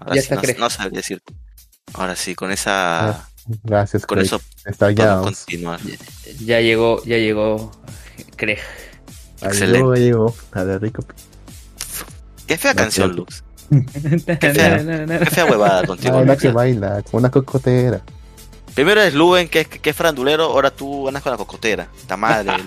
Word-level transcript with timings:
Ahora 0.00 0.14
Ya 0.16 0.22
sí, 0.22 0.28
está, 0.34 0.52
no, 0.54 0.58
no 0.60 0.70
sabría 0.70 0.98
decir. 0.98 1.22
Ahora 1.94 2.16
sí, 2.16 2.34
con 2.34 2.50
esa. 2.52 3.10
Ah, 3.10 3.28
Gracias, 3.64 4.06
con 4.06 4.16
Craig. 4.16 4.26
eso 4.26 4.40
Estallados. 4.64 5.20
podemos 5.20 5.38
continuar. 5.40 5.80
Ya 6.44 6.60
llegó, 6.60 7.02
ya 7.04 7.16
llegó 7.16 7.72
Craig. 8.36 8.58
Excelente. 9.42 9.78
llegó, 9.78 9.92
ahí 9.92 10.02
llegó. 10.02 10.34
A 10.52 10.64
de 10.64 10.78
rico. 10.78 11.04
Qué 12.46 12.58
fea 12.58 12.74
No, 12.74 12.82
canción. 12.82 13.16
Lux. 13.16 13.42
fea. 13.68 14.36
Qué 14.38 15.26
fea 15.30 15.44
huevada 15.46 15.86
contigo. 15.86 16.18
Ah, 16.18 16.22
una 16.22 16.36
que 16.36 16.50
baila, 16.50 17.02
como 17.02 17.18
una 17.18 17.30
cocotera. 17.30 18.00
Primero 18.80 19.02
es 19.02 19.12
Luen, 19.12 19.46
que 19.48 19.60
es, 19.60 19.68
que 19.68 19.90
es 19.90 19.94
frandulero, 19.96 20.44
ahora 20.44 20.70
tú 20.70 21.06
andas 21.06 21.22
con 21.22 21.32
la 21.32 21.36
cocotera. 21.36 21.88
Ta 22.06 22.16
madre. 22.16 22.50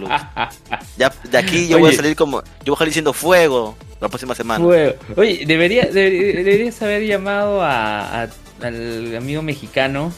Ya, 0.98 1.12
de 1.32 1.38
aquí 1.40 1.68
yo 1.68 1.80
voy 1.80 1.92
a 1.92 1.96
salir 1.96 2.16
como. 2.16 2.44
Yo 2.64 2.74
voy 2.74 2.76
a 2.76 2.78
salir 2.78 2.90
diciendo 2.92 3.14
fuego 3.14 3.76
la 4.00 4.10
próxima 4.10 4.36
semana. 4.36 4.64
Fuego. 4.64 4.94
Oye, 5.16 5.44
debería, 5.48 5.86
debería- 5.86 6.36
deberías 6.44 6.80
haber 6.84 7.08
llamado 7.08 7.64
a, 7.64 8.24
a- 8.26 8.30
al 8.62 9.16
amigo 9.16 9.42
mexicano, 9.42 10.14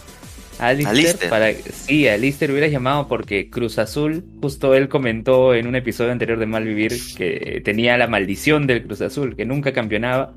a 0.59 0.67
Alistair, 0.67 0.97
Alistair. 0.97 1.29
para 1.29 1.53
sí, 1.53 2.07
a 2.09 2.15
Alistair 2.15 2.51
hubieras 2.51 2.71
llamado 2.71 3.07
porque 3.07 3.49
Cruz 3.49 3.79
Azul, 3.79 4.25
justo 4.41 4.75
él 4.75 4.89
comentó 4.89 5.55
en 5.55 5.65
un 5.67 5.75
episodio 5.77 6.11
anterior 6.11 6.37
de 6.39 6.45
Malvivir 6.45 6.93
que 7.15 7.61
tenía 7.63 7.97
la 7.97 8.07
maldición 8.07 8.67
del 8.67 8.83
Cruz 8.83 8.99
Azul, 8.99 9.35
que 9.37 9.45
nunca 9.45 9.71
campeonaba 9.71 10.33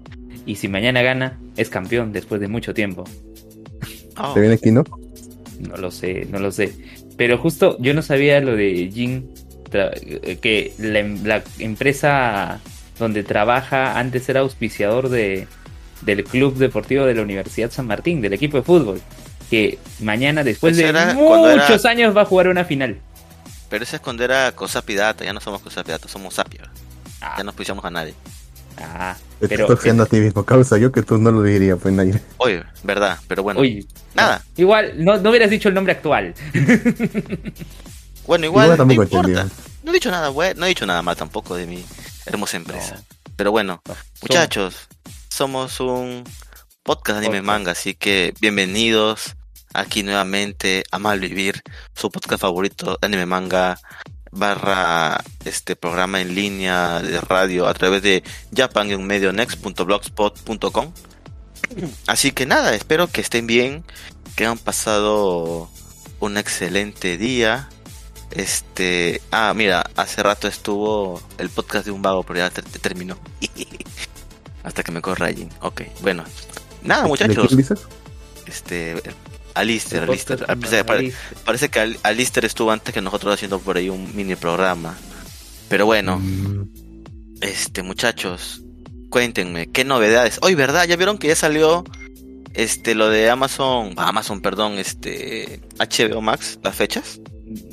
y 0.47 0.55
si 0.55 0.69
mañana 0.69 1.03
gana 1.03 1.41
es 1.57 1.69
campeón 1.69 2.13
después 2.13 2.41
de 2.41 2.47
mucho 2.47 2.73
tiempo. 2.75 3.03
Oh, 4.17 4.33
¿Te 4.35 4.41
viene 4.41 4.55
aquí, 4.55 4.71
no? 5.61 5.77
Lo 5.77 5.91
sé, 5.91 6.27
no 6.31 6.39
lo 6.39 6.51
sé. 6.53 6.73
Pero 7.17 7.39
justo 7.39 7.77
yo 7.81 7.95
no 7.95 8.03
sabía 8.03 8.41
lo 8.41 8.55
de 8.57 8.91
Jin, 8.93 9.29
eh, 9.73 10.39
que 10.41 10.73
la, 10.79 10.99
em- 11.01 11.25
la 11.25 11.43
empresa 11.59 12.61
donde 12.99 13.23
trabaja 13.23 13.99
antes 13.99 14.29
era 14.29 14.41
auspiciador 14.41 15.09
de, 15.09 15.47
del 16.03 16.25
Club 16.25 16.57
Deportivo 16.57 17.05
de 17.05 17.15
la 17.15 17.23
Universidad 17.23 17.71
San 17.71 17.87
Martín, 17.87 18.21
del 18.21 18.33
equipo 18.33 18.57
de 18.57 18.63
fútbol. 18.63 19.01
Que 19.51 19.79
mañana, 20.01 20.45
después 20.45 20.77
de 20.77 20.89
era- 20.89 21.15
muchos 21.15 21.85
años, 21.87 22.17
va 22.17 22.23
a 22.23 22.27
jugar 22.27 22.49
una 22.49 22.65
final. 22.65 22.99
Pero 23.71 23.85
eso 23.85 23.97
es 23.97 24.03
cuando 24.03 24.25
era 24.25 24.53
cosa 24.53 24.83
pirata. 24.83 25.25
Ya 25.25 25.33
no 25.33 25.41
somos 25.41 25.61
cosa 25.61 25.83
pirata, 25.85 26.09
somos 26.09 26.35
sapia. 26.35 26.71
Ah, 27.21 27.35
Ya 27.39 27.45
no 27.45 27.53
pisamos 27.53 27.85
a 27.85 27.91
nadie. 27.91 28.15
Ah, 28.81 29.17
Te 29.41 29.49
pero, 29.49 29.65
estás 29.65 29.79
haciendo 29.79 30.03
a 30.03 30.07
ti 30.07 30.17
mismo, 30.21 30.45
causa. 30.45 30.79
Yo 30.79 30.93
que 30.93 31.03
tú 31.03 31.19
no 31.19 31.31
lo 31.31 31.43
diría, 31.43 31.77
pues 31.77 31.95
nadie. 31.95 32.21
Oye, 32.39 32.63
verdad, 32.83 33.19
pero 33.29 33.43
bueno. 33.43 33.61
oye, 33.61 33.85
Nada. 34.15 34.43
igual, 34.57 34.95
no, 34.97 35.17
no 35.19 35.31
hubieras 35.31 35.51
dicho 35.51 35.69
el 35.69 35.75
nombre 35.75 35.93
actual. 35.93 36.35
Bueno, 38.27 38.45
igual, 38.45 38.73
Igual 38.75 38.87
no 38.87 38.93
importa. 38.93 39.49
No 39.83 39.91
he 39.91 39.95
dicho 39.95 40.11
nada, 40.11 40.29
güey. 40.29 40.53
No 40.55 40.67
he 40.67 40.69
dicho 40.69 40.85
nada 40.85 41.01
mal 41.01 41.17
tampoco 41.17 41.57
de 41.57 41.67
mi 41.67 41.83
hermosa 42.27 42.59
empresa. 42.59 42.97
No. 42.97 43.03
Pero 43.37 43.51
bueno, 43.53 43.81
No, 43.87 43.95
muchachos, 44.21 44.89
somos 45.31 45.81
un 45.81 46.25
podcast 46.83 47.21
de 47.21 47.27
anime 47.27 47.41
manga, 47.43 47.73
así 47.73 47.95
que 47.95 48.35
bienvenidos 48.41 49.35
aquí 49.73 50.03
nuevamente 50.03 50.85
a 50.91 50.99
Malvivir, 50.99 51.63
su 51.95 52.11
podcast 52.11 52.43
favorito 52.43 52.99
de 53.01 53.07
anime 53.07 53.27
manga 53.27 53.79
barra 54.33 55.23
este 55.45 55.77
programa 55.77 56.21
en 56.21 56.35
línea 56.35 57.01
de 57.01 57.21
radio 57.21 57.67
a 57.67 57.75
través 57.75 58.03
de 58.03 58.23
japan-medionext.blogspot.com 58.57 60.93
Así 62.07 62.33
que 62.33 62.47
nada, 62.47 62.75
espero 62.75 63.09
que 63.09 63.21
estén 63.21 63.47
bien, 63.47 63.85
que 64.37 64.47
han 64.47 64.57
pasado 64.59 65.69
un 66.21 66.37
excelente 66.39 67.17
día. 67.19 67.69
Este, 68.31 69.21
ah, 69.31 69.53
mira, 69.55 69.91
hace 69.97 70.23
rato 70.23 70.49
estuvo 70.49 71.21
el 71.39 71.49
podcast 71.51 71.85
de 71.87 71.91
un 71.91 72.01
vago, 72.03 72.23
pero 72.23 72.39
ya 72.39 72.49
ter- 72.51 72.65
terminó. 72.65 73.19
Hasta 74.63 74.83
que 74.83 74.93
me 74.93 75.01
corra 75.03 75.29
Jin. 75.33 75.51
Ok, 75.61 75.83
bueno. 76.03 76.25
Nada, 76.83 77.03
¿De 77.03 77.09
muchachos. 77.09 77.47
quién 77.49 77.59
dices? 77.59 77.81
Este, 78.47 78.93
El 78.93 79.15
Alister. 79.55 80.07
podcast 80.07 80.43
Parece, 80.45 80.85
pare- 80.85 80.99
Alistair. 81.01 81.37
parece 81.45 81.69
que 81.69 81.81
Al- 81.81 81.99
Alister 82.03 82.45
estuvo 82.45 82.71
antes 82.71 82.95
que 82.95 83.01
nosotros 83.01 83.35
haciendo 83.35 83.59
por 83.59 83.77
ahí 83.77 83.89
un 83.89 84.15
mini 84.17 84.35
programa. 84.37 84.97
Pero 85.69 85.87
bueno, 85.87 86.19
Mm, 86.19 86.69
este, 87.41 87.83
muchachos, 87.83 88.63
cuéntenme, 89.11 89.67
¿qué 89.71 89.85
novedades? 89.85 90.39
Hoy, 90.43 90.55
¿verdad? 90.55 90.87
¿Ya 90.87 90.97
vieron 90.97 91.19
que 91.19 91.29
ya 91.29 91.37
salió 91.37 91.85
este 92.55 92.95
lo 92.95 93.09
de 93.11 93.29
Amazon, 93.31 93.93
Amazon, 93.97 94.41
perdón, 94.41 94.79
este 94.79 95.61
HBO 95.79 96.21
Max, 96.23 96.59
las 96.63 96.75
fechas? 96.75 97.21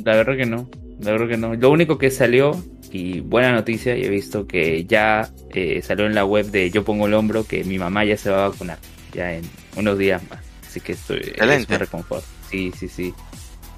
La 0.04 0.16
verdad 0.16 0.36
que 0.38 0.46
no, 0.46 0.70
la 1.00 1.12
verdad 1.12 1.28
que 1.28 1.38
no. 1.38 1.56
Lo 1.56 1.72
único 1.72 1.98
que 1.98 2.12
salió, 2.12 2.62
y 2.92 3.20
buena 3.22 3.52
noticia, 3.52 3.98
y 3.98 4.04
he 4.04 4.10
visto 4.10 4.46
que 4.48 4.86
ya 4.86 5.30
eh, 5.54 5.82
salió 5.82 6.06
en 6.06 6.16
la 6.16 6.24
web 6.26 6.46
de 6.52 6.70
Yo 6.72 6.84
Pongo 6.86 7.08
el 7.08 7.14
Hombro 7.14 7.46
que 7.46 7.64
mi 7.64 7.78
mamá 7.78 8.06
ya 8.06 8.16
se 8.18 8.30
va 8.30 8.46
a 8.46 8.50
vacunar, 8.50 8.78
ya 9.14 9.34
en 9.34 9.44
unos 9.76 9.98
días 9.98 10.22
más. 10.30 10.40
Así 10.76 10.82
que 10.82 10.92
estoy 10.92 11.20
Excelente. 11.20 11.64
es 11.64 11.70
un 11.70 11.80
reconfort. 11.80 12.26
Sí, 12.52 12.74
sí, 12.78 12.90
sí. 12.90 13.14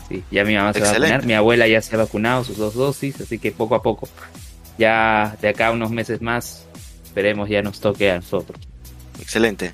Sí, 0.10 0.24
ya 0.32 0.44
mi 0.44 0.56
mamá 0.56 0.74
se 0.74 0.80
va 0.80 0.86
a 0.88 0.90
Excelente. 0.90 1.12
vacunar, 1.14 1.28
mi 1.28 1.34
abuela 1.36 1.68
ya 1.68 1.80
se 1.80 1.94
ha 1.94 2.00
vacunado 2.00 2.44
sus 2.44 2.58
dos 2.58 2.74
dosis, 2.74 3.22
así 3.22 3.38
que 3.38 3.52
poco 3.52 3.76
a 3.76 3.84
poco. 3.84 4.10
Ya 4.80 5.38
de 5.40 5.50
acá 5.50 5.68
a 5.68 5.72
unos 5.74 5.92
meses 5.92 6.24
más, 6.24 6.64
esperemos 7.06 7.50
ya 7.50 7.62
nos 7.62 7.80
toque 7.82 8.10
a 8.10 8.16
nosotros. 8.16 8.60
Excelente. 9.22 9.74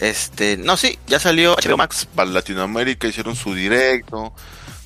Este, 0.00 0.56
no, 0.56 0.76
sí, 0.76 0.98
ya 1.06 1.20
salió 1.20 1.54
HBO 1.54 1.76
Max. 1.76 2.08
Para 2.12 2.30
Latinoamérica 2.30 3.06
hicieron 3.06 3.36
su 3.36 3.54
directo. 3.54 4.32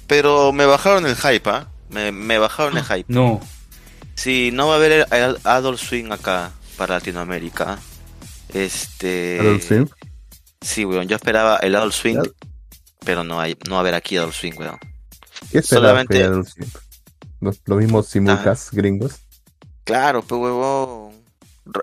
Pero 0.06 0.52
me 0.52 0.66
bajaron 0.66 1.06
el 1.06 1.16
hype, 1.16 1.48
¿ah? 1.48 1.68
Me, 1.88 2.12
me 2.12 2.36
bajaron 2.36 2.76
el 2.76 2.84
hype. 2.84 3.06
No, 3.08 3.40
Sí, 4.16 4.50
no 4.52 4.66
va 4.68 4.74
a 4.74 4.76
haber 4.76 4.92
el, 4.92 5.06
el 5.12 5.38
Adult 5.44 5.78
Swing 5.78 6.12
acá 6.12 6.50
para 6.76 6.96
Latinoamérica. 6.96 7.78
Este. 8.52 9.38
Adult 9.40 9.62
Swim. 9.62 9.88
Sí, 10.64 10.84
weón. 10.84 11.06
Yo 11.08 11.16
esperaba 11.16 11.58
el 11.58 11.74
Adult 11.76 11.92
Swing, 11.92 12.18
pero 13.04 13.22
no 13.22 13.38
hay, 13.40 13.56
no 13.68 13.72
va 13.72 13.78
a 13.78 13.80
haber 13.80 13.94
aquí 13.94 14.16
Adult 14.16 14.32
Swing, 14.34 14.54
weón. 14.56 14.78
¿Qué 15.50 15.58
esperabas 15.58 15.68
solamente- 16.06 16.18
que 16.18 16.24
Adult 16.24 16.48
Swim? 16.48 16.68
Los, 17.40 17.60
los 17.66 17.78
mismos 17.78 18.06
simulcast 18.08 18.72
gringos. 18.72 19.16
Claro, 19.84 20.22
pues 20.22 20.40
huevón. 20.40 21.12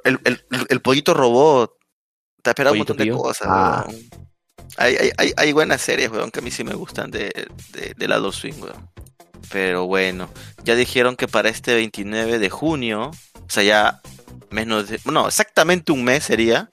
El, 0.03 0.19
el, 0.25 0.44
el 0.69 0.81
pollito 0.81 1.14
robot. 1.14 1.74
Te 2.42 2.50
ha 2.50 2.52
esperado 2.52 2.74
un 2.74 2.80
montón 2.80 2.97
de 2.97 3.12
cosas, 3.12 3.47
Ah. 3.50 3.86
weón. 3.88 4.02
Hay, 4.78 4.96
hay, 4.96 5.12
hay, 5.18 5.34
hay 5.36 5.52
buenas 5.52 5.81
series, 5.81 6.09
weón, 6.09 6.31
que 6.31 6.40
a 6.40 6.42
mí 6.42 6.50
sí 6.50 6.63
me 6.63 6.74
gustan 6.74 7.12
de, 7.12 7.48
de, 7.74 7.94
del 7.98 8.12
Adult 8.13 8.34
Swing, 8.34 8.53
weón. 8.62 8.90
Pero 9.52 9.86
bueno, 9.86 10.30
ya 10.63 10.75
dijeron 10.75 11.16
que 11.16 11.28
para 11.28 11.50
este 11.50 11.75
29 11.75 12.40
de 12.40 12.50
junio, 12.50 13.12
o 13.36 13.50
sea, 13.50 13.63
ya 13.63 14.02
menos 14.50 14.88
de, 14.90 15.00
no, 15.06 15.28
exactamente 15.28 15.92
un 15.92 16.03
mes 16.06 16.24
sería, 16.24 16.69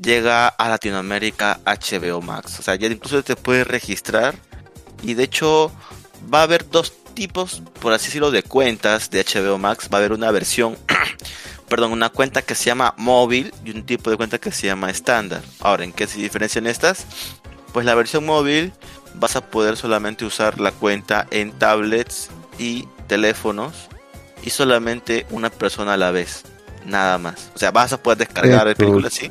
llega 0.00 0.48
a 0.48 0.68
Latinoamérica 0.68 1.60
HBO 1.64 2.20
Max. 2.20 2.58
O 2.58 2.62
sea, 2.62 2.74
ya 2.74 2.88
incluso 2.88 3.22
te 3.22 3.36
puedes 3.36 3.66
registrar. 3.66 4.34
Y 5.02 5.14
de 5.14 5.24
hecho, 5.24 5.70
va 6.32 6.40
a 6.40 6.42
haber 6.44 6.68
dos 6.70 6.92
tipos, 7.14 7.62
por 7.80 7.92
así 7.92 8.06
decirlo, 8.06 8.30
de 8.30 8.42
cuentas 8.42 9.10
de 9.10 9.24
HBO 9.24 9.58
Max. 9.58 9.88
Va 9.92 9.98
a 9.98 10.00
haber 10.00 10.12
una 10.12 10.30
versión, 10.30 10.76
perdón, 11.68 11.92
una 11.92 12.08
cuenta 12.10 12.42
que 12.42 12.54
se 12.54 12.64
llama 12.66 12.94
móvil 12.96 13.52
y 13.64 13.70
un 13.70 13.84
tipo 13.84 14.10
de 14.10 14.16
cuenta 14.16 14.38
que 14.38 14.50
se 14.52 14.66
llama 14.66 14.90
estándar. 14.90 15.42
Ahora, 15.60 15.84
¿en 15.84 15.92
qué 15.92 16.06
se 16.06 16.18
diferencian 16.18 16.66
estas? 16.66 17.06
Pues 17.72 17.84
la 17.86 17.94
versión 17.94 18.24
móvil 18.24 18.72
vas 19.14 19.36
a 19.36 19.42
poder 19.42 19.76
solamente 19.76 20.24
usar 20.24 20.60
la 20.60 20.72
cuenta 20.72 21.26
en 21.30 21.52
tablets 21.52 22.30
y 22.58 22.88
teléfonos 23.06 23.88
y 24.42 24.50
solamente 24.50 25.26
una 25.30 25.50
persona 25.50 25.94
a 25.94 25.96
la 25.96 26.10
vez, 26.10 26.42
nada 26.84 27.18
más. 27.18 27.50
O 27.54 27.58
sea, 27.58 27.70
vas 27.70 27.92
a 27.92 28.02
poder 28.02 28.18
descargar 28.18 28.66
Esto- 28.68 28.78
películas 28.78 29.12
sí, 29.12 29.30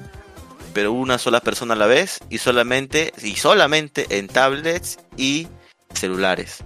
pero 0.73 0.91
una 0.91 1.17
sola 1.17 1.39
persona 1.39 1.73
a 1.73 1.77
la 1.77 1.87
vez 1.87 2.19
y 2.29 2.37
solamente 2.39 3.13
y 3.21 3.35
solamente 3.35 4.05
en 4.09 4.27
tablets 4.27 4.97
y 5.17 5.47
celulares. 5.93 6.59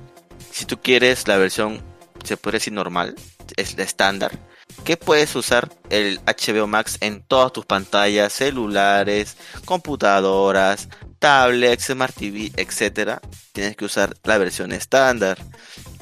Si 0.51 0.66
tú 0.66 0.81
quieres 0.81 1.28
la 1.28 1.38
versión 1.38 1.81
se 2.23 2.38
puede 2.38 2.57
decir 2.57 2.73
normal, 2.73 3.16
es 3.56 3.78
la 3.78 3.84
estándar, 3.84 4.38
que 4.84 4.97
puedes 4.97 5.35
usar 5.35 5.69
el 5.90 6.19
HBO 6.25 6.67
Max 6.67 6.97
en 7.02 7.22
todas 7.22 7.53
tus 7.53 7.66
pantallas, 7.66 8.34
celulares, 8.34 9.37
computadoras, 9.66 10.90
tablets, 11.20 11.85
Smart 11.85 12.14
TV, 12.16 12.52
etcétera, 12.58 13.22
tienes 13.53 13.76
que 13.76 13.85
usar 13.85 14.16
la 14.23 14.37
versión 14.37 14.72
estándar. 14.72 15.37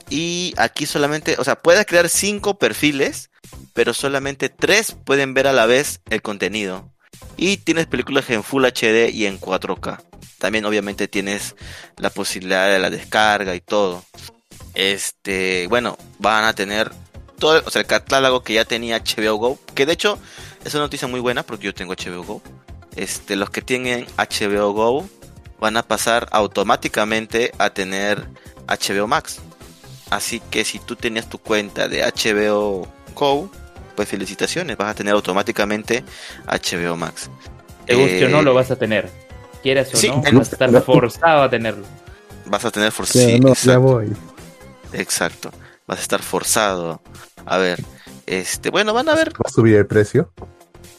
Y 0.10 0.54
aquí 0.58 0.86
solamente, 0.86 1.36
o 1.40 1.44
sea, 1.44 1.56
puedes 1.62 1.86
crear 1.86 2.10
cinco 2.10 2.58
perfiles, 2.60 3.30
pero 3.74 3.94
solamente 3.94 4.50
tres 4.50 4.96
pueden 5.04 5.34
ver 5.34 5.48
a 5.48 5.54
la 5.54 5.66
vez 5.66 6.02
el 6.10 6.22
contenido. 6.22 6.92
Y 7.38 7.58
tienes 7.58 7.88
películas 7.88 8.30
en 8.30 8.44
Full 8.44 8.66
HD 8.66 9.10
y 9.12 9.26
en 9.26 9.40
4K. 9.40 10.02
También 10.38 10.66
obviamente 10.66 11.08
tienes 11.08 11.56
la 11.98 12.10
posibilidad 12.10 12.72
de 12.72 12.80
la 12.80 12.90
descarga 12.90 13.56
y 13.56 13.62
todo. 13.62 14.04
Este, 14.74 15.68
bueno, 15.68 15.98
van 16.20 16.46
a 16.46 16.54
tener 16.54 16.92
todo, 17.40 17.62
o 17.66 17.70
sea, 17.70 17.82
el 17.82 17.88
catálogo 17.88 18.44
que 18.44 18.54
ya 18.54 18.66
tenía 18.66 19.00
HBO 19.00 19.36
Go, 19.36 19.60
que 19.74 19.86
de 19.86 19.94
hecho 19.94 20.20
es 20.64 20.74
una 20.74 20.84
noticia 20.84 21.08
muy 21.08 21.20
buena 21.20 21.44
porque 21.44 21.66
yo 21.66 21.74
tengo 21.74 21.94
HBO 21.94 22.24
Go. 22.24 22.42
Este, 22.96 23.36
los 23.36 23.50
que 23.50 23.62
tienen 23.62 24.06
HBO 24.18 24.72
Go 24.72 25.10
van 25.60 25.78
a 25.78 25.84
pasar 25.84 26.28
automáticamente 26.32 27.52
a 27.58 27.70
tener 27.70 28.28
HBO 28.68 29.08
Max. 29.08 29.40
Así 30.10 30.40
que 30.40 30.64
si 30.66 30.80
tú 30.80 30.96
tenías 30.96 31.30
tu 31.30 31.38
cuenta 31.38 31.88
de 31.88 32.04
HBO 32.04 32.88
Go, 33.16 33.50
pues 33.96 34.08
felicitaciones, 34.10 34.78
vas 34.78 34.92
a 34.92 34.96
tener 34.96 35.14
automáticamente 35.14 36.04
HBO 36.48 36.96
Max. 36.98 37.30
Te 37.86 37.96
guste 37.96 38.26
o 38.26 38.30
no, 38.30 38.40
Eh, 38.40 38.44
lo 38.44 38.54
vas 38.54 38.72
a 38.72 38.76
tener. 38.76 39.10
Quieras 39.64 39.94
o 39.94 39.98
sí, 39.98 40.10
no, 40.10 40.22
vas 40.22 40.50
a 40.50 40.52
estar 40.54 40.82
forzado 40.84 41.44
a 41.44 41.50
tenerlo. 41.50 41.86
Vas 42.46 42.64
a 42.66 42.72
tener 42.72 42.92
for 42.92 43.08
Sí, 43.08 43.40
no, 43.40 43.48
ya 43.48 43.54
exacto, 43.54 43.82
voy. 43.82 44.14
exacto. 44.94 45.52
Vas 45.88 46.00
a 46.00 46.02
estar 46.02 46.22
forzado. 46.22 47.02
A 47.46 47.58
ver, 47.58 47.84
este, 48.26 48.70
bueno, 48.70 48.94
van 48.94 49.10
a 49.10 49.16
ver 49.16 49.30
Va 49.34 49.44
a 49.46 49.50
subir 49.50 49.76
el 49.76 49.88
precio. 49.88 50.32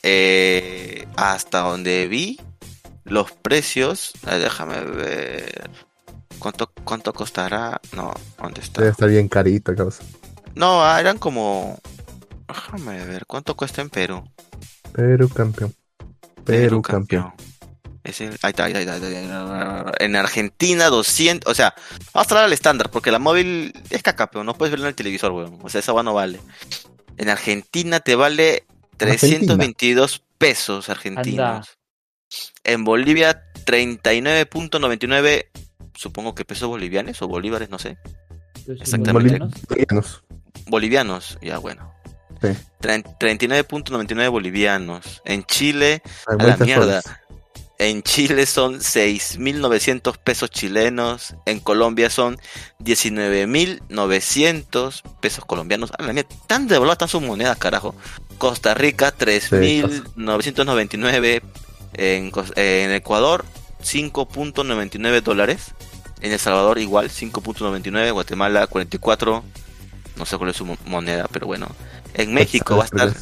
eh, 0.02 1.06
hasta 1.16 1.60
donde 1.60 2.06
vi 2.08 2.40
los 3.04 3.31
precios. 3.32 4.12
eh, 4.28 4.38
déjame 4.38 4.81
ver. 4.82 5.70
¿Cuánto, 6.38 6.70
cuánto 6.84 7.12
costará? 7.12 7.81
No, 7.92 8.12
¿dónde 8.40 8.60
está? 8.60 8.82
Debe 8.82 8.92
estar 8.92 9.08
bien 9.08 9.28
carito, 9.28 9.75
causa. 9.75 10.02
No, 10.54 10.84
eran 10.99 11.19
como. 11.19 11.78
Déjame 12.48 13.04
ver, 13.06 13.26
¿cuánto 13.26 13.56
cuesta 13.56 13.82
en 13.82 13.90
Perú? 13.90 14.25
Perú 14.93 15.28
campeón. 15.28 15.75
Perú 16.44 16.81
campeón. 16.82 17.32
Es 18.04 18.20
el- 18.20 18.38
ahí 18.43 18.50
está, 18.50 18.64
ahí 18.66 18.72
está, 18.72 18.93
ahí 18.94 19.14
está. 19.14 19.93
En 19.98 20.14
Argentina 20.14 20.87
200, 20.87 21.50
o 21.50 21.54
sea, 21.54 21.75
vamos 22.14 22.28
a 22.28 22.34
hablar 22.34 22.44
al 22.44 22.52
estándar, 22.52 22.90
porque 22.90 23.10
la 23.10 23.19
móvil 23.19 23.72
es 23.90 24.02
caca, 24.02 24.31
pero 24.31 24.44
no 24.44 24.54
puedes 24.54 24.70
verla 24.70 24.87
en 24.87 24.90
el 24.90 24.94
televisor, 24.94 25.32
weón. 25.32 25.58
O 25.62 25.69
sea, 25.69 25.81
esa 25.81 25.93
va 25.93 26.04
no 26.04 26.14
vale. 26.14 26.38
En 27.16 27.28
Argentina 27.28 27.98
te 28.00 28.14
vale 28.14 28.64
322 28.96 30.22
pesos 30.38 30.88
argentinos. 30.88 31.78
En 32.62 32.84
Bolivia 32.84 33.42
39.99, 33.64 35.49
supongo 35.94 36.34
que 36.34 36.44
pesos 36.44 36.69
bolivianos 36.69 37.20
o 37.22 37.28
bolívares, 37.28 37.70
no 37.70 37.78
sé. 37.78 37.99
Exactamente. 38.69 39.12
Bolivianos. 39.12 39.52
Bolivianos. 39.69 40.25
Bolivianos, 40.66 41.38
ya 41.42 41.58
bueno. 41.58 41.92
Sí. 42.54 42.60
Tre- 42.81 43.04
39.99 43.19 44.31
bolivianos. 44.31 45.20
En 45.25 45.44
Chile 45.44 46.02
Hay 46.26 46.37
A 46.38 46.43
la 46.46 46.56
mierda. 46.56 47.02
soles. 47.02 47.19
En 47.78 48.02
Chile 48.02 48.46
son 48.46 48.81
6.900 48.81 50.16
pesos 50.16 50.48
chilenos. 50.50 51.34
En 51.44 51.60
Colombia 51.60 52.08
son 52.08 52.38
19.900 52.81 55.02
pesos 55.20 55.44
colombianos. 55.44 55.93
A 55.98 56.02
la 56.02 56.14
mierda, 56.14 56.31
tan 56.46 56.69
devaluadas 56.69 56.94
están 56.96 57.08
sus 57.08 57.20
monedas, 57.22 57.58
carajo. 57.58 57.94
Costa 58.38 58.72
Rica, 58.75 59.12
3.999. 59.16 61.42
En, 61.99 62.31
en 62.56 62.90
Ecuador, 62.92 63.44
5.99 63.82 65.22
dólares. 65.22 65.72
En 66.20 66.32
El 66.32 66.38
Salvador, 66.38 66.78
igual, 66.78 67.08
5.99. 67.10 68.12
Guatemala, 68.12 68.66
44. 68.66 69.42
No 70.16 70.24
sé 70.26 70.36
cuál 70.38 70.50
es 70.50 70.56
su 70.56 70.64
mo- 70.64 70.78
moneda, 70.86 71.28
pero 71.32 71.46
bueno. 71.46 71.68
En 72.14 72.32
México 72.32 72.76
va 72.76 72.82
a 72.84 72.86
estar. 72.86 73.12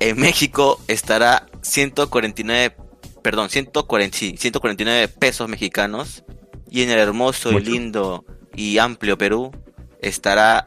En 0.00 0.18
México 0.20 0.80
estará 0.88 1.46
149, 1.62 2.76
perdón, 3.22 3.48
140, 3.48 4.16
sí, 4.16 4.36
149 4.38 5.08
pesos 5.08 5.48
mexicanos. 5.48 6.24
Y 6.70 6.82
en 6.82 6.90
el 6.90 6.98
hermoso 6.98 7.52
y 7.52 7.60
lindo 7.60 8.24
y 8.54 8.78
amplio 8.78 9.16
Perú 9.16 9.52
estará 10.00 10.66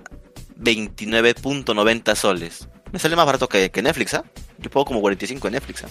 29.90 0.57 2.15
soles. 2.15 2.67
Me 2.91 2.99
sale 2.99 3.15
más 3.15 3.25
barato 3.25 3.47
que, 3.49 3.69
que 3.69 3.81
Netflix, 3.81 4.13
¿ah? 4.13 4.23
Yo 4.59 4.69
pago 4.69 4.85
como 4.85 5.01
45 5.01 5.47
en 5.47 5.53
Netflix, 5.53 5.83
¿ah? 5.83 5.89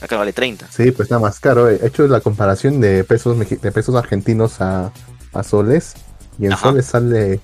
Acá 0.00 0.16
vale 0.16 0.32
30. 0.32 0.68
Sí, 0.70 0.90
pues 0.92 1.06
está 1.06 1.18
más 1.18 1.40
caro. 1.40 1.68
He 1.70 1.84
hecho 1.86 2.06
la 2.06 2.20
comparación 2.20 2.80
de 2.80 3.02
pesos 3.04 3.36
de 3.38 3.72
pesos 3.72 3.94
argentinos 3.94 4.60
a, 4.60 4.92
a 5.32 5.42
soles. 5.42 5.94
Y 6.38 6.46
en 6.46 6.52
Ajá. 6.52 6.68
soles 6.68 6.86
sale 6.86 7.40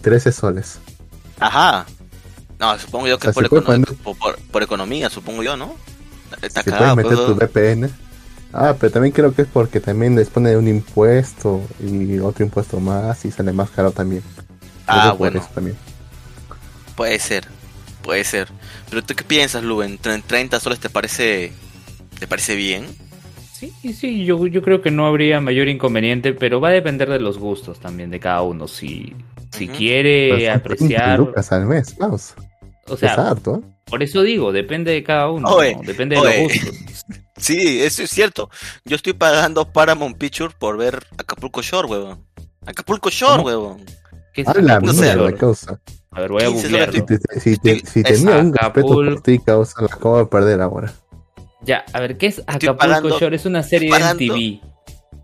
13 0.00 0.32
soles. 0.32 0.78
Ajá. 1.40 1.86
No, 2.58 2.78
supongo 2.78 3.06
yo 3.08 3.18
que 3.18 3.28
O 3.28 3.32
sea, 3.32 3.34
por, 3.34 3.44
se 3.44 3.48
puede 3.48 3.62
econo- 3.62 3.84
poner- 3.86 3.96
por, 4.02 4.16
por- 4.18 4.38
por 4.38 4.62
economía, 4.62 5.08
supongo 5.10 5.42
yo, 5.42 5.56
¿no? 5.56 5.74
Está 6.42 6.62
Si 6.62 6.70
cagado, 6.70 6.94
puedes 6.96 7.10
meter 7.10 7.26
pues, 7.36 7.50
tu 7.50 7.58
VPN. 7.60 7.90
Ah, 8.52 8.74
pero 8.78 8.92
también 8.92 9.12
creo 9.12 9.34
que 9.34 9.42
es 9.42 9.48
porque 9.48 9.78
también 9.80 10.16
les 10.16 10.28
pone 10.30 10.56
un 10.56 10.66
impuesto 10.68 11.62
y 11.80 12.18
otro 12.18 12.44
impuesto 12.44 12.80
más 12.80 13.24
y 13.24 13.30
sale 13.30 13.52
más 13.52 13.70
caro 13.70 13.90
también. 13.92 14.22
Ah, 14.86 15.00
Creo 15.00 15.02
que 15.02 15.08
por 15.10 15.18
bueno. 15.18 15.40
eso 15.40 15.48
también. 15.54 15.76
Puede 16.96 17.18
ser, 17.18 17.46
puede 18.02 18.24
ser. 18.24 18.48
Pero 18.90 19.04
tú 19.04 19.14
qué 19.14 19.22
piensas, 19.24 19.62
Luben? 19.62 19.98
¿Tre- 20.00 20.22
¿30 20.22 20.58
soles 20.60 20.80
te 20.80 20.88
parece, 20.90 21.52
te 22.18 22.26
parece 22.26 22.56
bien? 22.56 22.86
Sí, 23.52 23.72
sí, 23.92 24.24
yo, 24.24 24.46
yo 24.46 24.62
creo 24.62 24.82
que 24.82 24.90
no 24.90 25.06
habría 25.06 25.40
mayor 25.40 25.68
inconveniente, 25.68 26.32
pero 26.32 26.60
va 26.60 26.68
a 26.68 26.72
depender 26.72 27.08
de 27.08 27.20
los 27.20 27.38
gustos 27.38 27.78
también 27.80 28.10
de 28.10 28.18
cada 28.20 28.42
uno. 28.42 28.66
Si, 28.68 29.14
si 29.52 29.68
quiere 29.68 30.28
Pero 30.28 30.32
son 30.32 30.38
30 30.38 30.54
apreciar, 30.54 31.18
lucas 31.18 31.52
al 31.52 31.66
mes, 31.66 31.96
vamos. 31.98 32.34
o 32.86 32.96
sea, 32.96 33.14
¿eh? 33.14 33.60
por 33.86 34.02
eso 34.02 34.22
digo, 34.22 34.52
depende 34.52 34.92
de 34.92 35.02
cada 35.02 35.30
uno, 35.30 35.48
Oye, 35.48 35.74
¿no? 35.76 35.82
depende 35.82 36.16
de 36.16 36.22
los 36.22 36.36
gustos. 36.52 36.74
Sí, 37.38 37.80
eso 37.82 38.02
es 38.02 38.10
cierto. 38.10 38.50
Yo 38.84 38.96
estoy 38.96 39.12
pagando 39.12 39.72
Paramount 39.72 40.18
Picture 40.18 40.52
por 40.58 40.76
ver 40.76 41.06
Acapulco 41.18 41.62
Shore, 41.62 41.86
huevón. 41.86 42.26
Acapulco 42.66 43.10
Shore, 43.10 43.42
huevón. 43.44 43.84
¿Qué 44.34 44.40
es 44.42 44.48
Habla 44.48 44.80
no 44.80 44.92
sé, 44.92 45.02
mierda, 45.02 45.12
Acapulco? 45.22 45.38
causa. 45.38 45.80
A 46.10 46.20
ver, 46.20 46.30
voy 46.32 46.42
a 46.42 46.46
15 46.48 46.62
googlearlo. 46.66 46.92
Si, 46.94 47.02
te- 47.02 47.40
si, 47.40 47.56
te- 47.58 47.86
si 47.86 48.00
Es 48.00 48.24
tenía 48.24 48.38
un 48.38 48.52
respeto 48.52 48.86
por 48.88 49.22
ti, 49.22 49.38
causa, 49.38 49.80
la 49.82 49.86
acabo 49.86 50.18
de 50.18 50.26
perder 50.26 50.60
ahora. 50.60 50.92
Ya, 51.62 51.84
a 51.92 52.00
ver, 52.00 52.18
¿qué 52.18 52.26
es 52.26 52.40
Acapulco 52.40 52.76
pagando- 52.76 53.18
Shore? 53.20 53.36
Es 53.36 53.46
una 53.46 53.62
serie 53.62 53.88
de 53.88 53.98
MTV. 54.00 54.60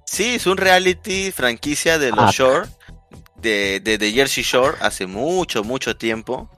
Sí, 0.06 0.35
es 0.37 0.47
un 0.47 0.56
reality 0.56 1.32
franquicia 1.32 1.99
de 1.99 2.11
los 2.11 2.21
Ah. 2.21 2.31
Shore, 2.32 2.69
de, 3.44 3.79
de, 3.81 3.99
de 3.99 4.11
Jersey 4.12 4.43
Shore, 4.43 4.76
hace 4.81 5.06
mucho, 5.06 5.62
mucho 5.62 5.94
tiempo, 5.96 6.49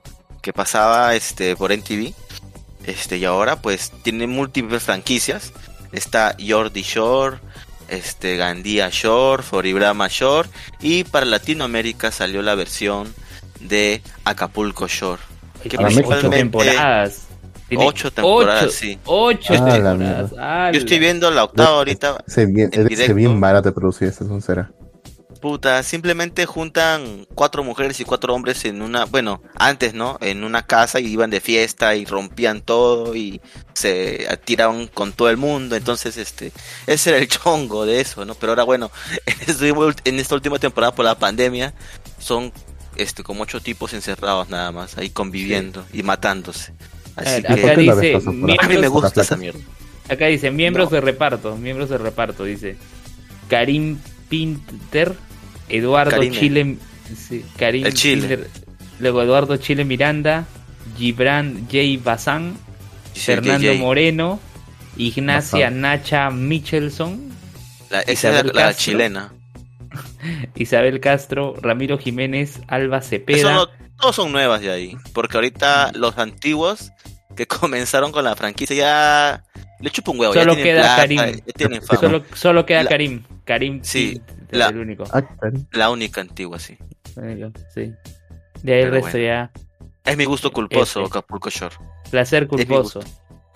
que 0.40 0.54
pasaba 0.54 1.14
este 1.14 1.54
por 1.56 1.72
NTV. 1.72 2.14
Este, 2.86 3.18
y 3.18 3.24
ahora 3.26 3.56
pues 3.60 3.92
tiene 4.02 4.26
múltiples 4.26 4.82
franquicias. 4.82 5.52
Está 5.92 6.36
Jordi 6.40 6.82
Shore, 6.82 7.38
este, 7.88 8.36
Gandía 8.36 8.88
Shore, 8.90 9.42
Foribrama 9.42 10.08
Shore, 10.08 10.48
y 10.80 11.04
para 11.04 11.26
Latinoamérica 11.26 12.10
salió 12.12 12.42
la 12.42 12.54
versión 12.54 13.12
de 13.60 14.02
Acapulco 14.24 14.86
Shore. 14.88 15.20
Que 15.68 15.76
ocho 15.78 16.30
temporadas. 16.30 17.22
Tiene 17.68 17.84
Ocho 17.84 18.12
temporadas, 18.12 18.62
ocho- 18.62 18.70
sí. 18.72 18.98
Ocho 19.06 19.54
Ah, 19.54 19.72
temporadas. 19.72 20.72
Yo 20.72 20.78
estoy 20.78 21.00
viendo 21.00 21.28
la 21.32 21.42
octava 21.42 21.78
ahorita. 21.78 22.22
Se 22.28 22.46
bien, 22.46 22.70
directo. 22.70 23.14
bien 23.14 23.40
barato 23.40 23.70
de 23.70 23.74
producir, 23.74 24.06
esta 24.06 24.24
sincera. 24.24 24.70
Puta, 25.40 25.82
simplemente 25.82 26.46
juntan 26.46 27.26
cuatro 27.34 27.62
mujeres 27.62 28.00
y 28.00 28.04
cuatro 28.04 28.34
hombres 28.34 28.64
en 28.64 28.80
una, 28.82 29.04
bueno, 29.04 29.42
antes, 29.54 29.92
¿no? 29.94 30.16
En 30.20 30.44
una 30.44 30.66
casa 30.66 30.98
y 30.98 31.06
iban 31.06 31.30
de 31.30 31.40
fiesta 31.40 31.94
y 31.94 32.04
rompían 32.06 32.62
todo 32.62 33.14
y 33.14 33.40
se 33.74 34.26
tiraban 34.44 34.86
con 34.88 35.12
todo 35.12 35.28
el 35.30 35.36
mundo. 35.36 35.76
Entonces, 35.76 36.16
este, 36.16 36.52
ese 36.86 37.10
era 37.10 37.18
el 37.18 37.28
chongo 37.28 37.84
de 37.86 38.00
eso, 38.00 38.24
¿no? 38.24 38.34
Pero 38.34 38.52
ahora, 38.52 38.64
bueno, 38.64 38.90
en, 39.26 39.36
este 39.46 39.68
en 40.04 40.18
esta 40.20 40.34
última 40.34 40.58
temporada 40.58 40.94
por 40.94 41.04
la 41.04 41.18
pandemia 41.18 41.74
son, 42.18 42.52
este, 42.96 43.22
como 43.22 43.42
ocho 43.42 43.60
tipos 43.60 43.92
encerrados 43.92 44.48
nada 44.48 44.72
más, 44.72 44.96
ahí 44.98 45.10
conviviendo 45.10 45.86
y 45.92 46.02
matándose. 46.02 46.74
Así 47.14 47.42
ver, 47.42 47.44
que 47.44 47.54
acá 47.54 47.60
¿Por 47.60 47.74
qué 47.74 47.82
la 47.82 47.94
dice, 47.94 48.20
por 48.40 48.50
a 48.58 48.66
mí 48.66 48.76
me 48.78 48.88
miembros, 48.88 48.90
gusta 48.90 49.20
esa 49.22 49.36
mierda. 49.36 49.60
acá 50.08 50.26
dice 50.26 50.50
miembros 50.50 50.90
No. 50.90 50.90
de 50.90 51.00
reparto, 51.00 51.56
miembros 51.56 51.88
de 51.90 51.98
reparto, 51.98 52.44
dice 52.44 52.80
Karim 53.48 54.02
Pinter, 54.28 55.22
Eduardo. 55.68 56.22
Chile, 56.30 56.76
sí, 57.16 57.44
Karim 57.56 57.86
El 57.86 57.94
Chile. 57.94 58.46
Luego 58.98 59.22
Eduardo 59.22 59.56
Chile 59.56 59.84
Miranda, 59.84 60.44
Gibran 60.96 61.66
J. 61.70 61.78
Bazán, 62.02 62.56
Fernando. 63.14 63.74
Moreno, 63.74 64.40
Ignacia 64.96 65.66
Bazán. 65.66 65.80
Nacha 65.80 66.30
Michelson, 66.30 67.28
La- 67.90 68.00
esa 68.00 68.10
es 68.10 68.22
la, 68.24 68.30
Isabel 68.40 68.46
la 68.54 68.62
Castro. 68.62 68.84
chilena. 68.84 69.32
Isabel 70.56 71.00
Castro, 71.00 71.54
Ramiro 71.60 71.98
Jiménez, 71.98 72.60
Alba 72.68 72.98
Eso 72.98 73.08
Cepeda. 73.08 73.52
no, 73.54 73.68
todos 74.00 74.16
son 74.16 74.32
nuevas 74.32 74.60
de 74.60 74.70
ahí. 74.70 74.96
Porque 75.12 75.36
ahorita 75.36 75.92
los 75.94 76.18
antiguos 76.18 76.92
que 77.36 77.46
comenzaron 77.46 78.10
con 78.12 78.24
la 78.24 78.34
franquicia 78.34 78.74
ya 78.76 79.44
le 79.80 79.90
chupa 79.90 80.10
un 80.10 80.20
huevo. 80.20 80.32
Solo 80.34 80.54
ya 80.56 80.62
queda 80.62 80.80
plata, 80.82 80.96
Karim. 81.02 81.18
ya 81.56 81.80
fama. 81.82 82.00
Solo, 82.00 82.24
solo 82.34 82.66
queda 82.66 82.82
La- 82.82 82.90
Karim. 82.90 83.22
Karim 83.44 83.80
Sí, 83.84 84.20
la- 84.50 84.68
el 84.68 84.78
único. 84.78 85.04
Ah. 85.12 85.22
La 85.72 85.90
única 85.90 86.20
antigua, 86.20 86.58
sí. 86.58 86.76
Sí. 87.74 87.92
De 88.62 88.74
ahí 88.74 88.82
el 88.82 88.90
resto 88.90 89.18
ya. 89.18 89.50
Es 90.04 90.16
mi 90.16 90.24
gusto 90.24 90.52
culposo, 90.52 91.00
Ese. 91.00 91.08
Acapulco 91.08 91.50
Shore. 91.50 91.76
Placer 92.10 92.46
culposo. 92.46 93.00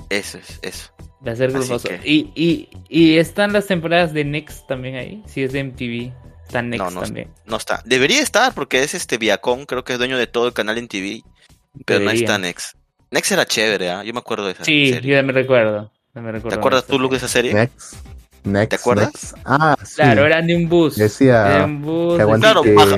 Eso 0.09 0.39
es, 0.39 0.59
eso. 0.63 0.93
Placer 1.23 1.53
culposo. 1.53 1.89
que- 1.89 2.01
Y, 2.05 2.33
y, 2.35 2.69
y 2.89 3.19
están 3.19 3.53
las 3.53 3.67
temporadas 3.67 4.13
de 4.13 4.25
Next 4.25 4.67
también 4.67 4.97
ahí. 4.97 5.23
Si 5.27 5.43
es 5.43 5.53
de 5.53 5.61
MTV. 5.65 6.13
Está 6.47 6.63
Next 6.63 6.85
No, 6.85 6.91
no 6.91 7.01
también. 7.03 7.31
No 7.47 7.57
está. 7.57 7.81
Debería 7.85 8.21
estar 8.21 8.53
porque 8.55 8.83
es 8.83 8.95
este 8.95 9.19
Viacom, 9.19 9.67
creo 9.67 9.85
que 9.85 9.93
es 9.93 9.99
dueño 10.01 10.19
de 10.19 10.27
todo 10.27 10.49
el 10.49 10.53
canal 10.53 10.79
en 10.79 10.89
TV. 10.89 11.23
Pero 11.87 12.01
no 12.01 12.11
está 12.11 12.39
Next. 12.39 12.77
Next 13.11 13.33
era 13.33 13.45
chévere, 13.47 13.90
¿ah? 13.90 14.05
Yo 14.05 14.12
me 14.12 14.21
acuerdo 14.21 14.47
de 14.47 14.52
esa 14.52 14.64
Sí, 14.64 14.93
serie. 14.93 15.11
yo 15.11 15.17
ya 15.17 15.23
me 15.23 15.33
recuerdo. 15.33 15.90
ya 16.14 16.21
me 16.21 16.29
¿Te 16.29 16.33
recuerdo 16.37 16.59
acuerdas 16.59 16.87
de 16.87 16.93
tú, 16.93 16.99
Luke, 16.99 17.12
de 17.14 17.19
esa 17.19 17.29
serie? 17.29 17.55
Next. 17.55 17.95
Next. 18.45 18.71
¿Te 18.71 18.76
acuerdas? 18.76 19.07
Next. 19.12 19.35
Ah, 19.45 19.76
sí. 19.85 19.95
Claro, 19.97 20.26
eran 20.26 20.47
de 20.47 20.57
un 20.57 20.69
bus. 20.69 20.97
Decía 20.97 21.57
Era 21.57 21.64
un 21.64 21.83
bus. 21.83 22.19
que 22.19 22.25
Claro, 22.40 22.62
que, 22.62 22.73
baja. 22.75 22.97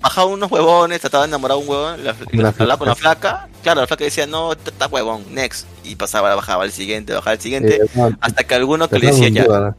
bajaban 0.00 0.32
unos 0.34 0.50
huevones, 0.50 1.00
trataba 1.00 1.24
de 1.24 1.28
enamorar 1.30 1.56
a 1.56 1.58
un 1.58 1.68
huevón, 1.68 2.04
la, 2.04 2.14
la- 2.32 2.48
hablaba 2.50 2.78
con 2.78 2.88
la 2.88 2.94
flaca. 2.94 3.48
claro, 3.62 3.80
la 3.80 3.86
flaca 3.88 4.04
decía, 4.04 4.26
no, 4.28 4.52
está 4.52 4.86
huevón, 4.86 5.24
next, 5.34 5.66
y 5.84 5.96
pasaba, 5.96 6.34
bajaba 6.36 6.62
al 6.62 6.70
siguiente, 6.72 7.12
bajaba 7.12 7.32
al 7.32 7.40
siguiente, 7.40 7.76
Eh, 7.82 7.86
no, 7.94 8.16
hasta 8.20 8.44
que 8.44 8.54
alguno 8.54 8.88
que 8.88 8.98
le 9.00 9.08
decía 9.08 9.28
ya, 9.28 9.44
duda. 9.44 9.76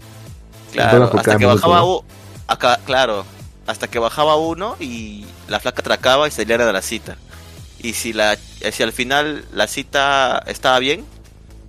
claro, 0.73 1.05
hasta 1.15 1.37
que 1.37 1.45
bajaba 1.45 1.79
mucho, 1.81 1.99
u- 1.99 2.03
acá, 2.47 2.79
claro, 2.85 3.25
hasta 3.65 3.87
que 3.87 3.97
bajaba 3.97 4.35
uno 4.35 4.75
y 4.79 5.25
la 5.47 5.59
flaca 5.61 5.79
atracaba 5.81 6.27
y 6.27 6.31
salía 6.31 6.57
de 6.57 6.73
la 6.73 6.81
cita. 6.81 7.15
Y 7.81 7.93
si 7.93 8.13
la 8.13 8.33
eh, 8.61 8.71
si 8.71 8.83
al 8.83 8.91
final 8.93 9.45
la 9.53 9.67
cita 9.67 10.43
estaba 10.47 10.79
bien, 10.79 11.05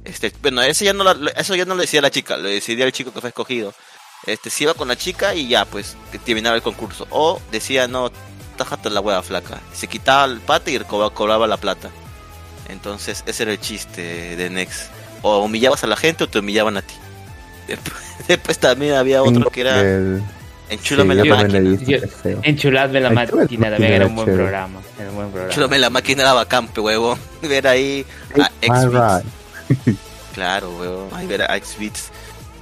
este, 0.05 0.33
bueno, 0.43 0.61
ese 0.63 0.85
ya 0.85 0.93
no 0.93 1.05
la- 1.05 1.31
eso 1.33 1.55
ya 1.55 1.65
no 1.65 1.75
lo 1.75 1.83
decía 1.83 2.01
la 2.01 2.11
chica, 2.11 2.37
lo 2.37 2.49
decidía 2.49 2.85
el 2.85 2.93
chico 2.93 3.13
que 3.13 3.21
fue 3.21 3.29
escogido. 3.31 3.73
Este, 4.27 4.51
si 4.51 4.65
iba 4.65 4.75
con 4.75 4.89
la 4.89 4.97
chica 4.97 5.35
y 5.35 5.49
ya, 5.49 5.65
pues, 5.65 5.97
terminaba 6.25 6.55
el 6.57 6.63
concurso. 6.63 7.07
O 7.11 7.41
decía, 7.53 7.89
no, 7.89 8.11
tájate 8.59 8.91
la 8.91 9.01
hueá 9.01 9.23
flaca. 9.23 9.61
Se 9.73 9.87
quitaba 9.87 10.25
el 10.27 10.41
pata 10.41 10.71
y 10.71 10.79
cobraba, 10.81 11.15
cobraba 11.15 11.47
la 11.47 11.57
plata. 11.57 11.89
Entonces, 12.69 13.23
ese 13.27 13.43
era 13.45 13.53
el 13.53 13.61
chiste 13.61 14.37
de 14.37 14.51
Next. 14.51 14.91
O 15.23 15.39
humillabas 15.45 15.85
a 15.85 15.87
la 15.87 15.97
gente 15.97 16.25
o 16.25 16.29
te 16.29 16.39
humillaban 16.39 16.77
a 16.77 16.83
ti. 16.83 16.95
Después, 17.67 17.95
después 18.29 18.59
también 18.59 18.95
había 18.95 19.23
otro 19.23 19.51
que 19.51 19.61
era 19.63 19.81
el- 19.81 20.23
Enchúlame 20.71 21.21
sí, 21.21 21.29
la 21.29 21.35
máquina. 21.37 21.61
Yo-. 21.61 21.99
Enchuladme 22.43 23.01
la 23.01 23.11
máquina 23.11 23.71
también 23.71 23.93
era 23.93 24.07
un 24.07 24.15
buen 24.15 24.27
chévere. 24.27 24.45
programa. 24.45 24.81
Era 24.99 25.11
un 25.11 25.17
buen 25.17 25.29
programa. 25.29 25.51
Enchúlame 25.51 25.79
la 25.79 25.91
máquina 25.91 26.23
era 26.23 26.33
bacán, 26.33 26.69
pe, 26.69 26.81
huevón. 26.81 27.19
Ver 27.43 27.67
ahí 27.67 28.07
a 28.41 28.51
X-Beats. 28.63 29.25
right. 29.69 29.97
Claro, 30.35 30.71
huevón. 30.79 31.09
Ahí 31.13 31.27
ver 31.27 31.43
a 31.43 31.57
X-Beats. 31.57 32.11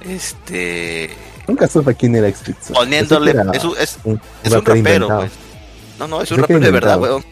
Este. 0.01 1.11
Nunca 1.47 1.67
supe 1.67 1.93
quién 1.93 2.15
era 2.15 2.27
X-Beats. 2.29 2.71
Poniéndole. 2.71 3.33
Pensé 3.33 3.51
que 3.51 3.57
Es 3.57 3.63
un, 3.63 3.77
es, 3.77 3.99
un, 4.03 4.21
es 4.43 4.51
un 4.51 4.65
rapero, 4.65 5.07
pues. 5.07 5.31
No, 5.99 6.07
no, 6.07 6.21
es 6.21 6.31
un 6.31 6.39
rapero 6.39 6.59
de 6.59 6.71
verdad, 6.71 6.99
huevón. 6.99 7.23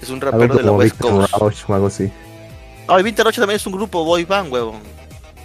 Es 0.00 0.08
un 0.08 0.16
Algo 0.16 0.30
rapero 0.30 0.54
de 0.54 0.62
la 0.62 0.66
como 0.68 0.78
West 0.78 0.92
Victor 0.92 1.10
Coast. 1.28 1.32
Rauch 1.34 1.70
o 1.70 1.74
algo 1.74 1.86
así. 1.88 2.10
Ah, 2.88 2.98
y 2.98 3.02
Vinter 3.02 3.26
8 3.26 3.40
también 3.42 3.56
es 3.56 3.66
un 3.66 3.72
grupo 3.74 4.02
boy 4.04 4.24
band, 4.24 4.50
huevón. 4.52 4.80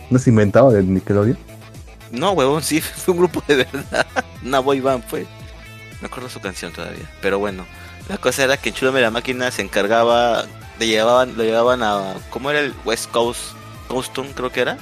¿No 0.10 0.18
es 0.18 0.28
inventado 0.28 0.72
de 0.72 0.82
Nickelodeon? 0.82 1.38
No, 2.12 2.32
huevón, 2.32 2.64
sí, 2.64 2.82
fue 2.82 3.14
un 3.14 3.20
grupo 3.20 3.44
de 3.48 3.56
verdad. 3.66 4.06
Una 4.44 4.60
boy 4.60 4.80
band 4.80 5.04
fue. 5.08 5.26
Me 6.02 6.08
acuerdo 6.08 6.30
su 6.30 6.40
canción 6.40 6.72
todavía. 6.72 7.10
Pero 7.22 7.40
bueno, 7.40 7.66
la 8.08 8.18
cosa 8.18 8.44
era 8.44 8.58
que 8.58 8.70
en 8.70 8.76
Chulame 8.76 9.02
la 9.02 9.12
máquina 9.12 9.52
se 9.52 9.62
encargaba, 9.62 10.46
le 10.80 10.88
llevaban, 10.88 11.36
lo 11.38 11.44
llevaban 11.44 11.84
a, 11.84 12.16
¿cómo 12.30 12.50
era 12.50 12.60
el 12.62 12.74
West 12.86 13.10
Coast? 13.12 13.42
Coaston 13.88 14.34
creo 14.34 14.52
que 14.52 14.62
era. 14.62 14.78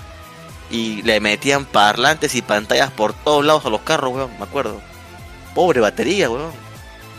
Y 0.69 1.01
le 1.03 1.19
metían 1.21 1.65
parlantes 1.65 2.35
y 2.35 2.41
pantallas 2.41 2.91
por 2.91 3.13
todos 3.13 3.43
lados 3.45 3.65
a 3.65 3.69
los 3.69 3.81
carros, 3.81 4.13
weón, 4.13 4.29
me 4.37 4.43
acuerdo. 4.43 4.81
Pobre 5.55 5.79
batería, 5.79 6.29
weón. 6.29 6.51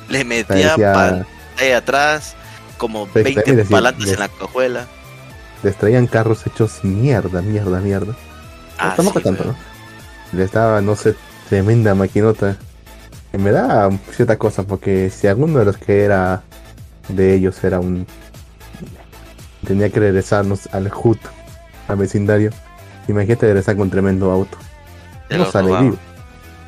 Le 0.09 0.25
metían 0.25 0.77
Parecía- 0.81 0.93
pantalla 0.93 1.77
atrás, 1.79 2.35
como 2.77 3.07
Pero 3.09 3.25
20 3.25 3.41
también 3.41 3.57
decía- 3.57 3.75
parlantes 3.77 4.13
en 4.13 4.19
la 4.21 4.29
cajuela. 4.29 4.87
Les 5.63 5.77
traían 5.77 6.07
carros 6.07 6.47
hechos 6.47 6.85
mierda, 6.85 7.43
mierda, 7.43 7.81
mierda. 7.81 8.15
Ah, 8.79 8.93
Tampoco 8.97 9.19
sí, 9.19 9.25
tanto. 9.25 9.45
¿no? 9.45 9.57
Les 10.33 10.53
daba, 10.53 10.81
no 10.81 10.97
sé, 10.97 11.15
tremenda 11.49 11.95
maquinota. 11.95 12.57
Que 13.31 13.39
me 13.39 13.51
da 13.51 13.91
cierta 14.13 14.39
cosa, 14.39 14.63
porque 14.63 15.11
si 15.11 15.27
alguno 15.27 15.59
de 15.59 15.65
los 15.67 15.77
que 15.77 16.05
era 16.05 16.43
de 17.09 17.35
ellos 17.35 17.63
era 17.63 17.81
un. 17.81 18.07
tenía 19.67 19.91
que 19.91 20.01
regresarnos 20.01 20.67
al 20.73 20.91
HUT, 20.93 21.19
al 21.89 21.97
vecindario. 21.97 22.51
Imagínate 23.07 23.47
regresar 23.47 23.77
con 23.77 23.91
tremendo 23.91 24.31
auto. 24.31 24.59
No 25.31 25.51
sale 25.51 25.77
vivo. 25.81 25.97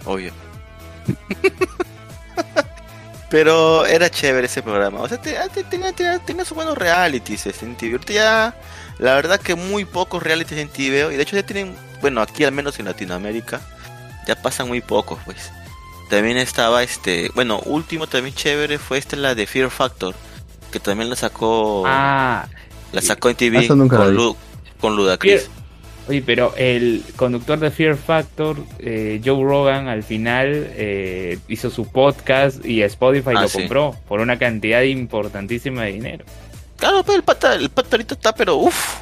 Obvio. 0.05 0.33
Pero 3.31 3.87
era 3.87 4.11
chévere 4.11 4.47
ese 4.47 4.63
programa. 4.63 5.01
O 5.01 5.09
sea, 5.09 5.21
te- 5.21 5.37
te- 5.55 5.65
tenía, 5.65 5.93
tenía, 5.93 6.19
tenía 6.19 6.45
sus 6.45 6.57
buenos 6.57 6.77
realities 6.77 7.47
este, 7.47 7.65
en 7.65 7.77
TV. 7.77 7.93
Ahorita 7.93 8.13
ya, 8.13 8.55
la 8.99 9.15
verdad 9.15 9.41
que 9.41 9.55
muy 9.55 9.85
pocos 9.85 10.23
realities 10.23 10.59
en 10.59 10.69
TV 10.69 10.91
veo. 10.91 11.13
Y 11.13 11.17
de 11.17 11.23
hecho 11.23 11.37
ya 11.37 11.45
tienen, 11.47 11.75
bueno, 12.01 12.21
aquí 12.23 12.45
al 12.45 12.53
menos 12.53 12.79
en 12.81 12.87
Latinoamérica, 12.87 13.61
ya 14.27 14.35
pasan 14.41 14.67
muy 14.69 14.81
pocos, 14.81 15.21
pues. 15.25 15.51
También 16.11 16.39
estaba 16.39 16.83
este, 16.83 17.31
bueno, 17.37 17.61
último 17.61 18.09
también 18.09 18.35
chévere 18.35 18.79
fue 18.79 18.99
este, 18.99 19.17
la 19.17 19.37
de 19.37 19.47
Fear 19.47 19.71
Factor. 19.71 20.15
Que 20.73 20.81
también 20.81 21.09
la 21.09 21.15
sacó, 21.17 21.85
Ah, 21.87 22.47
la 22.93 23.01
sacó 23.01 23.29
en 23.31 23.37
TV 23.37 23.59
la 23.79 23.85
con. 24.07 24.15
Lu, 24.15 24.37
con 24.81 24.97
Ludacris. 24.97 25.49
Oye, 26.09 26.23
pero 26.27 26.53
el 26.57 27.05
conductor 27.17 27.59
de 27.61 27.71
Fear 27.71 27.97
Factor, 27.97 28.57
eh, 28.81 29.21
Joe 29.25 29.45
Rogan, 29.45 29.87
al 29.87 30.03
final 30.03 30.49
eh, 30.73 31.39
hizo 31.49 31.71
su 31.71 31.87
podcast 31.87 32.65
y 32.65 32.83
Spotify 32.83 33.31
Ah, 33.37 33.43
lo 33.43 33.49
sí. 33.49 33.59
compró 33.59 33.95
por 34.09 34.21
una 34.21 34.39
cantidad 34.39 34.83
importantísima 34.83 35.85
de 35.85 35.93
dinero. 35.93 36.25
Claro, 36.77 37.03
pero 37.05 37.17
el 37.17 37.23
pata, 37.23 37.55
el 37.55 37.71
pata 37.71 37.89
ahorita 37.93 38.15
está, 38.15 38.35
pero 38.35 38.57
uff. 38.57 38.97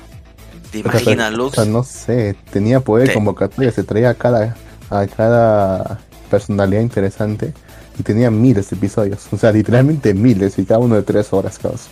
¿Te 0.71 0.78
imaginas, 0.81 1.33
Lux? 1.33 1.57
o 1.57 1.62
sea, 1.62 1.73
no 1.73 1.83
sé, 1.83 2.37
tenía 2.52 2.81
poder 2.81 3.09
de 3.09 3.14
convocatoria, 3.14 3.71
se 3.71 3.85
traía 3.85 4.11
a 4.11 4.14
cada, 4.14 4.55
a 4.90 5.07
cada 5.07 5.99
personalidad 6.31 6.83
interesante 6.83 7.55
y 7.99 8.02
tenía 8.02 8.31
miles 8.31 8.69
de 8.69 8.76
episodios. 8.76 9.26
O 9.33 9.38
sea, 9.38 9.50
literalmente 9.50 10.12
miles 10.12 10.59
y 10.59 10.67
cada 10.67 10.81
uno 10.81 10.97
de 10.97 11.02
tres 11.05 11.33
horas, 11.33 11.59
caos. 11.59 11.87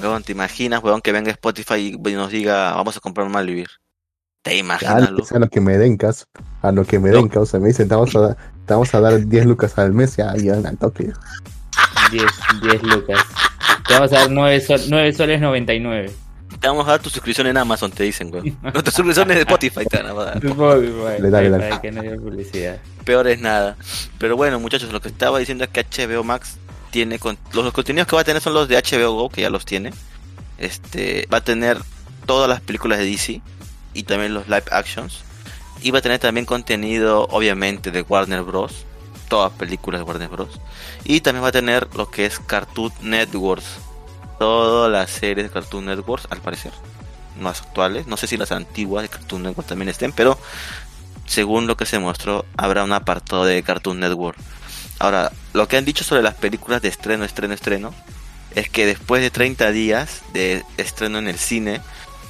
Weón, 0.00 0.22
¿te 0.22 0.30
imaginas, 0.30 0.80
weón, 0.84 1.00
que 1.00 1.10
venga 1.10 1.32
Spotify 1.32 1.96
y 1.98 2.12
nos 2.12 2.30
diga, 2.30 2.72
vamos 2.74 2.96
a 2.96 3.00
comprar 3.00 3.28
Malvivir? 3.28 3.68
¿Te 4.44 4.58
imaginas, 4.58 5.32
a 5.32 5.38
lo 5.38 5.48
que 5.48 5.60
me 5.62 5.78
den 5.78 5.96
caso, 5.96 6.26
a 6.60 6.70
lo 6.70 6.84
que 6.84 6.98
me 6.98 7.08
den 7.08 7.28
caso, 7.28 7.58
me 7.58 7.68
dicen, 7.68 7.88
te 7.88 7.94
vamos 7.94 8.14
a 8.14 8.20
dar, 8.20 8.36
te 8.66 8.74
vamos 8.74 8.94
a 8.94 9.00
dar 9.00 9.26
10 9.26 9.46
lucas 9.46 9.78
al 9.78 9.92
mes, 9.94 10.16
ya, 10.16 10.36
ya, 10.36 10.52
al 10.54 10.76
toque. 10.76 11.10
10, 12.12 12.22
10 12.62 12.82
lucas. 12.82 13.20
Te 13.88 13.94
vamos 13.94 14.12
a 14.12 14.16
dar 14.20 14.30
9, 14.30 14.60
sol, 14.60 14.80
9 14.88 15.12
soles 15.14 15.40
99. 15.40 16.10
Te 16.60 16.68
vamos 16.68 16.86
a 16.86 16.90
dar 16.90 17.00
tu 17.00 17.08
suscripción 17.08 17.46
en 17.46 17.56
Amazon, 17.56 17.90
te 17.90 18.04
dicen, 18.04 18.30
weón. 18.30 18.54
No, 18.62 18.70
tu 18.82 18.90
suscripción 18.90 19.30
es 19.30 19.36
de 19.36 19.42
Spotify, 19.44 19.86
te 19.86 19.96
van 20.02 20.06
a 20.08 20.12
dar. 20.12 20.36
Spotify, 20.44 21.22
Le 21.22 21.30
dale. 21.30 21.80
que 21.80 21.90
no 21.90 22.02
haya 22.02 22.16
publicidad. 22.16 22.76
Peor 23.06 23.26
es 23.28 23.40
nada. 23.40 23.76
Pero 24.18 24.36
bueno, 24.36 24.60
muchachos, 24.60 24.92
lo 24.92 25.00
que 25.00 25.08
estaba 25.08 25.38
diciendo 25.38 25.64
es 25.64 25.70
que 25.70 25.84
HBO 25.84 26.22
Max 26.22 26.58
tiene... 26.90 27.18
con- 27.18 27.38
los, 27.54 27.64
los 27.64 27.72
contenidos 27.72 28.06
que 28.08 28.14
va 28.14 28.20
a 28.20 28.24
tener 28.24 28.42
son 28.42 28.52
los 28.52 28.68
de 28.68 28.76
HBO 28.76 29.12
Go, 29.14 29.30
que 29.30 29.40
ya 29.40 29.48
los 29.48 29.64
tiene. 29.64 29.90
Este, 30.58 31.26
va 31.32 31.38
a 31.38 31.44
tener 31.44 31.78
todas 32.26 32.48
las 32.48 32.60
películas 32.60 32.98
de 32.98 33.06
DC 33.06 33.40
y 33.94 34.02
también 34.02 34.34
los 34.34 34.48
live 34.48 34.64
actions. 34.70 35.20
Va 35.92 35.98
a 35.98 36.02
tener 36.02 36.18
también 36.18 36.46
contenido, 36.46 37.26
obviamente, 37.30 37.90
de 37.90 38.02
Warner 38.02 38.42
Bros. 38.42 38.84
Todas 39.28 39.52
películas 39.52 40.00
de 40.00 40.04
Warner 40.04 40.28
Bros. 40.28 40.60
Y 41.04 41.20
también 41.20 41.44
va 41.44 41.48
a 41.48 41.52
tener 41.52 41.88
lo 41.94 42.10
que 42.10 42.26
es 42.26 42.38
Cartoon 42.38 42.92
Networks. 43.02 43.78
Todas 44.38 44.90
las 44.90 45.10
series 45.10 45.46
de 45.46 45.52
Cartoon 45.52 45.86
Networks, 45.86 46.26
al 46.30 46.40
parecer. 46.40 46.72
Más 47.38 47.60
actuales. 47.60 48.06
No 48.06 48.16
sé 48.16 48.26
si 48.26 48.36
las 48.36 48.52
antiguas 48.52 49.02
de 49.02 49.08
Cartoon 49.08 49.42
Network 49.42 49.68
también 49.68 49.88
estén, 49.88 50.12
pero 50.12 50.38
según 51.26 51.66
lo 51.66 51.76
que 51.76 51.86
se 51.86 51.98
mostró, 51.98 52.44
habrá 52.56 52.84
un 52.84 52.92
apartado 52.92 53.44
de 53.44 53.62
Cartoon 53.62 54.00
Network. 54.00 54.38
Ahora, 54.98 55.32
lo 55.52 55.68
que 55.68 55.76
han 55.76 55.84
dicho 55.84 56.04
sobre 56.04 56.22
las 56.22 56.34
películas 56.34 56.80
de 56.80 56.88
estreno, 56.88 57.24
estreno, 57.24 57.54
estreno, 57.54 57.94
es 58.54 58.68
que 58.68 58.86
después 58.86 59.20
de 59.20 59.30
30 59.30 59.70
días 59.72 60.22
de 60.32 60.64
estreno 60.76 61.18
en 61.18 61.28
el 61.28 61.38
cine, 61.38 61.80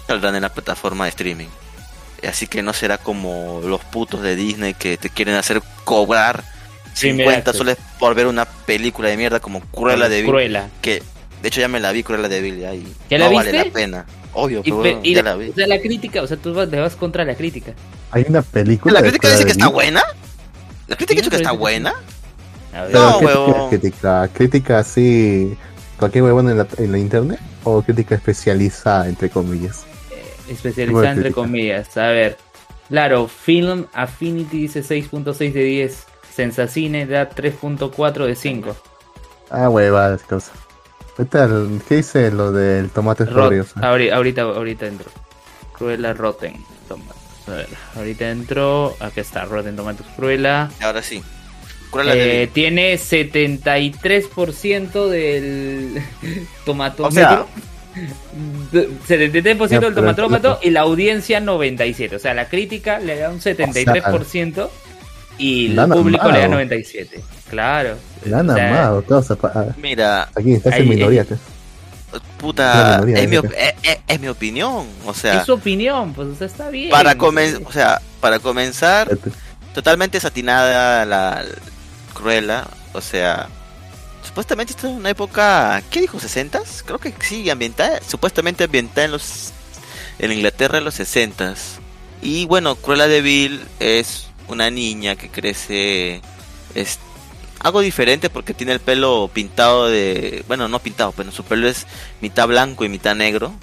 saldrán 0.07 0.35
en 0.37 0.43
la 0.43 0.49
plataforma 0.53 1.05
de 1.05 1.11
streaming. 1.11 1.49
Así 2.29 2.47
que 2.47 2.63
no 2.63 2.73
será 2.73 2.97
como 2.99 3.61
los 3.65 3.81
putos 3.85 4.23
de 4.23 4.35
Disney 4.37 4.75
que 4.75 4.97
te 4.97 5.11
quieren 5.11 5.35
hacer 5.35 5.61
cobrar 5.85 6.43
Primer 6.99 7.27
50 7.27 7.39
access. 7.51 7.57
soles 7.57 7.77
por 7.99 8.15
ver 8.15 8.27
una 8.27 8.45
película 8.47 9.09
de 9.09 9.17
mierda 9.17 9.41
como 9.41 9.61
Cruella 9.61 10.09
de 10.09 10.23
Vil. 10.23 10.31
Cruella. 10.31 10.69
Que 10.81 11.03
de 11.43 11.49
hecho 11.49 11.61
ya 11.61 11.69
me 11.69 11.81
la 11.81 11.93
vi 11.93 12.03
Cruella 12.03 12.29
de 12.29 12.41
Vil 12.41 12.61
ya, 12.61 12.75
y 12.75 12.87
¿Ya 13.11 13.19
no 13.19 13.25
la 13.29 13.37
vale 13.37 13.53
viste? 13.53 13.67
la 13.69 13.73
pena. 13.73 14.07
Obvio, 14.33 14.61
Y, 14.65 14.71
pero 14.71 14.83
pe- 14.83 14.99
y 15.03 15.15
ya 15.15 15.23
la, 15.23 15.31
la 15.31 15.37
vi. 15.37 15.51
o 15.51 15.55
sea, 15.55 15.67
la 15.67 15.81
crítica, 15.81 16.23
o 16.23 16.27
sea, 16.27 16.37
tú 16.39 16.55
vas- 16.55 16.69
te 16.71 16.81
vas 16.81 16.97
contra 16.97 17.25
la 17.25 17.35
crítica. 17.35 17.73
Hay 18.11 18.25
una 18.29 18.43
película. 18.43 18.95
La 18.95 19.03
crítica 19.03 19.29
dice 19.31 19.45
que 19.45 19.53
está 19.53 19.69
buena. 19.69 20.03
La 20.89 20.97
crítica 20.97 21.19
Sí, 21.21 21.25
dice 21.25 21.31
que 21.31 21.37
está 21.37 21.53
buena. 21.53 21.93
A 22.73 22.83
ver, 22.83 22.93
Pero 22.93 23.01
No, 23.11 23.19
¿qué 23.21 23.27
tipo 23.27 23.31
de 23.31 23.37
huevón. 23.53 23.69
crítica? 23.71 24.29
¿Crítica 24.33 24.79
así, 24.79 25.57
cualquier 25.99 26.25
huevón 26.25 26.49
en 26.51 26.59
la, 26.59 26.67
en 26.79 26.91
la 26.93 26.99
internet? 26.99 27.39
¿O 27.65 27.83
crítica 27.83 28.15
especializada, 28.15 29.09
entre 29.09 29.29
comillas? 29.31 29.85
Especializada 30.49 31.13
entre 31.13 31.33
comillas. 31.33 31.97
A 31.97 32.09
ver, 32.09 32.37
claro, 32.89 33.29
Film 33.29 33.87
Affinity 33.93 34.63
dice 34.63 34.83
6.6 34.83 35.53
de 35.53 35.63
10. 35.65 36.07
Sensacine 36.35 37.07
da 37.07 37.31
3.4 37.31 38.27
de 38.27 38.35
5. 38.35 38.77
Ah, 39.51 39.69
huevadas, 39.69 40.23
cosa. 40.23 40.51
Ahorita, 41.17 41.45
el- 41.45 41.81
¿qué 41.89 41.97
dice 41.97 42.31
lo 42.33 42.51
del 42.51 42.91
tomate 42.91 43.25
ahori- 43.77 44.13
ahorita, 44.13 44.43
ahorita 44.43 44.87
entró. 44.87 45.11
Cruella 45.73 46.13
Rotten 46.13 46.55
Tomatoes. 46.89 47.15
A 47.47 47.51
ver, 47.53 47.69
ahorita 47.97 48.31
entró. 48.31 48.97
Aquí 49.01 49.21
está, 49.21 49.45
Rotten 49.45 49.77
Tomatoes 49.77 50.09
Cruella. 50.17 50.71
Ahora 50.83 51.03
sí. 51.03 51.23
Cruella 51.91 52.15
Eh, 52.17 52.49
tiene 52.53 52.95
73% 52.99 55.09
del 55.09 56.03
tomatómetro. 56.65 57.07
O 57.07 57.13
sea- 57.13 57.47
73% 57.95 59.69
Ya, 59.69 59.81
del 59.81 59.95
tomatómetro 59.95 60.59
y 60.63 60.71
la 60.71 60.81
audiencia 60.81 61.41
97%. 61.41 62.15
O 62.17 62.19
sea, 62.19 62.35
la 62.35 62.49
crítica 62.49 62.99
le 62.99 63.17
da 63.19 63.31
un 63.31 63.41
73%. 63.41 64.69
Y 65.37 65.67
el 65.67 65.77
La 65.77 65.83
han 65.85 65.91
público 65.91 66.27
le 66.27 66.39
da 66.39 66.45
amado. 66.45 66.53
97. 66.55 67.21
Claro. 67.51 67.97
La 68.25 68.39
han 68.39 68.51
O 68.51 68.55
sea, 68.55 68.69
amado, 68.69 69.03
todos 69.03 69.31
apa- 69.33 69.67
Mira, 69.83 70.29
aquí 70.35 70.53
estás 70.55 70.75
en 70.75 70.89
minoría. 70.89 71.25
te- 71.25 71.35
La 72.13 72.21
puta, 72.39 73.01
minoría, 73.05 73.17
es 73.25 73.29
mi, 73.29 73.37
dice. 73.37 73.49
op- 73.49 73.53
es, 73.57 73.75
es- 73.83 73.99
es 74.07 74.21
mi 74.21 74.29
opinión. 74.29 74.87
O 75.05 75.13
sea, 75.15 75.41
Es 75.41 75.47
su 75.47 75.55
opinión, 75.55 76.13
pues 76.15 76.29
o 76.29 76.35
sea, 76.37 76.47
está 76.47 76.69
bien. 76.71 76.91
para, 76.91 77.17
comen- 77.19 77.61
o 77.67 77.73
sea, 77.73 78.01
para 78.21 78.39
comenzar, 78.39 79.09
te- 79.09 79.31
totalmente 79.75 80.21
satinada 80.21 81.05
la 81.05 81.45
Cruella, 82.13 82.65
o 82.93 83.01
sea, 83.01 83.49
supuestamente 84.25 84.73
está 84.73 84.89
en 84.89 84.97
una 84.97 85.11
época, 85.11 85.83
¿qué 85.91 86.01
dijo? 86.01 86.19
¿60s? 86.19 86.83
Creo 86.85 86.99
que 86.99 87.15
sí, 87.21 87.49
ambientada, 87.51 88.01
supuestamente 88.07 88.65
ambientada 88.65 89.05
en 89.05 89.13
los 89.13 89.53
en 90.19 90.33
Inglaterra 90.33 90.79
en 90.79 90.85
los 90.85 90.99
60s. 90.99 91.81
Y 92.23 92.47
bueno, 92.47 92.77
Cruella 92.77 93.09
de 93.09 93.21
Vil 93.21 93.65
es 93.81 94.29
una 94.49 94.71
niña 94.71 95.17
que 95.17 95.29
crece 95.29 96.23
es 96.75 96.99
algo 97.61 97.81
diferente 97.81 98.31
porque 98.31 98.55
tiene 98.55 98.73
el 98.73 98.81
pelo 98.81 99.31
pintado 99.33 99.89
de, 99.89 100.45
bueno, 100.47 100.69
no 100.69 100.81
pintado, 100.81 101.13
pero 101.13 101.31
su 101.31 101.45
pelo 101.45 101.69
es 101.69 101.87
mitad 102.21 102.47
blanco 102.47 102.85
y 102.85 102.89
mitad 102.89 103.15
negro. 103.15 103.55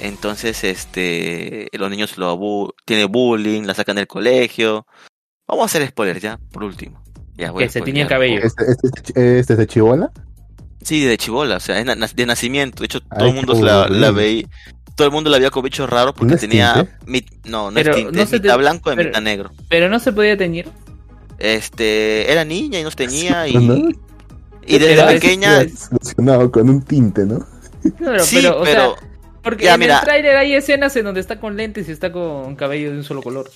Entonces, 0.00 0.62
este, 0.64 1.68
los 1.72 1.90
niños 1.90 2.18
lo 2.18 2.74
tiene 2.84 3.04
bullying, 3.04 3.62
la 3.62 3.74
sacan 3.74 3.96
del 3.96 4.06
colegio. 4.06 4.86
Vamos 5.46 5.62
a 5.62 5.66
hacer 5.66 5.88
spoilers 5.88 6.22
ya, 6.22 6.38
por 6.52 6.64
último. 6.64 7.02
Ya, 7.38 7.52
Que 7.54 7.68
se 7.70 7.80
tiñe 7.80 8.02
el 8.02 8.08
cabello. 8.08 8.40
¿Este, 8.42 8.64
este, 8.72 9.38
este 9.38 9.52
es 9.54 9.58
de 9.58 9.66
Chibola? 9.66 10.10
Sí, 10.82 11.04
de 11.04 11.16
chivola, 11.18 11.56
o 11.56 11.60
sea, 11.60 11.78
es 11.80 11.84
na- 11.84 11.94
de 11.96 12.26
nacimiento. 12.26 12.80
De 12.80 12.86
hecho, 12.86 13.00
todo 13.00 13.10
Ay, 13.24 13.28
el 13.30 13.34
mundo 13.34 13.54
la, 13.62 14.10
veía. 14.10 14.46
Todo 14.96 15.06
el 15.06 15.12
mundo 15.12 15.28
la 15.30 15.38
veía 15.38 15.50
con 15.50 15.62
bicho 15.62 15.86
raro 15.86 16.14
porque 16.14 16.30
¿No 16.30 16.34
es 16.36 16.40
tenía. 16.40 16.86
no, 17.44 17.70
no 17.70 17.74
Pero 17.74 17.90
es 17.90 17.96
tinte, 17.96 18.12
no 18.16 18.22
es 18.22 18.30
te- 18.30 18.40
mitad 18.40 18.58
blanco 18.58 18.92
y 18.92 18.96
pero- 18.96 19.08
mitad 19.10 19.20
negro. 19.22 19.50
Pero 19.68 19.88
no 19.88 19.98
se 20.00 20.12
podía 20.12 20.36
teñir. 20.36 20.68
Este, 21.38 22.30
era 22.32 22.44
niña 22.44 22.80
y 22.80 22.84
no 22.84 22.90
tenía. 22.90 23.46
Y, 23.46 23.54
¿no? 23.54 23.76
y 24.66 24.78
desde 24.78 24.96
Pero 24.96 25.06
pequeña. 25.08 25.68
Solucionado 25.68 26.50
con 26.50 26.68
un 26.70 26.82
tinte, 26.82 27.24
¿no? 27.24 27.46
Claro, 27.98 28.24
sí, 28.24 28.36
pero, 28.42 28.60
o 28.60 28.64
pero. 28.64 28.96
sea, 28.96 29.08
porque 29.42 29.64
ya, 29.64 29.74
en 29.74 29.80
mira. 29.80 29.98
el 29.98 30.04
tráiler 30.04 30.36
hay 30.36 30.54
escenas 30.54 30.94
en 30.96 31.04
donde 31.04 31.20
está 31.20 31.38
con 31.38 31.56
lentes 31.56 31.88
y 31.88 31.92
está 31.92 32.10
con 32.12 32.56
cabello 32.56 32.90
de 32.92 32.98
un 32.98 33.04
solo 33.04 33.22
color. 33.22 33.50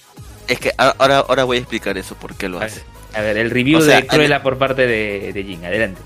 Es 0.48 0.58
que 0.60 0.72
a- 0.78 0.94
ahora, 0.98 1.18
ahora 1.20 1.44
voy 1.44 1.56
a 1.56 1.60
explicar 1.60 1.96
eso, 1.98 2.14
por 2.14 2.34
qué 2.34 2.48
lo 2.48 2.60
hace. 2.60 2.82
A 3.14 3.20
ver, 3.20 3.36
el 3.36 3.50
review 3.50 3.78
O 3.78 3.82
sea, 3.82 4.00
de 4.00 4.06
Cruella 4.06 4.42
por 4.42 4.58
parte 4.58 4.86
de, 4.86 5.32
de 5.32 5.44
Jin, 5.44 5.64
adelante. 5.64 6.00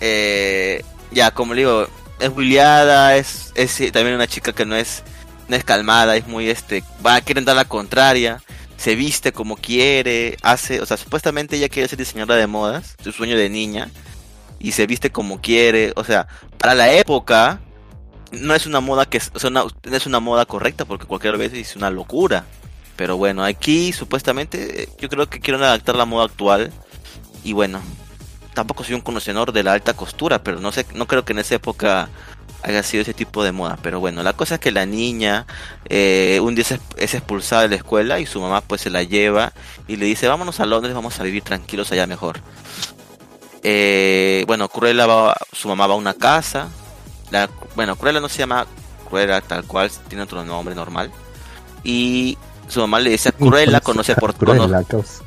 eh, 0.00 0.82
ya 1.10 1.30
como 1.30 1.54
le 1.54 1.60
digo 1.62 1.86
es 2.20 2.30
bulliada 2.30 3.16
es, 3.16 3.52
es 3.54 3.76
también 3.92 4.14
una 4.14 4.26
chica 4.26 4.52
que 4.52 4.64
no 4.66 4.76
es 4.76 5.02
no 5.48 5.56
es 5.56 5.64
calmada 5.64 6.16
es 6.16 6.26
muy 6.26 6.48
este 6.48 6.82
va 7.04 7.20
quieren 7.20 7.44
dar 7.44 7.56
la 7.56 7.64
contraria 7.64 8.42
se 8.76 8.94
viste 8.94 9.32
como 9.32 9.56
quiere 9.56 10.36
hace 10.42 10.80
o 10.80 10.86
sea 10.86 10.96
supuestamente 10.96 11.56
ella 11.56 11.68
quiere 11.68 11.88
ser 11.88 11.98
diseñadora 11.98 12.38
de 12.38 12.46
modas 12.46 12.96
su 13.02 13.12
sueño 13.12 13.36
de 13.36 13.48
niña 13.48 13.90
y 14.58 14.72
se 14.72 14.86
viste 14.86 15.10
como 15.10 15.40
quiere 15.40 15.92
o 15.96 16.04
sea 16.04 16.26
para 16.58 16.74
la 16.74 16.92
época 16.92 17.60
no 18.32 18.54
es 18.54 18.66
una 18.66 18.80
moda 18.80 19.06
que 19.06 19.20
o 19.32 19.38
sea, 19.38 19.50
no 19.50 19.66
es 19.84 20.06
una 20.06 20.20
moda 20.20 20.44
correcta 20.46 20.84
porque 20.84 21.06
cualquier 21.06 21.36
vez 21.38 21.52
es 21.52 21.76
una 21.76 21.90
locura 21.90 22.44
pero 22.96 23.16
bueno 23.16 23.44
aquí 23.44 23.92
supuestamente 23.92 24.84
eh, 24.84 24.88
yo 24.98 25.08
creo 25.08 25.28
que 25.28 25.40
quieren 25.40 25.62
adaptar 25.62 25.96
la 25.96 26.04
moda 26.04 26.24
actual 26.24 26.72
y 27.42 27.52
bueno 27.52 27.80
tampoco 28.54 28.84
soy 28.84 28.94
un 28.94 29.00
conocedor 29.00 29.52
de 29.52 29.62
la 29.62 29.72
alta 29.72 29.94
costura, 29.94 30.42
pero 30.42 30.60
no 30.60 30.72
sé, 30.72 30.86
no 30.94 31.06
creo 31.06 31.24
que 31.24 31.32
en 31.32 31.40
esa 31.40 31.56
época 31.56 32.08
haya 32.62 32.82
sido 32.82 33.02
ese 33.02 33.12
tipo 33.12 33.44
de 33.44 33.52
moda. 33.52 33.78
Pero 33.82 34.00
bueno, 34.00 34.22
la 34.22 34.32
cosa 34.32 34.54
es 34.54 34.60
que 34.60 34.72
la 34.72 34.86
niña 34.86 35.46
eh, 35.88 36.40
un 36.42 36.54
día 36.54 36.64
es, 36.96 37.14
expulsada 37.14 37.62
de 37.62 37.68
la 37.68 37.76
escuela 37.76 38.20
y 38.20 38.26
su 38.26 38.40
mamá 38.40 38.62
pues 38.62 38.80
se 38.80 38.90
la 38.90 39.02
lleva 39.02 39.52
y 39.86 39.96
le 39.96 40.06
dice, 40.06 40.28
vámonos 40.28 40.60
a 40.60 40.66
Londres, 40.66 40.94
vamos 40.94 41.20
a 41.20 41.24
vivir 41.24 41.42
tranquilos 41.42 41.92
allá 41.92 42.06
mejor. 42.06 42.40
Eh, 43.62 44.44
bueno, 44.46 44.68
Cruella 44.68 45.06
va, 45.06 45.36
su 45.52 45.68
mamá 45.68 45.86
va 45.86 45.94
a 45.94 45.98
una 45.98 46.14
casa. 46.14 46.68
La, 47.30 47.50
bueno, 47.74 47.96
Cruella 47.96 48.20
no 48.20 48.28
se 48.28 48.38
llama 48.38 48.66
Cruella 49.08 49.40
tal 49.40 49.64
cual, 49.64 49.90
tiene 50.08 50.24
otro 50.24 50.44
nombre 50.44 50.74
normal. 50.74 51.10
Y 51.82 52.38
su 52.68 52.80
mamá 52.80 53.00
le 53.00 53.10
dice 53.10 53.28
a 53.30 53.32
Cruella, 53.32 53.80
conoce 53.80 54.14
por, 54.16 54.34
cono- 54.34 54.64
Cruella, 54.66 54.84
causa. 54.84 55.22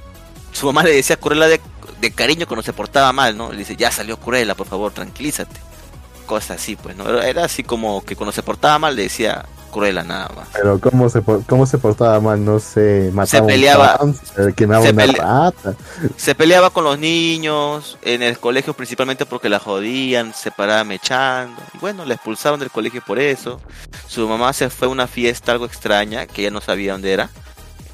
su 0.51 0.65
mamá 0.65 0.83
le 0.83 0.93
decía 0.93 1.17
Cruella 1.17 1.47
de, 1.47 1.61
de 2.01 2.11
cariño 2.11 2.47
cuando 2.47 2.63
se 2.63 2.73
portaba 2.73 3.11
mal, 3.13 3.37
¿no? 3.37 3.51
Le 3.51 3.59
dice, 3.59 3.75
ya 3.75 3.91
salió 3.91 4.17
Cruella, 4.17 4.55
por 4.55 4.67
favor, 4.67 4.91
tranquilízate. 4.91 5.59
Cosas 6.25 6.59
así, 6.59 6.75
pues, 6.75 6.95
¿no? 6.95 7.07
Era 7.21 7.45
así 7.45 7.63
como 7.63 8.03
que 8.03 8.15
cuando 8.15 8.31
se 8.33 8.43
portaba 8.43 8.77
mal 8.79 8.95
le 8.95 9.03
decía 9.03 9.45
Cruella 9.77 10.03
nada 10.03 10.29
más. 10.35 10.47
Pero 10.53 10.79
cómo 10.79 11.09
se, 11.09 11.21
cómo 11.21 11.65
se 11.65 11.77
portaba 11.77 12.19
mal, 12.19 12.43
no 12.43 12.59
sé, 12.59 13.11
mataba 13.13 13.43
un 13.43 13.47
peleaba. 13.47 13.97
pan, 13.97 14.15
se 14.35 14.53
quemaba 14.53 14.83
Se 14.83 14.89
una 14.91 15.03
pele- 15.05 15.17
rata. 15.19 15.75
Se 16.15 16.33
peleaba 16.35 16.69
con 16.71 16.83
los 16.83 16.97
niños, 16.97 17.97
en 18.01 18.23
el 18.23 18.39
colegio 18.39 18.73
principalmente 18.73 19.25
porque 19.25 19.49
la 19.49 19.59
jodían, 19.59 20.33
se 20.33 20.49
paraba 20.51 20.83
mechando. 20.83 21.61
Y 21.73 21.77
bueno, 21.77 22.05
la 22.05 22.15
expulsaron 22.15 22.59
del 22.59 22.71
colegio 22.71 23.01
por 23.05 23.19
eso. 23.19 23.61
Su 24.07 24.27
mamá 24.27 24.51
se 24.53 24.69
fue 24.69 24.87
a 24.87 24.91
una 24.91 25.05
fiesta 25.07 25.51
algo 25.51 25.65
extraña, 25.65 26.25
que 26.25 26.41
ella 26.41 26.51
no 26.51 26.61
sabía 26.61 26.93
dónde 26.93 27.13
era. 27.13 27.29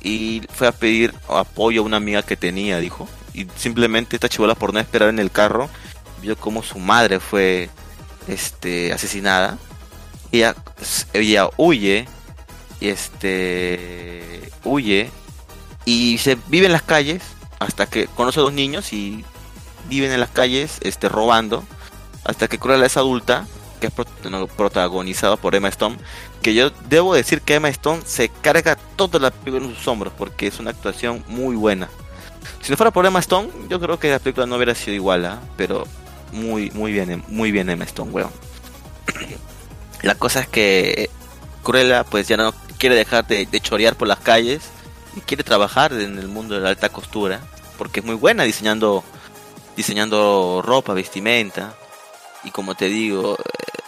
Y 0.02 0.41
fue 0.54 0.67
a 0.67 0.72
pedir 0.72 1.13
apoyo 1.30 1.82
a 1.82 1.86
una 1.86 1.98
amiga 1.98 2.24
que 2.24 2.36
tenía, 2.38 2.78
dijo. 2.80 3.08
Y 3.34 3.48
simplemente 3.58 4.15
esta 4.15 4.30
chivola 4.30 4.56
por 4.56 4.74
no 4.74 4.80
esperar 4.80 5.10
en 5.10 5.19
el 5.19 5.32
carro, 5.32 5.69
vio 6.22 6.36
como 6.38 6.63
su 6.63 6.80
madre 6.80 7.19
fue 7.19 7.69
este 8.28 8.93
asesinada. 8.93 9.58
Ella, 10.34 10.56
ella 11.13 11.48
huye, 11.58 12.08
y 12.84 12.89
este 12.89 14.52
huye 14.65 15.10
y 15.86 16.17
se 16.17 16.38
vive 16.48 16.65
en 16.65 16.74
las 16.74 16.82
calles 16.82 17.24
hasta 17.60 17.86
que 17.86 18.08
conoce 18.08 18.41
a 18.41 18.43
dos 18.43 18.52
niños 18.52 18.91
y 18.91 19.24
viven 19.88 20.12
en 20.12 20.19
las 20.19 20.30
calles 20.30 20.80
este 20.82 21.08
robando 21.08 21.63
hasta 22.26 22.50
que 22.50 22.60
Cruella 22.60 22.86
es 22.86 22.98
adulta 22.98 23.48
que 23.80 23.88
es 23.88 23.93
protagonizada 24.58 25.38
por 25.38 25.56
Emma 25.56 25.69
Stone 25.69 25.98
que 26.41 26.54
yo 26.54 26.72
debo 26.89 27.13
decir 27.13 27.39
que 27.41 27.56
Emma 27.56 27.69
Stone 27.69 28.02
se 28.06 28.28
carga 28.28 28.76
toda 28.98 29.17
la 29.19 29.32
película 29.32 29.65
en 29.65 29.76
sus 29.76 29.88
hombros 29.88 30.12
porque 30.17 30.48
es 30.48 30.60
una 30.60 30.72
actuación 30.72 31.24
muy 31.28 31.56
buena 31.56 31.89
si 32.62 32.69
no 32.69 32.76
fuera 32.76 32.91
por 32.91 33.06
Emma 33.06 33.19
Stone 33.19 33.50
yo 33.69 33.80
creo 33.80 33.98
que 33.98 34.12
la 34.12 34.19
película 34.19 34.46
no 34.46 34.58
hubiera 34.58 34.76
sido 34.76 34.96
igual 34.96 35.26
¿ah? 35.26 35.39
pero 35.56 35.88
muy 36.34 36.69
muy 36.72 36.91
bien 36.91 37.24
muy 37.30 37.54
bien 37.54 37.69
Emma 37.69 37.86
Stone 37.86 38.12
weón 38.12 38.32
la 40.04 40.16
cosa 40.16 40.42
es 40.42 40.48
que 40.48 41.10
Cruella 41.63 42.04
pues 42.04 42.28
ya 42.28 42.38
no 42.38 42.54
quiere 42.78 42.96
dejar 42.96 43.26
de, 43.26 43.46
de 43.46 43.60
chorear 43.62 43.96
por 43.96 44.08
las 44.08 44.20
calles 44.20 44.70
y 45.16 45.22
quiere 45.22 45.44
trabajar 45.44 45.94
en 45.94 46.20
el 46.20 46.28
mundo 46.28 46.56
de 46.56 46.62
la 46.62 46.70
alta 46.70 46.89
costura 46.89 47.42
porque 47.78 48.00
es 48.00 48.06
muy 48.06 48.16
buena 48.16 48.44
diseñando 48.44 49.04
diseñando 49.76 50.62
ropa, 50.63 50.94
vestimenta. 50.94 51.76
Y 52.44 52.52
como 52.52 52.76
te 52.76 52.89
digo 52.89 53.38
eh, 53.38 53.80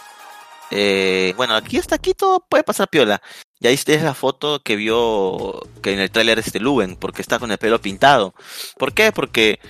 eh, 0.70 1.34
bueno 1.36 1.54
aquí 1.54 1.78
hasta 1.78 1.96
aquí 1.96 2.14
todo 2.14 2.40
puede 2.40 2.64
pasar 2.64 2.88
piola. 2.88 3.20
Y 3.60 3.68
ahí 3.68 3.74
es 3.74 4.02
la 4.02 4.14
foto 4.14 4.60
que 4.62 4.76
vio 4.76 5.60
que 5.82 5.94
en 5.94 6.00
el 6.00 6.10
tráiler 6.10 6.38
es 6.38 6.52
de 6.52 6.60
Luben 6.60 6.96
porque 6.96 7.22
está 7.22 7.38
con 7.38 7.50
el 7.50 7.58
pelo 7.58 7.80
pintado. 7.80 8.34
¿por 8.78 8.92
qué? 8.92 9.12
porque 9.12 9.60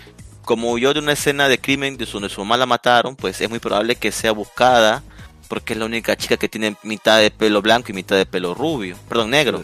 como 0.45 0.71
huyó 0.71 0.95
de 0.95 1.01
una 1.01 1.13
escena 1.13 1.49
de 1.49 1.61
crimen 1.61 1.97
de 1.97 2.07
donde 2.07 2.29
su 2.29 2.41
mamá 2.41 2.57
la 2.57 2.67
mataron 2.67 3.17
pues 3.17 3.41
es 3.41 3.51
muy 3.51 3.59
probable 3.59 3.97
que 3.97 4.13
sea 4.13 4.33
buscada 4.33 5.03
porque 5.49 5.73
es 5.75 5.79
la 5.79 5.85
única 5.87 6.17
chica 6.17 6.37
que 6.37 6.49
tiene 6.49 6.77
mitad 6.83 7.19
de 7.21 7.31
pelo 7.31 7.63
blanco 7.63 7.91
y 7.91 7.95
mitad 7.95 8.17
de 8.17 8.27
pelo 8.27 8.55
rubio, 8.55 8.97
perdón, 9.09 9.31
negro. 9.31 9.63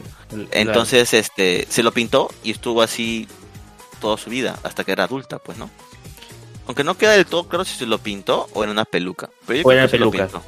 Entonces, 0.51 1.13
este, 1.15 1.67
se 1.69 1.83
lo 1.83 1.93
pintó 1.93 2.31
y 2.43 2.51
estuvo 2.53 2.83
así 2.83 3.29
toda 4.01 4.17
su 4.17 4.31
vida, 4.31 4.59
hasta 4.63 4.85
que 4.85 4.93
era 4.93 5.05
adulta, 5.05 5.39
pues, 5.39 5.59
¿no? 5.59 5.71
Aunque 6.67 6.85
no 6.85 6.97
queda 6.97 7.13
del 7.13 7.27
todo 7.27 7.49
claro 7.49 7.65
si 7.65 7.77
se 7.77 7.87
lo 7.87 7.99
pintó 7.99 8.49
o 8.55 8.65
en 8.65 8.71
una 8.71 8.85
peluca. 8.85 9.31
Pero 9.47 9.61
yo 9.63 9.69
O 9.69 9.73
en 9.73 9.77
creo 9.77 9.83
la 9.85 9.87
que 9.87 9.91
se 9.91 9.99
lo 9.99 10.11
peluca. 10.11 10.29
pintó. 10.29 10.43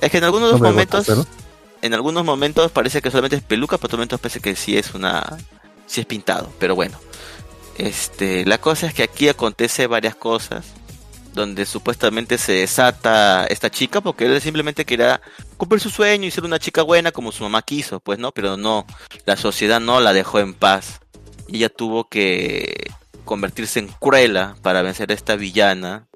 Es 0.00 0.10
que 0.10 0.18
en 0.18 0.24
algunos 0.24 0.52
No 0.52 0.58
me 0.58 0.68
momentos, 0.70 1.06
gusta, 1.06 1.14
¿no? 1.14 1.26
en 1.82 1.94
algunos 1.94 2.24
momentos 2.24 2.70
parece 2.72 3.00
que 3.00 3.10
solamente 3.10 3.36
es 3.36 3.42
peluca, 3.42 3.76
pero 3.78 3.86
otros 3.86 3.98
momentos 3.98 4.20
parece 4.20 4.40
que 4.40 4.56
sí 4.56 4.76
es 4.76 4.92
una, 4.94 5.24
sí 5.86 6.00
es 6.00 6.06
pintado. 6.06 6.50
Pero 6.58 6.74
bueno, 6.74 6.98
este, 7.78 8.44
la 8.44 8.58
cosa 8.58 8.86
es 8.86 8.94
que 8.94 9.02
aquí 9.04 9.28
acontece 9.28 9.86
varias 9.86 10.14
cosas 10.16 10.64
donde 11.36 11.66
supuestamente 11.66 12.38
se 12.38 12.52
desata 12.52 13.46
esta 13.46 13.70
chica 13.70 14.00
porque 14.00 14.26
él 14.26 14.40
simplemente 14.40 14.84
quería 14.84 15.20
cumplir 15.56 15.80
su 15.80 15.90
sueño 15.90 16.26
y 16.26 16.32
ser 16.32 16.44
una 16.44 16.58
chica 16.58 16.82
buena 16.82 17.12
como 17.12 17.30
su 17.30 17.44
mamá 17.44 17.62
quiso, 17.62 18.00
pues 18.00 18.18
no, 18.18 18.32
pero 18.32 18.56
no, 18.56 18.84
la 19.24 19.36
sociedad 19.36 19.78
no 19.78 20.00
la 20.00 20.12
dejó 20.12 20.40
en 20.40 20.54
paz. 20.54 21.00
Y 21.46 21.58
ella 21.58 21.68
tuvo 21.68 22.08
que 22.08 22.90
convertirse 23.24 23.78
en 23.78 23.88
Cruella 23.88 24.56
para 24.62 24.82
vencer 24.82 25.12
a 25.12 25.14
esta 25.14 25.36
villana, 25.36 26.08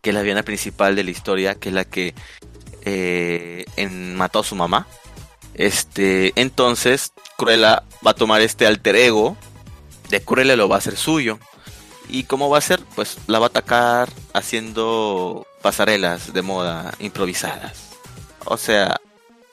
que 0.00 0.10
es 0.10 0.14
la 0.14 0.22
villana 0.22 0.42
principal 0.42 0.96
de 0.96 1.04
la 1.04 1.10
historia, 1.12 1.54
que 1.54 1.68
es 1.68 1.74
la 1.74 1.84
que 1.84 2.14
eh, 2.84 3.64
mató 4.16 4.40
a 4.40 4.44
su 4.44 4.56
mamá. 4.56 4.88
Este, 5.54 6.32
entonces 6.34 7.12
Cruella 7.36 7.84
va 8.04 8.10
a 8.10 8.14
tomar 8.14 8.40
este 8.40 8.66
alter 8.66 8.96
ego 8.96 9.36
de 10.08 10.20
Cruella 10.22 10.56
lo 10.56 10.68
va 10.68 10.76
a 10.76 10.78
hacer 10.78 10.96
suyo. 10.96 11.38
¿Y 12.08 12.24
cómo 12.24 12.50
va 12.50 12.58
a 12.58 12.62
ser? 12.62 12.80
Pues 12.94 13.18
la 13.26 13.38
va 13.38 13.46
a 13.46 13.48
atacar 13.48 14.08
haciendo 14.34 15.46
pasarelas 15.62 16.34
de 16.34 16.42
moda 16.42 16.92
improvisadas. 16.98 17.90
O 18.44 18.58
sea, 18.58 19.00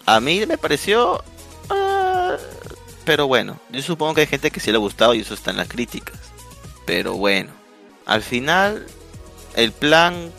a 0.05 0.19
mí 0.19 0.45
me 0.45 0.57
pareció... 0.57 1.23
ah, 1.69 2.35
pero 3.05 3.27
bueno, 3.27 3.59
yo 3.69 3.81
supongo 3.81 4.15
que 4.15 4.21
hay 4.21 4.27
gente 4.27 4.51
que 4.51 4.59
sí 4.59 4.71
le 4.71 4.77
ha 4.77 4.79
gustado 4.79 5.13
y 5.13 5.21
eso 5.21 5.33
está 5.33 5.51
en 5.51 5.57
las 5.57 5.69
críticas. 5.69 6.17
Pero 6.85 7.13
bueno, 7.13 7.51
al 8.05 8.21
final, 8.23 8.85
el 9.55 9.71
plan, 9.71 10.31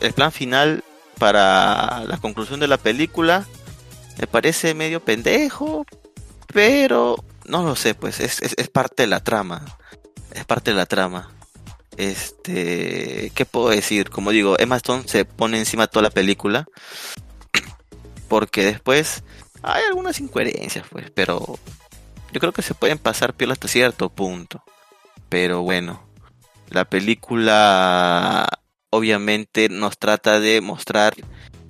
el 0.00 0.12
plan 0.12 0.32
final 0.32 0.82
para 1.18 2.02
la 2.04 2.18
conclusión 2.18 2.58
de 2.60 2.68
la 2.68 2.78
película 2.78 3.46
me 4.18 4.26
parece 4.26 4.74
medio 4.74 5.00
pendejo, 5.00 5.86
pero 6.52 7.16
no 7.44 7.62
lo 7.62 7.76
sé, 7.76 7.94
pues 7.94 8.20
es, 8.20 8.40
es, 8.42 8.54
es 8.56 8.68
parte 8.68 9.04
de 9.04 9.06
la 9.08 9.20
trama. 9.20 9.64
Es 10.32 10.44
parte 10.44 10.72
de 10.72 10.76
la 10.76 10.86
trama. 10.86 11.30
Este, 11.96 13.30
¿qué 13.34 13.44
puedo 13.44 13.68
decir? 13.68 14.10
Como 14.10 14.30
digo, 14.30 14.58
Emma 14.58 14.76
Stone 14.76 15.04
se 15.06 15.24
pone 15.24 15.58
encima 15.58 15.86
toda 15.86 16.04
la 16.04 16.10
película. 16.10 16.66
Porque 18.28 18.64
después 18.64 19.22
hay 19.62 19.84
algunas 19.84 20.20
incoherencias, 20.20 20.86
pues, 20.90 21.10
pero 21.10 21.58
yo 22.32 22.40
creo 22.40 22.52
que 22.52 22.62
se 22.62 22.74
pueden 22.74 22.98
pasar 22.98 23.34
piola 23.34 23.52
hasta 23.52 23.68
cierto 23.68 24.10
punto. 24.10 24.62
Pero 25.28 25.62
bueno, 25.62 26.02
la 26.68 26.84
película 26.84 28.48
obviamente 28.90 29.68
nos 29.68 29.98
trata 29.98 30.40
de 30.40 30.60
mostrar 30.60 31.14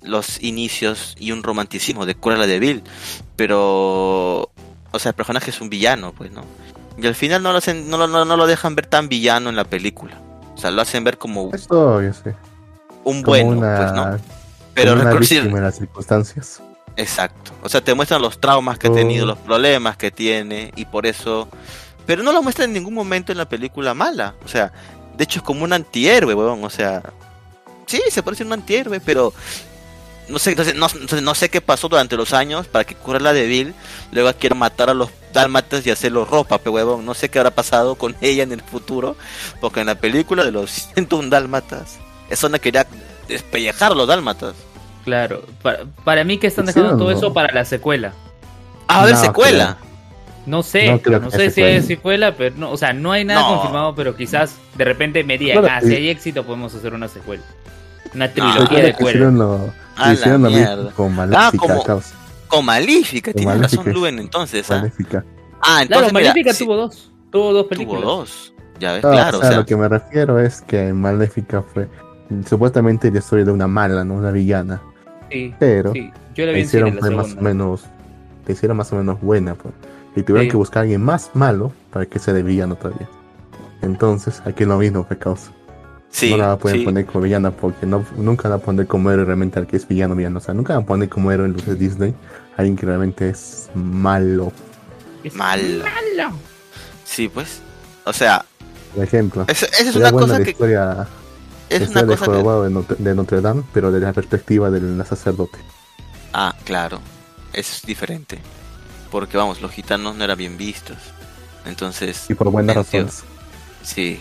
los 0.02 0.42
inicios 0.42 1.14
y 1.18 1.32
un 1.32 1.42
romanticismo 1.42 2.04
de 2.04 2.14
Cruella 2.14 2.46
de 2.46 2.58
Vil, 2.58 2.82
pero 3.37 4.50
o 4.94 4.98
sea, 4.98 5.10
el 5.10 5.16
personaje 5.16 5.50
es 5.50 5.60
un 5.60 5.70
villano, 5.70 6.12
pues, 6.12 6.30
¿no? 6.30 6.44
Y 6.96 7.07
al 7.07 7.14
final 7.14 7.42
no 7.42 7.52
lo 7.52 7.59
hacen, 7.59 7.88
no, 7.90 7.98
lo- 7.98 8.07
no, 8.07 8.24
no 8.24 8.37
lo 8.37 8.46
dejan 8.46 8.74
ver 8.74 8.87
tan 8.87 9.09
villano 9.09 9.48
en 9.50 9.57
la 9.57 9.64
película. 9.64 10.18
O 10.54 10.59
sea, 10.59 10.70
lo 10.70 10.83
hacen 10.83 11.02
ver 11.04 11.18
como 11.18 11.50
Esto, 11.52 12.00
yo 12.00 12.12
sé. 12.12 12.35
un 13.02 13.22
Como 13.22 13.37
bueno, 13.37 13.48
una, 13.50 13.76
pues, 13.76 13.92
¿no? 13.92 14.18
Pero 14.74 14.92
una 14.94 15.04
de 15.11 15.61
las 15.61 15.76
circunstancias. 15.76 16.62
Exacto. 16.96 17.50
O 17.62 17.68
sea, 17.68 17.83
te 17.83 17.92
muestran 17.94 18.22
los 18.22 18.40
traumas 18.40 18.78
que 18.78 18.87
ha 18.87 18.90
Oh. 18.90 18.94
tenido, 18.94 19.26
los 19.26 19.38
problemas 19.38 19.96
que 19.96 20.11
tiene 20.11 20.72
y 20.76 20.85
por 20.85 21.07
eso... 21.07 21.48
Pero 22.07 22.22
no 22.22 22.33
lo 22.33 22.42
muestran 22.42 22.68
en 22.70 22.74
ningún 22.74 22.94
momento 22.94 23.33
en 23.33 23.38
la 23.38 23.48
película 23.48 23.94
mala. 23.94 24.35
O 24.44 24.48
sea, 24.48 24.72
de 25.16 25.24
hecho 25.24 25.40
es 25.40 25.42
como 25.44 25.64
un 25.64 25.72
antihéroe, 25.72 26.35
weón. 26.35 26.62
O 26.64 26.70
sea... 26.70 27.02
Sí, 27.87 28.00
se 28.11 28.22
parece 28.22 28.44
a 28.44 28.46
un 28.46 28.52
antihéroe, 28.52 29.00
pero... 29.00 29.33
No 30.28 30.38
sé, 30.38 30.50
entonces, 30.50 30.74
no, 30.74 30.87
no 31.20 31.34
sé 31.34 31.50
qué 31.50 31.60
pasó 31.60 31.88
durante 31.88 32.16
los 32.16 32.32
años 32.32 32.66
para 32.66 32.84
que 32.84 32.94
Cruella 32.94 33.32
de 33.34 33.46
Vil 33.46 33.74
luego 34.10 34.32
quiera 34.38 34.54
matar 34.54 34.88
a 34.88 34.94
los 34.94 35.10
dálmatas 35.34 35.87
y 35.87 35.90
hacerlos 35.90 36.28
ropa, 36.28 36.58
pe 36.58 36.70
huevón. 36.70 37.04
No 37.04 37.12
sé 37.14 37.28
qué 37.28 37.38
habrá 37.38 37.50
pasado 37.50 37.96
con 37.96 38.16
ella 38.20 38.42
en 38.42 38.52
el 38.52 38.62
futuro, 38.62 39.16
porque 39.60 39.80
en 39.80 39.87
la 39.87 39.96
película 39.96 40.44
de 40.44 40.52
los 40.52 40.70
101 40.94 41.28
dálmatas, 41.28 41.98
esa 42.30 42.48
no 42.48 42.58
quería 42.60 42.87
despellejar 43.28 43.92
a 43.92 43.94
los 43.94 44.08
dálmatas. 44.08 44.54
Claro, 45.04 45.42
para, 45.60 45.84
para 46.04 46.24
mí 46.24 46.38
que 46.38 46.46
están 46.46 46.64
dejando 46.66 46.96
todo 46.96 47.10
¿no? 47.10 47.16
eso 47.18 47.34
para 47.34 47.52
la 47.52 47.66
secuela. 47.66 48.14
Ah, 48.88 49.04
a 49.04 49.10
No, 49.10 49.16
secuela. 49.16 49.76
No 50.46 50.62
sé, 50.62 51.00
No 51.06 51.30
sé 51.30 51.50
si 51.50 51.62
hay 51.62 51.82
secuela. 51.82 52.30
secuela, 52.30 52.34
pero 52.37 52.56
no, 52.56 52.70
o 52.70 52.76
sea, 52.78 52.92
no 52.94 53.12
hay 53.12 53.24
nada 53.24 53.42
No. 53.42 53.48
confirmado, 53.56 53.94
pero 53.94 54.16
quizás 54.16 54.54
de 54.76 54.84
repente 54.84 55.22
me 55.24 55.37
digan, 55.37 55.60
Claro, 55.60 55.74
ah, 55.76 55.80
sí. 55.82 55.88
si 55.88 55.94
hay 55.96 56.08
éxito 56.08 56.44
podemos 56.44 56.74
hacer 56.74 56.94
una 56.94 57.08
secuela. 57.08 57.42
Una 58.14 58.28
No, 58.28 58.32
trilogía 58.32 58.78
de 58.78 59.30
lo, 59.32 59.72
A 59.96 60.09
la 60.09 60.14
hicieron 60.14 60.42
mierda. 60.42 60.90
con 60.92 61.14
Maléfica, 61.14 61.59
como- 61.59 61.83
causa. 61.85 62.14
Con 62.48 62.64
Maléfica, 62.64 63.33
Con 63.33 63.40
tienes 63.42 63.61
razón, 63.61 63.78
Maléfica. 63.78 63.98
Luen, 64.00 64.18
entonces. 64.18 64.70
¿ah? 64.70 64.76
Maléfica. 64.76 65.24
Ah, 65.61 65.83
entonces. 65.83 65.88
Claro, 65.88 66.07
mira, 66.07 66.12
Maléfica 66.30 66.52
sí, 66.54 66.64
tuvo 66.64 66.76
dos, 66.76 67.12
tuvo 67.30 67.52
dos 67.52 67.62
tuvo 67.62 67.68
películas. 67.68 68.02
dos. 68.04 68.54
Ya 68.80 68.92
ves, 68.92 69.02
No, 69.04 69.11
claro, 69.12 69.38
o 69.38 69.40
sea, 69.40 69.48
o 69.48 69.52
sea. 69.52 69.61
lo 69.61 69.66
que 69.66 69.76
me 69.76 69.88
refiero 69.88 70.38
es 70.40 70.61
que 70.62 70.92
Maléfica 70.92 71.62
fue 71.62 71.88
supuestamente 72.46 73.11
la 73.11 73.18
historia 73.18 73.44
de 73.44 73.52
una 73.52 73.66
mala, 73.68 74.04
no 74.04 74.14
una 74.14 74.30
villana. 74.30 74.83
Sí, 75.30 75.54
Pero 75.59 75.92
sí, 75.92 76.11
yo 76.35 76.44
la 76.44 76.52
la 76.52 76.52
vi 76.57 76.61
en 76.61 76.66
hicieron 76.66 76.94
la 76.96 77.00
fue 77.00 77.11
más 77.11 77.33
o 77.35 77.40
menos, 77.40 77.83
la 78.46 78.52
hicieron 78.52 78.76
más 78.76 78.92
o 78.92 78.96
menos 78.96 79.20
buena, 79.20 79.54
pues. 79.54 79.74
Y 80.16 80.22
tuvieron 80.22 80.44
Sí. 80.46 80.50
que 80.50 80.57
buscar 80.57 80.78
a 80.78 80.83
alguien 80.83 81.02
más 81.02 81.30
malo 81.35 81.72
para 81.92 82.07
que 82.07 82.18
sea 82.18 82.35
de 82.35 82.42
villano 82.42 82.76
todavía. 82.76 83.09
Entonces, 83.83 84.42
aquí 84.44 84.64
lo 84.64 84.78
mismo 84.78 85.04
fue 85.04 85.18
causa. 85.18 85.50
Sí, 86.14 86.31
no 86.31 86.37
la 86.37 86.57
pueden 86.57 86.81
sí. 86.81 86.85
poner 86.85 87.07
como 87.07 87.24
villana 87.24 87.50
porque 87.50 87.87
no, 87.87 88.05
nunca 88.16 88.48
la 88.48 88.57
van 88.57 88.62
a 88.62 88.64
poner 88.64 88.87
como 88.87 89.11
héroe 89.11 89.24
realmente 89.24 89.59
al 89.59 89.66
que 89.66 89.77
es 89.77 89.87
villano 89.87 90.14
villano. 90.14 90.38
O 90.38 90.40
sea, 90.40 90.55
nunca 90.55 90.74
van 90.74 90.85
a 90.85 90.87
poner 90.87 91.09
como 91.09 91.31
héroe 91.33 91.46
en 91.46 91.55
los 91.55 91.66
de 91.66 91.74
Disney 91.74 92.14
a 92.57 92.61
alguien 92.61 92.77
que 92.77 92.87
realmente 92.87 93.29
es 93.29 93.68
malo. 93.74 94.53
Es 95.24 95.35
Malo. 95.35 95.85
malo. 95.85 96.37
Sí, 97.05 97.29
pues. 97.29 97.61
O 98.05 98.12
sea, 98.12 98.44
Por 98.94 99.05
ejemplo, 99.05 99.44
esa, 99.48 99.66
es 99.66 99.96
una 99.96 100.11
buena 100.11 100.27
cosa 100.27 100.38
la 100.38 100.44
que. 100.44 100.50
historia, 100.50 101.09
Es 101.70 101.94
la 101.94 102.03
una 102.03 102.14
historia 102.14 102.37
de 102.38 102.44
cosa 102.44 102.57
que. 102.57 102.64
De, 102.64 102.70
Notre, 102.70 102.96
de 102.98 103.14
Notre 103.14 103.40
Dame, 103.40 103.62
pero 103.72 103.90
desde 103.90 104.07
la 104.07 104.12
perspectiva 104.12 104.70
del 104.70 105.05
sacerdote. 105.07 105.59
Ah, 106.33 106.55
claro. 106.64 107.00
Eso 107.53 107.72
es 107.77 107.83
diferente. 107.83 108.38
Porque 109.11 109.37
vamos, 109.37 109.62
los 109.62 109.70
gitanos 109.70 110.16
no 110.16 110.24
eran 110.24 110.37
bien 110.37 110.57
vistos. 110.57 110.98
Entonces. 111.64 112.27
Y 112.29 112.35
por 112.35 112.50
buenas 112.50 112.77
razones. 112.77 113.22
Sí, 113.83 114.20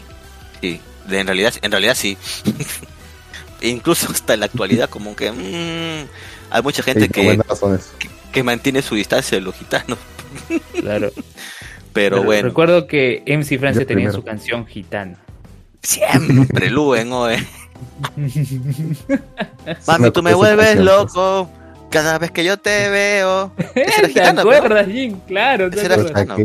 sí. 0.62 0.80
De, 1.08 1.20
en 1.20 1.28
realidad, 1.28 1.54
en 1.62 1.72
realidad 1.72 1.96
sí. 1.96 2.18
Incluso 3.62 4.12
hasta 4.12 4.34
en 4.34 4.42
la 4.42 4.48
actualidad, 4.48 4.90
como 4.90 5.16
que 5.16 5.32
mm, 5.32 6.08
hay 6.50 6.62
mucha 6.62 6.84
gente 6.84 7.08
que, 7.08 7.40
que 8.32 8.44
mantiene 8.44 8.82
su 8.82 8.96
distancia 8.96 9.38
de 9.38 9.42
los 9.42 9.56
gitanos. 9.56 9.98
Claro. 10.80 11.12
Pero 11.94 12.16
Pero 12.16 12.24
bueno, 12.24 12.48
Recuerdo 12.48 12.88
que 12.88 13.24
MC 13.28 13.60
Francia 13.60 13.86
tenía 13.86 14.10
primero. 14.10 14.14
su 14.14 14.24
canción 14.24 14.66
gitana. 14.66 15.16
siempre 15.82 16.72
Luen, 16.72 17.12
oe. 17.12 17.38
Mami, 19.88 20.12
tú 20.12 20.24
me 20.24 20.34
vuelves 20.34 20.66
canción, 20.66 20.86
loco 20.86 21.50
cada 21.94 22.18
vez 22.18 22.32
que 22.32 22.44
yo 22.44 22.58
te 22.58 22.90
veo. 22.90 23.52
¿Te 24.14 24.22
acuerdas, 24.22 24.88
Jim? 24.88 25.20
Claro, 25.28 25.70
¿te 25.70 25.82
acuerdas? 25.82 26.38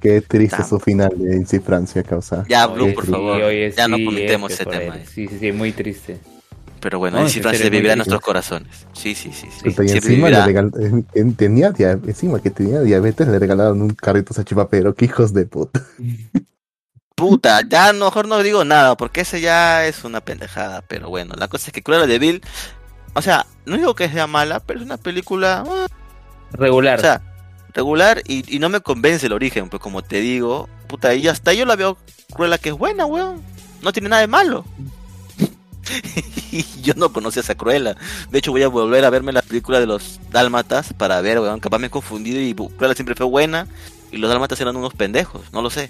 Qué, 0.00 0.20
triste 0.20 0.62
su 0.64 0.78
final 0.78 1.10
de 1.16 1.36
Inci 1.36 1.58
Francia, 1.58 2.02
causa. 2.02 2.44
Ya, 2.48 2.66
Oye, 2.68 2.74
Blue, 2.84 2.94
por 2.94 3.04
sí, 3.06 3.10
favor. 3.10 3.42
oye, 3.42 3.72
ya 3.76 3.88
no 3.88 3.96
comentemos 4.04 4.52
F 4.52 4.62
ese 4.62 4.70
tema. 4.78 4.94
él. 4.96 5.02
eh. 5.02 5.06
Sí, 5.12 5.26
sí, 5.28 5.38
sí, 5.38 5.52
muy 5.52 5.72
triste. 5.72 6.18
Pero 6.80 7.00
bueno, 7.00 7.18
No, 7.18 7.26
en 7.26 7.30
Francia 7.42 7.68
vivirá 7.68 7.94
en 7.94 7.98
nuestros 7.98 8.20
corazones. 8.20 8.86
Sí, 8.92 9.16
sí, 9.16 9.32
sí. 9.32 9.48
sí. 9.50 9.74
Y 9.84 9.90
encima, 9.90 10.30
le 10.30 10.40
regal- 10.44 10.72
eh, 11.14 11.24
tenía, 11.36 11.72
dia- 11.72 11.98
encima 12.06 12.40
que 12.40 12.50
tenía 12.50 12.80
diabetes, 12.82 13.26
le 13.26 13.38
regalaron 13.40 13.82
un 13.82 13.90
carrito 13.90 14.32
sachipapero. 14.32 14.94
Qué 14.94 15.06
hijos 15.06 15.32
de 15.34 15.44
puta. 15.46 15.82
Puta, 17.16 17.62
ya 17.68 17.92
mejor 17.92 18.28
no 18.28 18.40
digo 18.44 18.64
nada, 18.64 18.96
porque 18.96 19.22
ese 19.22 19.40
ya 19.40 19.86
es 19.86 20.04
una 20.04 20.20
pendejada. 20.20 20.82
Pero 20.86 21.08
bueno, 21.08 21.34
la 21.36 21.48
cosa 21.48 21.66
es 21.66 21.72
que 21.72 21.82
Cruella 21.82 22.06
de 22.06 22.18
Vil, 22.20 22.42
o 23.14 23.22
sea, 23.22 23.46
no 23.66 23.76
digo 23.76 23.94
que 23.96 24.08
sea 24.08 24.28
mala, 24.28 24.60
pero 24.60 24.78
es 24.78 24.84
una 24.86 24.98
película, 24.98 25.64
ah, 25.66 25.86
Regular. 26.52 26.98
o 26.98 27.02
sea, 27.02 27.22
regular 27.78 28.22
y, 28.26 28.42
y 28.54 28.58
no 28.58 28.68
me 28.68 28.80
convence 28.80 29.26
el 29.26 29.32
origen, 29.32 29.68
pues 29.68 29.80
como 29.80 30.02
te 30.02 30.20
digo, 30.20 30.68
puta, 30.88 31.14
y 31.14 31.28
hasta 31.28 31.52
yo 31.52 31.64
la 31.64 31.76
veo 31.76 31.96
Cruella 32.34 32.58
que 32.58 32.70
es 32.70 32.76
buena, 32.76 33.06
weón. 33.06 33.40
No 33.82 33.92
tiene 33.92 34.08
nada 34.08 34.20
de 34.20 34.26
malo. 34.26 34.64
y 36.52 36.64
yo 36.82 36.94
no 36.96 37.12
conocía 37.12 37.40
a 37.40 37.44
esa 37.44 37.54
Cruella. 37.54 37.96
De 38.30 38.38
hecho, 38.38 38.50
voy 38.50 38.62
a 38.62 38.68
volver 38.68 39.04
a 39.04 39.10
verme 39.10 39.32
la 39.32 39.42
película 39.42 39.78
de 39.80 39.86
los 39.86 40.18
Dálmatas 40.30 40.92
para 40.92 41.20
ver, 41.20 41.38
weón. 41.38 41.60
Capaz 41.60 41.78
me 41.78 41.86
he 41.86 41.90
confundido 41.90 42.40
y 42.40 42.52
Cruella 42.76 42.94
siempre 42.94 43.14
fue 43.14 43.26
buena 43.26 43.66
y 44.10 44.16
los 44.16 44.28
Dálmatas 44.28 44.60
eran 44.60 44.76
unos 44.76 44.94
pendejos, 44.94 45.42
no 45.52 45.62
lo 45.62 45.70
sé. 45.70 45.88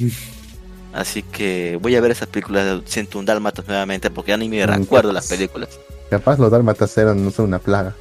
Así 0.93 1.23
que 1.23 1.79
voy 1.81 1.97
a 1.97 2.01
ver 2.01 2.11
esas 2.11 2.29
películas 2.29 2.65
de 2.67 2.87
101 2.87 3.27
Dálmatas 3.27 3.67
nuevamente 3.67 4.11
porque 4.11 4.33
ya 4.33 4.37
ni 4.37 4.49
me 4.49 4.65
Mm, 4.67 4.71
recuerdo 4.71 5.13
las 5.13 5.29
películas. 5.29 5.71
Capaz 6.11 6.39
los 6.39 6.51
dálmatas 6.51 6.97
eran, 6.99 7.25
no 7.25 7.31
sé, 7.31 7.43
una 7.43 7.59
plaga. 7.59 7.95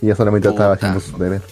Y 0.00 0.06
ella 0.06 0.16
solamente 0.16 0.48
estaba 0.48 0.74
haciendo 0.74 1.00
su 1.00 1.16
deber. 1.18 1.42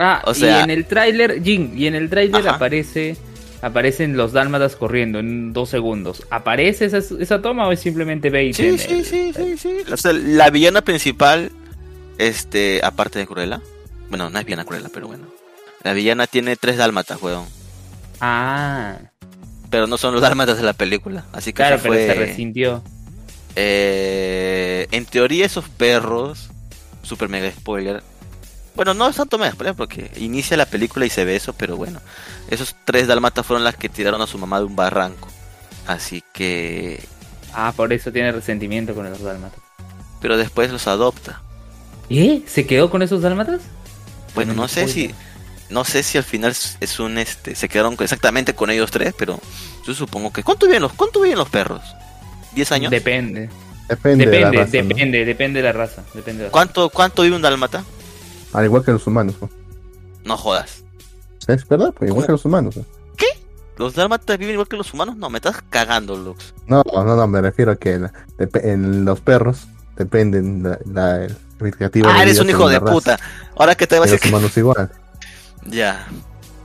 Ah, 0.00 0.22
O 0.24 0.34
sea- 0.34 0.60
y 0.60 0.62
en 0.64 0.70
el 0.70 0.86
tráiler, 0.86 1.42
Jin, 1.42 1.72
y 1.76 1.86
en 1.86 1.94
el 1.94 2.08
tráiler 2.10 2.48
aparece 2.48 3.16
aparecen 3.62 4.16
los 4.16 4.32
dálmatas 4.32 4.74
corriendo 4.74 5.18
en 5.18 5.52
dos 5.52 5.68
segundos. 5.68 6.22
¿Aparece 6.30 6.86
esa, 6.86 6.96
esa 6.98 7.42
toma 7.42 7.68
o 7.68 7.72
es 7.72 7.80
simplemente 7.80 8.30
bait? 8.30 8.54
Sí, 8.54 8.78
sí, 8.78 8.94
el- 8.94 9.04
sí, 9.04 9.32
sí, 9.36 9.58
sí. 9.58 9.76
O 9.92 9.96
sea, 9.98 10.14
la 10.14 10.48
villana 10.48 10.80
principal, 10.80 11.52
este, 12.16 12.80
aparte 12.82 13.18
de 13.18 13.26
Cruella, 13.26 13.60
bueno, 14.08 14.30
no 14.30 14.38
es 14.38 14.44
villana 14.46 14.64
Cruella, 14.64 14.88
pero 14.92 15.08
bueno. 15.08 15.26
La 15.84 15.92
villana 15.92 16.26
tiene 16.26 16.56
tres 16.56 16.78
dálmatas, 16.78 17.20
weón. 17.20 17.44
Ah, 18.20 18.96
Pero 19.68 19.86
no 19.86 19.98
son 19.98 20.14
los 20.14 20.22
dálmatas 20.22 20.56
de 20.56 20.62
la 20.64 20.72
película. 20.72 21.26
Así 21.32 21.52
que 21.52 21.56
claro, 21.56 21.76
eso 21.76 21.82
pero 21.84 21.94
fue, 21.94 22.06
se 22.06 22.14
resintió. 22.14 22.82
eh, 23.56 24.86
en 24.90 25.04
teoría 25.06 25.46
esos 25.46 25.68
perros, 25.68 26.48
super 27.02 27.28
mega 27.28 27.50
spoiler. 27.50 28.02
Bueno, 28.80 28.94
no 28.94 29.10
es 29.10 29.16
tanto 29.16 29.36
mega 29.36 29.52
spoiler 29.52 29.74
porque 29.74 30.10
inicia 30.16 30.56
la 30.56 30.64
película 30.64 31.04
y 31.04 31.10
se 31.10 31.26
ve 31.26 31.36
eso, 31.36 31.52
pero 31.52 31.76
bueno. 31.76 32.00
Esos 32.48 32.74
tres 32.86 33.06
dálmatas 33.06 33.44
fueron 33.44 33.62
las 33.62 33.76
que 33.76 33.90
tiraron 33.90 34.22
a 34.22 34.26
su 34.26 34.38
mamá 34.38 34.58
de 34.58 34.64
un 34.64 34.74
barranco. 34.74 35.28
Así 35.86 36.24
que... 36.32 37.04
Ah, 37.52 37.74
por 37.76 37.92
eso 37.92 38.10
tiene 38.10 38.32
resentimiento 38.32 38.94
con 38.94 39.04
los 39.10 39.20
dálmatas. 39.20 39.60
Pero 40.22 40.38
después 40.38 40.72
los 40.72 40.86
adopta. 40.86 41.42
¿Eh? 42.08 42.40
¿Se 42.46 42.66
quedó 42.66 42.88
con 42.88 43.02
esos 43.02 43.20
dálmatas? 43.20 43.60
Bueno, 44.34 44.54
no 44.54 44.66
sé 44.66 44.88
si... 44.88 45.14
No 45.68 45.84
sé 45.84 46.02
si 46.02 46.16
al 46.16 46.24
final 46.24 46.52
es- 46.80 47.00
un 47.00 47.18
este. 47.18 47.56
Se 47.56 47.68
quedaron 47.68 47.98
exactamente 48.00 48.54
con 48.54 48.70
ellos 48.70 48.90
tres, 48.90 49.12
pero 49.14 49.38
yo 49.86 49.92
supongo 49.92 50.32
que. 50.32 50.42
¿Cuánto 50.42 50.64
viven 50.64 50.80
los, 50.80 50.94
cuánto 50.94 51.20
viven 51.20 51.36
los 51.36 51.50
perros? 51.50 51.82
¿10 52.56 52.72
años? 52.72 52.90
Depende. 52.90 53.50
Depende, 53.90 54.24
de 54.24 54.40
la 54.40 54.50
Depende, 54.50 54.82
depende, 54.94 55.24
depende 55.26 55.58
de 55.60 55.64
la 55.66 55.72
raza. 55.72 56.02
Depende 56.14 56.38
de 56.38 56.38
la 56.38 56.44
raza. 56.46 56.50
¿Cuánto, 56.52 56.88
¿Cuánto 56.88 57.22
vive 57.22 57.36
un 57.36 57.42
dálmata? 57.42 57.84
Al 58.52 58.64
igual 58.64 58.84
que 58.84 58.92
los 58.92 59.06
humanos. 59.06 59.34
¿no? 59.40 59.48
No 60.24 60.36
jodas. 60.36 60.84
¿Es 61.46 61.66
verdad? 61.68 61.92
Pues 61.96 62.08
igual 62.10 62.22
¿Cómo? 62.22 62.26
que 62.26 62.32
los 62.32 62.44
humanos. 62.44 62.76
¿no? 62.76 62.84
los 63.76 63.94
dálmatas 63.94 64.36
viven 64.36 64.52
igual 64.52 64.68
que 64.68 64.76
los 64.76 64.92
humanos. 64.92 65.16
No, 65.16 65.30
me 65.30 65.38
estás 65.38 65.62
cagando, 65.70 66.14
Lux. 66.14 66.52
No, 66.66 66.82
no, 66.92 67.02
no, 67.16 67.26
me 67.26 67.40
refiero 67.40 67.72
a 67.72 67.76
que 67.76 67.98
la- 67.98 68.12
en 68.62 69.06
los 69.06 69.20
perros 69.22 69.68
dependen 69.96 70.62
la, 70.62 70.78
la, 70.84 71.24
el 71.24 71.36
indicativo 71.60 72.06
Ah, 72.10 72.22
eres 72.22 72.38
un 72.40 72.50
hijo 72.50 72.68
de 72.68 72.74
la 72.74 72.80
raza. 72.80 72.92
puta. 72.92 73.18
Ahora 73.56 73.74
que 73.74 73.86
te 73.86 73.98
vas 73.98 74.08
a 74.08 74.12
los 74.12 74.20
decir 74.20 74.30
que... 74.30 74.36
humanos 74.36 74.56
igual. 74.58 74.92
Ya. 75.64 76.06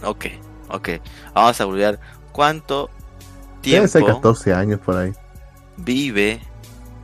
Ok, 0.03 0.25
ok. 0.67 0.89
Vamos 1.33 1.61
a 1.61 1.65
volver. 1.65 1.99
¿Cuánto 2.33 2.89
tiempo 3.61 4.05
14 4.05 4.53
años 4.53 4.81
por 4.81 4.97
ahí. 4.97 5.13
vive 5.77 6.41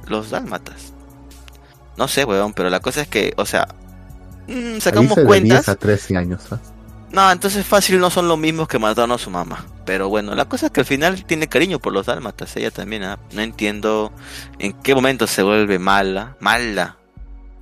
los 0.08 0.30
dálmatas? 0.30 0.92
No 1.96 2.10
sé, 2.10 2.26
weón, 2.26 2.52
pero 2.52 2.70
la 2.70 2.82
cosa 2.82 3.02
es 3.04 3.08
que, 3.08 3.34
o 3.38 3.46
sea, 3.46 3.66
mm, 4.52 4.74
Ahí 4.76 4.82
sacamos 4.82 5.16
de 5.16 5.26
cuentas. 5.26 5.66
10 5.66 5.70
a 5.70 5.76
13 5.76 6.18
años. 6.18 6.42
¿ah? 6.52 6.60
No, 7.12 7.32
entonces 7.32 7.66
fácil 7.66 8.00
no 8.00 8.10
son 8.10 8.28
los 8.28 8.38
mismos 8.38 8.68
que 8.68 8.80
mataron 8.80 9.12
a 9.12 9.18
su 9.18 9.30
mamá. 9.30 9.66
Pero 9.86 10.10
bueno, 10.10 10.36
la 10.36 10.46
cosa 10.46 10.68
es 10.68 10.72
que 10.72 10.82
al 10.82 10.86
final 10.86 11.26
tiene 11.26 11.48
cariño 11.48 11.80
por 11.80 11.94
los 11.94 12.06
dálmatas, 12.06 12.56
ella 12.56 12.72
también. 12.72 13.04
¿ah? 13.04 13.20
No 13.34 13.42
entiendo 13.42 14.14
en 14.60 14.74
qué 14.74 14.96
momento 14.96 15.28
se 15.28 15.44
vuelve 15.44 15.80
mala, 15.80 16.36
mala. 16.40 16.98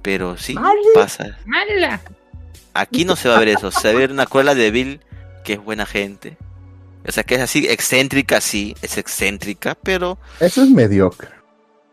Pero 0.02 0.38
sí, 0.38 0.56
pasa. 0.94 1.38
¡Mala! 1.46 2.02
Aquí 2.74 3.04
no 3.04 3.16
se 3.16 3.28
va 3.28 3.36
a 3.36 3.40
ver 3.40 3.50
eso, 3.50 3.72
se 3.72 3.90
va 3.90 3.94
a 3.94 3.98
ver 3.98 4.12
una 4.12 4.26
cola 4.26 4.56
de 4.56 4.72
Bill 4.72 5.02
que 5.44 5.54
es 5.54 5.64
buena 5.64 5.86
gente. 5.86 6.38
O 7.08 7.12
sea, 7.12 7.24
que 7.24 7.36
es 7.36 7.42
así, 7.42 7.66
excéntrica, 7.68 8.40
sí, 8.40 8.76
es 8.82 8.98
excéntrica, 8.98 9.76
pero 9.76 10.18
Eso 10.40 10.64
es 10.64 10.70
mediocre. 10.70 11.30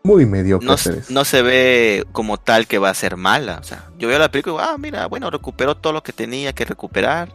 Muy 0.07 0.25
mediocre 0.25 0.65
no, 0.67 0.73
hacer 0.73 1.03
no 1.09 1.25
se 1.25 1.41
ve 1.41 2.05
como 2.13 2.37
tal 2.37 2.65
que 2.67 2.77
va 2.77 2.89
a 2.89 2.93
ser 2.93 3.17
mala. 3.17 3.57
O 3.59 3.63
sea, 3.63 3.89
yo 3.99 4.07
veo 4.07 4.17
la 4.19 4.31
película 4.31 4.53
y 4.55 4.57
digo, 4.59 4.71
ah, 4.73 4.77
mira, 4.77 5.05
bueno, 5.07 5.29
recuperó 5.29 5.75
todo 5.75 5.91
lo 5.93 6.01
que 6.03 6.13
tenía 6.13 6.53
que 6.53 6.65
recuperar, 6.65 7.29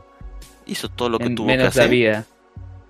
hizo 0.67 0.89
todo 0.89 1.09
lo 1.11 1.19
que 1.19 1.31
tuvo 1.31 1.47
que 1.49 1.53
menos 1.57 1.65
la 1.77 1.83
hacer. 1.83 1.91
vida. 1.91 2.25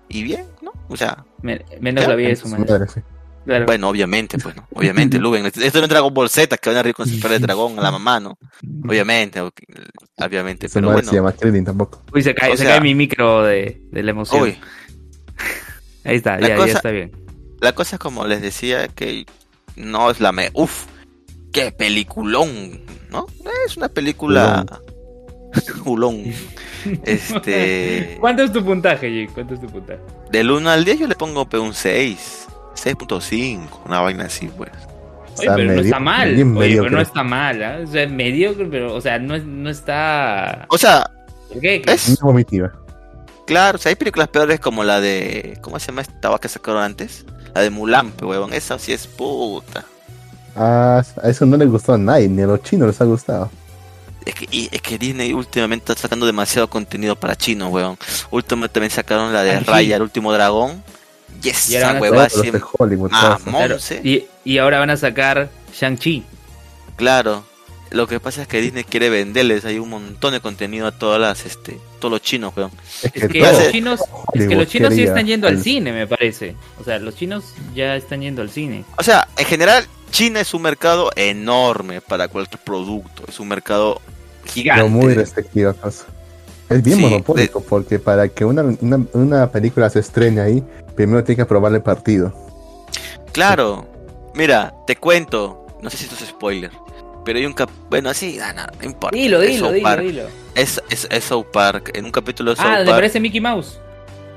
Y 0.09 0.23
bien, 0.23 0.45
¿no? 0.61 0.71
O 0.89 0.95
sea, 0.97 1.25
Men- 1.41 1.63
menos 1.81 2.03
Ya, 2.03 2.09
la 2.09 2.15
vida 2.15 2.29
de 2.29 2.35
su 2.35 2.47
madre. 2.47 2.65
madre, 2.71 2.87
sí. 2.93 3.01
Claro. 3.45 3.65
bueno, 3.65 3.89
obviamente, 3.89 4.37
pues, 4.37 4.55
¿no? 4.55 4.65
Obviamente, 4.73 5.19
Luben. 5.19 5.45
Esto 5.45 5.79
no 5.79 5.83
es 5.83 5.89
Dragon 5.89 6.13
Ball 6.13 6.29
Z, 6.29 6.55
que 6.57 6.69
van 6.69 6.77
a 6.77 6.83
reír 6.83 6.95
con 6.95 7.05
su 7.09 7.19
perro 7.19 7.33
de 7.33 7.39
dragón 7.39 7.77
a 7.77 7.81
la 7.81 7.91
mamá, 7.91 8.21
¿no? 8.21 8.37
Obviamente, 8.87 9.41
obviamente, 10.17 10.69
Su 10.69 10.75
pero 10.75 10.87
madre 10.87 10.95
bueno. 11.01 11.09
se 11.09 11.15
llama 11.17 11.31
Krillin 11.33 11.65
tampoco. 11.65 12.03
Uy, 12.13 12.23
se 12.23 12.33
cae, 12.33 12.51
o 12.53 12.55
se 12.55 12.63
sea- 12.63 12.71
cae 12.73 12.81
mi 12.81 12.95
micro 12.95 13.43
de, 13.43 13.81
de 13.91 14.01
la 14.03 14.11
emoción. 14.11 14.43
Uy, 14.43 14.57
Ahí 16.05 16.15
está, 16.17 16.39
ya, 16.39 16.55
cosa- 16.55 16.67
ya 16.67 16.73
está 16.73 16.91
bien. 16.91 17.11
La 17.59 17.73
cosa 17.73 17.95
es 17.95 17.99
como 17.99 18.25
les 18.27 18.41
decía 18.41 18.87
que 18.89 19.25
no 19.75 20.09
es 20.11 20.19
la 20.19 20.31
me 20.31 20.49
uf, 20.53 20.85
qué 21.51 21.71
peliculón, 21.71 22.81
¿no? 23.09 23.27
Es 23.67 23.77
una 23.77 23.89
película 23.89 24.65
Hulón. 25.85 26.23
Este 27.05 28.17
¿Cuánto 28.19 28.43
es 28.43 28.51
tu 28.51 28.63
puntaje, 28.63 29.09
Jake? 29.21 29.33
¿Cuánto 29.33 29.53
es 29.53 29.61
tu 29.61 29.67
puntaje? 29.67 30.01
del 30.31 30.51
1 30.51 30.69
al 30.69 30.83
10 30.83 30.99
yo 30.99 31.07
le 31.07 31.15
pongo 31.15 31.47
pe, 31.47 31.57
un 31.57 31.73
6, 31.73 32.47
6.5, 32.75 33.67
una 33.85 34.01
vaina 34.01 34.25
así, 34.25 34.47
pues. 34.57 34.71
Oye, 35.37 35.49
pero 35.55 35.73
no 35.73 35.81
está 35.81 35.99
mal. 35.99 36.29
Oye, 36.57 36.77
pero 36.77 36.89
no 36.89 36.99
está 37.01 37.23
mal, 37.23 37.63
¿ah? 37.63 37.79
O 37.83 37.87
sea, 37.87 38.03
es 38.03 38.11
mediocre, 38.11 38.65
pero, 38.65 38.93
o 38.93 38.99
sea, 39.01 39.17
no, 39.19 39.35
es- 39.35 39.45
no 39.45 39.69
está... 39.69 40.65
O 40.69 40.77
sea, 40.77 41.09
¿Por 41.49 41.61
qué? 41.61 41.81
es 41.87 42.19
vomitiva. 42.19 42.71
claro, 43.45 43.77
o 43.77 43.79
sea, 43.79 43.89
hay 43.91 43.95
películas 43.95 44.27
peores 44.27 44.59
como 44.59 44.83
la 44.83 44.99
de 44.99 45.57
¿cómo 45.61 45.79
se 45.79 45.87
llama 45.87 46.01
esta 46.01 46.37
que 46.39 46.49
sacaron 46.49 46.83
antes? 46.83 47.25
La 47.53 47.61
de 47.61 47.69
Mulan, 47.69 48.13
huevón, 48.21 48.53
esa 48.53 48.79
sí 48.79 48.93
es 48.93 49.05
puta. 49.07 49.85
Ah, 50.55 51.03
a 51.21 51.29
eso 51.29 51.45
no 51.45 51.57
le 51.57 51.65
gustó 51.65 51.93
a 51.93 51.97
nadie, 51.97 52.27
ni 52.27 52.41
a 52.41 52.47
los 52.47 52.61
chinos 52.63 52.87
les 52.87 53.01
ha 53.01 53.05
gustado. 53.05 53.49
Es 54.25 54.35
que, 54.35 54.47
y- 54.51 54.69
es 54.71 54.81
que 54.81 54.97
Disney 54.97 55.33
últimamente 55.33 55.91
está 55.91 56.01
sacando 56.03 56.25
demasiado 56.25 56.69
contenido 56.69 57.15
para 57.15 57.35
chinos, 57.35 57.71
weón. 57.71 57.97
Últimamente 58.31 58.73
también 58.73 58.91
sacaron 58.91 59.33
la 59.33 59.43
de 59.43 59.51
Ay, 59.51 59.59
sí. 59.59 59.63
Raya, 59.65 59.95
el 59.97 60.01
último 60.01 60.31
dragón. 60.33 60.83
Y 61.43 61.49
Y 61.73 61.75
ahora 61.75 61.99
van 61.99 62.19
a. 62.19 62.27
Hollywood. 62.77 63.09
Ah, 63.13 63.37
Claro. 63.43 63.77
Y, 64.03 64.25
y 64.45 64.57
ahora 64.59 64.79
van 64.79 64.91
a 64.91 64.97
sacar 64.97 65.49
Shang-Chi. 65.77 66.23
Claro. 66.95 67.43
Lo 67.89 68.07
que 68.07 68.19
pasa 68.19 68.43
es 68.43 68.47
que 68.47 68.61
Disney 68.61 68.83
quiere 68.85 69.09
venderles 69.09 69.65
hay 69.65 69.77
un 69.77 69.89
montón 69.89 70.33
de 70.33 70.39
contenido 70.39 70.87
a 70.87 70.91
todas 70.91 71.19
las, 71.19 71.45
este, 71.45 71.79
todos 72.03 72.11
los 72.11 72.21
chinos, 72.21 72.51
weón. 72.57 72.69
Es 73.01 73.15
Es 73.15 73.29
que 73.29 73.39
los 73.39 73.71
chinos, 73.71 74.01
es 74.01 74.05
que 74.05 74.37
Hollywood 74.39 74.55
los 74.57 74.67
chinos 74.67 74.93
sí 74.93 75.03
están 75.03 75.25
yendo 75.25 75.47
al 75.47 75.63
cine, 75.63 75.93
me 75.93 76.05
parece. 76.05 76.53
O 76.77 76.83
sea, 76.83 76.99
los 76.99 77.15
chinos 77.15 77.45
ya 77.73 77.95
están 77.95 78.19
yendo 78.19 78.41
al 78.41 78.49
cine. 78.49 78.83
O 78.97 79.03
sea, 79.03 79.25
en 79.37 79.45
general, 79.45 79.85
China 80.11 80.41
es 80.41 80.53
un 80.53 80.63
mercado 80.63 81.11
enorme 81.15 82.01
para 82.01 82.27
cualquier 82.27 82.59
producto. 82.61 83.23
Es 83.25 83.39
un 83.39 83.47
mercado 83.47 84.01
gigante. 84.43 84.83
Pero 84.83 84.93
muy 84.93 85.13
restrictiva 85.13 85.73
cosa. 85.73 86.03
Es 86.69 86.83
bien 86.83 86.97
Sí, 86.97 87.03
monopólico 87.03 87.61
porque 87.61 87.99
para 87.99 88.27
que 88.27 88.43
una, 88.43 88.63
una, 88.81 89.05
una 89.13 89.49
película 89.49 89.89
se 89.89 89.99
estrene 89.99 90.41
ahí, 90.41 90.61
primero 90.95 91.23
tiene 91.23 91.37
que 91.37 91.41
aprobarle 91.43 91.77
el 91.77 91.83
partido. 91.83 92.33
Claro. 93.31 93.87
Mira, 94.33 94.73
te 94.85 94.97
cuento. 94.97 95.65
No 95.81 95.89
sé 95.89 95.95
si 95.95 96.03
esto 96.03 96.21
es 96.21 96.29
spoiler. 96.29 96.71
Pero 97.25 97.39
hay 97.39 97.45
un 97.45 97.53
cap... 97.53 97.69
Bueno, 97.89 98.09
así, 98.09 98.39
ah, 98.39 98.51
no, 98.53 98.63
no 98.79 98.85
importa. 98.85 99.15
Dilo, 99.15 99.41
Es 99.41 99.49
dilo, 99.51 99.65
South 99.67 99.73
dilo, 99.75 99.83
Park. 99.83 100.01
dilo. 100.03 100.23
Es, 100.55 100.81
es, 100.89 101.07
es 101.09 101.23
South 101.23 101.45
Park. 101.53 101.91
En 101.93 102.05
un 102.05 102.11
capítulo 102.11 102.51
de 102.51 102.57
South 102.57 102.65
Ah, 102.67 102.79
¿le 102.79 102.85
Park. 102.85 102.97
parece 102.97 103.19
Mickey 103.19 103.39
Mouse? 103.41 103.79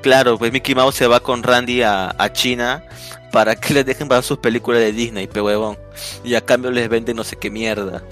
Claro, 0.02 0.38
pues 0.38 0.52
Mickey 0.52 0.74
Mouse 0.74 0.94
se 0.94 1.06
va 1.06 1.20
con 1.20 1.42
Randy 1.42 1.82
a, 1.82 2.14
a 2.16 2.32
China 2.32 2.84
para 3.32 3.56
que 3.56 3.74
les 3.74 3.84
dejen 3.84 4.06
ver 4.08 4.22
sus 4.22 4.38
películas 4.38 4.80
de 4.80 4.92
Disney, 4.92 5.26
pe 5.26 5.40
huevón. 5.40 5.76
Y 6.24 6.34
a 6.36 6.40
cambio 6.42 6.70
les 6.70 6.88
venden 6.88 7.16
no 7.16 7.24
sé 7.24 7.34
qué 7.36 7.50
mierda. 7.50 8.02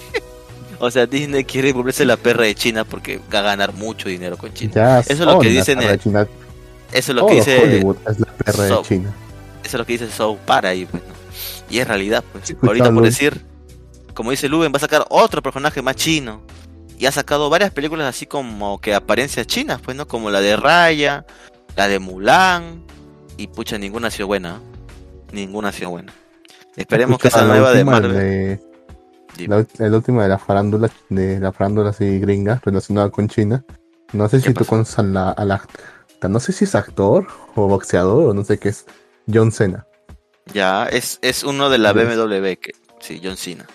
o 0.80 0.90
sea, 0.90 1.06
Disney 1.06 1.44
quiere 1.44 1.72
volverse 1.72 2.04
la 2.04 2.16
perra 2.18 2.44
de 2.44 2.54
China 2.54 2.84
porque 2.84 3.20
va 3.32 3.38
a 3.38 3.42
ganar 3.42 3.72
mucho 3.72 4.08
dinero 4.08 4.36
con 4.36 4.52
China. 4.52 4.72
Ya 4.74 5.00
Eso 5.00 5.12
es 5.12 5.18
lo 5.20 5.38
que 5.38 5.46
son 5.46 5.54
la 5.54 5.60
dicen 5.60 5.98
China. 6.00 6.26
Eso 6.92 7.12
es 7.12 7.16
lo 7.16 7.26
que 7.26 7.34
dice 7.36 7.58
Hollywood 7.62 7.96
es 8.08 8.20
la 8.20 8.26
perra 8.26 8.68
So- 8.68 8.76
de 8.82 8.88
China. 8.88 9.14
eso 9.64 9.68
es 9.68 9.74
lo 9.74 9.86
que 9.86 9.92
dice 9.94 10.10
South 10.10 10.38
Park 10.44 10.66
ahí, 10.66 10.84
pues, 10.86 11.02
¿no? 11.02 11.14
Y 11.70 11.78
es 11.78 11.88
realidad, 11.88 12.22
pues. 12.32 12.44
Escuchalo. 12.50 12.68
Ahorita 12.70 12.92
por 12.92 13.02
decir, 13.02 13.40
como 14.14 14.30
dice 14.30 14.48
Luben, 14.48 14.72
va 14.72 14.76
a 14.76 14.80
sacar 14.80 15.04
otro 15.10 15.42
personaje 15.42 15.82
más 15.82 15.96
chino. 15.96 16.42
Y 16.98 17.06
ha 17.06 17.12
sacado 17.12 17.50
varias 17.50 17.72
películas 17.72 18.06
así 18.08 18.24
como 18.26 18.80
que 18.80 18.94
apariencias 18.94 19.46
chinas, 19.46 19.80
pues, 19.80 19.96
¿no? 19.96 20.06
Como 20.06 20.30
la 20.30 20.40
de 20.40 20.56
Raya, 20.56 21.26
la 21.76 21.88
de 21.88 21.98
Mulan. 21.98 22.84
Y 23.36 23.48
pucha, 23.48 23.78
ninguna 23.78 24.08
ha 24.08 24.10
sido 24.10 24.28
buena. 24.28 24.56
¿eh? 24.56 25.32
Ninguna 25.32 25.68
ha 25.70 25.72
sido 25.72 25.90
buena. 25.90 26.12
Esperemos 26.76 27.18
que 27.18 27.28
esa 27.28 27.42
la 27.42 27.48
nueva 27.48 27.72
de 27.72 27.84
Marvel. 27.84 28.12
de- 28.12 28.60
la, 29.48 29.96
último 29.96 30.22
de 30.22 30.28
la 30.28 30.38
farándula, 30.38 30.88
de 31.08 31.40
la 31.40 31.50
farándula 31.50 31.90
así 31.90 32.20
gringa 32.20 32.60
relacionada 32.64 33.10
con 33.10 33.28
China. 33.28 33.64
No 34.12 34.28
sé 34.28 34.38
¿Qué 34.40 34.48
si 34.48 34.54
tú 34.54 34.64
conoces 34.64 34.96
a 35.00 35.02
la, 35.02 35.30
a 35.30 35.44
la- 35.44 35.66
no 36.28 36.38
sé 36.40 36.52
si 36.52 36.64
es 36.64 36.74
actor 36.74 37.26
o 37.56 37.66
boxeador 37.68 38.30
o 38.30 38.34
no 38.34 38.44
sé 38.44 38.58
qué 38.58 38.68
es. 38.70 38.86
John 39.32 39.52
Cena. 39.52 39.86
Ya, 40.52 40.84
es, 40.86 41.18
es 41.22 41.44
uno 41.44 41.70
de 41.70 41.78
la. 41.78 41.92
BMW, 41.92 42.56
que, 42.60 42.72
sí, 43.00 43.20
John 43.22 43.36
Cena. 43.36 43.66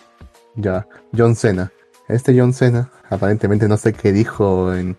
Ya, 0.55 0.87
John 1.15 1.35
Cena. 1.35 1.71
Este 2.07 2.37
John 2.37 2.53
Cena, 2.53 2.89
aparentemente 3.09 3.67
no 3.67 3.77
sé 3.77 3.93
qué 3.93 4.11
dijo 4.11 4.73
en, 4.73 4.97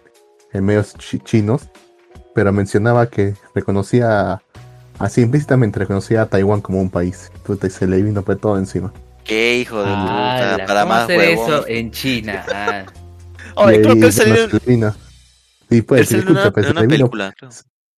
en 0.53 0.65
medios 0.65 0.95
chi- 0.95 1.19
chinos, 1.21 1.69
pero 2.35 2.53
mencionaba 2.53 3.07
que 3.09 3.35
reconocía, 3.55 4.41
así 4.99 5.23
implícitamente 5.23 5.79
reconocía 5.81 6.23
a 6.23 6.27
Taiwán 6.27 6.61
como 6.61 6.81
un 6.81 6.89
país. 6.91 7.31
Puta, 7.45 7.67
y 7.67 7.71
se 7.71 7.87
le 7.87 8.01
vino 8.03 8.23
por 8.23 8.37
todo 8.37 8.57
encima. 8.59 8.93
Qué 9.25 9.59
hijo 9.59 9.79
de 9.79 9.85
puta, 9.91 10.55
Ah, 10.55 10.67
para 10.67 10.83
¿cómo 10.83 10.95
más 10.95 11.05
hacer 11.05 11.19
huevón. 11.19 11.45
eso 11.53 11.67
en 11.67 11.91
China? 11.91 12.45
Ah. 12.53 12.85
Oye, 13.57 13.83
creo 13.83 13.95
que 13.95 14.07
él 14.07 14.13
salió. 14.13 14.37
Sí, 15.69 15.83
pues, 15.83 16.01
él 16.01 16.07
salió 16.07 16.23
en 16.23 16.29
escucha, 16.29 16.41
una, 16.43 16.53
pues, 16.53 16.67
se 16.67 16.87
vino. 16.87 17.11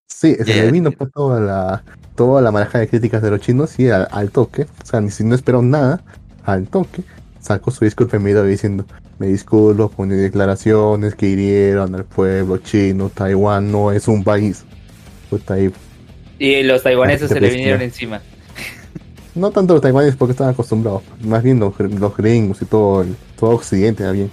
Sí, 0.08 0.34
se 0.36 0.44
le 0.44 0.70
vino 0.70 0.90
por 0.92 1.10
toda 1.10 1.40
la, 1.40 1.84
toda 2.14 2.40
la 2.40 2.50
marejada 2.50 2.80
de 2.80 2.88
críticas 2.88 3.22
de 3.22 3.30
los 3.30 3.40
chinos 3.40 3.78
y 3.78 3.90
al, 3.90 4.08
al 4.10 4.30
toque, 4.30 4.62
o 4.82 4.86
sea, 4.86 5.00
ni 5.00 5.10
si 5.10 5.24
no 5.24 5.34
esperó 5.34 5.62
nada, 5.62 6.02
al 6.44 6.66
toque, 6.68 7.02
sacó 7.42 7.70
su 7.72 7.84
disculpa 7.84 8.16
en 8.16 8.24
video 8.24 8.44
diciendo, 8.44 8.86
me 9.18 9.26
disculpo 9.26 9.90
por 9.90 10.06
mis 10.06 10.18
declaraciones 10.18 11.14
que 11.14 11.26
hirieron 11.26 11.94
al 11.94 12.04
pueblo 12.04 12.56
chino, 12.58 13.10
Taiwán 13.10 13.70
no 13.70 13.92
es 13.92 14.08
un 14.08 14.24
país. 14.24 14.64
Puta, 15.28 15.58
y 15.58 15.72
Y 16.38 16.62
los 16.62 16.82
taiwaneses 16.82 17.28
se 17.28 17.34
le 17.34 17.40
Bestia. 17.40 17.58
vinieron 17.58 17.82
encima. 17.82 18.22
no 19.34 19.50
tanto 19.50 19.74
los 19.74 19.82
taiwaneses 19.82 20.16
porque 20.16 20.32
están 20.32 20.50
acostumbrados, 20.50 21.02
más 21.20 21.42
bien 21.42 21.58
los, 21.58 21.78
los 21.78 22.16
gringos 22.16 22.62
y 22.62 22.64
todo 22.64 23.02
el, 23.02 23.16
todo 23.38 23.50
Occidente, 23.50 24.04
más 24.04 24.12
bien, 24.12 24.30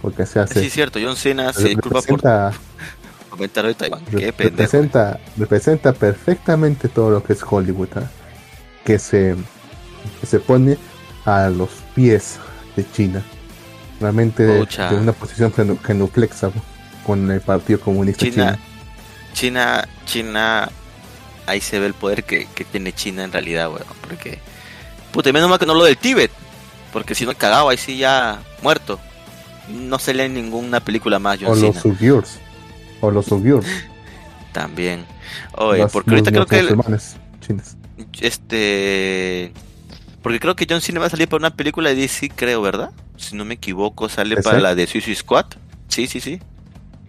porque 0.00 0.24
se 0.24 0.38
hace... 0.38 0.60
Sí, 0.60 0.66
es 0.66 0.72
cierto, 0.72 1.00
John 1.02 1.16
Cena 1.16 1.52
se 1.52 1.68
disculpa 1.70 2.02
por 2.02 2.22
representa, 2.22 2.52
comentar 3.30 3.66
de 3.66 3.74
Taiwán. 3.74 4.04
Qué 4.04 4.32
pendejo. 4.32 4.50
representa, 4.50 5.20
representa 5.36 5.92
perfectamente 5.92 6.88
todo 6.88 7.10
lo 7.10 7.22
que 7.24 7.32
es 7.32 7.42
Hollywood, 7.42 7.88
¿ah? 7.96 8.08
que, 8.84 8.98
se, 9.00 9.34
que 10.20 10.26
se 10.26 10.38
pone 10.38 10.78
a 11.24 11.48
los 11.48 11.83
pies 11.94 12.38
de 12.76 12.84
China. 12.92 13.22
Realmente 14.00 14.42
de, 14.42 14.66
una 15.00 15.12
posición 15.12 15.52
genu- 15.52 15.78
genuflexa 15.82 16.50
con 17.06 17.30
el 17.30 17.40
Partido 17.40 17.80
Comunista 17.80 18.24
China. 18.24 18.58
China, 19.32 19.88
China, 20.06 20.68
ahí 21.46 21.60
se 21.60 21.78
ve 21.78 21.86
el 21.86 21.94
poder 21.94 22.24
que, 22.24 22.46
que 22.54 22.64
tiene 22.64 22.92
China 22.92 23.24
en 23.24 23.32
realidad, 23.32 23.68
weón. 23.68 23.84
Porque, 24.06 24.38
puta, 25.12 25.32
menos 25.32 25.48
mal 25.48 25.58
que 25.58 25.66
no 25.66 25.74
lo 25.74 25.84
del 25.84 25.96
Tíbet. 25.96 26.30
Porque 26.92 27.14
si 27.14 27.24
no, 27.26 27.34
cagado, 27.34 27.68
ahí 27.68 27.76
sí 27.76 27.96
ya 27.96 28.40
muerto. 28.62 28.98
No 29.68 29.98
se 29.98 30.12
lee 30.14 30.24
en 30.24 30.34
ninguna 30.34 30.80
película 30.80 31.18
más, 31.18 31.38
O 31.44 31.54
los. 31.54 31.84
Uyghurs. 31.84 32.38
O 33.00 33.10
los 33.10 33.30
Uyghurs. 33.32 33.66
También. 34.52 35.04
Oye, 35.56 35.86
porque 35.88 36.10
ahorita 36.10 36.30
los- 36.30 36.46
creo 36.46 36.62
los 36.76 36.86
que 36.86 37.46
chinos. 37.46 37.76
este 38.20 39.52
porque 40.24 40.40
creo 40.40 40.56
que 40.56 40.66
John 40.68 40.80
Cena 40.80 41.00
va 41.00 41.06
a 41.06 41.10
salir 41.10 41.28
para 41.28 41.36
una 41.38 41.54
película 41.54 41.90
de 41.90 41.96
DC, 41.96 42.30
creo, 42.34 42.62
¿verdad? 42.62 42.92
Si 43.18 43.36
no 43.36 43.44
me 43.44 43.54
equivoco, 43.54 44.08
sale 44.08 44.40
para 44.40 44.58
la 44.58 44.74
de 44.74 44.86
Suicide 44.86 45.16
Squad. 45.16 45.44
Sí, 45.88 46.06
sí, 46.06 46.18
sí. 46.18 46.40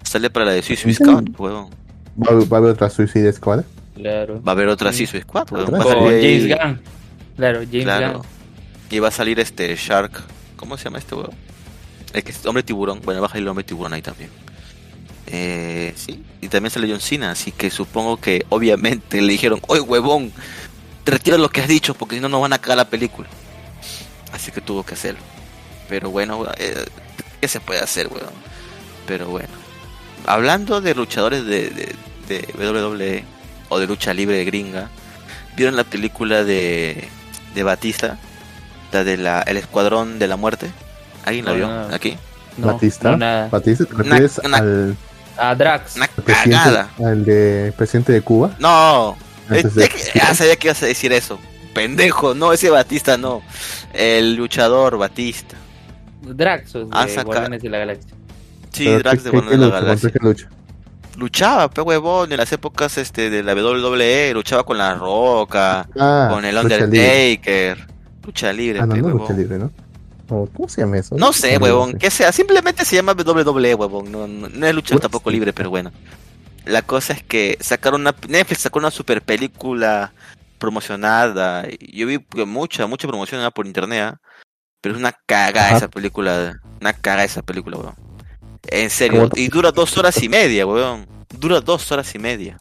Sale 0.04 0.30
para 0.30 0.48
la 0.48 0.52
de 0.52 0.62
Suicide. 0.62 0.96
Squad, 0.96 1.24
huevón. 1.38 1.70
¿Va, 2.22 2.34
va 2.34 2.58
a 2.58 2.60
haber 2.60 2.72
otra 2.72 2.90
Suicide 2.90 3.32
Squad? 3.32 3.64
Claro. 3.96 4.44
Va 4.44 4.52
a 4.52 4.56
haber 4.56 4.68
otra 4.68 4.92
Sí. 4.92 5.06
Suicide 5.08 5.22
Squad, 5.22 5.50
huevón. 5.50 5.76
Otra. 5.76 5.78
Va 5.78 5.92
a 5.92 5.96
Con 5.96 6.04
salir 6.12 6.22
James 6.50 6.60
Gunn. 6.60 6.82
Claro, 7.38 7.60
James 7.62 7.84
Claro. 7.86 8.18
Gunn. 8.18 8.26
Y 8.92 9.00
va 9.00 9.08
a 9.08 9.12
salir 9.12 9.40
este 9.40 9.74
Shark. 9.78 10.22
¿Cómo 10.58 10.78
se 10.78 10.84
llama 10.84 10.98
este 10.98 11.16
huevo? 11.16 11.34
El 12.12 12.22
que 12.22 12.32
es 12.32 12.46
hombre 12.46 12.64
tiburón. 12.64 13.00
Bueno, 13.06 13.22
va 13.22 13.28
a 13.28 13.30
salir 13.30 13.44
el 13.44 13.48
hombre 13.48 13.64
tiburón 13.64 13.94
ahí 13.94 14.02
también. 14.02 14.30
Eh, 15.28 15.94
sí. 15.96 16.22
Y 16.42 16.50
también 16.50 16.70
sale 16.72 16.90
John 16.90 17.00
Cena. 17.00 17.32
Así 17.32 17.52
que 17.54 17.70
supongo 17.70 18.18
que 18.18 18.46
obviamente 18.50 19.22
le 19.22 19.32
dijeron, 19.32 19.62
oye 19.68 19.82
huevón, 19.82 20.32
retiro 21.06 21.38
lo 21.38 21.50
que 21.50 21.62
has 21.62 21.68
dicho 21.68 21.94
porque 21.94 22.16
si 22.16 22.22
no 22.22 22.30
nos 22.30 22.42
van 22.42 22.54
a 22.54 22.58
cagar 22.60 22.78
la 22.78 22.90
película. 22.90 23.28
Así 24.34 24.52
que 24.52 24.62
tuvo 24.62 24.84
que 24.86 24.96
hacerlo. 24.96 25.20
Pero 25.88 26.10
bueno, 26.10 26.46
eh, 26.58 26.86
¿qué 27.42 27.48
se 27.48 27.60
puede 27.60 27.80
hacer, 27.80 28.08
huevón? 28.08 28.34
Pero 29.08 29.28
bueno. 29.28 29.50
Hablando 30.26 30.82
de 30.82 30.96
luchadores 30.96 31.46
de, 31.46 31.70
de, 31.70 31.96
de 32.28 32.54
WWE 32.58 33.24
o 33.70 33.80
de 33.80 33.88
lucha 33.88 34.14
libre 34.14 34.38
de 34.38 34.46
gringa, 34.46 34.90
¿vieron 35.56 35.76
la 35.76 35.84
película 35.84 36.44
de, 36.44 37.08
de 37.54 37.64
Batista? 37.64 38.18
La 38.92 39.04
de 39.04 39.18
la, 39.18 39.42
El 39.42 39.58
Escuadrón 39.58 40.18
de 40.20 40.28
la 40.28 40.36
Muerte. 40.38 40.72
¿Alguien 41.26 41.46
la 41.46 41.52
No, 41.52 41.58
vio? 41.58 41.96
Aquí. 41.96 42.18
No, 42.58 42.68
Batista. 42.74 43.12
no, 43.12 43.18
nada. 43.18 43.48
Batista, 43.50 43.86
¿te 43.86 43.94
Una- 43.94 44.04
refieres 44.04 44.38
una- 44.44 44.58
al 44.58 44.98
A 45.38 45.56
Drax. 45.56 45.96
Una 45.98 46.08
presidente, 46.08 46.50
cagada. 46.52 46.90
al 47.04 47.26
de 47.26 47.74
presidente 47.78 48.14
de 48.14 48.22
Cuba? 48.22 48.56
No. 48.60 49.18
Es 49.52 49.74
que- 49.90 50.20
ah, 50.22 50.34
sabía 50.34 50.56
que 50.56 50.68
ibas 50.68 50.82
a 50.84 50.86
decir 50.88 51.12
eso. 51.14 51.40
Pendejo, 51.74 52.34
no, 52.34 52.54
ese 52.54 52.70
Batista 52.70 53.18
no. 53.18 53.42
El 53.94 54.36
luchador 54.36 54.98
Batista. 54.98 55.56
Drax 56.22 56.76
o 56.76 56.80
de 56.80 56.88
Ah, 56.92 57.06
Guardianes 57.24 57.62
de 57.62 57.70
la 57.70 57.78
Galaxia. 57.80 58.12
Sí, 58.72 58.86
Pero 58.86 59.00
Drax 59.00 59.18
¿qué- 59.18 59.24
de 59.24 59.30
Guardianes 59.32 59.60
de 59.60 59.66
la? 59.68 59.80
Galaxia. 59.82 60.10
¿Contra 60.10 60.12
qué 60.12 60.28
lucha? 60.28 60.50
Luchaba, 61.18 61.70
pe 61.70 61.82
huevón, 61.82 62.32
en 62.32 62.38
las 62.38 62.52
épocas 62.52 62.98
este 62.98 63.30
de 63.30 63.42
la 63.44 63.54
WWE, 63.54 64.34
luchaba 64.34 64.64
con 64.66 64.78
la 64.78 64.96
Roca, 64.96 65.88
Ah, 65.98 66.28
con 66.32 66.44
el 66.44 66.56
lucha 66.56 66.68
libre. 66.86 66.86
Undertaker. 66.86 67.88
Lucha 68.26 68.52
libre, 68.54 68.80
Ah, 68.82 68.86
no, 68.86 68.96
pe, 68.96 69.02
no 69.02 69.10
lucha 69.10 69.34
libre, 69.34 69.58
¿no? 69.60 69.72
O, 70.28 70.50
¿Cómo 70.52 70.68
se 70.68 70.82
llama 70.82 70.98
eso? 70.98 71.16
No 71.18 71.32
sé, 71.32 71.58
huevón, 71.58 71.94
que 71.94 72.10
sea, 72.10 72.32
simplemente 72.32 72.84
se 72.84 72.96
llama 72.96 73.14
WWE, 73.14 73.76
huevón, 73.76 74.12
no, 74.12 74.28
no, 74.28 74.50
no 74.50 74.66
es 74.68 74.74
lucha 74.76 74.94
Pues, 74.96 75.02
tampoco 75.04 75.30
libre, 75.30 75.54
pero 75.54 75.70
bueno. 75.70 75.92
La 76.66 76.82
cosa 76.82 77.14
es 77.14 77.24
que 77.24 77.58
sacaron 77.62 78.02
una, 78.02 78.16
Netflix 78.28 78.62
sacó 78.62 78.80
una 78.80 78.92
super 78.92 79.22
película 79.22 80.14
promocionada, 80.58 81.68
y 81.70 81.98
yo 81.98 82.08
vi 82.08 82.20
mucha, 82.46 82.88
mucha 82.88 83.08
promoción 83.08 83.52
por 83.52 83.68
internet, 83.68 84.14
ah, 84.14 84.22
pero 84.82 84.96
es 84.96 85.00
una 85.00 85.12
cagada 85.26 85.68
Ajá. 85.68 85.78
esa 85.78 85.88
película, 85.90 86.60
una 86.82 86.94
cagada 86.94 87.24
esa 87.24 87.42
película, 87.42 87.78
huevón. 87.78 87.96
En 88.68 88.90
serio, 88.90 89.30
y 89.36 89.48
dura 89.48 89.72
dos 89.72 89.98
horas 89.98 90.22
y 90.24 90.30
media, 90.30 90.66
huevón, 90.66 91.08
dura 91.40 91.62
dos 91.62 91.92
horas 91.92 92.14
y 92.16 92.20
media. 92.20 92.60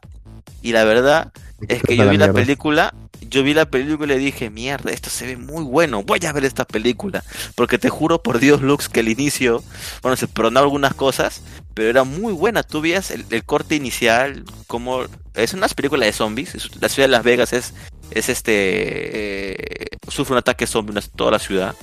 Y 0.61 0.73
la 0.73 0.85
verdad 0.85 1.33
es 1.69 1.83
que 1.83 1.97
yo 1.97 2.09
vi 2.09 2.17
la 2.17 2.33
película, 2.33 2.95
yo 3.29 3.43
vi 3.43 3.55
la 3.55 3.67
película 3.67 4.15
y 4.15 4.19
dije, 4.19 4.51
mierda, 4.51 4.91
esto 4.91 5.11
se 5.11 5.27
ve 5.27 5.37
muy 5.37 5.65
bueno, 5.65 6.03
voy 6.03 6.21
a 6.27 6.33
ver 6.33 6.45
esta 6.45 6.65
película. 6.65 7.23
Porque 7.55 7.79
te 7.79 7.89
juro 7.91 8.23
por 8.23 8.39
Dios, 8.39 8.63
Lux, 8.63 8.89
que 8.89 9.01
el 9.01 9.09
inicio, 9.09 9.63
bueno, 10.03 10.17
se 10.17 10.27
perdonaron 10.27 10.67
algunas 10.67 10.95
cosas, 10.95 11.43
pero 11.75 11.91
era 11.91 12.05
muy 12.05 12.33
buena. 12.33 12.63
Tú 12.63 12.81
veías 12.81 13.11
el, 13.11 13.25
el 13.31 13.45
corte 13.45 13.75
inicial, 13.75 14.45
como 14.67 15.03
es 15.35 15.53
una 15.55 15.69
película 15.69 16.07
de 16.07 16.13
zombies, 16.13 16.55
es- 16.55 16.71
la 16.81 16.89
ciudad 16.89 17.09
de 17.09 17.13
Las 17.13 17.25
Vegas 17.25 17.53
es, 17.53 17.75
es 18.11 18.29
este, 18.29 19.83
eh, 19.85 19.87
sufre 20.09 20.33
un 20.35 20.39
ataque 20.39 20.67
zombie 20.67 20.93
una- 20.93 21.01
toda 21.03 21.33
la 21.33 21.39
ciudad. 21.39 21.75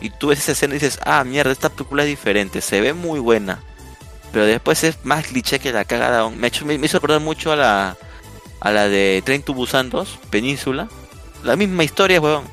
Y 0.00 0.10
tú 0.10 0.28
ves 0.28 0.38
esa 0.38 0.52
escena 0.52 0.74
y 0.74 0.78
dices, 0.78 0.98
ah, 1.04 1.24
mierda, 1.24 1.52
esta 1.52 1.68
película 1.68 2.04
es 2.04 2.08
diferente, 2.08 2.60
se 2.60 2.80
ve 2.80 2.92
muy 2.94 3.20
buena. 3.20 3.62
Pero 4.32 4.46
después 4.46 4.82
es 4.84 4.96
más 5.04 5.26
cliché 5.26 5.58
que 5.58 5.72
la 5.72 5.84
cagada. 5.84 6.28
Me, 6.30 6.46
hecho- 6.48 6.64
me, 6.64 6.78
me 6.78 6.86
hizo 6.86 6.98
recordar 6.98 7.20
mucho 7.20 7.52
a 7.52 7.56
la, 7.56 7.96
a 8.60 8.70
la 8.70 8.88
de 8.88 9.22
Train 9.26 9.42
to 9.42 9.52
Busan 9.52 9.90
2, 9.90 10.18
Península. 10.30 10.88
La 11.42 11.56
misma 11.56 11.84
historia, 11.84 12.20
huevón. 12.20 12.44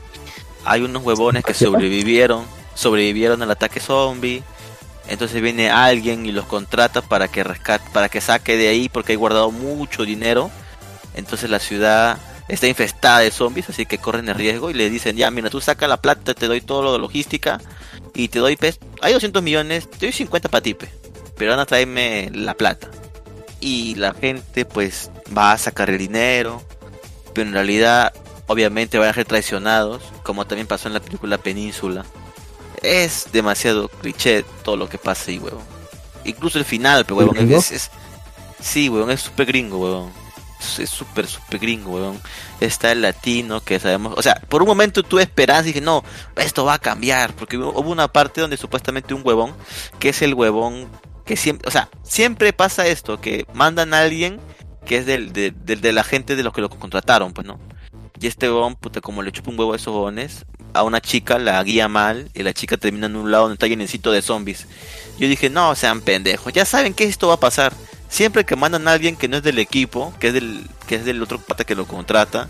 Hay 0.66 0.82
unos 0.82 1.04
huevones 1.04 1.46
que 1.46 1.54
sobrevivieron, 1.54 2.44
sobrevivieron 2.74 3.42
al 3.44 3.52
ataque 3.52 3.80
zombie. 3.80 4.44
Entonces 5.08 5.42
viene 5.42 5.70
alguien 5.70 6.26
y 6.26 6.32
los 6.32 6.46
contrata 6.46 7.02
para 7.02 7.28
que 7.28 7.44
rescate, 7.44 7.90
para 7.92 8.10
que 8.10 8.22
saque 8.22 8.58
de 8.58 8.68
ahí 8.68 8.90
porque 8.90 9.14
hay 9.14 9.18
guardado 9.18 9.52
mucho 9.52 10.04
dinero. 10.04 10.52
Entonces 11.16 11.50
la 11.50 11.60
ciudad 11.60 12.18
está 12.48 12.68
infestada 12.68 13.20
de 13.20 13.32
zombies, 13.32 13.70
así 13.70 13.86
que 13.86 13.98
corren 13.98 14.30
el 14.30 14.36
riesgo 14.36 14.70
y 14.70 14.74
le 14.74 14.90
dicen, 14.90 15.16
ya, 15.16 15.32
mira, 15.32 15.50
tú 15.50 15.62
saca 15.62 15.88
la 15.88 16.02
plata, 16.02 16.34
te 16.34 16.48
doy 16.48 16.62
todo 16.62 16.82
lo 16.82 16.94
de 16.94 17.00
logística 17.00 17.60
y 18.14 18.30
te 18.30 18.40
doy, 18.40 18.56
pues, 18.56 18.80
hay 19.02 19.14
200 19.14 19.44
millones, 19.44 19.90
te 19.90 20.06
doy 20.08 20.14
50 20.14 20.50
para 20.50 20.62
ti, 20.62 20.74
pe, 20.74 20.90
pero 21.38 21.52
van 21.52 21.60
a 21.60 21.66
traerme 21.66 22.30
la 22.34 22.54
plata. 22.54 22.90
Y 23.60 23.96
la 23.96 24.14
gente, 24.14 24.66
pues, 24.66 25.12
va 25.36 25.52
a 25.52 25.58
sacar 25.58 25.90
el 25.90 25.98
dinero, 25.98 26.62
pero 27.34 27.48
en 27.48 27.54
realidad, 27.54 28.14
obviamente, 28.48 28.98
van 28.98 29.10
a 29.10 29.14
ser 29.14 29.26
traicionados, 29.26 30.04
como 30.24 30.46
también 30.46 30.68
pasó 30.68 30.88
en 30.88 30.94
la 30.94 31.00
película 31.00 31.38
Península. 31.38 32.06
Es 32.82 33.28
demasiado 33.32 33.90
cliché 33.90 34.44
todo 34.64 34.78
lo 34.78 34.88
que 34.90 34.98
pasa 34.98 35.32
ahí, 35.32 35.40
huevón. 35.40 35.64
Incluso 36.26 36.60
el 36.60 36.66
final, 36.66 37.04
pero 37.06 37.18
huevón, 37.18 37.36
¿Gringo? 37.36 37.58
es, 37.58 37.72
es- 37.72 37.92
sí, 38.62 38.90
huevón, 38.90 39.12
es 39.12 39.22
súper 39.22 39.46
gringo, 39.48 39.78
huevón. 39.80 40.12
Es- 40.80 40.90
súper, 40.90 41.28
súper 41.28 41.60
gringo, 41.60 41.92
huevón. 41.92 42.20
Está 42.60 42.92
el 42.92 43.02
latino 43.02 43.62
que 43.62 43.80
sabemos, 43.80 44.14
o 44.18 44.22
sea, 44.22 44.36
por 44.50 44.62
un 44.62 44.68
momento 44.68 45.04
tuve 45.04 45.22
esperanza 45.24 45.64
y 45.64 45.74
dije, 45.74 45.82
no, 45.82 46.04
esto 46.36 46.66
va 46.66 46.74
a 46.76 46.80
cambiar, 46.80 47.34
porque 47.34 47.58
hubo 47.58 47.72
hubo 47.80 47.92
una 47.92 48.08
parte 48.08 48.42
donde 48.42 48.58
supuestamente 48.58 49.14
un 49.14 49.22
huevón, 49.24 49.54
que 50.00 50.10
es 50.10 50.22
el 50.22 50.34
huevón 50.34 50.88
que 51.26 51.36
siempre, 51.36 51.68
o 51.68 51.72
sea, 51.72 51.90
siempre 52.04 52.54
pasa 52.54 52.88
esto, 52.88 53.20
que 53.22 53.46
mandan 53.54 53.94
a 53.94 54.00
alguien 54.02 54.40
que 54.86 54.98
es 54.98 55.06
del, 55.06 55.34
de, 55.34 55.52
del- 55.52 55.82
de 55.82 55.92
la 55.92 56.04
gente 56.04 56.36
de 56.36 56.44
los 56.44 56.54
que 56.54 56.62
lo 56.62 56.70
contrataron, 56.70 57.34
pues, 57.34 57.46
¿no? 57.46 57.60
Y 58.20 58.26
este 58.28 58.50
huevón, 58.50 58.76
puta, 58.76 59.00
como 59.02 59.22
le 59.22 59.32
chupa 59.32 59.52
un 59.52 59.60
huevo 59.60 59.74
a 59.74 59.76
esos 59.76 59.94
huevones, 59.94 60.46
a 60.78 60.84
una 60.84 61.02
chica 61.02 61.40
la 61.40 61.64
guía 61.64 61.88
mal 61.88 62.30
y 62.34 62.44
la 62.44 62.54
chica 62.54 62.78
termina 62.78 63.08
en 63.08 63.16
un 63.16 63.32
lado 63.32 63.44
donde 63.44 63.56
está 63.56 63.68
llenecito 63.68 64.12
de 64.12 64.22
zombies. 64.22 64.68
Yo 65.20 65.28
dije, 65.28 65.50
no, 65.50 65.76
sean 65.76 66.02
pendejos, 66.02 66.54
ya 66.54 66.66
saben 66.66 66.94
que 66.94 67.06
esto 67.06 67.28
va 67.28 67.36
a 67.36 67.40
pasar. 67.40 67.74
Siempre 68.10 68.46
que 68.46 68.56
mandan 68.56 68.88
a 68.88 68.94
alguien 68.94 69.16
que 69.16 69.28
no 69.28 69.38
es 69.38 69.44
del 69.44 69.60
equipo, 69.60 70.14
que 70.20 70.28
es 70.30 70.34
del, 70.34 70.66
que 70.88 70.96
es 70.96 71.06
del 71.06 71.22
otro 71.22 71.40
pata 71.40 71.64
que 71.64 71.76
lo 71.76 71.86
contrata, 71.86 72.48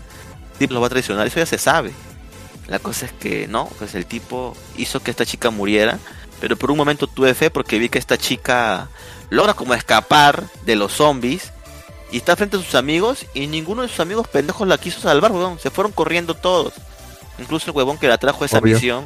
tipo 0.58 0.74
lo 0.74 0.80
va 0.80 0.86
a 0.86 0.90
traicionar, 0.90 1.26
eso 1.26 1.40
ya 1.40 1.46
se 1.46 1.58
sabe. 1.58 1.92
La 2.68 2.78
cosa 2.78 3.06
es 3.06 3.12
que 3.12 3.48
no, 3.48 3.66
pues 3.78 3.94
el 3.94 4.06
tipo 4.06 4.56
hizo 4.76 5.00
que 5.00 5.10
esta 5.10 5.24
chica 5.26 5.50
muriera, 5.50 5.98
pero 6.40 6.56
por 6.56 6.70
un 6.70 6.76
momento 6.76 7.06
tuve 7.06 7.34
fe 7.34 7.50
porque 7.50 7.78
vi 7.78 7.88
que 7.88 7.98
esta 7.98 8.18
chica 8.18 8.88
logra 9.30 9.54
como 9.54 9.74
escapar 9.74 10.44
de 10.64 10.76
los 10.76 10.92
zombies 10.92 11.52
y 12.10 12.18
está 12.18 12.36
frente 12.36 12.56
a 12.56 12.60
sus 12.60 12.74
amigos 12.74 13.26
y 13.34 13.46
ninguno 13.46 13.82
de 13.82 13.88
sus 13.88 14.00
amigos 14.00 14.28
pendejos 14.28 14.66
la 14.66 14.78
quiso 14.78 15.00
salvar, 15.00 15.32
huevón. 15.32 15.58
Se 15.58 15.70
fueron 15.70 15.92
corriendo 15.92 16.34
todos. 16.34 16.74
Incluso 17.38 17.70
el 17.70 17.76
huevón 17.76 17.98
que 17.98 18.08
la 18.08 18.18
trajo 18.18 18.42
a 18.42 18.46
esa 18.46 18.58
Obvio. 18.58 18.74
misión, 18.74 19.04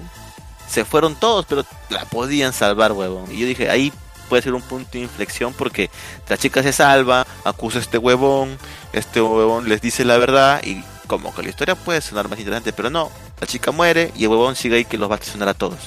se 0.69 0.85
fueron 0.85 1.15
todos, 1.15 1.45
pero 1.47 1.65
la 1.91 2.05
podían 2.07 2.53
salvar, 2.53 2.93
huevón. 2.93 3.31
Y 3.31 3.39
yo 3.39 3.47
dije, 3.47 3.69
ahí 3.71 3.93
puede 4.29 4.43
ser 4.43 4.55
un 4.55 4.63
punto 4.63 4.93
de 4.93 5.01
inflexión 5.01 5.53
porque 5.53 5.91
la 6.29 6.39
chica 6.39 6.63
se 6.63 6.73
salva, 6.73 7.27
acusa 7.45 7.79
a 7.79 7.83
este 7.83 7.99
huevón, 7.99 8.57
este 8.95 9.21
huevón 9.21 9.69
les 9.69 9.83
dice 9.83 10.05
la 10.07 10.17
verdad 10.17 10.63
y 10.65 10.83
como 11.07 11.35
que 11.35 11.43
la 11.43 11.51
historia 11.51 11.75
puede 11.75 12.01
sonar 12.01 12.31
más 12.31 12.39
interesante, 12.39 12.73
pero 12.73 12.89
no. 12.89 13.11
La 13.41 13.47
chica 13.47 13.71
muere 13.73 14.11
y 14.17 14.25
el 14.25 14.31
huevón 14.31 14.57
sigue 14.57 14.77
ahí 14.77 14.85
que 14.87 14.97
los 14.97 15.11
va 15.11 15.17
a 15.17 15.19
traicionar 15.19 15.49
a 15.51 15.55
todos. 15.55 15.79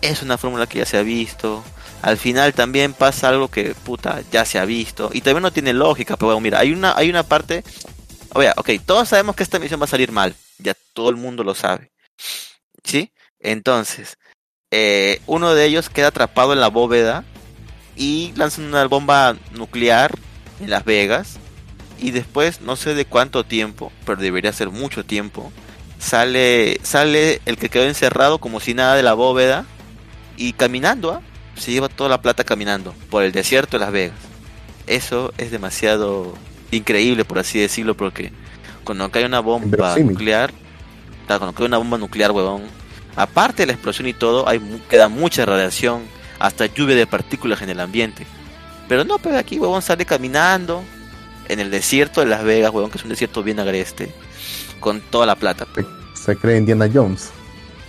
Es 0.00 0.22
una 0.22 0.38
fórmula 0.38 0.68
que 0.68 0.78
ya 0.78 0.86
se 0.86 0.98
ha 0.98 1.02
visto. 1.02 1.64
Al 2.02 2.16
final 2.16 2.52
también 2.54 2.92
pasa 2.92 3.28
algo 3.28 3.48
que, 3.48 3.74
puta, 3.74 4.20
ya 4.30 4.44
se 4.44 4.58
ha 4.60 4.64
visto. 4.64 5.10
Y 5.12 5.20
también 5.20 5.42
no 5.42 5.52
tiene 5.52 5.72
lógica, 5.72 6.16
pero 6.16 6.26
bueno, 6.28 6.40
mira, 6.40 6.60
hay 6.60 6.72
una, 6.72 6.94
hay 6.96 7.10
una 7.10 7.24
parte... 7.24 7.64
Oye, 8.34 8.52
ok, 8.56 8.70
todos 8.86 9.08
sabemos 9.08 9.34
que 9.34 9.42
esta 9.42 9.58
misión 9.58 9.80
va 9.80 9.84
a 9.84 9.88
salir 9.88 10.12
mal. 10.12 10.34
Ya 10.62 10.74
todo 10.92 11.10
el 11.10 11.16
mundo 11.16 11.44
lo 11.44 11.54
sabe. 11.54 11.90
¿Sí? 12.84 13.12
Entonces, 13.40 14.18
eh, 14.70 15.20
uno 15.26 15.54
de 15.54 15.66
ellos 15.66 15.90
queda 15.90 16.08
atrapado 16.08 16.52
en 16.52 16.60
la 16.60 16.68
bóveda 16.68 17.24
y 17.96 18.32
lanzan 18.36 18.64
una 18.64 18.84
bomba 18.86 19.36
nuclear 19.52 20.18
en 20.60 20.70
Las 20.70 20.84
Vegas. 20.84 21.38
Y 21.98 22.10
después, 22.10 22.60
no 22.60 22.76
sé 22.76 22.94
de 22.94 23.04
cuánto 23.04 23.44
tiempo, 23.44 23.92
pero 24.04 24.20
debería 24.20 24.52
ser 24.52 24.70
mucho 24.70 25.04
tiempo, 25.04 25.52
sale, 25.98 26.80
sale 26.82 27.40
el 27.46 27.56
que 27.56 27.68
quedó 27.68 27.84
encerrado 27.84 28.38
como 28.38 28.58
si 28.58 28.74
nada 28.74 28.96
de 28.96 29.04
la 29.04 29.14
bóveda 29.14 29.66
y 30.36 30.54
caminando, 30.54 31.12
¿ah? 31.12 31.22
se 31.54 31.70
lleva 31.70 31.88
toda 31.88 32.10
la 32.10 32.20
plata 32.20 32.42
caminando 32.42 32.94
por 33.10 33.22
el 33.22 33.30
desierto 33.32 33.78
de 33.78 33.84
Las 33.84 33.92
Vegas. 33.92 34.18
Eso 34.86 35.32
es 35.38 35.52
demasiado 35.52 36.34
increíble, 36.72 37.24
por 37.24 37.38
así 37.38 37.60
decirlo, 37.60 37.96
porque 37.96 38.32
cuando 38.82 39.10
cae 39.10 39.24
una 39.24 39.40
bomba 39.40 39.96
nuclear, 39.98 40.52
cuando 41.38 41.54
cae 41.54 41.66
una 41.66 41.78
bomba 41.78 41.98
nuclear, 41.98 42.30
huevón, 42.32 42.62
aparte 43.16 43.62
de 43.62 43.66
la 43.66 43.72
explosión 43.72 44.08
y 44.08 44.12
todo, 44.14 44.48
hay 44.48 44.60
queda 44.88 45.08
mucha 45.08 45.44
radiación, 45.46 46.02
hasta 46.38 46.66
lluvia 46.66 46.96
de 46.96 47.06
partículas 47.06 47.62
en 47.62 47.70
el 47.70 47.80
ambiente. 47.80 48.26
Pero 48.88 49.04
no, 49.04 49.18
pero 49.18 49.38
aquí, 49.38 49.58
huevón, 49.58 49.82
sale 49.82 50.04
caminando, 50.04 50.82
en 51.48 51.60
el 51.60 51.70
desierto 51.70 52.20
de 52.20 52.26
Las 52.26 52.42
Vegas, 52.44 52.72
weón, 52.72 52.90
que 52.90 52.98
es 52.98 53.04
un 53.04 53.10
desierto 53.10 53.42
bien 53.42 53.60
agreste, 53.60 54.12
con 54.80 55.00
toda 55.00 55.26
la 55.26 55.34
plata. 55.36 55.66
pe. 55.66 55.84
Se 56.14 56.36
cree 56.36 56.58
Indiana 56.58 56.88
Jones. 56.92 57.30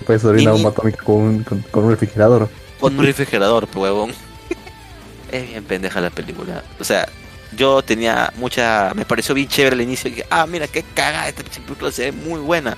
Puede 0.06 0.20
sobrevivir 0.20 0.50
a 0.50 0.52
Y- 0.52 0.56
bomba 0.56 0.70
atómica 0.72 1.04
con 1.04 1.16
un, 1.16 1.44
con, 1.44 1.60
con 1.72 1.84
un 1.86 1.92
refrigerador. 1.92 2.50
Con 2.80 2.98
un 3.00 3.06
refrigerador, 3.06 3.68
huevón. 3.76 4.12
Es 5.32 5.48
bien 5.50 5.64
pendeja 5.64 6.00
la 6.02 6.10
película. 6.12 6.64
O 6.80 6.84
sea, 6.84 7.08
yo 7.56 7.82
tenía 7.82 8.32
mucha. 8.38 8.92
Me 8.96 9.06
pareció 9.06 9.36
bien 9.36 9.48
chévere 9.48 9.76
al 9.76 9.82
inicio. 9.82 10.10
y 10.10 10.16
dije, 10.16 10.28
ah, 10.30 10.46
mira 10.48 10.68
qué 10.68 10.84
cagada, 10.94 11.30
esta 11.30 11.44
película 11.44 11.92
se 11.92 12.06
ve 12.06 12.12
muy 12.12 12.40
buena. 12.40 12.78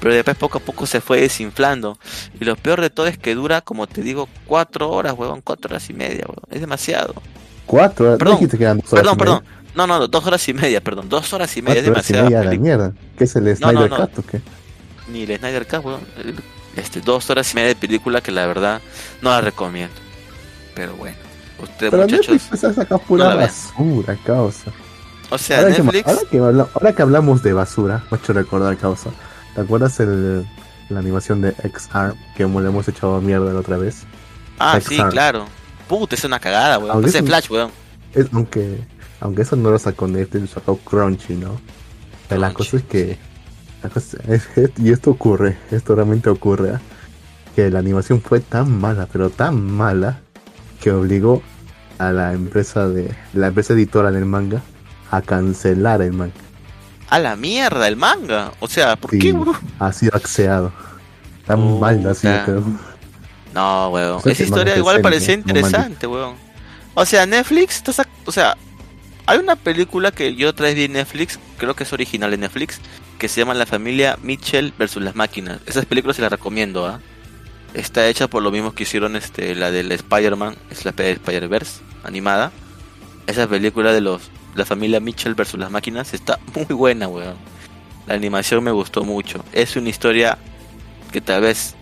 Pero 0.00 0.14
después 0.14 0.36
poco 0.36 0.58
a 0.58 0.60
poco 0.60 0.86
se 0.86 1.00
fue 1.00 1.20
desinflando. 1.20 1.98
Y 2.40 2.44
lo 2.44 2.56
peor 2.56 2.80
de 2.80 2.90
todo 2.90 3.06
es 3.06 3.18
que 3.18 3.34
dura, 3.34 3.60
como 3.60 3.86
te 3.86 4.02
digo, 4.02 4.28
cuatro 4.46 4.90
horas, 4.90 5.14
huevón. 5.16 5.40
Cuatro 5.42 5.70
horas 5.70 5.88
y 5.90 5.94
media, 5.94 6.24
huevón. 6.28 6.44
Es 6.50 6.60
demasiado. 6.60 7.14
Cuatro 7.66 8.06
horas. 8.06 8.18
Perdón, 8.18 8.38
¿No 8.40 8.48
que 8.48 8.64
eran 8.64 8.78
dos 8.78 8.92
horas 8.92 9.02
Perdón, 9.02 9.18
perdón. 9.18 9.44
No, 9.74 9.86
no, 9.86 10.08
dos 10.08 10.26
horas 10.26 10.48
y 10.48 10.54
media, 10.54 10.80
perdón. 10.80 11.08
Dos 11.08 11.32
horas 11.32 11.56
y 11.56 11.62
media 11.62 11.78
es 11.80 11.84
demasiado. 11.84 12.28
la 12.28 12.50
mierda. 12.52 12.92
¿Qué 13.16 13.24
es 13.24 13.36
el 13.36 13.44
No, 13.44 13.50
no, 13.50 13.56
Snyder 13.56 13.90
no. 13.90 13.96
Cut 13.96 14.18
o 14.18 14.22
qué? 14.26 14.40
Ni 15.08 15.22
el 15.22 15.38
Snyder 15.38 15.66
Cut, 15.66 15.84
weón. 15.84 16.00
Este, 16.76 17.00
dos 17.00 17.28
horas 17.30 17.52
y 17.52 17.54
media 17.56 17.68
de 17.68 17.76
película 17.76 18.20
que 18.20 18.32
la 18.32 18.46
verdad 18.46 18.80
no 19.22 19.30
la 19.30 19.40
recomiendo. 19.40 19.94
Pero 20.74 20.94
bueno, 20.96 21.16
ustedes 21.62 21.90
Pero 21.90 22.02
muchachos. 22.02 22.28
Netflix 22.28 22.60
se 22.60 22.74
saca 22.74 22.98
pura 22.98 23.30
no 23.30 23.36
basura, 23.36 24.16
causa. 24.24 24.70
O 25.30 25.38
sea, 25.38 25.58
ahora, 25.60 25.74
que, 25.74 25.82
Netflix. 25.82 26.08
ahora, 26.08 26.20
que 26.30 26.38
ahora 26.38 26.92
que 26.94 27.02
hablamos 27.02 27.42
de 27.42 27.52
basura, 27.52 28.04
me 28.10 28.16
ha 28.16 28.20
hecho 28.20 28.32
recordar 28.32 28.76
causa. 28.76 29.10
¿Te 29.54 29.60
acuerdas 29.60 29.98
el, 30.00 30.46
la 30.88 30.98
animación 31.00 31.40
de 31.40 31.50
X-Arm 31.64 32.14
que 32.36 32.44
le 32.46 32.66
hemos 32.68 32.88
echado 32.88 33.16
a 33.16 33.20
mierda 33.20 33.52
la 33.52 33.60
otra 33.60 33.76
vez? 33.76 34.02
Ah, 34.58 34.78
sí, 34.80 34.98
claro. 35.10 35.46
Puta, 35.88 36.14
es 36.14 36.24
una 36.24 36.38
cagada, 36.38 36.78
weón. 36.78 37.04
Un- 37.04 37.10
Flash, 37.10 37.50
weón. 37.50 37.70
Es, 38.14 38.26
aunque, 38.32 38.78
aunque 39.20 39.42
eso 39.42 39.56
no 39.56 39.70
lo 39.70 39.78
sacó 39.78 40.06
Netflix, 40.06 40.42
lo 40.42 40.48
sacó 40.60 40.76
Crunchy, 40.78 41.34
¿no? 41.34 41.60
Pero 42.28 42.40
la 42.40 42.52
cosa 42.52 42.76
es 42.76 42.82
que. 42.84 43.18
la 43.82 43.88
cosa 43.88 44.18
es- 44.28 44.48
es- 44.56 44.70
y 44.78 44.90
esto 44.92 45.10
ocurre, 45.10 45.58
esto 45.70 45.94
realmente 45.94 46.28
ocurre, 46.30 46.74
¿ah? 46.74 46.80
que 47.56 47.68
la 47.70 47.80
animación 47.80 48.20
fue 48.22 48.38
tan 48.40 48.80
mala, 48.80 49.08
pero 49.10 49.30
tan 49.30 49.60
mala, 49.60 50.20
que 50.80 50.90
obligó 50.92 51.42
a 51.98 52.12
la 52.12 52.32
empresa 52.32 52.88
de 52.88 53.14
la 53.34 53.48
empresa 53.48 53.74
editora 53.74 54.10
del 54.10 54.24
manga 54.24 54.62
a 55.10 55.20
cancelar 55.22 56.02
el 56.02 56.12
manga. 56.12 56.32
A 57.08 57.18
la 57.18 57.36
mierda, 57.36 57.88
el 57.88 57.96
manga. 57.96 58.52
O 58.60 58.68
sea, 58.68 58.96
¿por 58.96 59.10
Sí, 59.10 59.18
qué, 59.18 59.32
weón? 59.32 59.56
ha 59.78 59.92
sido 59.92 60.12
axeado. 60.14 60.72
Tan 61.46 61.80
mal 61.80 62.06
así, 62.06 62.28
pero 62.46 62.62
No, 63.52 63.88
weón. 63.90 64.20
Esa 64.24 64.42
historia 64.42 64.76
igual 64.76 65.00
parecía 65.00 65.34
interesante, 65.34 66.06
weón. 66.06 66.34
O 66.94 67.04
sea, 67.04 67.26
Netflix, 67.26 67.82
o 68.24 68.32
sea, 68.32 68.56
hay 69.26 69.38
una 69.38 69.56
película 69.56 70.10
que 70.10 70.34
yo 70.34 70.48
otra 70.48 70.66
vez 70.66 70.74
vi 70.74 70.84
en 70.84 70.92
Netflix, 70.94 71.38
creo 71.56 71.74
que 71.74 71.84
es 71.84 71.92
original 71.92 72.30
de 72.30 72.36
Netflix, 72.38 72.80
que 73.18 73.28
se 73.28 73.40
llama 73.40 73.54
La 73.54 73.66
familia 73.66 74.18
Mitchell 74.22 74.72
versus 74.78 75.02
las 75.02 75.14
máquinas. 75.14 75.60
Esas 75.66 75.84
películas 75.86 76.16
se 76.16 76.22
las 76.22 76.30
recomiendo, 76.32 76.86
¿ah? 76.86 77.00
Está 77.74 78.08
hecha 78.08 78.28
por 78.28 78.42
lo 78.42 78.50
mismos 78.50 78.74
que 78.74 78.82
hicieron 78.82 79.16
este, 79.16 79.54
la 79.54 79.70
del 79.70 79.92
Spider-Man, 79.92 80.56
es 80.70 80.84
la 80.84 80.92
de 80.92 81.12
Spider-Verse, 81.12 81.80
animada. 82.04 82.50
Esa 83.26 83.46
película 83.46 83.92
de 83.92 84.00
los 84.00 84.30
la 84.54 84.64
familia 84.64 85.00
Mitchell 85.00 85.34
versus 85.34 85.60
las 85.60 85.70
máquinas 85.70 86.12
está 86.14 86.38
muy 86.54 86.66
buena, 86.66 87.08
weón. 87.08 87.36
La 88.06 88.14
animación 88.14 88.64
me 88.64 88.72
gustó 88.72 89.04
mucho. 89.04 89.44
Es 89.52 89.76
una 89.76 89.88
historia 89.88 90.38
que 91.12 91.20
tal 91.20 91.42
vez 91.42 91.74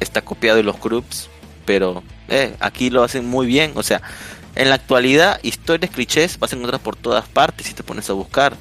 está 0.00 0.22
copiado 0.22 0.56
de 0.56 0.62
los 0.62 0.80
groups, 0.80 1.28
pero 1.66 2.02
eh, 2.28 2.54
aquí 2.60 2.90
lo 2.90 3.02
hacen 3.02 3.26
muy 3.26 3.46
bien. 3.46 3.72
O 3.74 3.82
sea, 3.82 4.00
en 4.54 4.68
la 4.68 4.76
actualidad, 4.76 5.40
historias 5.42 5.90
clichés 5.90 6.38
vas 6.38 6.52
a 6.52 6.56
encontrar 6.56 6.80
por 6.80 6.96
todas 6.96 7.28
partes 7.28 7.66
si 7.66 7.74
te 7.74 7.82
pones 7.82 8.08
a 8.08 8.14
buscar. 8.14 8.56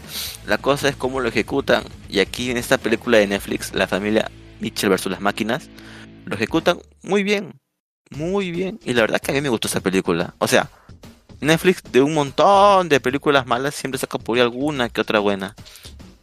La 0.45 0.57
cosa 0.57 0.89
es 0.89 0.95
cómo 0.95 1.19
lo 1.19 1.29
ejecutan. 1.29 1.83
Y 2.09 2.19
aquí 2.19 2.51
en 2.51 2.57
esta 2.57 2.77
película 2.77 3.19
de 3.19 3.27
Netflix, 3.27 3.73
la 3.73 3.87
familia 3.87 4.29
Mitchell 4.59 4.89
versus 4.89 5.11
las 5.11 5.21
máquinas, 5.21 5.69
lo 6.25 6.35
ejecutan 6.35 6.79
muy 7.01 7.23
bien. 7.23 7.59
Muy 8.11 8.51
bien. 8.51 8.79
Y 8.83 8.93
la 8.93 9.01
verdad 9.01 9.19
que 9.19 9.31
a 9.31 9.33
mí 9.33 9.41
me 9.41 9.49
gustó 9.49 9.67
esa 9.67 9.81
película. 9.81 10.35
O 10.37 10.47
sea, 10.47 10.69
Netflix 11.39 11.83
de 11.91 12.01
un 12.01 12.13
montón 12.13 12.89
de 12.89 12.99
películas 12.99 13.45
malas 13.45 13.75
siempre 13.75 13.99
saca 13.99 14.17
por 14.17 14.37
ahí 14.37 14.41
alguna 14.41 14.89
que 14.89 15.01
otra 15.01 15.19
buena. 15.19 15.55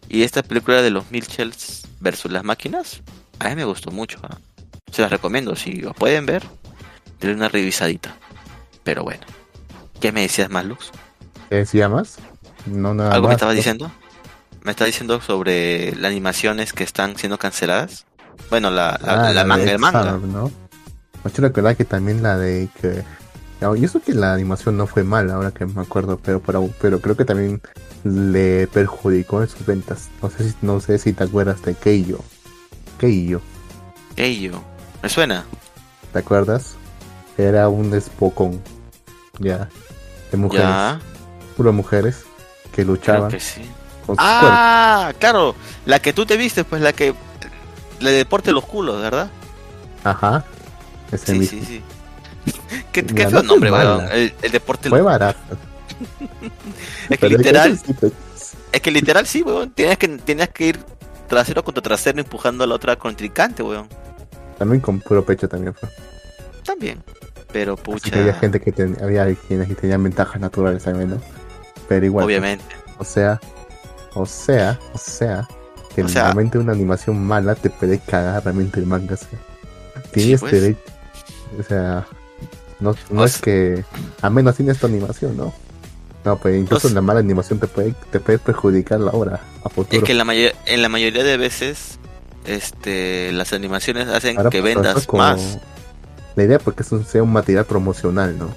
Y 0.09 0.23
esta 0.23 0.43
película 0.43 0.83
de 0.83 0.91
los 0.91 1.11
Mitchells 1.11 1.87
versus 2.01 2.31
las 2.33 2.43
máquinas, 2.45 3.03
a 3.39 3.49
mí 3.49 3.57
me 3.57 3.65
gustó 3.65 3.91
mucho. 3.91 4.19
¿ah? 4.23 4.39
Se 4.91 5.03
las 5.03 5.11
recomiendo, 5.11 5.55
si 5.57 5.77
lo 5.77 5.95
pueden 5.95 6.27
ver, 6.27 6.43
denle 7.21 7.37
una 7.37 7.49
revisadita. 7.49 8.17
Pero 8.83 9.05
bueno, 9.05 9.25
¿qué 10.01 10.11
me 10.11 10.23
decías 10.23 10.51
más, 10.51 10.65
Lux? 10.65 10.91
¿qué 11.49 11.57
decía 11.57 11.89
más? 11.89 12.19
No, 12.67 12.95
nada 12.95 13.13
¿Algo 13.13 13.29
me 13.29 13.35
estabas 13.35 13.55
¿no? 13.55 13.57
diciendo? 13.57 13.93
¿Me 14.63 14.73
estás 14.73 14.87
diciendo 14.87 15.21
sobre 15.21 15.95
las 15.97 16.11
animaciones 16.11 16.73
que 16.73 16.85
están 16.85 17.17
siendo 17.17 17.39
canceladas? 17.39 18.07
Bueno, 18.49 18.71
la, 18.71 18.99
la, 19.05 19.29
Ah, 19.29 19.33
la 19.33 19.45
manga, 19.45 19.71
el 19.73 19.79
manga. 19.79 20.19
¿no? 20.19 20.51
Me 21.25 21.31
hecho 21.31 21.43
recordar 21.43 21.77
que 21.77 21.85
también 21.85 22.23
la 22.23 22.37
de 22.39 22.69
que. 22.81 23.03
no, 23.61 23.77
Y 23.77 23.85
eso 23.85 24.01
que 24.01 24.15
la 24.15 24.33
animación 24.33 24.77
no 24.77 24.87
fue 24.87 25.05
mala, 25.05 25.35
ahora 25.35 25.51
que 25.53 25.67
me 25.67 25.83
acuerdo, 25.83 26.19
pero, 26.23 26.41
pero, 26.41 26.71
pero 26.81 27.01
creo 27.01 27.17
que 27.17 27.25
también 27.25 27.61
le 28.05 28.67
perjudicó 28.69 29.43
en 29.43 29.49
sus 29.49 29.67
ventas. 29.67 30.09
No 30.23 30.31
sé 30.31 30.49
si, 30.51 30.55
no 30.63 30.81
sé 30.81 30.99
si 30.99 31.13
te 31.13 31.25
acuerdas 31.25 31.63
de 31.63 31.75
Keiyo. 31.75 32.19
Keiyo, 32.99 33.41
Ello. 34.17 34.63
¿Me 35.03 35.09
suena? 35.09 35.45
¿te 36.13 36.19
acuerdas? 36.19 36.75
Era 37.39 37.69
un 37.69 37.95
espocón, 37.95 38.61
ya, 39.39 39.69
de 40.31 40.37
mujeres, 40.37 40.67
Ya, 40.67 41.01
puro 41.57 41.73
mujeres, 41.73 42.25
que 42.73 42.83
creo 42.83 42.89
luchaban 42.89 43.31
que 43.31 43.41
sí. 43.41 43.63
con 44.07 44.17
sus 44.17 44.25
cuerpos. 44.25 44.51
Ah, 44.53 45.13
claro, 45.19 45.55
la 45.87 46.01
que 46.01 46.13
tú 46.13 46.27
te 46.27 46.37
viste, 46.37 46.65
pues 46.65 46.83
la 46.83 46.93
que 46.93 47.15
le 48.01 48.11
deporte 48.13 48.53
los 48.53 48.65
culos, 48.65 49.01
¿verdad? 49.01 49.31
Ajá, 50.05 50.45
ese 51.13 51.33
Sí, 51.33 51.39
mismo. 51.39 51.61
sí, 51.61 51.67
sí. 51.67 51.83
¿Qué, 52.93 53.05
qué 53.05 53.29
feo 53.29 53.43
nombre, 53.43 53.71
weón. 53.71 54.07
El, 54.11 54.35
el 54.43 54.51
deporte 54.53 54.89
Fue 54.89 55.03
barato. 55.03 55.39
Es 57.11 57.19
que 57.19 57.27
pero 57.27 57.37
literal, 57.39 57.79
es 58.73 58.81
que 58.81 58.91
literal 58.91 59.27
sí, 59.27 59.43
weón. 59.43 59.71
Tienes 59.71 59.99
que, 59.99 60.09
tienes 60.09 60.49
que 60.51 60.67
ir 60.69 60.79
trasero 61.29 61.63
contra 61.63 61.83
trasero 61.83 62.19
empujando 62.21 62.65
a 62.65 62.67
la 62.67 62.75
otra 62.75 62.97
contrincante, 62.97 63.63
weón. 63.63 63.89
También 64.59 64.81
con 64.81 65.01
puro 65.01 65.25
pecho 65.25 65.49
también 65.49 65.75
fue. 65.75 65.89
También. 66.65 67.03
Pero 67.53 67.77
pucha, 67.77 68.17
había 68.19 68.35
gente 68.35 68.61
que 68.61 68.71
ten- 68.73 68.97
había 69.03 69.35
quienes 69.35 69.67
que 69.69 69.75
tenían 69.75 70.03
ventajas 70.05 70.41
naturales 70.41 70.85
también, 70.85 71.11
¿no? 71.11 71.21
Pero 71.89 72.07
igual. 72.07 72.25
obviamente. 72.25 72.65
O 72.99 73.05
sea, 73.05 73.41
o 74.15 74.25
sea, 74.25 74.79
o 74.95 74.99
sea, 74.99 75.49
que 75.95 76.03
O 76.05 76.09
sea- 76.09 76.25
realmente 76.25 76.59
una 76.59 76.73
animación 76.73 77.25
mala 77.25 77.55
te 77.55 77.71
puede 77.71 77.99
cagar 77.99 78.45
realmente 78.45 78.81
el 78.81 78.87
manga. 78.87 79.15
O 79.15 79.17
sea, 79.17 79.29
tienes 80.13 80.41
pues. 80.41 80.53
derecho. 80.53 80.81
O 81.59 81.63
sea, 81.63 82.07
no, 82.79 82.95
no 83.11 83.23
O 83.23 83.25
es 83.25 83.33
sea- 83.33 83.41
que. 83.43 83.85
A 84.23 84.31
menos 84.31 84.57
tienes 84.57 84.79
tu 84.79 84.87
animación, 84.87 85.37
¿no? 85.37 85.53
No, 86.25 86.37
pues 86.39 86.59
incluso 86.61 86.87
O 86.87 86.91
sea- 86.91 86.95
la 86.95 87.01
mala 87.01 87.21
animación 87.21 87.59
te 87.59 87.67
puede, 87.67 87.95
te 88.11 88.21
puede 88.21 88.39
perjudicar 88.39 89.01
la 89.01 89.11
obra 89.13 89.41
a 89.65 89.69
futuro. 89.69 89.99
Es 89.99 90.05
que 90.05 90.13
en 90.13 90.19
la, 90.19 90.25
mayor, 90.25 90.53
en 90.67 90.83
la 90.83 90.89
mayoría 90.89 91.25
de 91.25 91.37
veces 91.37 91.99
este 92.47 93.33
las 93.33 93.53
animaciones 93.53 94.09
hacen 94.09 94.37
Ahora, 94.39 94.51
que 94.51 94.61
pues, 94.61 94.75
vendas 94.75 95.07
como- 95.07 95.23
más. 95.23 95.59
La 96.37 96.45
idea 96.45 96.59
porque 96.59 96.83
es 96.83 96.93
un, 96.93 97.05
sea 97.05 97.23
un 97.23 97.33
material 97.33 97.65
promocional, 97.65 98.39
¿no? 98.39 98.49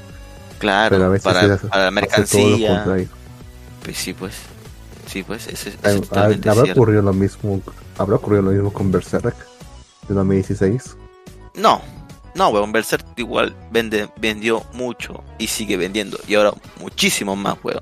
Claro, 0.59 0.97
para, 1.23 1.57
para 1.57 1.85
la 1.85 1.91
mercancía. 1.91 2.85
Pues 3.83 3.97
sí, 3.97 4.13
pues. 4.13 4.33
Sí, 5.07 5.23
pues, 5.23 5.47
es, 5.47 5.67
es 5.67 5.75
totalmente 5.79 6.49
Habrá 6.49 6.63
cierto. 6.63 6.81
ocurrido 6.81 7.01
lo 7.01 7.13
mismo, 7.13 7.61
habrá 7.97 8.15
ocurrido 8.15 8.41
lo 8.43 8.51
mismo 8.51 8.73
con 8.73 8.91
Berserk 8.91 9.35
de 10.07 10.13
2016. 10.15 10.95
No, 11.55 11.81
no, 12.35 12.49
weón, 12.49 12.71
Berserk 12.71 13.05
igual 13.17 13.55
vende, 13.71 14.09
vendió 14.17 14.63
mucho 14.73 15.23
y 15.37 15.47
sigue 15.47 15.77
vendiendo. 15.77 16.17
Y 16.27 16.35
ahora 16.35 16.51
muchísimo 16.79 17.35
más, 17.35 17.57
weón. 17.63 17.81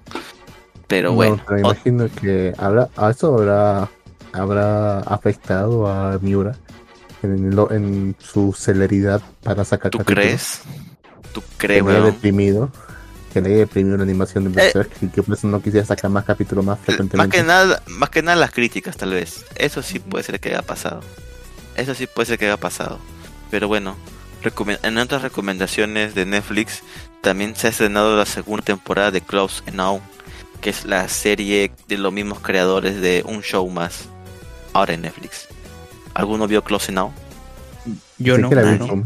Pero 0.88 1.10
No, 1.12 1.16
bueno, 1.16 1.40
pero 1.48 1.60
imagino 1.60 2.10
que 2.20 2.54
habrá, 2.58 2.90
a 2.98 3.12
eso 3.12 3.36
habrá, 3.38 3.90
habrá 4.34 5.00
afectado 5.02 5.88
a 5.88 6.18
Miura 6.22 6.54
en, 7.24 7.56
lo- 7.56 7.72
en 7.72 8.14
su 8.20 8.52
celeridad 8.52 9.22
para 9.44 9.64
sacar 9.64 9.92
¿tú 9.92 10.00
crees? 10.00 10.62
¿Tú 11.34 11.42
crees, 11.56 11.82
weón? 11.82 12.06
deprimido, 12.06 12.70
que 13.32 13.42
le 13.42 13.50
haya 13.50 13.58
deprimido 13.60 13.98
la 13.98 14.04
animación 14.04 14.44
de 14.46 14.50
Berserk 14.52 14.92
y 15.02 15.08
que 15.08 15.24
por 15.24 15.36
eso 15.36 15.48
no 15.48 15.62
quisiera 15.62 15.86
sacar 15.86 16.10
más 16.12 16.26
capítulos 16.26 16.64
más 16.66 16.78
Más 16.78 16.86
frecuentemente. 16.86 17.38
que 17.38 17.44
nada, 17.44 17.82
más 17.88 18.10
que 18.10 18.22
nada 18.22 18.36
las 18.38 18.52
críticas, 18.52 18.98
tal 18.98 19.12
vez. 19.12 19.46
Eso 19.56 19.82
sí 19.82 20.00
puede 20.00 20.24
ser 20.24 20.40
que 20.40 20.50
haya 20.50 20.62
pasado. 20.62 21.02
Eso 21.76 21.96
sí 21.96 22.08
puede 22.08 22.26
ser 22.28 22.38
que 22.38 22.46
haya 22.46 22.58
pasado. 22.58 23.00
Pero 23.50 23.68
bueno, 23.68 23.96
en 24.84 24.98
otras 24.98 25.22
recomendaciones 25.22 26.16
de 26.16 26.26
Netflix 26.26 26.82
también 27.22 27.56
se 27.56 27.68
ha 27.68 27.70
estrenado 27.70 28.16
la 28.18 28.26
segunda 28.26 28.64
temporada 28.64 29.12
de 29.12 29.22
Close 29.22 29.62
Enough, 29.68 30.02
que 30.62 30.70
es 30.72 30.86
la 30.86 31.08
serie 31.08 31.72
de 31.88 31.98
los 31.98 32.12
mismos 32.14 32.40
creadores 32.40 33.02
de 33.02 33.24
Un 33.26 33.42
Show 33.42 33.70
Más, 33.70 34.06
ahora 34.74 34.94
en 34.94 35.02
Netflix. 35.02 35.48
¿Alguno 36.14 36.48
vio 36.48 36.64
Close 36.64 36.92
Enough? 36.92 37.12
Yo 38.18 38.36
Sí 38.36 38.42
no. 38.42 38.50
que 38.50 38.56
la 38.56 38.62
vi, 38.64 38.80
no. 38.80 39.04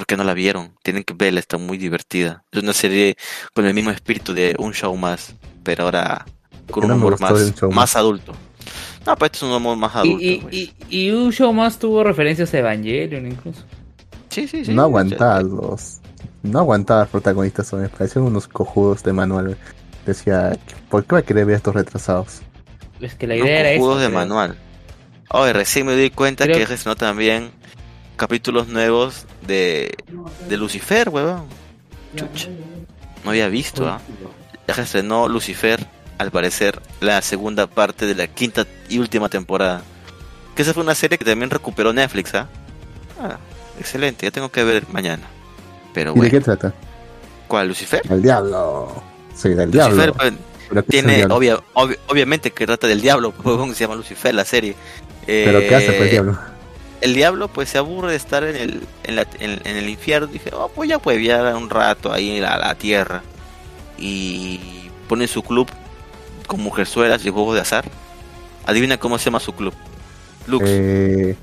¿Por 0.00 0.06
qué 0.06 0.16
no 0.16 0.24
la 0.24 0.32
vieron? 0.32 0.72
Tienen 0.82 1.04
que 1.04 1.12
verla, 1.12 1.40
está 1.40 1.58
muy 1.58 1.76
divertida. 1.76 2.42
Es 2.50 2.62
una 2.62 2.72
serie 2.72 3.18
con 3.52 3.66
el 3.66 3.74
mismo 3.74 3.90
espíritu 3.90 4.32
de 4.32 4.54
Un 4.58 4.72
Show 4.72 4.96
Más, 4.96 5.34
pero 5.62 5.84
ahora 5.84 6.24
con 6.70 6.84
un 6.84 6.88
no 6.88 6.96
humor 6.96 7.20
más, 7.20 7.52
más 7.70 7.96
adulto. 7.96 8.32
No, 9.04 9.14
pues 9.16 9.28
este 9.32 9.36
es 9.36 9.42
un 9.42 9.52
humor 9.52 9.76
más 9.76 9.92
Y, 9.96 9.98
adulto. 9.98 10.24
y, 10.24 10.36
pues. 10.38 10.54
y, 10.54 10.74
y 10.88 11.10
un 11.10 11.30
show 11.32 11.52
más 11.52 11.78
tuvo 11.78 12.02
referencias 12.02 12.54
a 12.54 12.58
Evangelion 12.60 13.26
incluso. 13.26 13.62
Sí, 14.30 14.48
sí, 14.48 14.64
sí. 14.64 14.72
no 14.72 14.84
aguantaba 14.84 15.42
los. 15.42 15.98
No 16.42 16.60
aguantaba 16.60 17.00
los 17.02 17.10
protagonistas, 17.10 17.70
me 17.74 17.90
parecían 17.90 18.24
unos 18.24 18.48
cojudos 18.48 19.02
de 19.02 19.12
manual. 19.12 19.58
Decía, 20.06 20.58
¿por 20.88 21.04
qué 21.04 21.12
va 21.16 21.18
a 21.18 21.22
querer 21.24 21.44
ver 21.44 21.56
a 21.56 21.56
estos 21.58 21.74
retrasados? 21.74 22.40
Es 23.02 23.14
que 23.16 23.26
la 23.26 23.36
idea 23.36 23.60
era 23.68 23.78
cojudos 23.78 24.00
de 24.00 24.06
creo. 24.06 24.18
manual. 24.18 24.56
Oye, 25.28 25.52
recién 25.52 25.84
me 25.84 25.94
di 25.94 26.08
cuenta 26.08 26.44
Creo- 26.44 26.56
que 26.66 26.72
estrenó 26.72 26.96
también 26.96 27.50
capítulos 28.24 28.68
nuevos 28.68 29.24
de, 29.46 29.96
de 30.46 30.56
Lucifer, 30.58 31.08
huevón. 31.08 31.44
Chucha. 32.14 32.48
No 33.24 33.30
había 33.30 33.48
visto, 33.48 33.88
¿ah? 33.88 33.98
Ya 34.68 34.74
se 34.74 34.82
estrenó 34.82 35.26
Lucifer, 35.26 35.86
al 36.18 36.30
parecer, 36.30 36.80
la 37.00 37.22
segunda 37.22 37.66
parte 37.66 38.04
de 38.04 38.14
la 38.14 38.26
quinta 38.26 38.66
y 38.90 38.98
última 38.98 39.30
temporada. 39.30 39.80
Que 40.54 40.60
esa 40.62 40.74
fue 40.74 40.82
una 40.82 40.94
serie 40.94 41.16
que 41.16 41.24
también 41.24 41.48
recuperó 41.48 41.94
Netflix, 41.94 42.34
¿ah? 42.34 42.46
Ah, 43.18 43.38
excelente, 43.78 44.26
ya 44.26 44.30
tengo 44.30 44.50
que 44.50 44.64
ver 44.64 44.84
mañana. 44.92 45.22
Pero 45.94 46.10
¿Y 46.10 46.14
de 46.14 46.18
bueno, 46.20 46.30
qué 46.30 46.40
trata? 46.40 46.74
¿cuál? 47.48 47.68
¿Lucifer? 47.68 48.02
El 48.10 48.20
diablo. 48.20 49.02
Sí, 49.34 49.48
del 49.50 49.70
Lucifer 49.70 49.94
diablo. 49.94 50.14
pues, 50.14 50.32
Pero, 50.68 50.84
¿qué 50.84 50.98
es 50.98 51.04
el 51.04 51.06
tiene, 51.08 51.24
obvia- 51.26 51.62
obviamente 51.74 52.50
que 52.50 52.66
trata 52.66 52.86
del 52.86 53.00
diablo, 53.00 53.32
se 53.74 53.80
llama 53.84 53.94
Lucifer 53.96 54.34
la 54.34 54.44
serie. 54.44 54.74
¿Pero 55.26 55.60
qué 55.60 55.74
hace 55.74 55.86
pues, 55.86 56.00
el 56.00 56.06
Eh, 56.06 56.10
diablo? 56.10 56.38
El 57.00 57.14
diablo 57.14 57.48
pues 57.48 57.68
se 57.70 57.78
aburre 57.78 58.10
de 58.10 58.16
estar 58.16 58.44
en 58.44 58.56
el, 58.56 58.86
en, 59.04 59.16
la- 59.16 59.26
en- 59.38 59.60
en 59.64 59.76
el 59.76 59.88
infierno. 59.88 60.26
Dije, 60.26 60.50
oh, 60.52 60.70
voy 60.76 60.92
a 60.92 60.98
huevear 60.98 61.54
un 61.54 61.70
rato 61.70 62.12
ahí 62.12 62.36
en 62.36 62.42
la, 62.42 62.56
la 62.58 62.74
tierra. 62.74 63.22
Y 63.98 64.60
pone 65.08 65.26
su 65.28 65.42
club 65.42 65.68
con 66.46 66.60
mujerzuelas 66.60 67.24
y 67.24 67.30
juegos 67.30 67.54
de 67.54 67.60
azar. 67.62 67.84
Adivina 68.66 68.98
cómo 68.98 69.18
se 69.18 69.26
llama 69.26 69.40
su 69.40 69.52
club. 69.54 69.74
Lux. 70.46 70.64
Eh, 70.68 71.36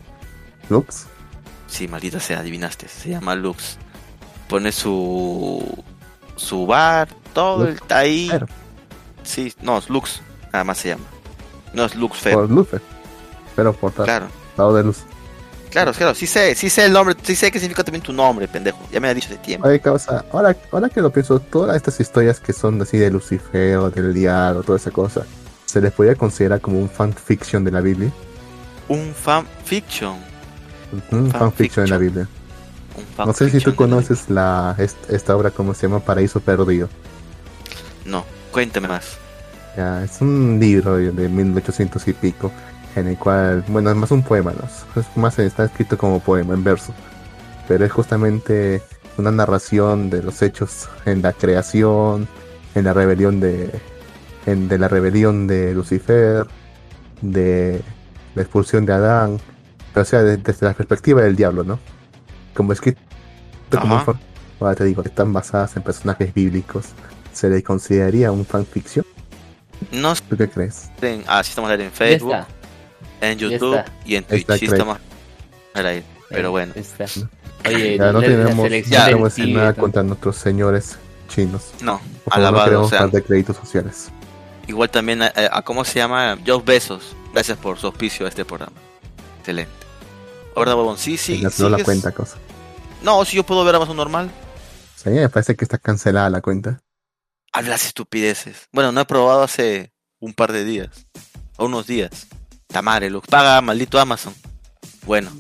Lux. 0.69 1.05
Sí, 1.67 1.87
maldita 1.87 2.19
sea, 2.19 2.39
adivinaste. 2.39 2.87
Se 2.87 3.09
llama 3.09 3.35
Lux. 3.35 3.77
Pone 4.47 4.71
su 4.71 5.83
su 6.35 6.65
bar, 6.65 7.09
todo 7.33 7.65
Lux 7.65 7.81
está 7.81 7.97
ahí. 7.99 8.31
Sí, 9.23 9.53
no, 9.61 9.77
es 9.79 9.89
Lux. 9.89 10.21
Nada 10.53 10.63
más 10.63 10.77
se 10.77 10.89
llama. 10.89 11.03
No 11.73 11.85
es 11.85 11.95
Lux 11.95 12.17
Fair. 12.17 12.35
Por. 12.35 12.81
Pero 13.55 13.73
por 13.73 13.91
tal 13.91 14.05
Claro. 14.05 14.27
lado 14.57 14.73
de 14.75 14.83
luz. 14.83 14.99
Claro, 15.69 15.91
claro, 15.93 16.15
sí 16.15 16.25
sé, 16.27 16.55
sí 16.55 16.69
sé 16.69 16.85
el 16.85 16.93
nombre, 16.93 17.15
sí 17.21 17.35
sé 17.35 17.51
qué 17.51 17.59
significa 17.59 17.83
también 17.83 18.01
tu 18.03 18.13
nombre, 18.13 18.47
pendejo. 18.47 18.79
Ya 18.91 18.99
me 18.99 19.09
ha 19.09 19.13
dicho 19.13 19.27
hace 19.29 19.37
tiempo. 19.37 19.67
Oye, 19.67 19.79
causa, 19.79 20.25
ahora, 20.31 20.55
ahora 20.71 20.89
que 20.89 21.01
lo 21.01 21.11
pienso, 21.11 21.39
todas 21.39 21.75
estas 21.75 21.99
historias 21.99 22.39
que 22.39 22.53
son 22.53 22.81
así 22.81 22.97
de 22.97 23.11
Lucifer 23.11 23.77
o 23.77 23.89
del 23.89 24.13
diablo, 24.13 24.63
toda 24.63 24.77
esa 24.77 24.91
cosa, 24.91 25.23
¿se 25.65 25.81
les 25.81 25.91
podría 25.91 26.15
considerar 26.15 26.61
como 26.61 26.79
un 26.79 26.89
fanfiction 26.89 27.63
de 27.63 27.71
la 27.71 27.81
Biblia? 27.81 28.11
Un 28.87 29.13
fanfiction. 29.13 30.15
Un 31.11 31.29
Fanfiction. 31.31 31.85
de 31.85 31.91
la 31.91 31.97
Biblia. 31.97 32.27
No 33.17 33.33
sé 33.33 33.49
si 33.49 33.59
tú 33.59 33.71
de 33.71 33.75
conoces 33.75 34.29
la, 34.29 34.73
est- 34.79 35.09
esta 35.09 35.35
obra, 35.35 35.51
como 35.51 35.73
se 35.73 35.87
llama 35.87 35.99
Paraíso 35.99 36.39
Perdido. 36.39 36.87
No, 38.05 38.25
cuéntame 38.51 38.87
más. 38.87 39.17
Ya, 39.75 40.03
es 40.03 40.21
un 40.21 40.57
libro 40.59 40.95
de, 40.95 41.11
de 41.11 41.29
1800 41.29 42.07
y 42.07 42.13
pico, 42.13 42.51
en 42.97 43.07
el 43.07 43.17
cual, 43.17 43.63
bueno, 43.67 43.89
es 43.91 43.95
más 43.95 44.11
un 44.11 44.23
poema, 44.23 44.51
¿no? 44.53 44.99
Es 45.01 45.05
más, 45.15 45.37
está 45.39 45.65
escrito 45.65 45.97
como 45.97 46.19
poema, 46.19 46.53
en 46.53 46.63
verso. 46.63 46.93
Pero 47.67 47.85
es 47.85 47.91
justamente 47.91 48.81
una 49.17 49.31
narración 49.31 50.09
de 50.09 50.23
los 50.23 50.41
hechos 50.41 50.89
en 51.05 51.21
la 51.21 51.33
creación, 51.33 52.27
en 52.75 52.83
la 52.85 52.93
rebelión 52.93 53.39
de, 53.39 53.71
en- 54.45 54.67
de 54.67 54.77
la 54.77 54.87
rebelión 54.87 55.47
de 55.47 55.73
Lucifer, 55.73 56.45
de 57.21 57.81
la 58.35 58.41
expulsión 58.41 58.85
de 58.85 58.93
Adán, 58.93 59.39
o 59.95 60.03
sea, 60.05 60.23
de- 60.23 60.37
desde 60.37 60.65
la 60.65 60.73
perspectiva 60.73 61.21
del 61.21 61.35
diablo, 61.35 61.63
¿no? 61.63 61.79
Como 62.53 62.73
escrito 62.73 62.99
como 63.81 63.99
fan- 64.03 64.19
ahora 64.59 64.75
te 64.75 64.83
digo, 64.85 65.03
están 65.03 65.33
basadas 65.33 65.75
en 65.75 65.83
personajes 65.83 66.33
bíblicos. 66.33 66.85
¿Se 67.33 67.49
le 67.49 67.61
consideraría 67.61 68.31
un 68.31 68.45
fanfiction? 68.45 69.05
No 69.91 70.15
¿Tú 70.15 70.35
qué 70.37 70.49
crees? 70.49 70.89
ah, 71.27 71.43
sí 71.43 71.49
estamos 71.51 71.69
en 71.71 71.79
Ya 71.81 71.89
Facebook, 71.91 72.33
está. 72.33 72.47
En 73.21 73.37
YouTube 73.39 73.81
y 74.05 74.15
en 74.15 74.23
Twitch. 74.23 74.41
Está 74.41 74.57
sí 74.57 74.65
correcto. 74.67 74.83
estamos 74.91 74.97
al 75.73 75.85
aire. 75.87 76.05
Pero 76.29 76.47
Eh, 76.47 76.51
bueno, 76.51 76.73
está. 76.75 77.05
Oye, 77.67 77.97
Ya 77.97 78.11
no 78.11 78.19
tenemos, 78.21 78.69
ya 78.87 79.09
no 79.11 79.29
tenemos 79.29 79.37
nada 79.39 79.73
contra 79.73 80.03
nuestros 80.03 80.35
señores 80.37 80.97
chinos. 81.29 81.71
no, 81.81 81.99
Por 82.23 82.33
favor, 82.33 82.39
no 82.39 82.47
alabado 82.47 82.65
queremos 82.65 82.89
sean. 82.89 83.01
falta 83.03 83.17
de 83.17 83.23
créditos 83.23 83.55
sociales. 83.57 84.09
Igual 84.67 84.89
también 84.89 85.21
a, 85.21 85.31
a- 85.51 85.61
cómo 85.63 85.83
se 85.85 85.95
llama 85.99 86.37
Joe 86.45 86.61
Besos. 86.65 87.15
Gracias 87.33 87.57
por 87.57 87.77
su 87.79 87.87
auspicio 87.87 88.25
a 88.25 88.29
este 88.29 88.43
programa. 88.45 88.73
Excelente. 89.39 89.71
Ahora, 90.55 90.73
Bobón, 90.73 90.97
sí, 90.97 91.17
sí. 91.17 91.37
No 91.41 91.49
la 91.69 91.77
sigues- 91.77 91.83
cuenta, 91.85 92.11
cosa. 92.11 92.37
No, 93.03 93.23
si 93.25 93.37
yo 93.37 93.43
puedo 93.43 93.63
ver 93.63 93.75
Amazon 93.75 93.95
normal. 93.97 94.29
Sí, 94.95 95.09
me 95.11 95.29
parece 95.29 95.55
que 95.55 95.63
está 95.63 95.77
cancelada 95.77 96.29
la 96.29 96.41
cuenta. 96.41 96.79
Hablas 97.53 97.85
estupideces. 97.85 98.67
Bueno, 98.73 98.91
no 98.91 98.99
he 99.01 99.05
probado 99.05 99.43
hace 99.43 99.93
un 100.19 100.33
par 100.33 100.51
de 100.51 100.65
días. 100.65 100.89
O 101.57 101.65
unos 101.65 101.87
días. 101.87 102.27
Tamare, 102.77 103.09
lo 103.09 103.21
paga 103.21 103.59
maldito 103.59 103.99
Amazon. 103.99 104.35
Bueno. 105.07 105.31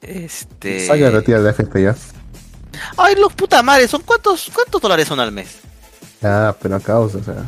Este. 0.00 0.88
Retira 1.10 1.42
de 1.42 1.50
FP 1.50 1.82
ya. 1.82 1.94
Ay, 2.96 3.16
los 3.16 3.34
puta 3.34 3.62
madre, 3.62 3.86
¿son 3.86 4.00
cuántos, 4.00 4.50
cuántos 4.54 4.80
dólares 4.80 5.06
son 5.06 5.20
al 5.20 5.30
mes? 5.30 5.58
Ah, 6.22 6.56
pero 6.58 6.76
a 6.76 6.80
causa, 6.80 7.18
o 7.18 7.22
sea. 7.22 7.44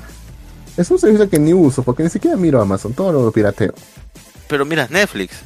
Es 0.76 0.91
un 0.91 0.99
servicio 0.99 1.30
que 1.30 1.39
ni 1.39 1.55
uso, 1.55 1.83
porque 1.83 2.03
ni 2.03 2.11
siquiera 2.11 2.37
miro 2.37 2.61
Amazon, 2.61 2.93
todo 2.93 3.11
lo 3.11 3.33
pirateo. 3.33 3.72
Pero 4.49 4.66
mira, 4.66 4.87
Netflix. 4.91 5.37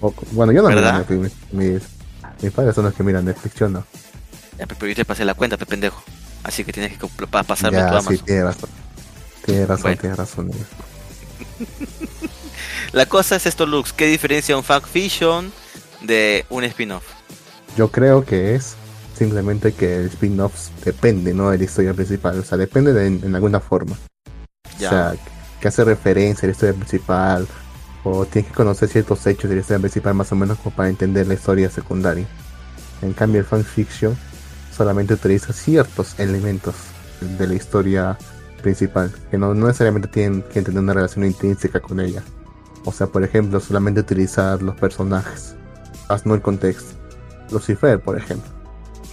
O- 0.00 0.12
bueno, 0.32 0.50
yo 0.50 0.62
no 0.62 0.68
miro. 0.70 0.80
Netflix. 0.80 1.32
Mis, 1.52 2.52
padres 2.52 2.74
son 2.74 2.86
los 2.86 2.94
que 2.94 3.04
miran 3.04 3.24
Netflix, 3.26 3.54
yo 3.54 3.68
no. 3.68 3.84
Ya, 4.58 4.66
pero 4.66 4.88
yo 4.88 4.96
te 4.96 5.04
pasé 5.04 5.24
la 5.24 5.34
cuenta, 5.34 5.56
pe 5.56 5.66
pendejo. 5.66 6.02
Así 6.42 6.64
que 6.64 6.72
tienes 6.72 6.98
que 6.98 7.06
pasarme 7.28 7.78
tu 7.78 7.84
Ya, 7.84 7.90
Amazon. 7.90 8.16
sí, 8.16 8.22
tiene 8.24 8.42
razón. 8.42 8.70
Tiene 9.44 9.66
razón, 9.66 9.82
Bueno. 9.82 10.00
tiene 10.00 10.16
razón. 10.16 10.50
La 12.92 13.06
cosa 13.06 13.36
es 13.36 13.46
esto, 13.46 13.66
Lux. 13.66 13.92
¿Qué 13.92 14.06
diferencia 14.06 14.56
un 14.56 14.64
fanfiction 14.64 15.52
de 16.02 16.44
un 16.50 16.64
spin-off? 16.64 17.04
Yo 17.76 17.90
creo 17.92 18.24
que 18.24 18.56
es 18.56 18.74
simplemente 19.16 19.72
que 19.72 19.96
el 19.96 20.06
spin-off 20.06 20.70
depende, 20.84 21.32
¿no? 21.32 21.50
De 21.50 21.58
la 21.58 21.64
historia 21.64 21.94
principal. 21.94 22.40
O 22.40 22.42
sea, 22.42 22.58
depende 22.58 22.92
de, 22.92 23.06
en 23.06 23.34
alguna 23.34 23.60
forma. 23.60 23.96
Ya. 24.78 24.88
O 24.88 24.90
sea, 24.90 25.14
que 25.60 25.68
hace 25.68 25.84
referencia 25.84 26.46
a 26.46 26.48
la 26.48 26.52
historia 26.52 26.74
principal. 26.74 27.46
O 28.02 28.26
tienes 28.26 28.50
que 28.50 28.56
conocer 28.56 28.88
ciertos 28.88 29.24
hechos 29.26 29.48
de 29.48 29.56
la 29.56 29.60
historia 29.60 29.80
principal 29.80 30.14
más 30.14 30.32
o 30.32 30.36
menos 30.36 30.58
como 30.58 30.74
para 30.74 30.88
entender 30.88 31.28
la 31.28 31.34
historia 31.34 31.70
secundaria. 31.70 32.26
En 33.02 33.12
cambio, 33.12 33.40
el 33.40 33.46
fanfiction 33.46 34.16
solamente 34.76 35.14
utiliza 35.14 35.52
ciertos 35.52 36.18
elementos 36.18 36.74
de 37.20 37.46
la 37.46 37.54
historia 37.54 38.18
principal, 38.62 39.12
que 39.30 39.38
no, 39.38 39.54
no 39.54 39.66
necesariamente 39.66 40.08
tienen 40.08 40.42
que 40.42 40.62
tener 40.62 40.80
una 40.80 40.94
relación 40.94 41.24
intrínseca 41.24 41.80
con 41.80 42.00
ella. 42.00 42.22
O 42.84 42.92
sea, 42.92 43.06
por 43.06 43.22
ejemplo, 43.24 43.60
solamente 43.60 44.00
utilizar 44.00 44.62
los 44.62 44.74
personajes, 44.76 45.54
más 46.08 46.24
no 46.26 46.34
el 46.34 46.42
contexto. 46.42 46.94
Lucifer, 47.50 48.00
por 48.00 48.16
ejemplo, 48.16 48.48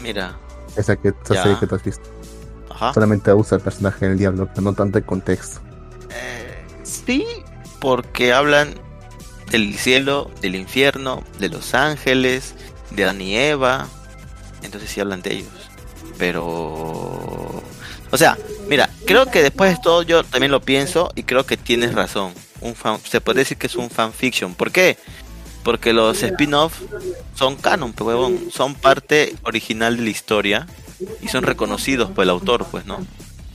Mira. 0.02 0.38
esa, 0.76 0.96
que, 0.96 1.10
esa 1.10 1.44
serie 1.44 1.58
que 1.60 1.68
tú 1.68 1.76
has 1.76 1.84
visto, 1.84 2.08
Ajá. 2.70 2.94
solamente 2.94 3.34
usa 3.34 3.58
el 3.58 3.64
personaje 3.64 4.08
del 4.08 4.18
diablo, 4.18 4.48
pero 4.48 4.62
no 4.62 4.74
tanto 4.74 4.98
el 5.00 5.06
contexto. 5.06 5.60
Eh, 6.12 6.64
sí, 6.84 7.26
porque 7.80 8.34
hablan 8.34 8.76
del 9.52 9.76
cielo, 9.76 10.30
del 10.42 10.56
infierno, 10.56 11.24
de 11.40 11.50
los 11.50 11.74
ángeles, 11.74 12.54
de 12.92 13.04
Adán 13.04 13.22
y 13.22 13.38
Eva. 13.38 13.88
Entonces 14.64 14.90
sí 14.90 15.00
hablan 15.02 15.22
de 15.22 15.34
ellos. 15.34 15.70
Pero... 16.18 17.64
O 18.10 18.18
sea, 18.18 18.38
mira, 18.70 18.90
creo 19.06 19.26
que 19.26 19.42
después 19.42 19.72
de 19.72 19.82
todo 19.82 20.02
yo 20.02 20.24
también 20.24 20.52
lo 20.52 20.62
pienso 20.62 21.12
y 21.16 21.24
creo 21.24 21.46
que 21.46 21.58
tienes 21.58 21.94
razón. 21.94 22.34
Un 22.62 22.76
fan, 22.76 23.00
se 23.08 23.22
puede 23.22 23.40
decir 23.40 23.58
que 23.58 23.68
es 23.68 23.76
un 23.76 23.90
fanfiction. 23.90 24.56
¿Por 24.56 24.72
qué? 24.72 24.98
Porque 25.64 25.94
los 25.94 26.24
spin-off 26.24 26.80
son 27.36 27.56
canon, 27.56 27.94
pues, 27.94 28.08
huevón. 28.08 28.50
Son 28.54 28.74
parte 28.76 29.36
original 29.44 29.98
de 29.98 30.04
la 30.04 30.10
historia 30.10 30.68
y 31.22 31.28
son 31.28 31.44
reconocidos 31.44 32.10
por 32.12 32.24
el 32.24 32.30
autor, 32.30 32.66
pues, 32.72 32.86
¿no? 32.86 33.06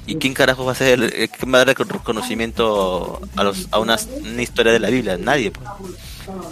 ¿Y 0.06 0.16
quién 0.16 0.34
carajo 0.34 0.64
va 0.64 0.72
a 0.72 0.74
hacer, 0.74 1.00
el- 1.00 1.30
va 1.52 1.60
a 1.60 1.64
dar 1.64 1.76
reconocimiento 1.78 3.20
a, 3.36 3.44
los, 3.44 3.68
a 3.70 3.78
una, 3.78 3.96
una 4.22 4.42
historia 4.42 4.72
de 4.72 4.80
la 4.80 4.90
Biblia? 4.90 5.16
Nadie, 5.16 5.50
pues. 5.52 5.68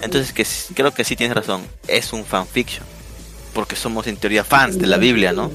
Entonces 0.03 0.33
que 0.33 0.47
creo 0.75 0.93
que 0.93 1.05
sí 1.05 1.15
tienes 1.17 1.37
razón, 1.37 1.63
es 1.87 2.13
un 2.13 2.25
fanfiction. 2.25 2.85
Porque 3.53 3.75
somos 3.77 4.07
en 4.07 4.17
teoría 4.17 4.45
fans 4.45 4.79
de 4.79 4.87
la 4.87 4.97
Biblia, 4.97 5.33
¿no? 5.33 5.51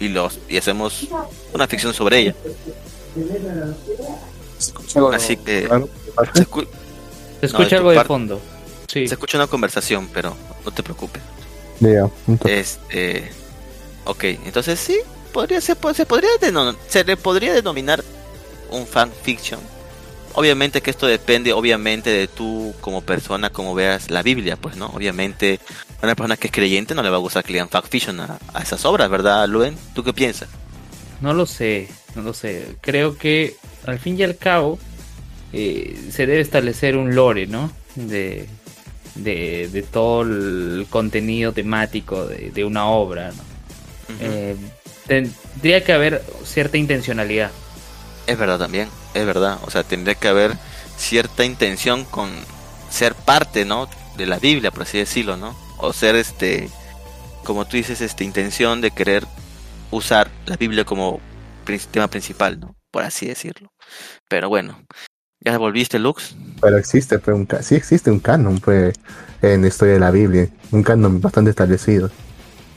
Y 0.00 0.08
los 0.08 0.38
y 0.48 0.56
hacemos 0.56 1.06
una 1.52 1.66
ficción 1.66 1.92
sobre 1.94 2.20
ella. 2.20 2.34
Así 5.14 5.36
que 5.36 5.68
se, 6.34 6.44
escu- 6.46 6.66
Se 7.40 7.46
No, 7.46 7.46
escucha 7.46 7.76
algo 7.76 7.90
de 7.90 8.04
fondo. 8.04 8.40
Sí. 8.88 9.06
se 9.08 9.14
escucha 9.14 9.38
una 9.38 9.46
conversación, 9.46 10.08
pero 10.12 10.36
no 10.64 10.70
te 10.70 10.82
preocupes. 10.82 11.22
Entonces, 11.80 12.78
Este, 12.88 13.30
ok, 14.04 14.24
entonces 14.46 14.80
sí, 14.80 14.96
podría 15.32 15.60
ser, 15.60 15.76
se 15.94 16.06
podría 16.06 16.30
se 16.88 17.04
le 17.04 17.16
podría 17.16 17.52
denominar 17.52 18.02
un 18.70 18.86
fanfiction 18.86 19.60
Obviamente 20.38 20.82
que 20.82 20.90
esto 20.90 21.06
depende, 21.06 21.54
obviamente, 21.54 22.10
de 22.10 22.28
tú 22.28 22.74
como 22.82 23.00
persona, 23.00 23.48
como 23.48 23.74
veas 23.74 24.10
la 24.10 24.22
Biblia, 24.22 24.56
pues, 24.56 24.76
¿no? 24.76 24.88
Obviamente, 24.88 25.60
a 26.02 26.04
una 26.04 26.14
persona 26.14 26.36
que 26.36 26.48
es 26.48 26.52
creyente 26.52 26.94
no 26.94 27.02
le 27.02 27.08
va 27.08 27.16
a 27.16 27.20
gustar 27.20 27.42
que 27.42 27.54
lean 27.54 27.70
fact 27.70 27.90
fiction 27.90 28.20
a, 28.20 28.38
a 28.52 28.60
esas 28.62 28.84
obras, 28.84 29.08
¿verdad, 29.08 29.48
Luen? 29.48 29.78
¿Tú 29.94 30.04
qué 30.04 30.12
piensas? 30.12 30.50
No 31.22 31.32
lo 31.32 31.46
sé, 31.46 31.88
no 32.14 32.20
lo 32.20 32.34
sé. 32.34 32.76
Creo 32.82 33.16
que 33.16 33.56
al 33.86 33.98
fin 33.98 34.18
y 34.18 34.24
al 34.24 34.36
cabo 34.36 34.78
eh, 35.52 35.96
se 36.10 36.26
debe 36.26 36.40
establecer 36.40 36.96
un 36.96 37.14
lore, 37.14 37.46
¿no? 37.46 37.70
De, 37.94 38.46
de, 39.14 39.68
de 39.72 39.82
todo 39.82 40.22
el 40.22 40.86
contenido 40.90 41.52
temático 41.52 42.26
de, 42.26 42.50
de 42.50 42.64
una 42.64 42.86
obra. 42.86 43.32
Eh, 44.20 44.56
tendría 45.06 45.82
que 45.84 45.92
haber 45.92 46.22
cierta 46.44 46.76
intencionalidad. 46.76 47.50
Es 48.26 48.38
verdad 48.38 48.58
también, 48.58 48.88
es 49.14 49.24
verdad. 49.24 49.58
O 49.62 49.70
sea, 49.70 49.82
tendría 49.82 50.14
que 50.14 50.28
haber 50.28 50.52
cierta 50.96 51.44
intención 51.44 52.04
con 52.04 52.30
ser 52.90 53.14
parte, 53.14 53.64
¿no? 53.64 53.88
De 54.16 54.26
la 54.26 54.38
Biblia, 54.38 54.70
por 54.70 54.82
así 54.82 54.98
decirlo, 54.98 55.36
¿no? 55.36 55.56
O 55.78 55.92
ser, 55.92 56.16
este, 56.16 56.68
como 57.44 57.66
tú 57.66 57.76
dices, 57.76 58.00
este, 58.00 58.24
intención 58.24 58.80
de 58.80 58.90
querer 58.90 59.26
usar 59.90 60.30
la 60.46 60.56
Biblia 60.56 60.84
como 60.84 61.20
tema 61.90 62.08
principal, 62.08 62.58
¿no? 62.58 62.76
Por 62.90 63.02
así 63.02 63.26
decirlo. 63.26 63.72
Pero 64.28 64.48
bueno, 64.48 64.84
¿ya 65.52 65.58
volviste, 65.58 65.98
Lux? 65.98 66.34
Pero 66.60 66.76
existe, 66.78 67.18
pues, 67.18 67.36
un 67.36 67.46
ca- 67.46 67.62
sí 67.62 67.74
existe 67.74 68.10
un 68.10 68.20
canon, 68.20 68.58
pues, 68.60 68.94
en 69.42 69.62
la 69.62 69.68
historia 69.68 69.94
de 69.94 70.00
la 70.00 70.10
Biblia. 70.10 70.48
Un 70.72 70.82
canon 70.82 71.20
bastante 71.20 71.50
establecido. 71.50 72.10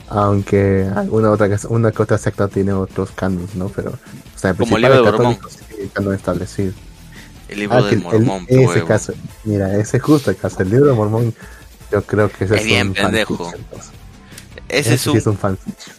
Aunque 0.10 0.90
alguna 0.96 1.30
otra, 1.32 1.48
una 1.70 1.92
que 1.92 2.02
otra 2.02 2.18
secta 2.18 2.48
tiene 2.48 2.74
otros 2.74 3.12
canons, 3.12 3.54
¿no? 3.56 3.70
Pero, 3.70 3.92
o 3.92 4.40
sea, 4.40 4.52
el 4.52 4.58
Como 4.58 4.76
el 4.78 4.82
libro 4.84 5.04
de 5.04 5.12
Mormón. 5.12 5.38
sí 5.50 5.90
canon 5.94 6.16
establecido. 6.16 6.74
El 7.48 7.60
libro 7.60 7.78
Ah, 7.84 7.90
el- 7.90 8.00
Mormón, 8.02 8.46
el- 8.50 8.60
ese 8.60 8.68
huevo. 8.68 8.88
caso, 8.88 9.14
mira, 9.44 9.76
ese 9.78 9.98
es 9.98 10.04
justo 10.04 10.32
el 10.32 10.38
caso. 10.38 10.62
El 10.64 10.70
libro 10.72 10.88
de 10.88 10.94
Mormón, 10.94 11.34
yo 11.92 12.02
creo 12.04 12.30
que 12.32 12.46
ese 12.46 12.56
Es 12.56 12.64
bien 12.66 12.88
un 12.90 12.94
pendejo. 12.96 13.38
pues. 13.72 13.90
Ese 14.68 14.96
es 14.96 15.02
sí 15.02 15.10
un, 15.10 15.18
es 15.18 15.28
un 15.28 15.38
fanfiction. 15.38 15.96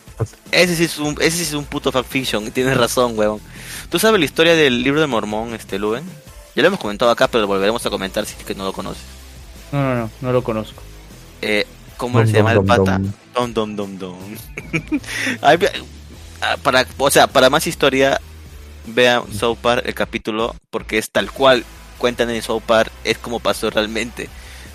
ese 0.52 0.76
sí 0.76 0.84
es 0.84 0.98
un, 0.98 1.16
ese 1.20 1.36
sí 1.38 1.42
es 1.42 1.52
un 1.54 1.64
puto 1.64 1.90
fanfiction, 1.92 2.44
y 2.46 2.50
tienes 2.52 2.76
razón, 2.76 3.16
huevón. 3.18 3.40
¿Tú 3.90 3.98
sabes 4.00 4.18
la 4.20 4.24
historia 4.24 4.54
del 4.54 4.82
libro 4.82 5.00
de 5.00 5.06
Mormón, 5.06 5.54
este, 5.54 5.78
Luen? 5.78 6.04
Ya 6.54 6.62
lo 6.62 6.68
hemos 6.68 6.80
comentado 6.80 7.10
acá, 7.10 7.28
pero 7.28 7.42
lo 7.42 7.48
volveremos 7.48 7.84
a 7.86 7.90
comentar 7.90 8.26
si 8.26 8.36
es 8.36 8.44
que 8.44 8.54
no 8.54 8.64
lo 8.64 8.72
conoces. 8.72 9.02
No, 9.72 9.80
no, 9.82 9.94
no, 9.94 10.10
no 10.20 10.32
lo 10.32 10.42
conozco. 10.42 10.82
Eh, 11.42 11.66
¿Cómo 11.96 12.18
Dom, 12.18 12.26
se 12.26 12.32
llama 12.38 12.54
dom, 12.54 12.64
el 12.64 12.66
pata? 12.66 12.98
dom. 13.34 13.52
Dom, 13.54 13.74
dom, 13.76 13.98
dom, 13.98 14.18
para, 16.62 16.86
o 16.98 17.10
sea, 17.10 17.26
para 17.26 17.50
más 17.50 17.66
historia, 17.66 18.20
vean 18.86 19.32
South 19.32 19.58
Park 19.60 19.82
el 19.86 19.94
capítulo, 19.94 20.56
porque 20.70 20.98
es 20.98 21.10
tal 21.10 21.30
cual 21.30 21.64
cuentan 21.98 22.30
en 22.30 22.42
South 22.42 22.62
Park, 22.66 22.90
es 23.04 23.18
como 23.18 23.40
pasó 23.40 23.70
realmente. 23.70 24.28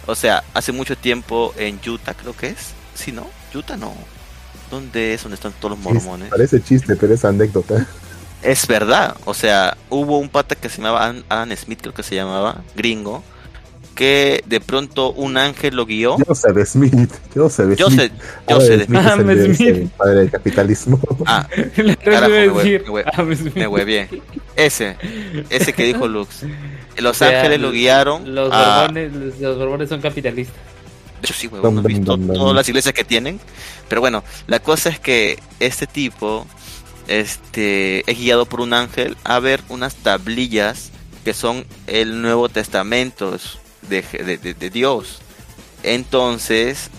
O 0.07 0.15
sea, 0.15 0.43
hace 0.53 0.71
mucho 0.71 0.95
tiempo 0.97 1.53
en 1.57 1.79
Utah, 1.85 2.13
creo 2.13 2.35
que 2.35 2.49
es. 2.49 2.73
Sí, 2.93 3.11
¿no? 3.11 3.27
Utah 3.53 3.77
no. 3.77 3.93
¿Dónde 4.69 5.13
es? 5.13 5.23
¿Dónde 5.23 5.35
están 5.35 5.53
todos 5.53 5.71
los 5.71 5.79
Sí, 5.89 5.93
mormones? 5.93 6.29
Parece 6.29 6.61
chiste, 6.63 6.95
pero 6.95 7.13
es 7.13 7.25
anécdota. 7.25 7.87
Es 8.45 8.67
verdad, 8.67 9.15
o 9.25 9.33
sea, 9.33 9.75
hubo 9.89 10.19
un 10.19 10.29
pata 10.29 10.55
que 10.55 10.69
se 10.69 10.77
llamaba 10.77 11.05
Adam- 11.05 11.23
Adam 11.29 11.51
Smith, 11.57 11.79
creo 11.81 11.93
que 11.93 12.03
se 12.03 12.13
llamaba, 12.15 12.61
gringo, 12.75 13.23
que 13.95 14.43
de 14.45 14.59
pronto 14.61 15.11
un 15.13 15.37
ángel 15.37 15.75
lo 15.75 15.85
guió. 15.85 16.17
Joseph 16.27 16.57
Smith. 16.67 17.11
Joseph 17.33 17.75
Yo 17.77 17.89
sé, 17.89 18.07
Smith. 18.09 18.11
yo 18.47 18.55
Joseph 18.55 18.67
sé 18.67 18.77
de 18.77 18.85
Smith 18.85 18.99
es 18.99 19.05
el, 19.05 19.11
Adam 19.11 19.27
de- 19.27 19.33
es 19.51 19.57
Smith. 19.57 19.69
el 19.75 19.87
padre 19.89 20.15
del 20.15 20.29
capitalismo. 20.31 20.99
Ah, 21.25 21.47
Carajo, 22.03 22.29
me 22.29 22.49
hue- 22.51 22.83
me 22.83 22.89
hue- 23.35 23.53
me 23.55 23.67
huevié. 23.67 24.09
Ese, 24.55 24.95
ese 25.49 25.73
que 25.73 25.83
dijo 25.85 26.07
Lux. 26.07 26.41
Los 26.97 27.15
o 27.15 27.19
sea, 27.25 27.37
ángeles 27.39 27.59
lo 27.61 27.71
guiaron. 27.71 28.35
Los 28.35 28.51
a- 28.53 28.81
borbones, 28.81 29.13
los, 29.13 29.39
los 29.39 29.57
borbones 29.57 29.89
son 29.89 30.01
capitalistas. 30.01 30.55
De 31.21 31.27
hecho, 31.27 31.33
sí, 31.33 31.47
huevón, 31.47 31.61
Dum, 31.63 31.73
¿no 31.75 31.79
has 31.79 31.83
dum, 32.05 32.17
visto 32.19 32.33
todas 32.39 32.55
las 32.55 32.69
iglesias 32.69 32.93
que 32.93 33.03
tienen? 33.05 33.39
Pero 33.87 34.01
bueno, 34.01 34.23
la 34.47 34.59
cosa 34.59 34.89
es 34.89 34.99
que 34.99 35.39
este 35.59 35.87
tipo 35.87 36.45
este, 37.07 38.09
es 38.09 38.17
guiado 38.17 38.45
por 38.45 38.61
un 38.61 38.73
ángel 38.73 39.17
a 39.23 39.39
ver 39.39 39.61
unas 39.69 39.95
tablillas 39.95 40.91
que 41.23 41.33
son 41.33 41.65
el 41.87 42.21
Nuevo 42.21 42.49
Testamento 42.49 43.37
de, 43.89 44.01
de- 44.01 44.53
de- 44.53 44.69
Dios. 44.69 45.19
Entonces, 45.83 46.89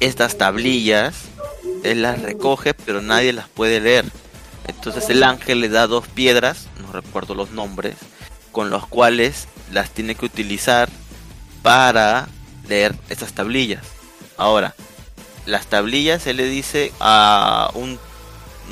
estas 0.00 0.38
tablillas, 0.38 1.14
él 1.84 2.02
las 2.02 2.20
recoge, 2.22 2.74
pero 2.74 3.02
nadie 3.02 3.32
las 3.32 3.48
puede 3.48 3.80
leer. 3.80 4.04
Entonces 4.68 5.10
el 5.10 5.22
ángel 5.24 5.60
le 5.60 5.68
da 5.68 5.86
dos 5.88 6.06
piedras, 6.06 6.66
no 6.80 6.92
recuerdo 6.92 7.34
los 7.34 7.50
nombres, 7.50 7.96
con 8.52 8.70
los 8.70 8.86
cuales 8.86 9.48
las 9.72 9.90
tiene 9.90 10.14
que 10.14 10.26
utilizar 10.26 10.88
para 11.62 12.28
leer 12.68 12.94
estas 13.08 13.32
tablillas. 13.32 13.82
Ahora, 14.36 14.74
las 15.46 15.66
tablillas 15.66 16.26
él 16.28 16.36
le 16.36 16.46
dice 16.48 16.92
a 17.00 17.70
un, 17.74 17.98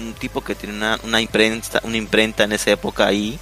un 0.01 0.15
tipo 0.15 0.43
que 0.43 0.55
tiene 0.55 0.75
una, 0.77 0.99
una 1.03 1.21
imprenta, 1.21 1.81
una 1.85 1.97
imprenta 1.97 2.45
en 2.45 2.53
esa 2.53 2.71
época 2.73 3.07
ahí, 3.07 3.39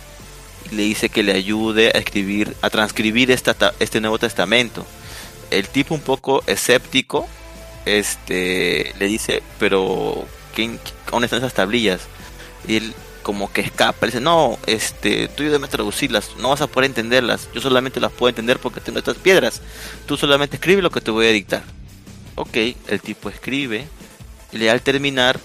y 0.71 0.75
le 0.75 0.83
dice 0.83 1.09
que 1.09 1.23
le 1.23 1.33
ayude 1.33 1.89
a 1.95 1.99
escribir, 1.99 2.55
a 2.63 2.71
transcribir 2.71 3.31
esta, 3.31 3.55
ta- 3.55 3.75
este 3.81 4.01
Nuevo 4.01 4.19
Testamento. 4.19 4.85
El 5.51 5.69
tipo 5.69 5.95
un 5.95 6.01
poco 6.03 6.43
escéptico, 6.47 7.27
este, 7.87 8.93
le 8.99 9.07
dice, 9.07 9.43
pero 9.59 10.27
¿quién, 10.55 10.79
¿dónde 11.11 11.27
están 11.27 11.39
esas 11.39 11.55
tablillas? 11.55 12.03
Y 12.67 12.77
él 12.77 12.95
como 13.23 13.53
que 13.53 13.61
escapa, 13.61 14.07
le 14.07 14.13
dice, 14.13 14.21
no, 14.21 14.59
este, 14.67 15.29
tú 15.29 15.43
ayúdame 15.43 15.67
a 15.67 15.71
traducirlas, 15.71 16.31
no 16.39 16.51
vas 16.51 16.61
a 16.63 16.67
poder 16.67 16.89
entenderlas, 16.89 17.49
yo 17.55 17.61
solamente 17.61 18.01
las 18.01 18.13
puedo 18.13 18.31
entender 18.31 18.59
porque 18.59 18.81
tengo 18.81 18.99
estas 18.99 19.17
piedras, 19.17 19.61
tú 20.07 20.17
solamente 20.17 20.57
escribe 20.57 20.81
lo 20.83 20.91
que 20.91 21.01
te 21.01 21.11
voy 21.11 21.27
a 21.27 21.31
dictar. 21.31 21.63
Ok, 22.37 22.57
el 22.87 23.01
tipo 23.03 23.29
escribe, 23.29 23.87
y 24.53 24.59
le- 24.59 24.71
al 24.71 24.81
terminar, 24.81 25.39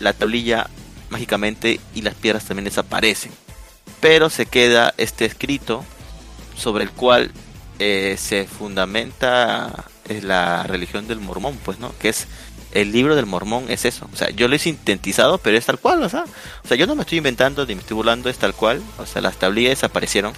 la 0.00 0.12
tablilla 0.12 0.68
mágicamente 1.10 1.80
y 1.94 2.02
las 2.02 2.14
piedras 2.14 2.44
también 2.44 2.64
desaparecen. 2.64 3.32
Pero 4.00 4.30
se 4.30 4.46
queda 4.46 4.94
este 4.96 5.24
escrito 5.24 5.84
sobre 6.56 6.84
el 6.84 6.90
cual 6.90 7.30
eh, 7.78 8.16
se 8.18 8.46
fundamenta 8.46 9.84
eh, 10.08 10.20
la 10.22 10.62
religión 10.64 11.08
del 11.08 11.20
mormón, 11.20 11.58
pues, 11.64 11.78
¿no? 11.78 11.92
Que 11.98 12.10
es 12.10 12.26
el 12.72 12.92
libro 12.92 13.16
del 13.16 13.26
mormón, 13.26 13.66
es 13.68 13.84
eso. 13.84 14.08
O 14.12 14.16
sea, 14.16 14.30
yo 14.30 14.48
lo 14.48 14.56
he 14.56 14.58
sintetizado, 14.58 15.38
pero 15.38 15.56
es 15.56 15.66
tal 15.66 15.78
cual, 15.78 16.02
o 16.02 16.08
sea, 16.08 16.24
o 16.64 16.68
sea, 16.68 16.76
yo 16.76 16.86
no 16.86 16.94
me 16.94 17.02
estoy 17.02 17.18
inventando 17.18 17.64
ni 17.64 17.74
me 17.74 17.80
estoy 17.80 17.94
burlando, 17.94 18.28
es 18.28 18.38
tal 18.38 18.54
cual. 18.54 18.82
O 18.98 19.06
sea, 19.06 19.22
las 19.22 19.36
tablillas 19.36 19.70
desaparecieron. 19.70 20.32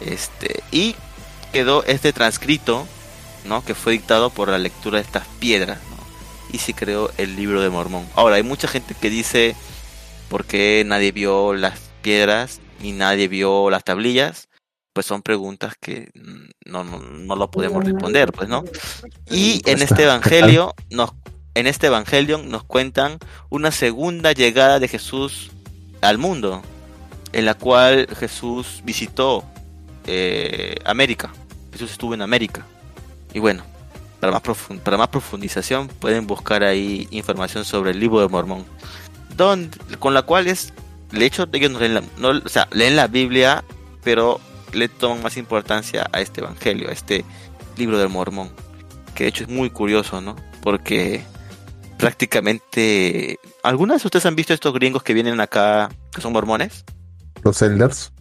Este, 0.00 0.62
y 0.70 0.94
quedó 1.52 1.84
este 1.84 2.12
transcrito, 2.12 2.86
¿no? 3.44 3.64
Que 3.64 3.74
fue 3.74 3.92
dictado 3.92 4.30
por 4.30 4.48
la 4.48 4.58
lectura 4.58 4.98
de 4.98 5.04
estas 5.04 5.26
piedras. 5.38 5.78
Y 6.52 6.58
se 6.58 6.74
creó 6.74 7.10
el 7.18 7.36
libro 7.36 7.60
de 7.60 7.70
Mormón. 7.70 8.06
Ahora, 8.14 8.36
hay 8.36 8.42
mucha 8.42 8.68
gente 8.68 8.94
que 8.94 9.10
dice, 9.10 9.56
¿por 10.28 10.44
qué 10.44 10.84
nadie 10.86 11.12
vio 11.12 11.54
las 11.54 11.78
piedras 12.02 12.60
y 12.82 12.92
nadie 12.92 13.28
vio 13.28 13.70
las 13.70 13.84
tablillas? 13.84 14.48
Pues 14.92 15.06
son 15.06 15.22
preguntas 15.22 15.74
que 15.80 16.10
mm, 16.14 16.70
no, 16.70 16.84
no, 16.84 16.98
no 16.98 17.36
lo 17.36 17.50
podemos 17.50 17.84
responder, 17.84 18.32
pues, 18.32 18.48
¿no? 18.48 18.64
Y 19.30 19.62
en 19.66 19.82
este 19.82 20.04
evangelio 20.04 20.74
nos 20.90 21.12
en 21.56 21.66
este 21.66 21.86
evangelio 21.86 22.36
nos 22.36 22.64
cuentan 22.64 23.18
una 23.48 23.70
segunda 23.70 24.32
llegada 24.32 24.78
de 24.78 24.88
Jesús 24.88 25.50
al 26.02 26.18
mundo, 26.18 26.60
en 27.32 27.46
la 27.46 27.54
cual 27.54 28.06
Jesús 28.14 28.82
visitó 28.84 29.42
eh, 30.06 30.76
América. 30.84 31.32
Jesús 31.72 31.92
estuvo 31.92 32.12
en 32.12 32.20
América. 32.20 32.66
Y 33.32 33.38
bueno, 33.38 33.64
para 34.30 34.42
más, 34.54 34.78
para 34.82 34.96
más 34.96 35.08
profundización 35.08 35.88
pueden 35.88 36.26
buscar 36.26 36.62
ahí 36.64 37.08
información 37.10 37.64
sobre 37.64 37.90
el 37.92 38.00
libro 38.00 38.20
de 38.20 38.28
Mormón, 38.28 38.64
donde, 39.36 39.76
con 39.98 40.14
la 40.14 40.22
cual 40.22 40.46
es, 40.46 40.72
de 41.12 41.24
hecho, 41.26 41.46
ellos 41.52 41.70
no 41.70 41.78
leen 41.80 41.94
la, 41.94 42.02
no- 42.18 42.40
o 42.44 42.48
sea, 42.48 42.68
leen 42.72 42.96
la 42.96 43.06
Biblia, 43.06 43.64
pero 44.02 44.40
le 44.72 44.88
toman 44.88 45.22
más 45.22 45.36
importancia 45.36 46.08
a 46.12 46.20
este 46.20 46.40
evangelio, 46.40 46.88
a 46.88 46.92
este 46.92 47.24
libro 47.76 47.98
del 47.98 48.08
Mormón, 48.08 48.50
que 49.14 49.24
de 49.24 49.30
hecho 49.30 49.44
es 49.44 49.48
muy 49.50 49.70
curioso, 49.70 50.20
¿no? 50.20 50.36
Porque 50.62 51.22
prácticamente, 51.98 53.38
¿algunas 53.62 54.02
de 54.02 54.06
ustedes 54.08 54.26
han 54.26 54.36
visto 54.36 54.52
estos 54.54 54.72
gringos 54.74 55.02
que 55.02 55.14
vienen 55.14 55.40
acá, 55.40 55.90
que 56.12 56.20
son 56.20 56.32
mormones? 56.32 56.84
Los 57.42 57.60
elders. 57.62 58.12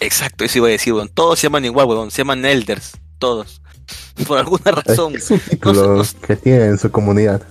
Exacto, 0.00 0.44
eso 0.44 0.58
iba 0.58 0.68
a 0.68 0.70
decir, 0.70 0.92
weón. 0.92 1.08
Todos 1.08 1.38
se 1.38 1.46
llaman 1.46 1.64
igual, 1.64 1.86
weón. 1.86 2.10
Se 2.10 2.18
llaman 2.18 2.44
elders, 2.44 2.92
todos. 3.18 3.62
Por 4.26 4.38
alguna 4.38 4.70
razón. 4.70 5.14
es 5.16 5.30
un 5.30 5.38
título 5.40 5.96
no 5.96 6.04
sé. 6.04 6.16
que 6.26 6.36
tiene 6.36 6.66
en 6.66 6.78
su 6.78 6.90
comunidad. 6.90 7.42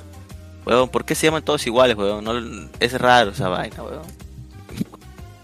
Weón, 0.65 0.87
¿por 0.89 1.03
qué 1.03 1.13
se 1.15 1.27
llaman 1.27 1.43
todos 1.43 1.65
iguales, 1.67 1.97
weón? 1.97 2.23
No, 2.23 2.33
es 2.79 2.99
raro 2.99 3.31
esa 3.31 3.49
vaina, 3.49 3.83
weón. 3.83 4.01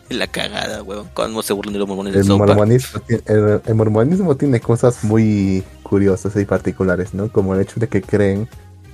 La 0.10 0.26
cagada, 0.28 0.82
weón. 0.82 1.08
¿Cómo 1.14 1.44
se 1.44 1.54
burlan 1.54 1.74
de 1.74 1.80
los 1.80 1.88
mormones 1.88 2.16
El 2.16 2.26
mormonismo, 2.26 3.02
el, 3.08 3.62
el 3.66 3.76
mormonismo 3.76 4.36
tiene 4.38 4.60
cosas 4.60 5.04
muy 5.04 5.64
curiosas 5.84 6.36
y 6.36 6.46
particulares, 6.46 7.14
¿no? 7.14 7.32
Como 7.32 7.54
el 7.54 7.62
hecho 7.62 7.80
de 7.80 7.88
que 7.90 8.02
creen, 8.02 8.50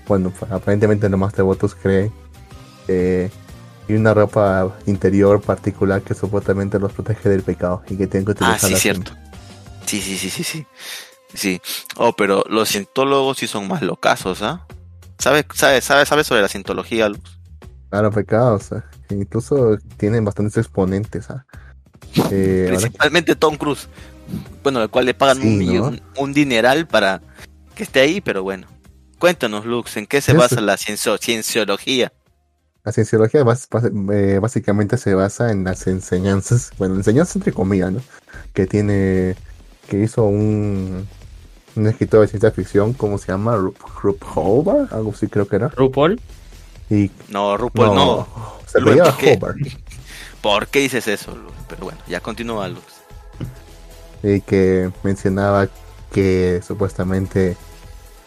bueno, 0.07 0.33
aparentemente 0.49 1.07
los 1.07 1.19
más 1.19 1.33
devotos 1.33 1.73
creen 1.75 2.11
que 2.87 3.31
hay 3.87 3.95
una 3.95 4.13
ropa 4.13 4.75
interior 4.87 5.39
particular 5.41 6.01
que 6.01 6.15
supuestamente 6.15 6.79
los 6.79 6.91
protege 6.91 7.29
del 7.29 7.43
pecado 7.43 7.83
y 7.87 7.95
que 7.95 8.07
tienen 8.07 8.25
que 8.25 8.31
Ah, 8.43 8.55
utilizarla 8.57 8.75
sí, 8.77 8.81
siempre. 8.81 9.13
cierto. 9.13 9.29
Sí, 9.85 10.01
sí, 10.01 10.17
sí, 10.17 10.29
sí, 10.29 10.43
sí. 10.43 10.65
Sí. 11.33 11.61
Oh, 11.97 12.13
pero 12.13 12.43
los 12.49 12.69
cientólogos 12.69 13.37
sí 13.39 13.47
son 13.47 13.67
más 13.67 13.81
locazos, 13.81 14.41
¿ah? 14.41 14.65
¿Sabes 15.19 15.45
sabe, 15.53 15.81
sabe, 15.81 16.05
sabe 16.05 16.23
sobre 16.23 16.41
la 16.41 16.47
cientología, 16.47 17.09
Luz? 17.09 17.39
Claro, 17.89 18.11
pecado, 18.11 18.55
o 18.55 18.59
sea, 18.59 18.83
incluso 19.09 19.77
tienen 19.97 20.25
bastantes 20.25 20.57
exponentes, 20.57 21.29
¿ah? 21.29 21.45
Eh, 22.31 22.65
Principalmente 22.69 23.35
Tom 23.35 23.57
Cruise. 23.57 23.87
Bueno, 24.63 24.79
al 24.79 24.89
cual 24.89 25.05
le 25.05 25.13
pagan 25.13 25.37
Sí, 25.41 25.47
un, 25.47 25.53
¿no? 25.53 25.59
millón- 25.59 26.01
un 26.17 26.33
dineral 26.33 26.87
para 26.87 27.21
que 27.75 27.83
esté 27.83 27.99
ahí, 28.01 28.21
pero 28.21 28.43
bueno. 28.43 28.67
Cuéntanos, 29.19 29.65
Lux, 29.65 29.95
¿en 29.97 30.07
qué 30.07 30.21
se 30.21 30.33
basa 30.33 30.59
la 30.61 30.77
ciencio- 30.77 31.17
cienciología? 31.17 32.11
La 32.83 32.91
cienciología 32.91 33.43
bas- 33.43 33.67
eh, 34.13 34.39
básicamente 34.39 34.97
se 34.97 35.13
basa 35.15 35.51
en 35.51 35.63
las 35.63 35.87
enseñanzas, 35.87 36.71
bueno, 36.77 36.95
enseñanzas 36.95 37.37
entre 37.37 37.53
comillas, 37.53 37.91
¿no? 37.93 38.01
Que 38.53 38.67
tiene, 38.67 39.35
que 39.87 39.99
hizo 40.03 40.23
un, 40.25 41.07
un 41.75 41.87
escritor 41.87 42.21
de 42.21 42.27
ciencia 42.27 42.51
ficción, 42.51 42.93
¿cómo 42.93 43.17
se 43.17 43.27
llama? 43.31 43.55
Rup, 43.57 43.77
Rup 44.01 44.23
Hobart, 44.35 44.91
algo 44.93 45.11
así 45.11 45.27
creo 45.27 45.47
que 45.47 45.57
era. 45.57 45.69
RuPaul. 45.69 46.19
Y 46.89 47.11
No, 47.29 47.57
RuPaul, 47.57 47.93
no. 47.93 48.27
se 48.67 48.79
Rubén, 48.79 49.01
apellidaba 49.01 49.11
¿por 49.11 49.17
qué? 49.17 49.33
Hobart. 49.33 49.57
¿Por 50.41 50.67
qué 50.67 50.79
dices 50.81 51.07
eso, 51.07 51.35
Lux? 51.35 51.53
Pero 51.67 51.85
bueno, 51.85 51.99
ya 52.07 52.19
continúa, 52.21 52.67
Lux. 52.69 52.83
y 54.23 54.41
que 54.41 54.91
mencionaba 55.03 55.67
que 56.11 56.61
supuestamente 56.65 57.57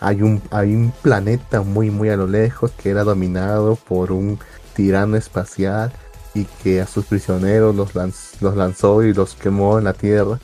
hay 0.00 0.22
un 0.22 0.42
hay 0.50 0.74
un 0.74 0.92
planeta 1.02 1.62
muy 1.62 1.90
muy 1.90 2.08
a 2.10 2.16
lo 2.16 2.26
lejos 2.26 2.70
que 2.72 2.90
era 2.90 3.04
dominado 3.04 3.76
por 3.76 4.12
un 4.12 4.38
tirano 4.74 5.16
espacial 5.16 5.92
y 6.34 6.44
que 6.62 6.80
a 6.80 6.86
sus 6.86 7.04
prisioneros 7.06 7.74
los, 7.74 7.94
lanz- 7.94 8.36
los 8.40 8.56
lanzó 8.56 9.02
y 9.02 9.12
los 9.12 9.34
quemó 9.34 9.78
en 9.78 9.84
la 9.84 9.94
tierra 9.94 10.38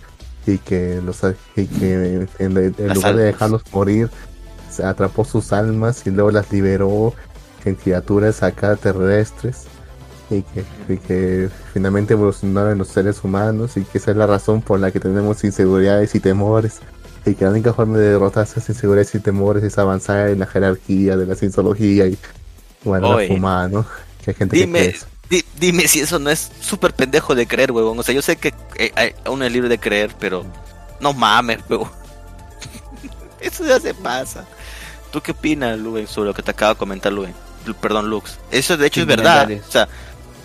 y 0.47 0.59
que 0.59 1.01
los 1.05 1.21
y 1.57 1.67
que 1.67 2.27
en, 2.39 2.55
lugar 2.95 3.17
de 3.17 3.25
dejarlos 3.25 3.63
morir 3.73 4.11
se 4.71 4.85
atrapó 4.85 5.25
sus 5.25 5.53
almas 5.53 6.07
y 6.07 6.11
luego 6.11 6.31
las 6.31 6.51
liberó 6.53 7.15
en 7.65 7.75
criaturas 7.77 8.43
acá 8.43 8.77
terrestres 8.77 9.65
y 10.31 10.43
que, 10.43 10.65
y 10.89 10.97
que 10.99 11.49
finalmente 11.73 12.15
evolucionaron 12.15 12.73
en 12.73 12.79
los 12.79 12.89
seres 12.89 13.23
humanos 13.23 13.77
y 13.77 13.85
que 13.85 13.99
esa 13.99 14.11
es 14.11 14.17
la 14.17 14.27
razón 14.27 14.63
por 14.63 14.81
la 14.81 14.91
que 14.91 15.01
tenemos 15.01 15.45
inseguridades 15.45 16.15
y 16.15 16.21
temores 16.21 16.81
y 17.27 17.35
que 17.35 17.45
la 17.45 17.51
única 17.53 17.73
forma 17.73 17.99
de 17.99 18.11
derrotar 18.11 18.45
esas 18.45 18.69
inseguridades 18.69 19.15
y 19.15 19.21
temores 19.21 19.63
es 19.65 19.79
avanzar 19.79 20.29
en 20.29 20.41
la 20.41 20.47
jerarquía 20.47 21.17
de 21.17 21.27
la 21.27 21.35
cienciología 21.35 22.07
y 22.07 22.19
bueno, 22.85 23.11
la 23.11 23.17
Oye, 23.17 23.29
fumada, 23.29 23.69
¿no? 23.69 23.87
Que 24.23 24.31
hay 24.31 24.35
gente 24.35 24.57
Dime. 24.57 24.95
Di- 25.31 25.45
dime 25.59 25.87
si 25.89 26.01
eso 26.01 26.19
no 26.19 26.31
es 26.31 26.51
súper 26.61 26.93
pendejo 26.95 27.35
de 27.35 27.47
creer, 27.47 27.73
huevón. 27.73 27.99
O 27.99 28.03
sea, 28.03 28.15
yo 28.15 28.23
sé 28.23 28.37
que 28.37 28.55
eh, 28.77 28.93
hay- 28.97 29.15
uno 29.27 29.45
es 29.45 29.53
libre 29.53 29.69
de 29.69 29.79
creer, 29.79 30.15
pero 30.19 30.45
no 31.01 31.13
mames, 31.13 31.61
huevón. 31.69 31.91
Eso 33.41 33.65
ya 33.65 33.79
se 33.79 33.93
pasa. 33.95 34.47
¿Tú 35.13 35.21
qué 35.21 35.33
opinas, 35.33 35.79
Luen, 35.79 36.07
sobre 36.09 36.29
lo 36.29 36.35
que 36.35 36.43
te 36.43 36.51
acaba 36.51 36.73
de 36.75 36.79
comentar, 36.79 37.13
Luen? 37.13 37.35
Lu- 37.67 37.75
Perdón, 37.75 38.09
Lux. 38.11 38.39
Eso 38.51 38.77
de 38.77 38.87
hecho 38.87 39.01
es 39.03 39.07
verdad. 39.07 39.49
O 39.67 39.71
sea, 39.71 39.89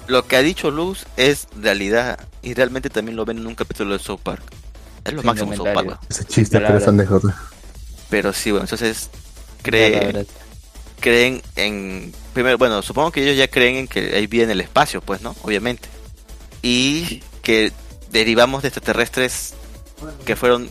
lo 0.07 0.25
que 0.27 0.35
ha 0.35 0.41
dicho 0.41 0.69
Lux 0.71 1.05
es 1.17 1.47
realidad. 1.59 2.19
Y 2.41 2.53
realmente 2.53 2.89
también 2.89 3.15
lo 3.15 3.25
ven 3.25 3.37
en 3.39 3.47
un 3.47 3.55
capítulo 3.55 3.93
de 3.97 3.99
South 4.03 4.19
Park. 4.21 4.41
Es 5.05 5.13
lo 5.13 5.21
Sin 5.21 5.27
máximo 5.27 5.55
South 5.55 5.69
Park. 5.73 5.99
Ese 6.09 6.25
chiste, 6.25 6.59
pero 6.59 6.77
es 6.77 6.87
anécdota. 6.87 7.35
Pero 8.09 8.33
sí, 8.33 8.51
bueno, 8.51 8.65
entonces 8.65 9.09
cree, 9.61 9.97
Palabras. 9.97 10.25
creen 10.99 11.41
en 11.55 12.13
primero 12.39 12.57
bueno 12.57 12.81
supongo 12.81 13.11
que 13.11 13.21
ellos 13.21 13.35
ya 13.35 13.49
creen 13.49 13.75
en 13.75 13.87
que 13.89 14.15
hay 14.15 14.25
vida 14.25 14.45
en 14.45 14.51
el 14.51 14.61
espacio 14.61 15.01
pues 15.01 15.21
no 15.21 15.35
obviamente. 15.43 15.89
Y 16.61 17.21
que 17.43 17.73
derivamos 18.11 18.61
de 18.61 18.69
extraterrestres 18.69 19.55
que 20.25 20.37
fueron 20.37 20.69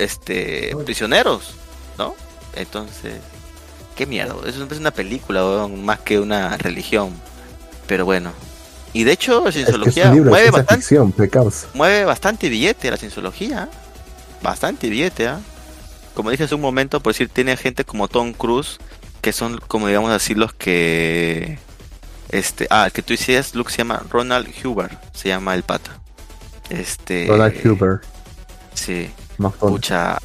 este 0.00 0.74
prisioneros 0.84 1.54
no 1.96 2.16
entonces 2.56 3.14
qué 3.94 4.04
mierda 4.04 4.34
eso 4.48 4.64
es 4.64 4.78
una 4.78 4.90
película 4.90 5.44
weón, 5.44 5.84
más 5.84 6.00
que 6.00 6.18
una 6.18 6.56
religión. 6.56 7.12
Pero 7.86 8.04
bueno. 8.04 8.32
Y 8.92 9.04
de 9.04 9.12
hecho 9.12 9.44
la 9.44 9.50
Es 9.50 9.54
que 9.54 9.60
es 9.60 9.66
cienciología 9.66 10.12
libro 10.12 10.30
mueve 10.30 10.50
bastante 10.50 10.82
ficción, 10.82 11.14
mueve 11.74 12.04
bastante 12.04 12.48
billete 12.48 12.90
la 12.90 12.96
cienciología. 12.96 13.68
¿eh? 13.70 13.76
Bastante 14.42 14.88
billete, 14.88 15.28
¿ah? 15.28 15.38
Como 16.14 16.30
dije 16.30 16.44
hace 16.44 16.54
un 16.56 16.60
momento, 16.60 16.98
por 17.00 17.12
decir, 17.12 17.28
tiene 17.28 17.56
gente 17.56 17.84
como 17.84 18.08
Tom 18.08 18.32
Cruise, 18.32 18.78
que 19.20 19.32
son, 19.32 19.58
como 19.58 19.88
digamos 19.88 20.10
así, 20.10 20.34
los 20.34 20.52
que. 20.54 21.58
Este. 22.30 22.66
Ah, 22.70 22.86
el 22.86 22.92
que 22.92 23.02
tú 23.02 23.14
decías, 23.14 23.54
Luke, 23.54 23.70
se 23.70 23.78
llama 23.78 24.02
Ronald 24.10 24.48
Huber, 24.64 24.98
se 25.12 25.28
llama 25.28 25.54
el 25.54 25.62
pata. 25.62 26.00
Este. 26.68 27.26
Ronald 27.28 27.66
Huber, 27.66 28.00
Sí, 28.74 29.10
escucha. 29.38 30.18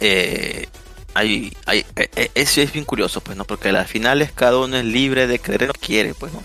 Eh. 0.00 0.66
Hay, 1.14 1.56
hay, 1.64 1.78
eh, 1.96 2.10
eh, 2.14 2.30
eso 2.34 2.60
es 2.60 2.70
bien 2.70 2.84
curioso, 2.84 3.22
pues, 3.22 3.38
¿no? 3.38 3.44
Porque 3.44 3.70
al 3.70 3.86
final 3.86 4.20
es 4.20 4.32
cada 4.32 4.58
uno 4.58 4.76
es 4.76 4.84
libre 4.84 5.26
de 5.26 5.38
creer 5.38 5.62
lo 5.62 5.72
que 5.72 5.80
quiere, 5.80 6.12
pues, 6.12 6.30
¿no? 6.34 6.42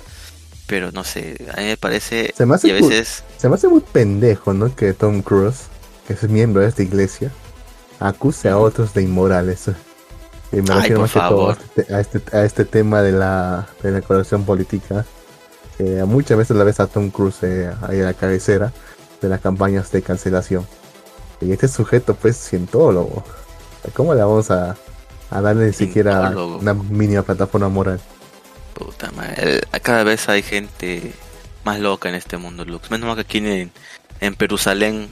Pero 0.65 0.93
no 0.93 1.03
sé, 1.03 1.35
a 1.53 1.59
mí 1.59 1.67
me 1.67 1.77
parece. 1.77 2.33
Se 2.37 2.45
me 2.45 2.55
hace 2.55 2.69
y 2.69 2.71
a 2.71 2.75
veces. 2.75 3.25
Se 3.37 3.49
me 3.49 3.55
hace 3.55 3.67
muy 3.67 3.81
pendejo, 3.81 4.53
¿no? 4.53 4.73
Que 4.73 4.93
Tom 4.93 5.21
Cruise, 5.21 5.63
que 6.07 6.13
es 6.13 6.23
miembro 6.23 6.61
de 6.61 6.69
esta 6.69 6.83
iglesia, 6.83 7.33
acuse 7.99 8.47
a 8.47 8.57
otros 8.57 8.93
de 8.93 9.03
inmorales. 9.03 9.65
Y 10.51 10.57
me 10.57 10.73
Ay, 10.73 10.79
refiero 10.81 11.01
más 11.01 11.11
que 11.11 11.19
todo 11.19 11.49
a 11.49 11.53
este, 11.53 11.93
a 11.93 11.99
este, 11.99 12.37
a 12.37 12.45
este 12.45 12.65
tema 12.65 13.01
de 13.01 13.13
la, 13.13 13.67
de 13.81 13.91
la 13.91 14.01
corrección 14.01 14.43
política. 14.43 15.05
Que 15.77 16.03
muchas 16.03 16.37
veces 16.37 16.57
la 16.57 16.63
ves 16.63 16.79
a 16.79 16.87
Tom 16.87 17.09
Cruise 17.09 17.41
eh, 17.43 17.71
ahí 17.87 18.01
a 18.01 18.05
la 18.05 18.13
cabecera 18.13 18.71
de 19.21 19.29
las 19.29 19.39
campañas 19.39 19.91
de 19.91 20.01
cancelación. 20.01 20.67
Y 21.39 21.51
este 21.51 21.67
sujeto, 21.67 22.13
pues, 22.15 22.37
cientólogo. 22.37 23.23
¿Cómo 23.93 24.13
le 24.13 24.21
vamos 24.21 24.51
a, 24.51 24.75
a 25.31 25.41
darle 25.41 25.67
ni 25.67 25.73
siquiera 25.73 26.29
una 26.29 26.73
mínima 26.73 27.23
plataforma 27.23 27.67
moral? 27.67 27.99
Puta 28.75 29.11
madre, 29.11 29.61
cada 29.81 30.03
vez 30.03 30.29
hay 30.29 30.43
gente 30.43 31.13
más 31.63 31.79
loca 31.79 32.09
en 32.09 32.15
este 32.15 32.37
mundo, 32.37 32.65
Lux. 32.65 32.91
Menos 32.91 33.07
mal 33.07 33.15
que 33.15 33.21
aquí 33.21 33.37
en, 33.39 33.71
en 34.19 34.35
Perusalén 34.35 35.07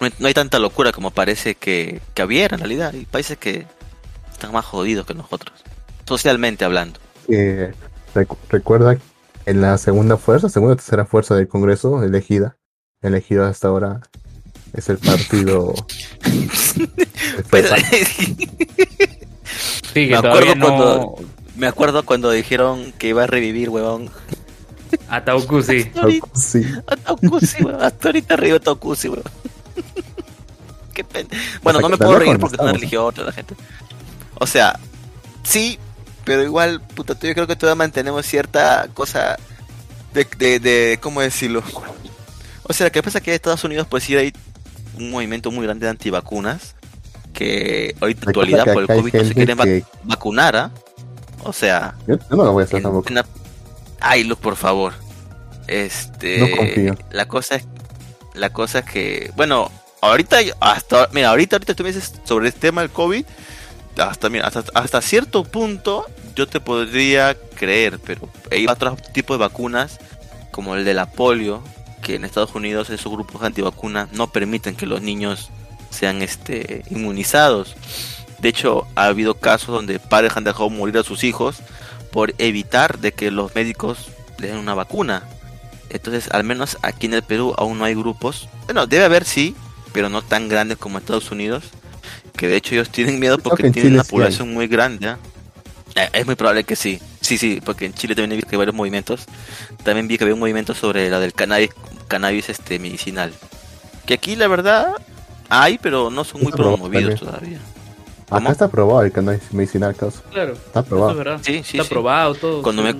no 0.00 0.06
hay, 0.06 0.12
no 0.18 0.28
hay 0.28 0.34
tanta 0.34 0.58
locura 0.58 0.92
como 0.92 1.10
parece 1.10 1.54
que, 1.54 2.00
que 2.14 2.22
había 2.22 2.46
en 2.46 2.58
realidad. 2.58 2.92
Hay 2.94 3.04
países 3.04 3.36
que 3.36 3.66
están 4.38 4.52
más 4.52 4.64
jodidos 4.64 5.04
que 5.06 5.14
nosotros, 5.14 5.52
socialmente 6.06 6.64
hablando. 6.64 7.00
Eh, 7.28 7.72
recu- 8.14 8.36
recuerda 8.48 8.96
en 9.46 9.60
la 9.60 9.76
segunda 9.78 10.16
fuerza, 10.16 10.48
segunda 10.48 10.74
o 10.74 10.76
tercera 10.76 11.04
fuerza 11.04 11.34
del 11.34 11.48
Congreso 11.48 12.02
elegida, 12.04 12.56
elegida 13.02 13.48
hasta 13.48 13.68
ahora 13.68 14.00
es 14.74 14.88
el 14.88 14.98
partido. 14.98 15.74
Pero, 17.50 17.68
PAN. 17.70 17.82
Sí, 19.94 20.06
que 20.06 20.10
Me 20.10 20.16
acuerdo 20.16 20.54
no. 20.54 20.66
cuando- 20.66 21.16
me 21.56 21.66
acuerdo 21.66 22.04
cuando 22.04 22.30
dijeron 22.30 22.92
que 22.98 23.08
iba 23.08 23.24
a 23.24 23.26
revivir, 23.26 23.68
huevón. 23.70 24.10
A 25.08 25.24
Taucusi. 25.24 25.80
Hasta 25.94 26.02
ahorita, 26.02 26.26
a 26.86 26.96
Tokusi, 26.96 27.62
huevón. 27.64 27.82
Hasta 27.82 28.08
ahorita 28.08 28.36
río 28.36 28.60
Tokusi, 28.60 29.08
huevón. 29.08 29.32
Qué 30.94 31.02
pena. 31.02 31.28
Bueno, 31.62 31.80
no 31.80 31.88
me 31.88 31.96
puedo 31.96 32.16
reír 32.18 32.38
porque 32.38 32.54
es 32.56 32.60
una 32.60 32.70
estamos. 32.70 32.72
religión 32.80 33.04
otra 33.04 33.24
la 33.24 33.32
gente. 33.32 33.54
O 34.40 34.46
sea, 34.46 34.78
sí, 35.42 35.78
pero 36.24 36.42
igual, 36.42 36.80
puta, 36.80 37.14
yo 37.14 37.34
creo 37.34 37.46
que 37.46 37.56
todavía 37.56 37.76
mantenemos 37.78 38.24
cierta 38.26 38.88
cosa 38.94 39.36
de, 40.14 40.26
de, 40.38 40.60
de 40.60 40.98
¿cómo 41.02 41.20
decirlo? 41.20 41.62
O 42.64 42.72
sea, 42.72 42.90
que 42.90 43.02
pasa 43.02 43.20
que 43.20 43.30
en 43.30 43.34
Estados 43.36 43.64
Unidos 43.64 43.86
pues 43.88 44.04
sí 44.04 44.16
hay 44.16 44.32
un 44.96 45.10
movimiento 45.10 45.50
muy 45.50 45.64
grande 45.64 45.86
de 45.86 45.90
antivacunas 45.90 46.74
que 47.32 47.94
ahorita 48.00 48.22
en 48.24 48.28
actualidad 48.30 48.64
por 48.74 48.82
el 48.82 48.88
COVID 48.88 49.14
no 49.14 49.24
se 49.28 49.34
quieren 49.34 49.58
vac- 49.58 49.84
vacunar, 50.04 50.56
¿ah? 50.56 50.70
O 51.44 51.52
sea, 51.52 51.94
yo, 52.06 52.16
no 52.30 52.44
lo 52.44 52.52
voy 52.52 52.62
a 52.62 52.64
hacer 52.64 52.78
en- 52.78 52.82
tampoco. 52.82 53.12
la- 53.12 53.26
Ay, 54.00 54.24
Luz, 54.24 54.38
por 54.38 54.56
favor. 54.56 54.92
Este. 55.66 56.38
No 56.38 56.56
confío. 56.56 56.96
La 57.10 57.26
cosa 57.28 57.56
es. 57.56 57.64
La 58.34 58.50
cosa 58.50 58.80
es 58.80 58.84
que. 58.86 59.30
Bueno, 59.36 59.70
ahorita. 60.00 60.38
Hasta. 60.60 61.08
Mira, 61.12 61.30
ahorita, 61.30 61.56
ahorita 61.56 61.74
tú 61.74 61.82
me 61.84 61.92
dices 61.92 62.14
sobre 62.24 62.48
el 62.48 62.54
tema 62.54 62.80
del 62.82 62.90
COVID. 62.90 63.24
Hasta, 63.98 64.30
mira, 64.30 64.46
hasta, 64.46 64.64
hasta 64.74 65.02
cierto 65.02 65.44
punto 65.44 66.06
yo 66.34 66.46
te 66.46 66.60
podría 66.60 67.36
creer, 67.56 67.98
pero 67.98 68.28
hay 68.50 68.66
otros 68.66 69.02
tipos 69.12 69.36
de 69.36 69.44
vacunas, 69.44 69.98
como 70.50 70.76
el 70.76 70.84
de 70.84 70.94
la 70.94 71.06
polio, 71.06 71.62
que 72.02 72.14
en 72.14 72.24
Estados 72.24 72.54
Unidos 72.54 72.90
esos 72.90 73.12
grupos 73.12 73.42
antivacunas 73.42 74.12
no 74.12 74.30
permiten 74.30 74.76
que 74.76 74.86
los 74.86 75.02
niños 75.02 75.50
sean 75.90 76.22
este 76.22 76.84
inmunizados. 76.90 77.74
De 78.38 78.48
hecho, 78.48 78.86
ha 78.94 79.06
habido 79.06 79.34
casos 79.34 79.68
donde 79.68 79.98
padres 79.98 80.36
han 80.36 80.44
dejado 80.44 80.70
morir 80.70 80.96
a 80.98 81.02
sus 81.02 81.24
hijos 81.24 81.56
por 82.12 82.34
evitar 82.38 82.98
de 82.98 83.12
que 83.12 83.30
los 83.30 83.54
médicos 83.54 84.10
le 84.38 84.48
den 84.48 84.58
una 84.58 84.74
vacuna. 84.74 85.24
Entonces, 85.90 86.28
al 86.30 86.44
menos 86.44 86.78
aquí 86.82 87.06
en 87.06 87.14
el 87.14 87.22
Perú 87.22 87.54
aún 87.56 87.78
no 87.78 87.84
hay 87.84 87.94
grupos. 87.94 88.48
Bueno, 88.66 88.86
debe 88.86 89.04
haber 89.04 89.24
sí, 89.24 89.56
pero 89.92 90.08
no 90.08 90.22
tan 90.22 90.48
grandes 90.48 90.78
como 90.78 90.98
Estados 90.98 91.30
Unidos. 91.30 91.64
Que 92.36 92.48
de 92.48 92.56
hecho 92.56 92.74
ellos 92.74 92.90
tienen 92.90 93.18
miedo 93.18 93.38
porque 93.38 93.62
que 93.62 93.66
en 93.68 93.72
tienen 93.72 93.88
Chile 93.90 93.96
una 93.96 94.04
sí 94.04 94.10
población 94.10 94.54
muy 94.54 94.66
grande. 94.68 95.08
¿ah? 95.08 95.18
Eh, 95.96 96.08
Es 96.12 96.26
muy 96.26 96.34
probable 96.36 96.64
que 96.64 96.76
sí. 96.76 97.00
Sí, 97.20 97.36
sí, 97.36 97.60
porque 97.64 97.84
en 97.86 97.94
Chile 97.94 98.14
también 98.14 98.40
vi 98.40 98.42
que 98.46 98.54
hay 98.54 98.58
varios 98.58 98.74
movimientos. 98.76 99.26
También 99.82 100.08
vi 100.08 100.16
que 100.18 100.24
había 100.24 100.34
un 100.34 100.40
movimiento 100.40 100.74
sobre 100.74 101.10
la 101.10 101.20
del 101.20 101.32
cannabis, 101.34 101.70
cannabis 102.06 102.48
este 102.48 102.78
medicinal. 102.78 103.32
Que 104.06 104.14
aquí 104.14 104.36
la 104.36 104.48
verdad 104.48 104.92
Hay, 105.50 105.78
pero 105.78 106.10
no 106.10 106.24
son 106.24 106.42
muy 106.42 106.52
promovidos 106.52 107.14
también. 107.14 107.18
todavía. 107.18 107.58
¿Cómo? 108.28 108.40
Acá 108.42 108.52
está 108.52 108.64
aprobado 108.66 109.02
el 109.02 109.10
cannabis 109.12 109.40
medicinal, 109.52 109.96
causa. 109.96 110.20
Claro, 110.30 110.52
Está 110.52 110.80
es 110.80 110.86
aprobado. 110.86 111.14
verdad. 111.14 111.40
Sí, 111.42 111.62
sí, 111.64 111.78
Está 111.78 111.84
sí. 111.84 111.88
probado 111.90 112.34
todo. 112.34 112.62
Cuando 112.62 112.82
me- 112.82 112.94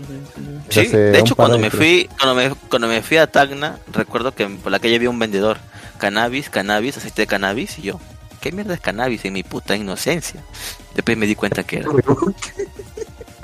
sí, 0.70 0.86
de 0.86 1.18
hecho 1.18 1.36
cuando 1.36 1.58
me 1.58 1.70
fui, 1.70 2.08
cuando 2.18 2.34
me, 2.34 2.54
cuando 2.70 2.88
me 2.88 3.02
fui 3.02 3.18
a 3.18 3.26
Tacna, 3.30 3.78
recuerdo 3.92 4.34
que 4.34 4.46
por 4.46 4.72
la 4.72 4.78
calle 4.78 4.96
había 4.96 5.10
un 5.10 5.18
vendedor, 5.18 5.58
cannabis, 5.98 6.48
cannabis, 6.48 6.96
aceite 6.96 7.22
de 7.22 7.26
cannabis, 7.26 7.78
y 7.78 7.82
yo, 7.82 8.00
¿qué 8.40 8.52
mierda 8.52 8.74
es 8.74 8.80
cannabis 8.80 9.24
en 9.24 9.32
mi 9.34 9.42
puta 9.42 9.76
inocencia? 9.76 10.42
Después 10.94 11.16
me 11.16 11.26
di 11.26 11.34
cuenta 11.34 11.62
que 11.64 11.78
era, 11.78 11.88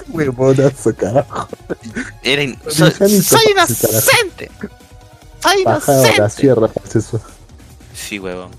Huevonazo, 0.09 0.95
carajo. 0.95 1.49
era 2.23 2.43
in- 2.43 2.59
soy, 2.69 2.91
soy 2.93 3.41
inocente, 3.53 4.51
soy 5.43 5.65
Bajado 5.65 6.03
la 6.03 6.09
inocente. 6.17 6.31
sierra, 6.41 6.71
eso. 6.95 7.21
Sí, 7.95 8.19
huevón. 8.19 8.51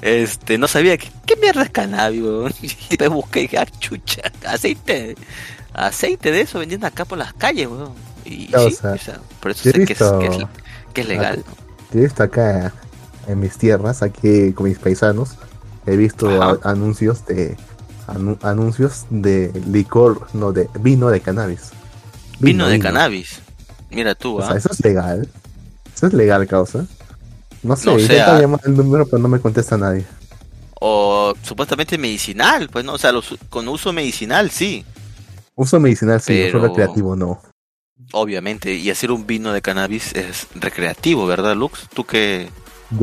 Este, 0.00 0.58
no 0.58 0.66
sabía 0.66 0.98
que, 0.98 1.08
qué 1.26 1.36
mierda 1.36 1.62
es 1.62 1.70
cannabis, 1.70 2.22
huevón. 2.22 2.52
Y 2.60 2.68
después 2.90 3.10
busqué 3.10 3.48
ah, 3.58 3.66
chucha, 3.78 4.22
aceite, 4.46 5.14
aceite 5.72 6.32
de 6.32 6.40
eso 6.40 6.58
vendiendo 6.58 6.86
acá 6.86 7.04
por 7.04 7.18
las 7.18 7.32
calles, 7.34 7.68
huevón. 7.68 7.92
Y 8.24 8.48
Ya, 8.48 8.60
o 8.60 8.68
sí, 8.68 8.76
sea, 8.76 8.92
o 8.92 8.98
sea, 8.98 9.20
por 9.40 9.52
eso 9.52 9.62
sé 9.62 9.72
que 9.84 9.92
es, 9.92 9.98
que 9.98 10.26
es, 10.26 10.46
que 10.92 11.00
es 11.02 11.08
legal. 11.08 11.44
¿no? 11.46 12.00
Visto 12.00 12.22
acá 12.22 12.72
en 13.26 13.40
mis 13.40 13.56
tierras, 13.58 14.02
aquí 14.02 14.52
con 14.52 14.66
mis 14.68 14.78
paisanos, 14.78 15.36
he 15.86 15.96
visto 15.96 16.28
a- 16.42 16.58
anuncios 16.64 17.24
de 17.26 17.56
anu- 18.06 18.38
anuncios 18.42 19.06
de 19.10 19.52
licor, 19.68 20.26
no 20.34 20.52
de 20.52 20.68
vino 20.80 21.08
de 21.08 21.20
cannabis. 21.20 21.70
Vino 22.38 22.66
de 22.68 22.78
cannabis. 22.78 23.40
Mira 23.90 24.14
tú, 24.14 24.38
O 24.38 24.42
¿ah? 24.42 24.46
sea, 24.48 24.56
eso 24.56 24.68
es 24.72 24.80
legal. 24.84 25.28
Eso 25.94 26.06
es 26.06 26.12
legal, 26.14 26.46
causa. 26.46 26.86
No 27.62 27.76
sé, 27.76 27.86
No 27.86 27.96
ah. 28.26 28.40
llamar 28.40 28.60
el 28.64 28.76
número, 28.76 29.06
pero 29.06 29.18
no 29.18 29.28
me 29.28 29.38
contesta 29.38 29.76
nadie. 29.76 30.04
O 30.80 31.34
supuestamente 31.42 31.96
medicinal, 31.98 32.68
pues 32.72 32.84
no, 32.84 32.94
o 32.94 32.98
sea, 32.98 33.12
los- 33.12 33.36
con 33.48 33.68
uso 33.68 33.92
medicinal, 33.92 34.50
sí, 34.50 34.84
Uso 35.54 35.78
medicinal 35.78 36.20
sí, 36.20 36.32
Pero- 36.32 36.58
uso 36.58 36.68
recreativo 36.68 37.14
no. 37.14 37.40
obviamente. 38.12 38.72
Y 38.74 38.90
hacer 38.90 39.10
un 39.12 39.26
vino 39.26 39.52
de 39.52 39.60
cannabis 39.62 40.12
es 40.14 40.46
recreativo, 40.54 41.26
¿verdad, 41.26 41.54
Lux? 41.54 41.88
Tú 41.94 42.04
que 42.04 42.48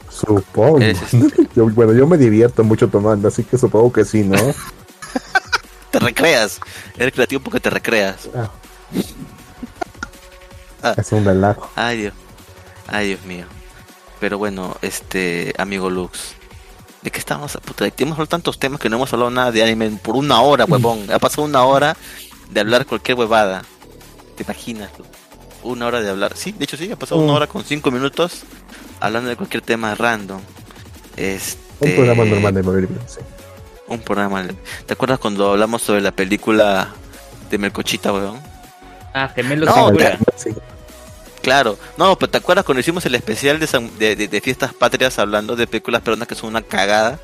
Supongo. 0.10 0.80
eres 0.80 1.02
este, 1.14 1.48
Yo- 1.56 1.70
bueno, 1.70 1.94
yo 1.94 2.08
me 2.08 2.18
divierto 2.18 2.64
mucho 2.64 2.88
tomando, 2.88 3.28
así 3.28 3.44
que 3.44 3.58
supongo 3.58 3.92
que 3.92 4.06
sí, 4.06 4.24
¿no? 4.24 4.38
te 5.92 6.00
recreas. 6.00 6.60
Es 6.94 7.06
recreativo 7.06 7.42
porque 7.42 7.60
te 7.60 7.70
recreas. 7.70 8.30
es 10.98 11.12
un 11.12 11.26
relajo. 11.26 11.70
Ay, 11.76 11.98
Dios. 12.02 12.14
Ay, 12.88 13.08
Dios 13.10 13.22
mío. 13.26 13.46
Pero 14.20 14.38
bueno, 14.38 14.76
este, 14.82 15.54
amigo 15.58 15.90
Lux. 15.90 16.34
¿De 17.02 17.12
qué 17.12 17.20
estamos? 17.20 17.58
Puta, 17.64 17.90
hemos 17.98 18.28
tantos 18.28 18.60
temas 18.60 18.80
que 18.80 18.90
no 18.90 18.98
hemos 18.98 19.12
hablado 19.14 19.32
nada 19.32 19.52
de 19.52 19.64
anime 19.64 19.90
por 20.04 20.16
una 20.18 20.42
hora, 20.42 20.66
huevón. 20.66 21.10
Ha 21.12 21.20
pasado 21.20 21.44
una 21.44 21.64
hora 21.64 21.96
de 22.50 22.60
hablar 22.60 22.86
cualquier 22.86 23.18
huevada. 23.18 23.64
¿Te 24.36 24.44
imaginas? 24.44 24.90
Una 25.64 25.88
hora 25.88 26.02
de 26.02 26.10
hablar. 26.10 26.34
Sí, 26.36 26.52
de 26.52 26.66
hecho 26.66 26.76
sí, 26.76 26.92
ha 26.92 26.98
pasado 26.98 27.22
una 27.22 27.32
Mm. 27.32 27.36
hora 27.36 27.48
con 27.48 27.64
cinco 27.64 27.90
minutos 27.92 28.42
hablando 29.00 29.30
de 29.30 29.36
cualquier 29.36 29.62
tema 29.64 29.96
random. 29.96 30.42
Este... 31.16 31.60
Un 31.82 31.96
programa 31.96 32.26
normal 32.26 32.54
de 32.54 32.88
sí. 33.08 33.20
Un 33.88 34.00
programa. 34.02 34.46
¿Te 34.86 34.94
acuerdas 34.94 35.20
cuando 35.20 35.52
hablamos 35.52 35.82
sobre 35.82 36.02
la 36.02 36.12
película 36.12 36.90
de 37.50 37.58
Melcochita, 37.58 38.12
weón? 38.14 38.40
Ah, 39.14 39.30
gemelos 39.34 39.68
No, 39.74 39.88
sin 39.88 39.98
pero- 39.98 40.18
cura. 40.18 40.32
Sí. 40.36 40.50
Claro, 41.42 41.80
no, 41.98 42.18
pero 42.18 42.30
¿te 42.30 42.38
acuerdas 42.38 42.66
cuando 42.66 42.82
hicimos 42.82 43.06
el 43.06 43.16
especial 43.16 43.60
de, 43.60 43.66
San- 43.68 43.98
de, 43.98 44.16
de- 44.18 44.28
de 44.28 44.42
fiestas 44.42 44.74
patrias 44.74 45.18
hablando 45.20 45.56
de 45.56 45.66
películas 45.68 46.02
peruanas 46.02 46.28
que 46.28 46.36
son 46.36 46.50
una 46.50 46.62
cagada? 46.62 47.18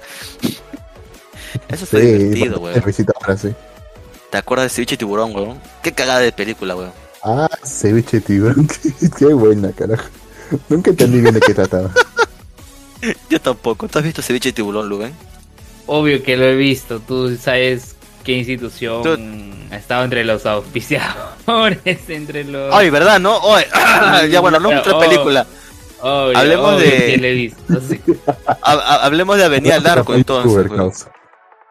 Eso 1.67 1.85
fue 1.85 2.01
Sí, 2.01 2.07
divertido, 2.07 2.59
weón. 2.59 2.81
visita 2.85 3.11
ahora 3.21 3.37
sí. 3.37 3.53
¿Te 4.31 4.37
acuerdas 4.37 4.65
de 4.65 4.69
Ceviche 4.75 4.95
y 4.95 4.97
Tiburón, 4.97 5.35
weón? 5.35 5.59
Qué 5.83 5.91
cagada 5.91 6.19
de 6.19 6.31
película, 6.31 6.75
weón. 6.75 6.91
Ah, 7.23 7.49
ceviche 7.63 8.21
tiburón. 8.21 8.67
Qué, 8.67 9.09
qué 9.17 9.25
buena, 9.33 9.71
carajo. 9.71 10.05
Nunca 10.69 10.89
entendí 10.91 11.21
bien 11.21 11.33
de 11.33 11.39
qué 11.41 11.53
trataba. 11.53 11.89
Yo 13.29 13.39
tampoco. 13.39 13.87
¿Tú 13.87 13.99
has 13.99 14.05
visto 14.05 14.21
Ceviche 14.21 14.49
y 14.49 14.53
Tiburón, 14.53 14.89
Luben? 14.89 15.13
Obvio 15.87 16.23
que 16.23 16.37
lo 16.37 16.45
he 16.45 16.55
visto. 16.55 16.99
Tú 16.99 17.35
sabes 17.37 17.95
qué 18.23 18.33
institución 18.33 19.03
Tú- 19.03 19.17
ha 19.71 19.77
estado 19.77 20.03
entre 20.03 20.23
los 20.23 20.45
auspiciadores, 20.45 21.79
entre 22.09 22.43
los... 22.43 22.73
Ay, 22.73 22.89
¿verdad, 22.89 23.19
no? 23.19 23.39
Ay, 23.53 24.29
ya, 24.31 24.39
bueno, 24.39 24.59
de 24.59 24.77
otra 24.77 24.95
Oh. 24.95 24.99
película. 24.99 25.45
Obvio, 26.01 26.37
hablemos 26.37 26.73
obvio 26.75 26.85
de- 26.89 27.05
que 27.05 27.17
lo 27.17 27.27
he 27.27 27.33
visto. 27.33 27.81
sí. 27.87 28.01
Ha- 28.47 28.57
ha- 28.73 29.05
hablemos 29.05 29.37
de 29.37 29.45
Avenida 29.45 29.75
del 29.75 29.87
Arco, 29.87 30.13
entonces. 30.15 30.71
Causa. 30.71 31.11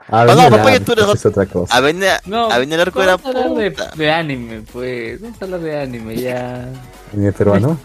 Avenida 0.08 0.50
no, 0.50 0.56
papá, 0.56 0.70
del 0.70 0.84
tú 0.84 0.92
eres 0.92 1.04
Arco 1.04 1.14
es 1.16 1.26
otra 1.26 1.46
cosa. 1.46 1.74
Avenida, 1.76 2.20
No, 2.26 2.50
Avenida 2.50 2.76
del 2.76 2.88
Arco 2.88 3.02
era 3.02 3.16
vamos 3.16 3.34
a 3.34 3.38
hablar 3.44 3.54
de, 3.74 3.76
de 3.96 4.12
anime, 4.12 4.62
pues. 4.72 5.20
Vamos 5.20 5.40
a 5.40 5.44
hablar 5.44 5.60
de 5.60 5.80
anime, 5.80 6.16
ya. 6.16 6.68
¿En 7.12 7.24
el 7.26 7.32
peruano? 7.32 7.78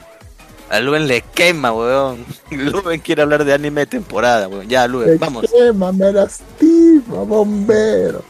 A 0.69 0.79
Luben 0.79 1.07
le 1.07 1.21
quema, 1.21 1.71
weón. 1.73 2.25
Luben 2.51 2.99
quiere 2.99 3.21
hablar 3.23 3.43
de 3.43 3.53
anime 3.53 3.81
de 3.81 3.87
temporada, 3.87 4.47
weón. 4.47 4.67
Ya, 4.69 4.87
Luben, 4.87 5.17
vamos. 5.19 5.45
Quema, 5.51 5.91
me 5.91 6.11
lastima, 6.11 7.23
bombero. 7.23 8.23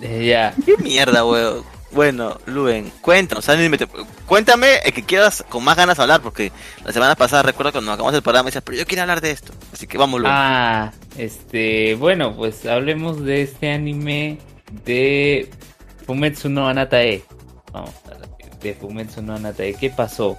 Eh, 0.00 0.26
ya. 0.26 0.54
¿Qué 0.64 0.76
mierda, 0.78 1.24
weón? 1.24 1.62
Bueno, 1.92 2.38
Luben, 2.46 2.90
cuéntanos, 3.02 3.48
anime 3.50 3.76
te- 3.76 3.86
cuéntame 4.26 4.78
el 4.84 4.94
que 4.94 5.02
quieras 5.02 5.44
con 5.50 5.62
más 5.62 5.76
ganas 5.76 5.98
hablar, 5.98 6.22
porque 6.22 6.50
la 6.86 6.92
semana 6.92 7.14
pasada 7.14 7.42
recuerdo 7.42 7.70
cuando 7.72 7.92
acabamos 7.92 8.14
el 8.16 8.22
programa 8.22 8.44
me 8.44 8.48
decías, 8.48 8.64
pero 8.64 8.78
yo 8.78 8.86
quiero 8.86 9.02
hablar 9.02 9.20
de 9.20 9.30
esto. 9.30 9.52
Así 9.74 9.86
que 9.86 9.98
vamos, 9.98 10.18
Luben. 10.20 10.32
Ah, 10.34 10.92
este, 11.18 11.94
bueno, 11.96 12.34
pues 12.34 12.64
hablemos 12.64 13.22
de 13.24 13.42
este 13.42 13.70
anime 13.72 14.38
de 14.86 15.50
Fumetsu 16.06 16.48
no 16.48 16.66
Anatae. 16.66 17.22
Vamos 17.72 17.90
a 18.06 18.14
hablar 18.14 18.28
de 18.62 18.74
Fumetsu 18.74 19.20
no 19.20 19.34
Anatae. 19.36 19.74
¿Qué 19.74 19.90
pasó? 19.90 20.38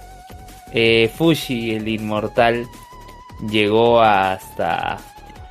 Eh, 0.74 1.10
Fushi, 1.16 1.76
el 1.76 1.86
inmortal, 1.86 2.66
llegó 3.48 4.02
hasta 4.02 4.98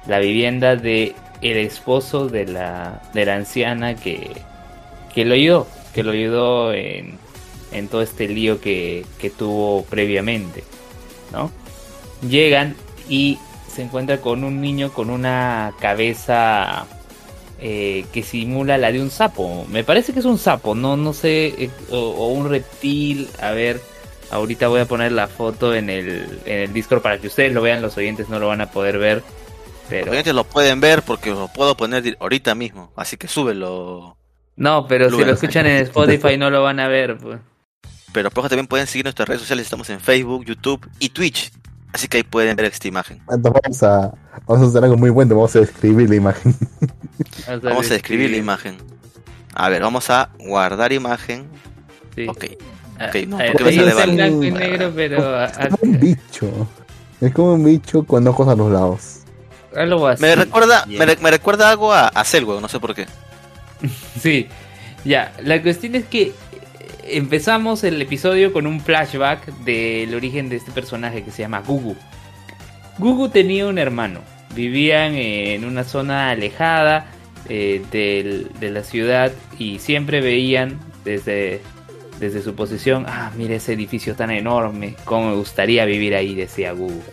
la 0.06 0.20
vivienda 0.20 0.76
de 0.76 1.16
el 1.42 1.58
esposo 1.58 2.28
de 2.28 2.46
la, 2.46 3.02
de 3.14 3.26
la 3.26 3.36
anciana 3.36 3.96
que, 3.96 4.32
que 5.14 5.26
lo 5.26 5.34
ayudó, 5.34 5.68
que 5.94 6.04
lo 6.04 6.12
ayudó 6.12 6.74
en, 6.74 7.18
en 7.72 7.88
todo 7.88 8.02
este 8.02 8.28
lío 8.28 8.60
que, 8.62 9.06
que 9.18 9.30
tuvo 9.30 9.84
previamente, 9.86 10.64
¿no? 11.32 11.52
Llegan 12.28 12.76
y 13.10 13.38
se 13.68 13.82
encuentra 13.82 14.22
con 14.22 14.44
un 14.44 14.62
niño 14.62 14.94
con 14.94 15.10
una 15.10 15.74
cabeza 15.80 16.86
eh, 17.60 18.06
que 18.14 18.24
simula 18.24 18.78
la 18.78 18.92
de 18.92 19.02
un 19.02 19.10
sapo. 19.10 19.66
Me 19.70 19.84
parece 19.84 20.14
que 20.14 20.20
es 20.20 20.26
un 20.26 20.38
sapo, 20.38 20.76
no, 20.76 20.96
no 20.96 21.14
sé, 21.14 21.48
eh, 21.48 21.70
o, 21.92 21.98
o 21.98 22.28
un 22.28 22.50
reptil. 22.50 23.30
A 23.42 23.52
ver, 23.52 23.82
ahorita 24.34 24.68
voy 24.68 24.82
a 24.82 24.86
poner 24.86 25.12
la 25.12 25.28
foto 25.28 25.74
en 25.74 25.90
el, 25.90 26.42
en 26.46 26.60
el 26.60 26.74
Discord 26.74 27.02
para 27.02 27.20
que 27.20 27.28
ustedes 27.28 27.54
lo 27.54 27.62
vean, 27.62 27.82
los 27.82 27.98
oyentes 27.98 28.30
no 28.30 28.40
lo 28.40 28.48
van 28.48 28.62
a 28.62 28.72
poder 28.72 28.98
ver. 28.98 29.18
Los 29.18 29.90
Pero... 29.90 30.12
oyentes 30.12 30.34
lo 30.34 30.44
pueden 30.44 30.80
ver 30.80 31.04
porque 31.04 31.30
lo 31.30 31.48
puedo 31.48 31.78
poner 31.78 32.18
ahorita 32.20 32.56
mismo. 32.56 32.92
Así 32.96 33.18
que 33.18 33.28
súbelo. 33.28 34.18
No, 34.56 34.88
pero 34.88 35.10
si 35.10 35.24
lo 35.24 35.34
escuchan 35.34 35.66
en 35.66 35.84
Spotify 35.84 36.38
no 36.38 36.50
lo 36.50 36.64
van 36.64 36.80
a 36.80 36.88
ver. 36.88 37.18
Pues. 37.18 37.40
Pero 38.12 38.30
por 38.30 38.48
también 38.48 38.68
pueden 38.68 38.88
seguir 38.88 39.06
nuestras 39.06 39.28
redes 39.28 39.42
sociales. 39.42 39.66
Estamos 39.66 39.90
en 39.90 40.00
Facebook, 40.00 40.46
YouTube 40.46 40.88
y 41.00 41.10
Twitch. 41.10 41.52
Así 41.92 42.08
que 42.08 42.18
ahí 42.18 42.24
pueden 42.24 42.56
ver 42.56 42.66
esta 42.66 42.88
imagen. 42.88 43.22
Entonces 43.30 43.62
vamos 43.62 43.84
a, 43.84 44.14
vamos 44.48 44.66
a 44.66 44.70
hacer 44.70 44.84
algo 44.84 44.98
muy 44.98 45.12
bueno, 45.12 45.36
vamos 45.36 45.56
a 45.56 45.60
describir 45.60 46.10
la 46.10 46.16
imagen. 46.16 46.56
Vamos 47.62 47.92
a 47.92 47.94
describir 47.94 48.32
la 48.32 48.38
imagen. 48.38 48.78
A 49.54 49.70
ver, 49.70 49.84
vamos 49.84 50.10
a 50.10 50.30
guardar 50.40 50.92
imagen. 50.92 51.48
Sí. 52.16 52.28
Ok. 52.28 52.46
Ah, 53.00 53.08
ok, 53.10 53.16
no, 53.28 53.38
ah, 53.38 53.44
porque 53.52 53.70
en 53.70 53.96
mal. 53.96 54.12
blanco 54.16 54.44
y 54.44 54.52
negro, 54.52 54.92
pero 54.96 55.36
a- 55.38 55.46
Es 55.46 55.70
como 55.70 55.92
un 55.92 56.00
bicho. 56.00 56.68
Es 57.22 57.34
como 57.34 57.54
un 57.54 57.64
bicho 57.66 58.04
con 58.06 58.28
ojos 58.28 58.48
a 58.48 58.56
los 58.56 58.72
lados. 58.72 59.20
a- 59.76 59.82
algo 59.82 60.08
así. 60.08 60.22
Me 60.22 60.36
recuerda, 60.36 60.86
me, 60.88 61.06
re- 61.06 61.18
me 61.22 61.32
recuerda 61.32 61.70
algo 61.70 61.92
a, 61.94 62.08
a 62.14 62.24
no 62.62 62.68
sé 62.68 62.80
por 62.80 62.94
qué. 62.96 63.06
Sí, 64.22 64.48
ya, 65.04 65.34
la 65.44 65.62
cuestión 65.62 65.96
es 65.96 66.06
que 66.06 66.22
eh, 66.22 66.34
empezamos 67.06 67.84
el 67.84 68.02
episodio 68.02 68.54
con 68.54 68.68
un 68.68 68.80
flashback 68.80 69.46
del 69.66 70.14
origen 70.16 70.48
de 70.50 70.56
este 70.58 70.72
personaje 70.72 71.24
que 71.24 71.32
se 71.32 71.42
llama 71.42 71.60
Gugu. 71.66 71.96
Gugu 73.00 73.30
tenía 73.30 73.66
un 73.68 73.78
hermano, 73.80 74.20
vivían 74.56 75.16
en 75.16 75.66
una 75.66 75.84
zona 75.84 76.30
alejada 76.30 77.08
eh, 77.50 77.82
del- 77.92 78.52
de 78.60 78.70
la 78.72 78.84
ciudad 78.84 79.32
y 79.60 79.80
siempre 79.80 80.22
veían 80.22 80.80
desde, 81.04 81.62
desde 82.24 82.42
su 82.42 82.56
posición, 82.56 83.06
ah, 83.08 83.32
mira 83.38 83.56
ese 83.56 83.74
edificio 83.74 84.16
tan 84.16 84.32
enorme, 84.32 84.96
cómo 85.04 85.30
me 85.30 85.36
gustaría 85.36 85.84
vivir 85.84 86.16
ahí, 86.16 86.34
decía 86.34 86.72
Gugu. 86.72 87.04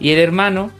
Y 0.00 0.12
el 0.12 0.20
hermano, 0.20 0.70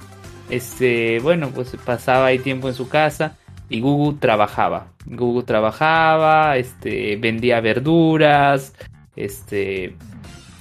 este, 0.48 1.20
bueno, 1.20 1.50
pues 1.54 1.76
pasaba 1.84 2.26
ahí 2.26 2.38
tiempo 2.38 2.68
en 2.68 2.74
su 2.74 2.88
casa 2.88 3.36
y 3.68 3.80
Gugu 3.80 4.14
trabajaba. 4.14 4.88
Gugu 5.04 5.42
trabajaba, 5.42 6.56
este, 6.56 7.16
vendía 7.16 7.60
verduras, 7.60 8.72
este, 9.16 9.94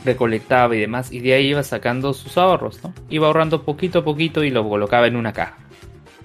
recolectaba 0.04 0.76
y 0.76 0.82
demás, 0.82 1.10
y 1.10 1.22
de 1.22 1.34
ahí 1.34 1.48
iba 1.48 1.64
sacando 1.64 2.14
sus 2.14 2.38
ahorros, 2.38 2.84
¿no? 2.84 2.94
Iba 3.10 3.28
ahorrando 3.28 3.64
poquito 3.64 4.00
a 4.00 4.04
poquito 4.04 4.44
y 4.44 4.50
lo 4.50 4.68
colocaba 4.68 5.08
en 5.08 5.16
una 5.16 5.32
caja. 5.32 5.58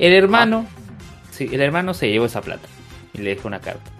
El 0.00 0.14
hermano, 0.14 0.66
sí, 1.30 1.48
el 1.52 1.60
hermano 1.60 1.94
se 1.94 2.10
llevó 2.10 2.26
esa 2.26 2.40
plata 2.40 2.66
y 3.14 3.18
le 3.18 3.36
dejó 3.36 3.46
una 3.46 3.60
carta. 3.60 3.91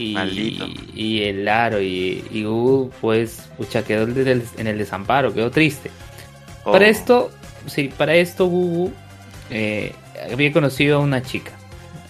Y, 0.00 0.14
Maldito. 0.14 0.66
y 0.94 1.22
el 1.24 1.46
Aro 1.48 1.80
y, 1.80 2.24
y 2.30 2.44
Gugu, 2.44 2.90
pues, 3.00 3.48
pucha, 3.56 3.84
quedó 3.84 4.04
en 4.04 4.66
el- 4.66 4.78
desamparo, 4.78 5.32
quedó 5.34 5.50
triste. 5.50 5.90
Oh, 6.64 6.72
Para 6.72 6.88
esto, 6.88 7.30
sí, 7.66 7.90
para 7.96 8.14
esto 8.14 8.46
Gugu 8.46 8.92
eh, 9.50 9.92
había 10.32 10.52
conocido 10.52 10.96
a 10.98 11.00
una 11.00 11.22
chica 11.22 11.52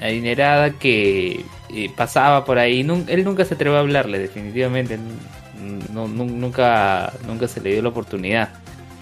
adinerada 0.01 0.71
que 0.71 1.45
eh, 1.75 1.91
pasaba 1.97 2.45
por 2.45 2.59
ahí. 2.59 2.83
Nun- 2.85 3.05
él 3.09 3.25
nunca 3.25 3.45
se 3.45 3.55
atrevió 3.55 3.77
a 3.77 3.81
hablarle, 3.81 4.19
definitivamente. 4.19 4.99
no- 5.93 6.07
nu- 6.09 6.25
nunca, 6.25 7.13
nunca 7.27 7.47
se 7.49 7.61
le 7.61 7.73
dio 7.73 7.83
la 7.83 7.89
oportunidad. 7.91 8.49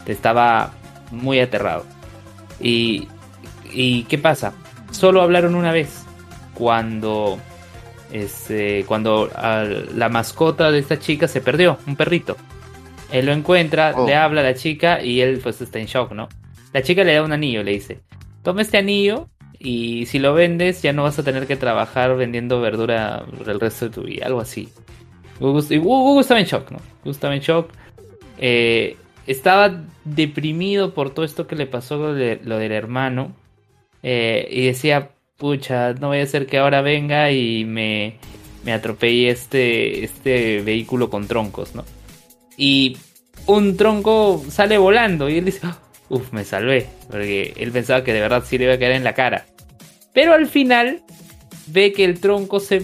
Estaba 0.06 0.72
muy 1.10 1.38
aterrado. 1.40 1.84
Y, 2.60 3.06
y 3.72 4.04
¿qué 4.04 4.18
pasa? 4.18 4.52
Solo 4.90 5.20
hablaron 5.22 5.54
una 5.54 5.70
vez. 5.72 6.04
Cuando, 6.54 7.38
este, 8.12 8.84
cuando 8.84 9.30
la 9.94 10.08
mascota 10.08 10.70
de 10.70 10.78
esta 10.78 10.98
chica 10.98 11.28
se 11.28 11.40
perdió, 11.40 11.78
un 11.86 11.96
perrito. 11.96 12.36
Él 13.12 13.26
lo 13.26 13.32
encuentra, 13.32 13.92
Oh. 13.96 14.06
le 14.06 14.14
habla 14.14 14.40
a 14.42 14.44
la 14.44 14.54
chica 14.54 15.02
y 15.02 15.20
él 15.20 15.40
pues 15.42 15.60
está 15.60 15.78
en 15.78 15.86
shock, 15.86 16.12
¿no? 16.12 16.28
La 16.72 16.82
chica 16.82 17.04
le 17.04 17.14
da 17.14 17.22
un 17.22 17.32
anillo, 17.32 17.62
le 17.62 17.72
dice, 17.72 18.00
toma 18.42 18.60
este 18.62 18.76
anillo 18.78 19.28
y 19.58 20.04
si 20.06 20.18
lo 20.18 20.34
vendes 20.34 20.82
ya 20.82 20.92
no 20.92 21.02
vas 21.04 21.18
a 21.18 21.24
tener 21.24 21.46
que 21.46 21.56
trabajar 21.56 22.14
vendiendo 22.16 22.60
verdura 22.60 23.24
el 23.46 23.58
resto 23.60 23.86
de 23.86 23.90
tu 23.94 24.02
vida, 24.02 24.26
algo 24.26 24.40
así. 24.40 24.68
Gugu- 25.40 25.80
Gugu 25.80 26.20
estaba 26.20 26.40
en 26.40 26.46
shock, 26.46 26.70
¿no? 26.70 26.78
Gugu 27.02 27.10
estaba 27.12 27.34
en 27.34 27.40
shock. 27.40 27.70
Eh, 28.38 28.96
estaba 29.26 29.82
deprimido 30.04 30.92
por 30.94 31.10
todo 31.10 31.24
esto 31.24 31.46
que 31.46 31.56
le 31.56 31.66
pasó 31.66 31.96
lo, 31.96 32.14
de- 32.14 32.40
lo 32.44 32.58
del 32.58 32.72
hermano. 32.72 33.32
eh, 34.02 34.46
y 34.52 34.66
decía, 34.66 35.10
pucha, 35.38 35.94
no 35.94 36.08
voy 36.08 36.18
a 36.18 36.26
ser 36.26 36.46
que 36.46 36.58
ahora 36.58 36.82
venga 36.82 37.30
y 37.30 37.64
me, 37.64 38.18
me 38.64 38.72
atropelle 38.72 39.30
este, 39.30 40.04
este 40.04 40.60
vehículo 40.62 41.08
con 41.08 41.28
troncos, 41.28 41.74
¿no? 41.74 41.84
Y 42.56 42.98
un 43.46 43.76
tronco 43.76 44.44
sale 44.50 44.76
volando 44.78 45.28
y 45.30 45.38
él 45.38 45.44
dice, 45.44 45.68
uff, 46.08 46.32
me 46.32 46.44
salvé, 46.44 46.88
porque 47.08 47.54
él 47.56 47.70
pensaba 47.70 48.02
que 48.02 48.12
de 48.12 48.20
verdad 48.20 48.42
sí 48.46 48.58
le 48.58 48.64
iba 48.64 48.74
a 48.74 48.78
caer 48.78 48.92
en 48.92 49.04
la 49.04 49.14
cara. 49.14 49.46
Pero 50.12 50.34
al 50.34 50.48
final 50.48 51.02
ve 51.68 51.92
que 51.92 52.04
el 52.04 52.18
tronco 52.18 52.58
se 52.58 52.82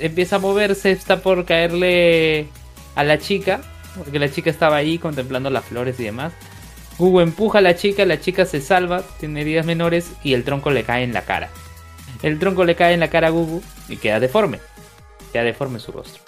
empieza 0.00 0.36
a 0.36 0.38
moverse, 0.38 0.92
está 0.92 1.20
por 1.20 1.44
caerle 1.44 2.46
a 2.94 3.04
la 3.04 3.18
chica, 3.18 3.60
porque 3.98 4.18
la 4.18 4.30
chica 4.30 4.48
estaba 4.48 4.76
ahí 4.76 4.96
contemplando 4.96 5.50
las 5.50 5.66
flores 5.66 6.00
y 6.00 6.04
demás. 6.04 6.32
Hugo 6.98 7.20
empuja 7.20 7.58
a 7.58 7.62
la 7.62 7.76
chica, 7.76 8.06
la 8.06 8.18
chica 8.18 8.46
se 8.46 8.62
salva, 8.62 9.02
tiene 9.20 9.42
heridas 9.42 9.66
menores 9.66 10.10
y 10.24 10.32
el 10.32 10.44
tronco 10.44 10.70
le 10.70 10.84
cae 10.84 11.04
en 11.04 11.12
la 11.12 11.22
cara. 11.22 11.50
El 12.22 12.38
tronco 12.38 12.64
le 12.64 12.76
cae 12.76 12.94
en 12.94 13.00
la 13.00 13.10
cara 13.10 13.28
a 13.28 13.30
Gugu 13.30 13.62
y 13.88 13.96
queda 13.96 14.20
deforme. 14.20 14.60
Queda 15.32 15.44
deforme 15.44 15.80
su 15.80 15.92
rostro. 15.92 16.22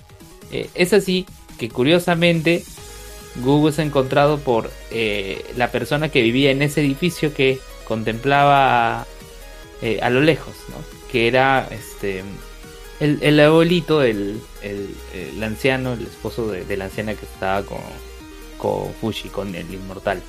Eh, 0.51 0.69
es 0.75 0.93
así 0.93 1.27
que 1.59 1.69
curiosamente 1.69 2.65
Gugu 3.37 3.69
es 3.69 3.79
encontrado 3.79 4.39
por 4.39 4.71
eh, 4.91 5.45
la 5.57 5.71
persona 5.71 6.09
que 6.09 6.23
vivía 6.23 6.51
en 6.51 6.63
ese 6.63 6.81
edificio 6.81 7.35
que 7.35 7.59
contemplaba 7.87 9.07
eh, 9.83 10.01
a 10.03 10.11
lo 10.11 10.21
lejos. 10.21 10.55
Que 11.11 11.29
era 11.29 11.69
este 11.71 12.25
el, 13.01 13.19
el 13.23 13.41
abuelito, 13.41 14.03
el, 14.03 14.41
el, 14.63 15.43
anciano, 15.43 15.93
el 15.93 16.03
esposo 16.03 16.51
de, 16.51 16.77
la 16.77 16.87
anciana 16.87 17.15
que 17.15 17.25
estaba 17.25 17.63
con, 17.63 17.79
con 18.59 18.93
Fushi, 18.95 19.29
con 19.29 19.55
el 19.55 19.73
inmortal. 19.73 20.23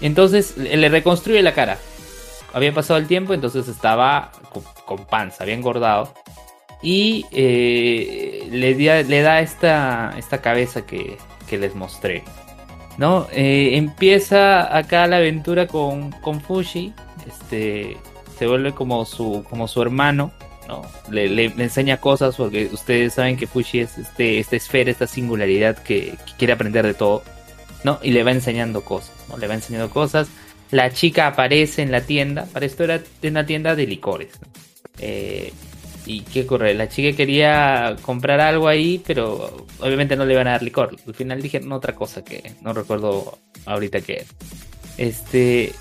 Entonces 0.00 0.56
le 0.56 0.88
reconstruye 0.88 1.42
la 1.42 1.54
cara. 1.54 1.78
Había 2.52 2.72
pasado 2.74 2.98
el 2.98 3.06
tiempo, 3.06 3.32
entonces 3.34 3.68
estaba 3.68 4.32
con, 4.86 5.04
panza, 5.06 5.44
había 5.44 5.54
engordado. 5.54 6.12
Y 6.82 7.26
eh, 7.32 8.48
le, 8.50 8.74
da- 8.74 9.02
le 9.02 9.22
da 9.22 9.40
esta, 9.40 10.14
esta 10.18 10.40
cabeza 10.40 10.86
que, 10.86 11.16
que 11.48 11.58
les 11.58 11.74
mostré. 11.74 12.24
¿No? 12.96 13.26
Eh, 13.32 13.76
empieza 13.76 14.76
acá 14.76 15.06
la 15.06 15.18
aventura 15.18 15.66
con, 15.66 16.10
con 16.20 16.40
Fushi. 16.40 16.92
Este, 17.26 17.96
se 18.38 18.46
vuelve 18.46 18.72
como 18.72 19.04
su, 19.04 19.44
como 19.48 19.68
su 19.68 19.80
hermano. 19.82 20.32
¿no? 20.68 20.82
Le, 21.10 21.28
le- 21.28 21.48
le 21.50 21.64
enseña 21.64 21.98
cosas 21.98 22.36
porque 22.36 22.68
ustedes 22.72 23.14
saben 23.14 23.36
que 23.36 23.46
Fushi 23.46 23.80
es 23.80 23.96
este, 23.98 24.38
esta 24.38 24.56
esfera, 24.56 24.90
esta 24.90 25.06
singularidad 25.06 25.78
que, 25.78 26.16
que 26.26 26.32
quiere 26.38 26.52
aprender 26.52 26.86
de 26.86 26.94
todo. 26.94 27.22
¿no? 27.84 27.98
Y 28.02 28.10
le 28.10 28.22
va 28.24 28.32
enseñando 28.32 28.82
cosas, 28.84 29.12
¿no? 29.28 29.38
Le 29.38 29.46
va 29.48 29.54
enseñando 29.54 29.88
cosas. 29.90 30.28
La 30.70 30.92
chica 30.92 31.26
aparece 31.26 31.82
en 31.82 31.90
la 31.90 32.02
tienda. 32.02 32.46
Para 32.52 32.66
esto 32.66 32.84
era 32.84 33.00
una 33.22 33.44
tienda 33.46 33.74
de 33.74 33.86
licores. 33.86 34.30
Eh, 34.98 35.52
¿Y 36.06 36.22
qué 36.22 36.42
ocurre? 36.42 36.74
La 36.74 36.88
chica 36.88 37.16
quería 37.16 37.96
comprar 38.02 38.40
algo 38.40 38.68
ahí, 38.68 39.02
pero 39.06 39.66
obviamente 39.80 40.16
no 40.16 40.24
le 40.24 40.34
iban 40.34 40.46
a 40.48 40.52
dar 40.52 40.62
licor. 40.62 40.96
Al 41.06 41.14
final 41.14 41.42
dijeron 41.42 41.72
otra 41.72 41.94
cosa 41.94 42.24
que 42.24 42.52
no 42.62 42.72
recuerdo 42.72 43.38
ahorita 43.66 44.00
qué. 44.00 44.24
Este. 44.96 45.72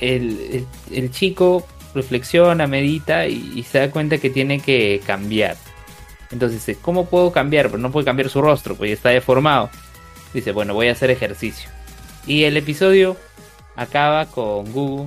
El, 0.00 0.66
el- 0.92 1.10
chico 1.12 1.66
reflexiona, 1.94 2.66
medita 2.66 3.28
y, 3.28 3.62
se 3.62 3.78
da 3.78 3.90
cuenta 3.90 4.18
que 4.18 4.28
tiene 4.28 4.58
que 4.60 5.00
cambiar. 5.06 5.56
Entonces 6.32 6.66
dice, 6.66 6.80
¿cómo 6.82 7.06
puedo 7.06 7.30
cambiar? 7.30 7.66
Pero 7.66 7.78
no 7.78 7.92
puede 7.92 8.04
cambiar 8.04 8.28
su 8.28 8.42
rostro, 8.42 8.74
pues 8.74 8.90
está 8.90 9.10
deformado. 9.10 9.70
Dice, 10.34 10.50
bueno, 10.50 10.74
voy 10.74 10.88
a 10.88 10.92
hacer 10.92 11.10
ejercicio. 11.10 11.70
Y 12.26 12.42
el 12.42 12.56
episodio 12.56 13.16
acaba 13.76 14.26
con 14.26 14.70
Gugu 14.72 15.06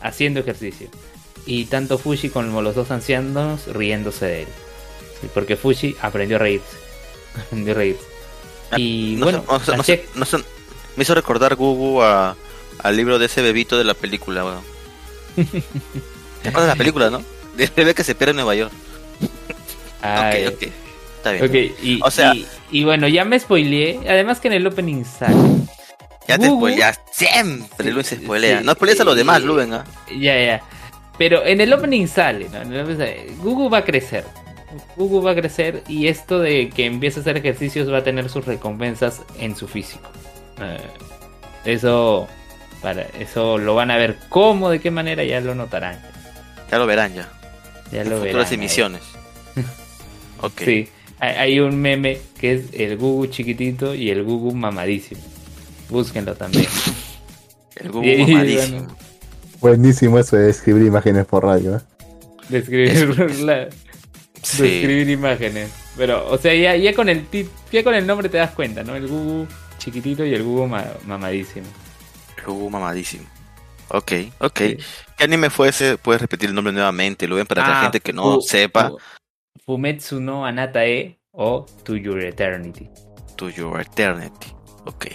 haciendo 0.00 0.40
ejercicio. 0.40 0.88
Y 1.46 1.64
tanto 1.66 1.98
Fushi 1.98 2.28
como 2.28 2.60
los 2.62 2.74
dos 2.74 2.90
ancianos 2.90 3.66
riéndose 3.68 4.26
de 4.26 4.42
él. 4.42 4.48
Porque 5.34 5.56
Fushi 5.56 5.96
aprendió 6.00 6.36
a 6.36 6.40
reírse. 6.40 6.76
Aprendió 7.46 7.72
a 7.72 7.76
reírse. 7.76 8.02
Y 8.76 9.16
no 9.18 9.24
bueno, 9.26 9.44
no 9.48 9.58
no 10.14 10.38
me 10.96 11.02
hizo 11.02 11.14
recordar 11.14 11.54
Gugu 11.54 12.02
a, 12.02 12.36
al 12.80 12.96
libro 12.96 13.18
de 13.18 13.26
ese 13.26 13.40
bebito 13.40 13.78
de 13.78 13.84
la 13.84 13.94
película, 13.94 14.44
weón. 14.44 14.62
¿Te 16.42 16.48
acuerdas 16.48 16.62
de 16.64 16.74
la 16.74 16.76
película, 16.76 17.08
no? 17.08 17.22
Del 17.56 17.70
bebé 17.74 17.94
que 17.94 18.04
se 18.04 18.14
pierde 18.14 18.30
en 18.30 18.36
Nueva 18.36 18.54
York. 18.56 18.72
Ay, 20.02 20.46
ok, 20.48 20.54
ok. 20.54 20.68
Está 21.16 21.32
bien. 21.32 21.74
y, 21.82 22.00
O 22.02 22.10
sea- 22.10 22.34
y, 22.34 22.46
y 22.70 22.84
bueno, 22.84 23.08
ya 23.08 23.24
me 23.24 23.38
spoileé. 23.38 24.00
Además 24.08 24.40
que 24.40 24.48
en 24.48 24.54
el 24.54 24.66
opening 24.66 25.04
sale. 25.04 25.36
Ya 26.28 26.38
te 26.38 26.46
spoileas. 26.48 27.00
Siempre 27.10 27.90
Luis 27.90 28.06
se 28.06 28.16
spoilea. 28.16 28.58
Sí, 28.60 28.64
no 28.64 28.72
spoileas 28.72 29.00
a 29.00 29.04
los 29.04 29.16
demás, 29.16 29.42
Luven, 29.42 29.72
¿ah? 29.72 29.84
Ya, 30.10 30.38
ya. 30.38 30.62
Pero 31.16 31.44
en 31.44 31.60
el 31.60 31.72
opening 31.72 32.06
sale, 32.06 32.48
¿no? 32.50 32.60
En 32.62 32.72
el 32.72 32.82
opening 32.82 32.98
sale, 32.98 33.26
Gugu 33.38 33.68
va 33.70 33.78
a 33.78 33.84
crecer. 33.84 34.24
Gugu 34.96 35.22
va 35.22 35.30
a 35.30 35.34
crecer 35.34 35.82
y 35.88 36.06
esto 36.08 36.38
de 36.38 36.68
que 36.68 36.84
empiece 36.84 37.20
a 37.20 37.22
hacer 37.22 37.38
ejercicios 37.38 37.90
va 37.90 37.98
a 37.98 38.04
tener 38.04 38.28
sus 38.28 38.44
recompensas 38.44 39.22
en 39.40 39.56
su 39.56 39.66
físico. 39.66 40.10
Eh, 40.60 40.76
eso, 41.64 42.28
para, 42.82 43.02
eso 43.18 43.56
lo 43.56 43.74
van 43.74 43.90
a 43.90 43.96
ver 43.96 44.18
cómo, 44.28 44.68
de 44.70 44.80
qué 44.80 44.90
manera, 44.90 45.24
ya 45.24 45.40
lo 45.40 45.54
notarán. 45.54 45.98
Ya 46.70 46.78
lo 46.78 46.86
verán 46.86 47.14
ya. 47.14 47.28
Ya 47.90 48.02
En 48.02 48.10
lo 48.10 48.16
verán. 48.16 48.26
futuras 48.28 48.52
emisiones. 48.52 49.00
ok. 50.42 50.60
Sí, 50.62 50.88
hay, 51.18 51.34
hay 51.36 51.60
un 51.60 51.80
meme 51.80 52.18
que 52.38 52.52
es 52.52 52.64
el 52.74 52.98
Gugu 52.98 53.26
chiquitito 53.28 53.94
y 53.94 54.10
el 54.10 54.22
Gugu 54.22 54.54
mamadísimo. 54.54 55.22
Búsquenlo 55.88 56.34
también. 56.34 56.66
El 57.76 57.92
mamadísimo. 57.92 58.78
bueno, 58.80 58.96
Buenísimo 59.60 60.18
eso 60.18 60.36
de 60.36 60.50
escribir 60.50 60.86
imágenes 60.86 61.26
por 61.26 61.44
radio. 61.44 61.76
¿eh? 61.76 61.80
describir, 62.48 63.34
la- 63.40 63.68
Sí. 64.42 64.62
describir 64.62 65.10
imágenes. 65.10 65.70
Pero, 65.96 66.28
o 66.30 66.38
sea, 66.38 66.54
ya, 66.54 66.76
ya 66.76 66.94
con 66.94 67.08
el 67.08 67.28
tit- 67.30 67.48
ya 67.72 67.82
con 67.82 67.94
el 67.94 68.06
nombre 68.06 68.28
te 68.28 68.36
das 68.38 68.52
cuenta, 68.52 68.84
¿no? 68.84 68.94
El 68.94 69.08
Gugu 69.08 69.46
chiquitito 69.78 70.24
y 70.24 70.32
el 70.32 70.42
Gugu 70.44 70.66
ma- 70.68 70.86
mamadísimo. 71.06 71.66
El 72.36 72.44
Gugu 72.44 72.70
mamadísimo. 72.70 73.24
Ok, 73.88 74.12
ok. 74.38 74.58
Sí. 74.58 74.76
¿Qué 75.16 75.24
anime 75.24 75.50
fue 75.50 75.68
ese? 75.70 75.98
Puedes 75.98 76.22
repetir 76.22 76.48
el 76.50 76.54
nombre 76.54 76.72
nuevamente, 76.72 77.26
Luven, 77.26 77.46
para 77.46 77.66
la 77.66 77.78
Ah, 77.80 77.82
gente 77.82 78.00
que 78.00 78.12
no 78.12 78.34
Fu- 78.36 78.40
sepa. 78.42 78.90
Fu- 78.90 78.98
Fumetsu 79.66 80.20
no 80.20 80.46
Anatae 80.46 81.18
o 81.32 81.66
To 81.82 81.96
Your 81.96 82.20
Eternity. 82.22 82.88
To 83.36 83.50
Your 83.50 83.80
Eternity. 83.80 84.52
Ok. 84.86 85.06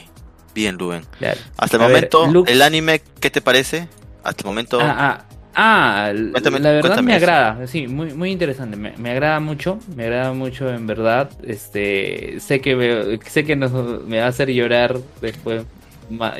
Bien, 0.53 0.75
Luven. 0.77 1.03
Claro. 1.17 1.39
Hasta 1.57 1.77
el 1.77 1.83
A 1.83 1.87
ver, 1.87 1.95
momento, 1.95 2.27
Lux- 2.27 2.49
el 2.49 2.61
anime, 2.61 3.01
¿qué 3.19 3.29
te 3.29 3.41
parece? 3.41 3.87
Hasta 4.23 4.41
el 4.43 4.47
momento. 4.47 4.79
Ah, 4.81 5.25
ah, 5.25 5.25
ah, 5.55 6.11
Cuéntame- 6.31 6.59
la 6.59 6.71
verdad 6.71 7.01
me 7.01 7.15
eso. 7.15 7.25
agrada, 7.25 7.67
sí, 7.67 7.87
muy, 7.87 8.13
muy 8.13 8.31
interesante, 8.31 8.77
me, 8.77 8.93
me 8.97 9.11
agrada 9.11 9.39
mucho, 9.39 9.79
me 9.95 10.03
agrada 10.05 10.33
mucho 10.33 10.69
en 10.73 10.85
verdad, 10.87 11.29
este, 11.45 12.39
sé 12.39 12.61
que 12.61 12.75
me, 12.75 13.19
sé 13.29 13.43
que 13.45 13.55
nos, 13.55 13.71
me 14.05 14.19
va 14.19 14.25
a 14.25 14.29
hacer 14.29 14.49
llorar 14.51 14.97
después, 15.21 15.63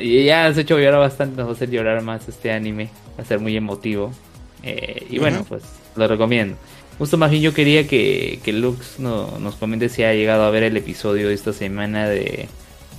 y 0.00 0.24
ya 0.24 0.46
has 0.46 0.56
hecho 0.58 0.78
llorar 0.78 1.00
bastante, 1.00 1.36
nos 1.36 1.46
va 1.46 1.50
a 1.50 1.54
hacer 1.54 1.70
llorar 1.70 2.00
más 2.02 2.28
este 2.28 2.52
anime, 2.52 2.88
va 3.18 3.22
a 3.24 3.26
ser 3.26 3.40
muy 3.40 3.56
emotivo, 3.56 4.12
eh, 4.62 5.06
y 5.10 5.18
bueno, 5.18 5.38
Ujú. 5.40 5.46
pues 5.50 5.64
lo 5.96 6.06
recomiendo. 6.08 6.56
Justo 6.98 7.18
más 7.18 7.30
bien 7.30 7.42
yo 7.42 7.52
quería 7.52 7.88
que, 7.88 8.38
que 8.44 8.52
Lux 8.52 9.00
no- 9.00 9.38
nos 9.40 9.56
comente 9.56 9.88
si 9.88 10.04
ha 10.04 10.12
llegado 10.14 10.44
a 10.44 10.50
ver 10.50 10.62
el 10.62 10.76
episodio 10.76 11.26
de 11.28 11.34
esta 11.34 11.52
semana 11.52 12.08
de, 12.08 12.48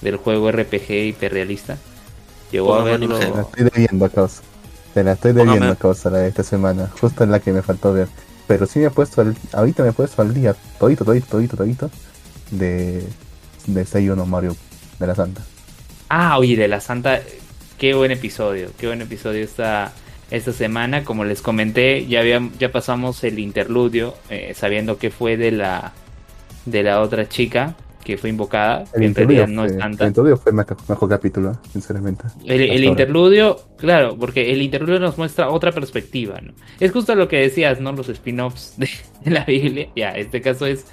del 0.01 0.17
juego 0.17 0.51
RPG 0.51 0.91
hiperrealista. 1.07 1.77
Llegó 2.51 2.75
a 2.75 2.79
Póngame 2.79 3.07
verlo. 3.07 3.19
Te 3.19 3.29
la 3.31 3.41
estoy 3.41 3.63
debiendo 3.63 4.09
causa. 4.09 4.41
Te 4.93 5.03
la 5.03 5.11
estoy 5.13 5.31
Póngame- 5.33 5.45
debiendo 5.45 5.71
a 5.71 5.75
causa 5.75 6.09
la 6.09 6.17
de 6.19 6.27
esta 6.29 6.43
semana. 6.43 6.89
Justo 7.01 7.23
en 7.23 7.31
la 7.31 7.39
que 7.39 7.51
me 7.51 7.61
faltó 7.61 7.93
ver. 7.93 8.07
Pero 8.47 8.65
sí 8.67 8.79
me 8.79 8.85
he 8.85 8.89
puesto 8.91 9.21
al, 9.21 9.35
ahorita 9.53 9.81
me 9.83 9.89
he 9.89 9.93
puesto 9.93 10.21
al 10.21 10.33
día, 10.33 10.55
todito, 10.79 11.03
todito, 11.03 11.25
todito, 11.27 11.57
todito, 11.57 11.89
de, 12.51 13.03
de 13.65 13.85
6-1 13.85 14.23
Mario 14.27 14.55
de 14.99 15.07
la 15.07 15.15
Santa. 15.15 15.41
Ah, 16.09 16.37
oye, 16.37 16.55
de 16.55 16.67
la 16.67 16.79
Santa, 16.79 17.21
qué 17.79 17.95
buen 17.95 18.11
episodio, 18.11 18.69
qué 18.77 18.85
buen 18.85 19.01
episodio 19.01 19.43
esta, 19.43 19.93
esta 20.29 20.53
semana. 20.53 21.03
Como 21.03 21.23
les 21.25 21.41
comenté, 21.41 22.05
ya 22.05 22.19
había, 22.19 22.39
ya 22.59 22.71
pasamos 22.71 23.23
el 23.23 23.39
interludio, 23.39 24.13
eh, 24.29 24.53
sabiendo 24.55 24.99
que 24.99 25.09
fue 25.09 25.37
de 25.37 25.51
la 25.51 25.93
de 26.65 26.83
la 26.83 27.01
otra 27.01 27.27
chica 27.27 27.75
que 28.05 28.17
fue 28.17 28.29
invocada, 28.29 28.85
El 28.93 29.01
que 29.01 29.05
en 29.07 29.15
realidad 29.15 29.47
interludio, 29.47 29.47
no 29.47 29.61
fue, 29.63 29.65
es 29.65 29.73
el 29.73 29.81
Santa. 29.81 30.07
interludio 30.07 30.37
fue 30.37 30.49
el 30.51 30.55
mejor, 30.55 30.77
mejor 30.87 31.09
capítulo, 31.09 31.57
sinceramente. 31.73 32.23
El, 32.45 32.61
el 32.61 32.83
interludio, 32.83 33.59
claro, 33.77 34.15
porque 34.17 34.53
el 34.53 34.61
interludio 34.61 34.99
nos 34.99 35.17
muestra 35.17 35.49
otra 35.49 35.71
perspectiva, 35.71 36.39
¿no? 36.39 36.53
Es 36.79 36.91
justo 36.91 37.15
lo 37.15 37.27
que 37.27 37.37
decías, 37.37 37.81
¿no? 37.81 37.91
Los 37.91 38.07
spin-offs 38.07 38.75
de, 38.77 38.87
de 39.25 39.31
la 39.31 39.43
Biblia. 39.43 39.89
Ya, 39.95 40.11
este 40.11 40.39
caso 40.39 40.67
es 40.67 40.85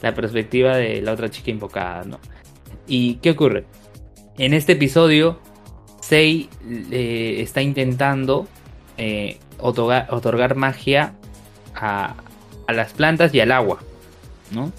la 0.00 0.14
perspectiva 0.14 0.76
de 0.76 1.02
la 1.02 1.12
otra 1.12 1.28
chica 1.30 1.50
invocada, 1.50 2.02
¿no? 2.04 2.18
¿Y 2.86 3.16
qué 3.16 3.32
ocurre? 3.32 3.66
En 4.38 4.54
este 4.54 4.72
episodio, 4.72 5.38
Sei 6.00 6.48
eh, 6.90 7.36
está 7.40 7.60
intentando 7.62 8.46
eh, 8.96 9.38
otorgar, 9.58 10.08
otorgar 10.10 10.56
magia 10.56 11.14
a, 11.74 12.14
a 12.66 12.72
las 12.72 12.92
plantas 12.94 13.34
y 13.34 13.40
al 13.40 13.52
agua, 13.52 13.80
¿no? 14.50 14.72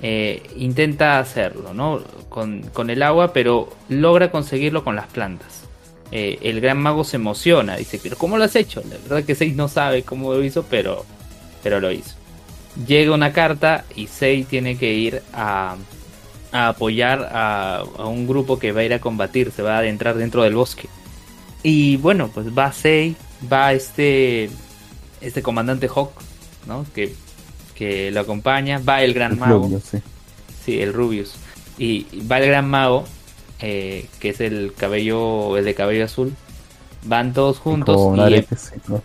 Eh, 0.00 0.42
intenta 0.56 1.18
hacerlo, 1.18 1.74
¿no? 1.74 2.00
Con, 2.28 2.90
el 2.90 3.02
agua, 3.02 3.32
pero 3.32 3.68
logra 3.88 4.30
conseguirlo 4.30 4.84
con 4.84 4.94
las 4.96 5.06
plantas. 5.06 5.64
Eh, 6.12 6.38
el 6.42 6.60
gran 6.60 6.78
mago 6.78 7.04
se 7.04 7.16
emociona, 7.16 7.76
dice, 7.76 7.98
pero 8.02 8.16
¿cómo 8.16 8.38
lo 8.38 8.44
has 8.44 8.56
hecho? 8.56 8.82
La 8.88 8.96
verdad 8.96 9.24
que 9.24 9.34
Sei 9.34 9.52
no 9.52 9.68
sabe 9.68 10.04
cómo 10.04 10.32
lo 10.32 10.42
hizo, 10.42 10.64
pero, 10.64 11.04
pero 11.62 11.80
lo 11.80 11.90
hizo. 11.90 12.14
Llega 12.86 13.12
una 13.12 13.32
carta 13.32 13.84
y 13.94 14.06
Sei 14.06 14.44
tiene 14.44 14.78
que 14.78 14.94
ir 14.94 15.22
a, 15.32 15.76
apoyar 16.52 17.28
a, 17.32 17.78
a 17.78 18.06
un 18.06 18.26
grupo 18.26 18.58
que 18.58 18.72
va 18.72 18.80
a 18.80 18.84
ir 18.84 18.94
a 18.94 19.00
combatir, 19.00 19.50
se 19.50 19.62
va 19.62 19.76
a 19.76 19.78
adentrar 19.78 20.16
dentro 20.16 20.44
del 20.44 20.54
bosque. 20.54 20.88
Y 21.62 21.96
bueno, 21.96 22.30
pues 22.32 22.46
va 22.56 22.72
Sei, 22.72 23.16
va 23.52 23.72
este, 23.72 24.48
este 25.20 25.42
comandante 25.42 25.88
Hawk, 25.88 26.12
¿no? 26.66 26.86
Que, 26.94 27.14
que 27.78 28.10
lo 28.10 28.20
acompaña, 28.20 28.78
va 28.80 29.02
el 29.02 29.14
gran 29.14 29.32
El 29.32 29.38
mago. 29.38 29.70
Sí. 29.84 29.98
Sí, 30.64 30.80
el 30.80 30.92
Rubius. 30.92 31.34
Y 31.78 32.06
va 32.30 32.38
el 32.40 32.46
gran 32.48 32.68
mago, 32.68 33.04
eh, 33.60 34.06
que 34.18 34.30
es 34.30 34.40
el 34.40 34.72
cabello, 34.76 35.56
el 35.56 35.64
de 35.64 35.74
cabello 35.74 36.04
azul. 36.04 36.34
Van 37.04 37.32
todos 37.32 37.58
juntos 37.60 37.96
y 38.28 38.56
sí, 38.56 38.74
¿no? 38.88 39.02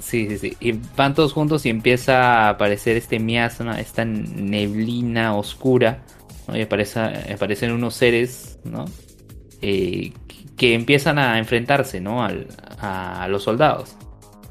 sí, 0.00 0.26
sí, 0.30 0.38
sí. 0.38 0.56
Y 0.60 0.72
van 0.96 1.14
todos 1.14 1.34
juntos 1.34 1.66
y 1.66 1.68
empieza 1.68 2.46
a 2.46 2.48
aparecer 2.48 2.96
este 2.96 3.18
miasma, 3.18 3.78
esta 3.78 4.06
neblina 4.06 5.36
oscura. 5.36 6.02
¿no? 6.48 6.56
Y 6.56 6.62
aparece, 6.62 7.00
aparecen 7.34 7.72
unos 7.72 7.94
seres, 7.94 8.58
¿no? 8.64 8.86
Eh, 9.60 10.12
que 10.56 10.72
empiezan 10.72 11.18
a 11.18 11.38
enfrentarse, 11.38 12.00
¿no? 12.00 12.24
Al- 12.24 12.46
a 12.80 13.26
los 13.28 13.42
soldados, 13.42 13.94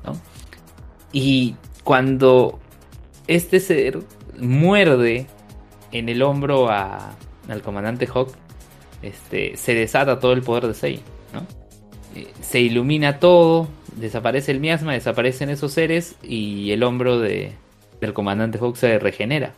¿no? 0.06 0.16
Y 1.12 1.56
cuando 1.84 2.60
este 3.28 3.60
ser 3.60 4.00
muerde 4.38 5.28
en 5.92 6.10
el 6.10 6.22
hombro 6.22 6.70
al 6.70 7.62
comandante 7.64 8.08
Hawk, 8.08 8.30
este, 9.02 9.56
se 9.58 9.74
desata 9.74 10.20
todo 10.20 10.34
el 10.34 10.42
poder 10.42 10.68
de 10.68 10.74
Sei, 10.74 11.00
¿no? 11.34 11.46
Eh, 12.16 12.28
se 12.42 12.60
ilumina 12.60 13.20
todo, 13.20 13.68
desaparece 13.96 14.52
el 14.52 14.60
miasma, 14.60 14.94
desaparecen 14.94 15.50
esos 15.50 15.74
seres 15.74 16.16
y 16.24 16.72
el 16.72 16.84
hombro 16.84 17.20
de, 17.20 17.52
del 18.02 18.14
comandante 18.14 18.58
Hawk 18.58 18.76
se 18.78 19.00
regenera. 19.00 19.54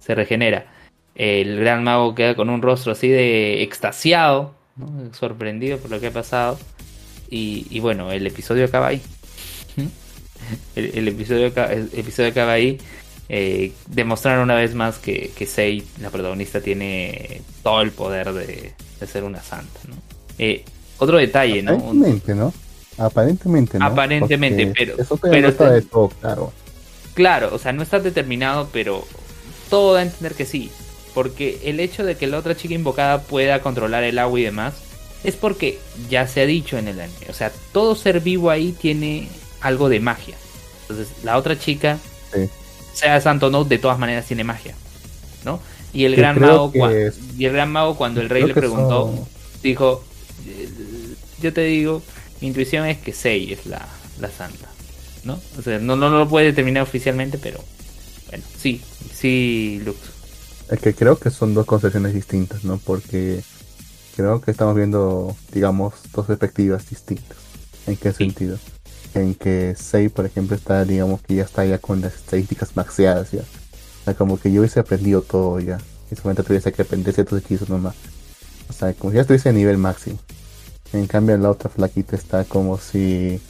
Se 0.00 0.14
regenera. 0.14 0.66
El 1.14 1.58
gran 1.58 1.84
mago 1.84 2.14
queda 2.14 2.34
con 2.34 2.48
un 2.48 2.62
rostro 2.62 2.92
así 2.92 3.08
de 3.08 3.62
extasiado, 3.62 4.54
sorprendido 5.12 5.78
por 5.78 5.90
lo 5.90 6.00
que 6.00 6.06
ha 6.06 6.12
pasado. 6.12 6.58
Y 7.28 7.80
bueno, 7.80 8.10
el 8.12 8.26
episodio 8.26 8.64
acaba 8.64 8.86
ahí. 8.86 9.02
El, 10.76 10.90
el 10.98 11.08
episodio, 11.08 11.46
el 11.46 11.90
episodio 11.94 12.30
acaba 12.30 12.52
ahí. 12.52 12.78
Eh, 13.30 13.72
demostraron 13.88 14.44
una 14.44 14.54
vez 14.54 14.74
más 14.74 14.96
que, 14.98 15.30
que 15.36 15.44
Sei, 15.46 15.84
la 16.00 16.08
protagonista, 16.10 16.60
tiene 16.62 17.42
todo 17.62 17.82
el 17.82 17.90
poder 17.90 18.32
de, 18.32 18.72
de 19.00 19.06
ser 19.06 19.24
una 19.24 19.42
santa. 19.42 19.80
¿no? 19.88 19.94
Eh, 20.38 20.64
otro 20.98 21.18
detalle, 21.18 21.60
Aparentemente, 21.60 22.34
¿no? 22.34 22.52
Aparentemente, 22.96 23.78
¿no? 23.78 23.84
Aparentemente, 23.84 24.66
Porque 24.66 24.84
pero- 24.86 25.02
Eso 25.02 25.16
pero 25.18 25.40
no 25.42 25.48
está 25.48 25.70
de 25.70 25.82
todo 25.82 26.08
claro. 26.08 26.52
Claro, 27.14 27.50
o 27.54 27.58
sea, 27.58 27.72
no 27.72 27.82
está 27.82 28.00
determinado, 28.00 28.68
pero 28.72 29.04
todo 29.70 29.94
da 29.94 30.00
a 30.00 30.02
entender 30.04 30.34
que 30.34 30.44
sí. 30.46 30.70
Porque 31.14 31.60
el 31.64 31.80
hecho 31.80 32.04
de 32.04 32.16
que 32.16 32.26
la 32.28 32.38
otra 32.38 32.56
chica 32.56 32.74
invocada 32.74 33.22
pueda 33.22 33.60
controlar 33.60 34.04
el 34.04 34.18
agua 34.18 34.38
y 34.40 34.44
demás 34.44 34.74
es 35.24 35.34
porque 35.34 35.78
ya 36.08 36.26
se 36.28 36.40
ha 36.40 36.46
dicho 36.46 36.78
en 36.78 36.86
el 36.88 37.00
anime. 37.00 37.26
O 37.28 37.32
sea, 37.32 37.50
todo 37.72 37.94
ser 37.96 38.20
vivo 38.20 38.50
ahí 38.50 38.72
tiene 38.72 39.28
algo 39.60 39.88
de 39.88 40.00
magia. 40.00 40.36
Entonces, 40.82 41.08
la 41.24 41.36
otra 41.36 41.58
chica, 41.58 41.98
Sí. 42.32 42.48
sea 42.94 43.20
santo 43.20 43.46
o 43.46 43.50
no, 43.50 43.64
de 43.64 43.78
todas 43.78 43.98
maneras 43.98 44.26
tiene 44.26 44.44
magia. 44.44 44.74
¿No? 45.44 45.60
Y 45.92 46.04
el 46.04 46.12
Yo 46.12 46.18
gran 46.18 46.40
mago, 46.40 46.72
que 46.72 46.78
cua- 46.80 46.92
es- 46.92 47.18
y 47.38 47.44
el 47.46 47.52
gran 47.52 47.70
mago 47.72 47.96
cuando 47.96 48.20
el 48.20 48.28
rey 48.28 48.44
le 48.44 48.54
preguntó, 48.54 49.06
son- 49.06 49.28
dijo, 49.62 50.04
"Eh, 50.46 50.68
yo 51.40 51.52
te 51.52 51.62
digo, 51.62 52.02
mi 52.40 52.48
intuición 52.48 52.86
es 52.86 52.98
que 52.98 53.12
Sei 53.12 53.52
es 53.52 53.64
la, 53.66 53.86
la 54.20 54.30
santa, 54.30 54.68
¿no? 55.24 55.40
O 55.58 55.62
sea, 55.62 55.78
no, 55.78 55.96
no, 55.96 56.10
no 56.10 56.18
lo 56.18 56.28
puede 56.28 56.46
determinar 56.46 56.82
oficialmente, 56.82 57.38
pero 57.38 57.60
bueno, 58.28 58.44
sí, 58.60 58.82
sí, 59.14 59.80
Lux. 59.84 59.98
Es 60.70 60.80
que 60.80 60.92
creo 60.94 61.18
que 61.18 61.30
son 61.30 61.54
dos 61.54 61.64
concepciones 61.64 62.12
distintas, 62.12 62.64
¿no? 62.64 62.78
Porque 62.78 63.40
creo 64.16 64.40
que 64.42 64.50
estamos 64.50 64.74
viendo, 64.74 65.34
digamos, 65.52 65.94
dos 66.12 66.26
perspectivas 66.26 66.90
distintas. 66.90 67.38
¿En 67.86 67.96
qué 67.96 68.12
sentido? 68.12 68.58
En 69.14 69.34
que 69.34 69.74
Sei, 69.76 70.08
por 70.08 70.26
ejemplo, 70.26 70.56
está, 70.56 70.84
digamos, 70.84 71.22
que 71.22 71.34
ya 71.34 71.44
está 71.44 71.64
ya 71.64 71.78
con 71.78 72.00
las 72.00 72.14
estadísticas 72.14 72.76
maxeadas 72.76 73.30
ya. 73.30 73.40
O 73.40 74.04
sea, 74.04 74.14
como 74.14 74.38
que 74.38 74.52
yo 74.52 74.60
hubiese 74.60 74.80
aprendido 74.80 75.22
todo 75.22 75.58
ya. 75.60 75.78
Y 76.10 76.16
solamente 76.16 76.42
tuviese 76.42 76.72
que 76.72 76.82
aprender 76.82 77.14
ciertos 77.14 77.40
hechizos 77.40 77.68
nomás. 77.68 77.94
O 78.68 78.72
sea, 78.72 78.92
como 78.94 79.10
si 79.10 79.16
ya 79.16 79.22
estuviese 79.22 79.48
a 79.48 79.52
nivel 79.52 79.78
máximo. 79.78 80.18
En 80.92 81.06
cambio, 81.06 81.36
la 81.36 81.50
otra 81.50 81.70
flaquita 81.70 82.16
está 82.16 82.44
como 82.44 82.78
si 82.78 83.40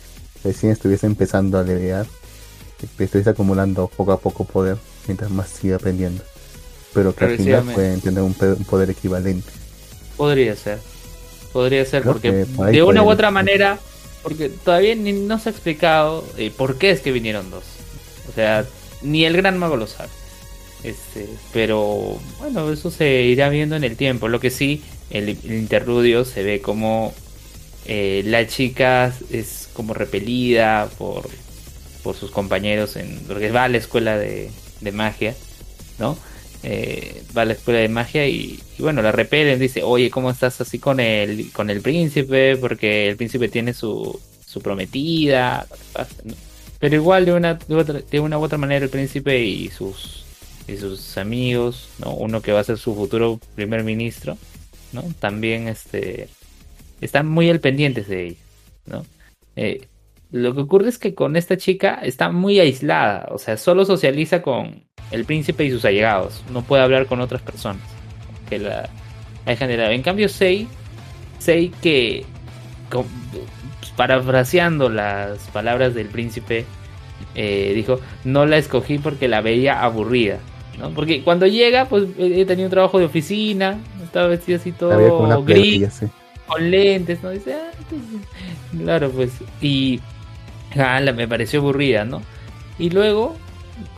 recién 0.42 0.72
estuviese 0.72 1.06
empezando 1.06 1.58
a 1.58 1.62
levear. 1.62 2.06
Estuviese 2.98 3.30
acumulando 3.30 3.88
poco 3.88 4.12
a 4.12 4.20
poco 4.20 4.44
poder 4.44 4.76
mientras 5.06 5.30
más 5.30 5.48
sigue 5.48 5.74
aprendiendo. 5.74 6.22
Pero 6.94 7.14
que 7.14 7.24
al 7.24 7.36
final 7.36 7.62
Progresivamente. 7.64 7.74
puede 7.74 7.98
tener 7.98 8.22
un, 8.22 8.64
poder 8.64 8.90
equivalente. 8.90 9.50
Podría 10.16 10.56
ser, 10.56 10.78
podría 11.52 11.84
ser, 11.84 12.02
Creo 12.02 12.12
porque 12.14 12.32
de 12.32 12.82
una 12.82 13.02
u 13.02 13.08
otra 13.10 13.30
manera, 13.30 13.78
porque 14.22 14.48
todavía 14.48 14.94
ni, 14.94 15.12
no 15.12 15.38
se 15.38 15.48
ha 15.48 15.52
explicado 15.52 16.24
eh, 16.36 16.52
por 16.56 16.78
qué 16.78 16.90
es 16.90 17.00
que 17.00 17.12
vinieron 17.12 17.50
dos. 17.50 17.64
O 18.28 18.32
sea, 18.32 18.64
ni 19.02 19.24
el 19.24 19.36
gran 19.36 19.58
mago 19.58 19.76
lo 19.76 19.86
sabe. 19.86 20.10
Este, 20.84 21.28
pero 21.52 22.18
bueno, 22.38 22.70
eso 22.72 22.90
se 22.90 23.22
irá 23.22 23.48
viendo 23.48 23.76
en 23.76 23.84
el 23.84 23.96
tiempo. 23.96 24.28
Lo 24.28 24.40
que 24.40 24.50
sí, 24.50 24.82
el, 25.10 25.28
el 25.28 25.52
interludio 25.52 26.24
se 26.24 26.42
ve 26.42 26.60
como 26.60 27.14
eh, 27.86 28.22
la 28.26 28.46
chica 28.46 29.14
es 29.30 29.70
como 29.72 29.94
repelida 29.94 30.90
por, 30.98 31.28
por 32.02 32.14
sus 32.14 32.30
compañeros, 32.30 32.96
en, 32.96 33.20
porque 33.26 33.50
va 33.50 33.64
a 33.64 33.68
la 33.68 33.78
escuela 33.78 34.18
de, 34.18 34.50
de 34.82 34.92
magia, 34.92 35.34
¿no? 35.98 36.18
Eh, 36.62 37.22
va 37.36 37.42
a 37.42 37.44
la 37.44 37.52
escuela 37.52 37.78
de 37.80 37.88
magia 37.88 38.26
y, 38.26 38.58
bueno, 38.78 39.00
la 39.00 39.12
repelen, 39.12 39.60
dice, 39.60 39.82
oye, 39.82 40.10
¿cómo 40.10 40.30
estás 40.30 40.60
así 40.60 40.78
con 40.78 41.00
el, 41.00 41.52
con 41.52 41.70
el 41.70 41.80
príncipe? 41.80 42.56
Porque 42.56 43.08
el 43.08 43.16
príncipe 43.16 43.48
tiene 43.48 43.72
su, 43.72 44.20
su 44.44 44.60
prometida. 44.60 45.66
Pero 46.78 46.94
igual 46.94 47.24
de 47.24 47.32
una, 47.32 47.54
de, 47.54 47.74
otra, 47.74 48.00
de 48.00 48.20
una 48.20 48.38
u 48.38 48.42
otra 48.42 48.58
manera 48.58 48.84
el 48.84 48.90
príncipe 48.90 49.40
y 49.40 49.68
sus 49.68 50.24
y 50.68 50.76
sus 50.76 51.16
amigos, 51.16 51.88
¿no? 51.98 52.12
Uno 52.12 52.42
que 52.42 52.52
va 52.52 52.60
a 52.60 52.64
ser 52.64 52.76
su 52.78 52.94
futuro 52.94 53.40
primer 53.54 53.82
ministro, 53.84 54.36
¿no? 54.92 55.02
También 55.18 55.66
este 55.66 56.28
están 57.00 57.26
muy 57.26 57.48
al 57.48 57.60
pendientes 57.60 58.08
de 58.08 58.26
ella, 58.26 58.40
¿no? 58.86 59.06
Eh, 59.56 59.88
lo 60.30 60.54
que 60.54 60.60
ocurre 60.60 60.90
es 60.90 60.98
que 60.98 61.14
con 61.14 61.36
esta 61.36 61.56
chica 61.56 61.94
está 62.02 62.30
muy 62.30 62.60
aislada, 62.60 63.28
o 63.30 63.38
sea, 63.38 63.56
solo 63.56 63.86
socializa 63.86 64.42
con 64.42 64.87
el 65.10 65.24
príncipe 65.24 65.64
y 65.64 65.70
sus 65.70 65.84
allegados, 65.84 66.42
no 66.52 66.62
puede 66.62 66.82
hablar 66.82 67.06
con 67.06 67.20
otras 67.20 67.42
personas 67.42 67.82
que 68.48 68.58
la 68.58 68.88
ha 69.46 69.56
generado. 69.56 69.90
En 69.92 70.02
cambio, 70.02 70.28
Sei, 70.28 70.68
Sei 71.38 71.70
que, 71.82 72.24
con- 72.90 73.06
parafraseando 73.96 74.88
las 74.88 75.38
palabras 75.52 75.94
del 75.94 76.06
príncipe, 76.08 76.64
eh, 77.34 77.72
dijo, 77.74 78.00
no 78.24 78.46
la 78.46 78.58
escogí 78.58 78.98
porque 78.98 79.28
la 79.28 79.40
veía 79.40 79.82
aburrida, 79.82 80.38
¿no? 80.78 80.90
Porque 80.90 81.22
cuando 81.22 81.46
llega, 81.46 81.86
pues 81.86 82.04
he 82.18 82.44
tenido 82.44 82.66
un 82.66 82.70
trabajo 82.70 82.98
de 82.98 83.06
oficina, 83.06 83.78
estaba 84.04 84.28
vestido 84.28 84.58
así 84.58 84.72
todo 84.72 85.42
gris, 85.44 85.92
sí. 85.94 86.06
con 86.46 86.70
lentes, 86.70 87.22
¿no? 87.22 87.30
Dice, 87.30 87.54
ah, 87.54 87.70
sí. 87.90 88.78
claro, 88.84 89.10
pues, 89.10 89.32
y 89.60 90.00
ah, 90.76 91.00
la- 91.00 91.12
me 91.12 91.26
pareció 91.26 91.60
aburrida, 91.60 92.04
¿no? 92.04 92.22
Y 92.78 92.90
luego, 92.90 93.36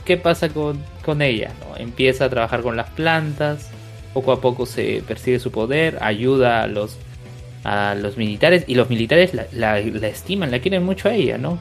¿qué 0.05 0.17
pasa 0.17 0.49
con, 0.49 0.79
con 1.05 1.23
ella? 1.23 1.53
¿no? 1.61 1.77
Empieza 1.77 2.27
a 2.27 2.31
trabajar 2.31 2.63
con 2.63 2.77
las 2.77 2.89
plantas, 2.91 3.71
poco 4.15 4.33
a 4.33 4.41
poco 4.41 4.67
se 4.67 5.03
persigue 5.07 5.39
su 5.39 5.51
poder, 5.51 5.99
ayuda 6.03 6.63
a 6.63 6.67
los 6.67 6.99
a 7.63 7.95
los 7.95 8.17
militares 8.17 8.65
y 8.67 8.75
los 8.75 8.89
militares 8.89 9.35
la, 9.35 9.45
la- 9.53 9.79
la 9.81 10.07
estiman, 10.09 10.51
la 10.51 10.61
quieren 10.61 10.83
mucho 10.83 11.11
a 11.11 11.15
ella, 11.15 11.37
¿no? 11.37 11.59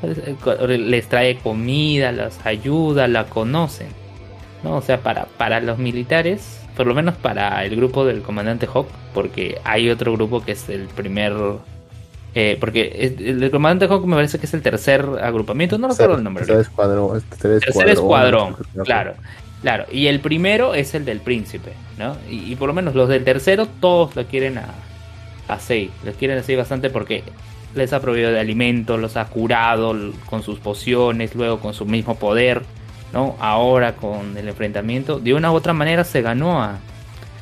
Les 0.69 1.09
trae 1.09 1.35
comida, 1.37 2.13
las 2.13 2.45
ayuda, 2.45 3.09
la 3.09 3.25
conocen, 3.25 3.87
¿no? 4.63 4.77
O 4.77 4.81
sea, 4.81 5.01
para, 5.01 5.25
para 5.25 5.59
los 5.59 5.77
militares, 5.77 6.61
por 6.77 6.87
lo 6.87 6.93
menos 6.95 7.15
para 7.17 7.65
el 7.65 7.75
grupo 7.75 8.05
del 8.05 8.21
comandante 8.21 8.65
Hawk, 8.65 8.87
porque 9.13 9.59
hay 9.65 9.89
otro 9.89 10.13
grupo 10.13 10.41
que 10.41 10.53
es 10.53 10.69
el 10.69 10.87
primer... 10.87 11.33
eh, 12.39 12.57
porque 12.57 13.13
el 13.19 13.51
comandante 13.51 13.93
Hawk 13.93 14.05
me 14.05 14.15
parece 14.15 14.39
que 14.39 14.45
es 14.45 14.53
el 14.53 14.61
tercer 14.61 15.05
agrupamiento, 15.21 15.77
no 15.77 15.89
recuerdo 15.89 16.15
el 16.15 16.23
nombre. 16.23 16.45
Tercer 16.45 16.61
escuadrón. 16.61 17.21
Tercer 17.21 17.59
Tercer 17.59 17.89
escuadrón, 17.89 18.55
claro. 18.85 19.13
Claro, 19.61 19.85
y 19.91 20.07
el 20.07 20.21
primero 20.21 20.73
es 20.73 20.95
el 20.95 21.03
del 21.03 21.19
príncipe, 21.19 21.73
¿no? 21.97 22.15
Y, 22.29 22.53
y 22.53 22.55
por 22.55 22.69
lo 22.69 22.73
menos 22.73 22.95
los 22.95 23.09
del 23.09 23.25
tercero, 23.25 23.67
todos 23.81 24.15
lo 24.15 24.25
quieren 24.25 24.57
a, 24.57 24.69
a 25.49 25.59
Sei. 25.59 25.91
Los 26.05 26.15
quieren 26.15 26.37
así 26.37 26.55
bastante 26.55 26.89
porque 26.89 27.23
les 27.75 27.91
ha 27.91 27.99
proveído 27.99 28.31
de 28.31 28.39
alimentos, 28.39 28.97
los 28.97 29.17
ha 29.17 29.25
curado 29.25 29.93
con 30.29 30.43
sus 30.43 30.59
pociones, 30.59 31.35
luego 31.35 31.59
con 31.59 31.73
su 31.73 31.85
mismo 31.85 32.15
poder, 32.15 32.61
¿no? 33.11 33.35
Ahora 33.41 33.97
con 33.97 34.37
el 34.37 34.47
enfrentamiento, 34.47 35.19
de 35.19 35.33
una 35.33 35.51
u 35.51 35.55
otra 35.55 35.73
manera 35.73 36.05
se 36.05 36.21
ganó 36.21 36.63
a, 36.63 36.77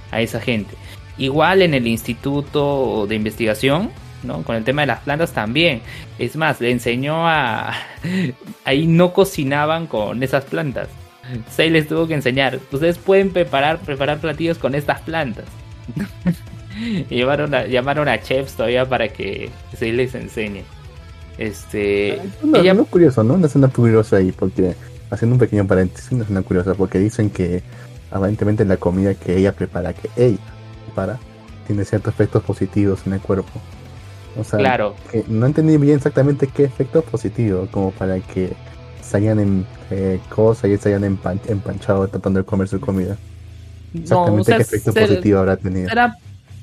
a 0.10 0.20
esa 0.20 0.42
gente. 0.42 0.74
Igual 1.20 1.62
en 1.62 1.76
el 1.76 1.86
instituto 1.86 3.06
de 3.08 3.14
investigación, 3.14 3.92
¿no? 4.24 4.44
Con 4.44 4.56
el 4.56 4.64
tema 4.64 4.82
de 4.82 4.88
las 4.88 5.00
plantas 5.02 5.32
también. 5.32 5.82
Es 6.20 6.36
más, 6.36 6.60
le 6.62 6.72
enseñó 6.72 7.28
a... 7.28 7.74
Ahí 8.66 8.88
no 8.88 9.14
cocinaban 9.14 9.88
con 9.88 10.22
esas 10.24 10.46
plantas. 10.46 10.88
Sei 11.50 11.70
les 11.70 11.88
tuvo 11.88 12.08
que 12.08 12.14
enseñar. 12.14 12.60
Ustedes 12.72 12.98
pueden 12.98 13.32
preparar, 13.32 13.80
preparar 13.80 14.20
platillos 14.20 14.58
con 14.58 14.76
estas 14.76 15.02
plantas. 15.02 15.46
llevaron 17.10 17.54
a, 17.54 17.66
llamaron 17.66 18.08
a 18.08 18.22
chefs 18.22 18.54
todavía 18.54 18.88
para 18.88 19.10
que 19.10 19.50
Sei 19.78 19.92
les 19.92 20.16
enseñe. 20.16 20.64
Este... 21.38 22.20
No, 22.44 22.58
ella- 22.58 22.74
no 22.74 22.84
es 22.84 22.88
curioso, 22.88 23.24
¿no? 23.24 23.36
Una 23.36 23.48
escena 23.48 23.68
curiosa 23.68 24.18
ahí, 24.18 24.32
porque 24.32 24.76
haciendo 25.12 25.36
un 25.36 25.40
pequeño 25.40 25.66
paréntesis, 25.68 26.12
una 26.12 26.24
escena 26.24 26.42
curiosa, 26.42 26.74
porque 26.74 26.98
dicen 27.00 27.30
que 27.30 27.62
aparentemente 28.10 28.66
la 28.66 28.78
comida 28.78 29.14
que 29.14 29.38
ella 29.38 29.52
prepara, 29.52 29.94
que 29.94 30.10
ella 30.16 30.38
prepara, 30.86 31.20
tiene 31.68 31.84
ciertos 31.86 32.14
efectos 32.14 32.44
positivos 32.44 33.02
en 33.06 33.14
el 33.14 33.20
cuerpo. 33.20 33.52
O 34.40 34.44
sea, 34.44 34.60
Claro, 34.60 34.96
que 35.12 35.24
no 35.28 35.46
entendí 35.46 35.78
bien 35.78 35.98
exactamente 35.98 36.48
qué 36.48 36.64
efecto 36.66 37.02
positivo, 37.02 37.68
como 37.72 37.92
para 37.92 38.20
que 38.20 38.54
se 39.02 39.18
hayan 39.18 39.40
en, 39.40 39.66
eh, 39.90 40.20
cosas 40.30 40.70
y 40.70 40.78
se 40.78 40.90
hayan 40.94 41.04
empan- 41.18 41.40
empanchado 41.48 42.08
tratando 42.08 42.40
de 42.40 42.46
comer 42.46 42.68
su 42.68 42.80
comida. 42.80 43.16
no, 43.94 44.00
o 44.00 44.02
Exactamente 44.02 44.44
sea, 44.46 44.58
qué 44.58 44.64
efecto 44.64 44.92
ser- 44.92 45.08
positivo 45.08 45.40
habrá 45.40 45.58
tenido. 45.58 45.88
será 45.90 46.16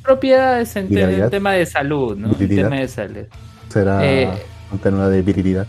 propiedades 0.03 0.77
en, 0.77 0.89
Virilidad. 0.89 1.31
tema 1.31 1.53
de 1.53 1.65
salud, 1.67 2.17
¿no? 2.17 2.29
Virilidad. 2.29 2.69
tema 2.69 2.81
de 2.81 2.89
salud. 2.89 3.25
Será 3.71 4.07
Eh, 4.07 4.29
un 4.71 4.79
tema 4.79 5.09
de 5.09 5.23
virilidad. 5.23 5.67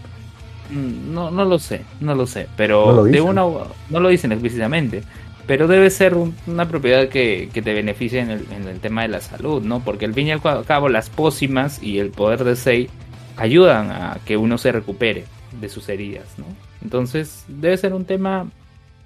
Mm, 0.70 1.14
No, 1.14 1.32
no 1.32 1.46
lo 1.46 1.58
sé, 1.60 1.82
no 2.02 2.14
lo 2.16 2.28
sé, 2.28 2.48
pero 2.58 2.88
No 2.88 2.92
lo 2.92 3.04
de 3.06 3.12
dicen. 3.12 3.28
una 3.30 3.46
u- 3.46 3.62
no 3.90 4.00
lo 4.00 4.10
dicen 4.10 4.32
explícitamente, 4.34 5.04
pero 5.48 5.68
debe 5.68 5.90
ser 5.90 6.16
un- 6.16 6.36
una 6.48 6.68
propiedad 6.68 7.08
que, 7.10 7.50
que 7.54 7.62
te 7.62 7.74
beneficie 7.74 8.20
en 8.20 8.32
el, 8.32 8.46
en 8.52 8.68
el 8.68 8.80
tema 8.80 9.04
de 9.04 9.10
la 9.10 9.22
salud, 9.22 9.62
¿no? 9.62 9.84
Porque 9.84 10.06
al 10.06 10.14
fin 10.14 10.28
y 10.28 10.32
al 10.32 10.42
cabo 10.66 10.90
las 10.90 11.10
pócimas 11.10 11.82
y 11.84 12.00
el 12.00 12.10
poder 12.12 12.44
de 12.44 12.56
Sei 12.56 12.90
ayudan 13.38 13.92
a 13.92 14.20
que 14.26 14.38
uno 14.38 14.58
se 14.58 14.72
recupere 14.72 15.26
de 15.60 15.70
sus 15.70 15.88
heridas, 15.90 16.28
¿no? 16.38 16.46
Entonces 16.84 17.44
debe 17.48 17.78
ser 17.78 17.94
un 17.94 18.06
tema 18.06 18.50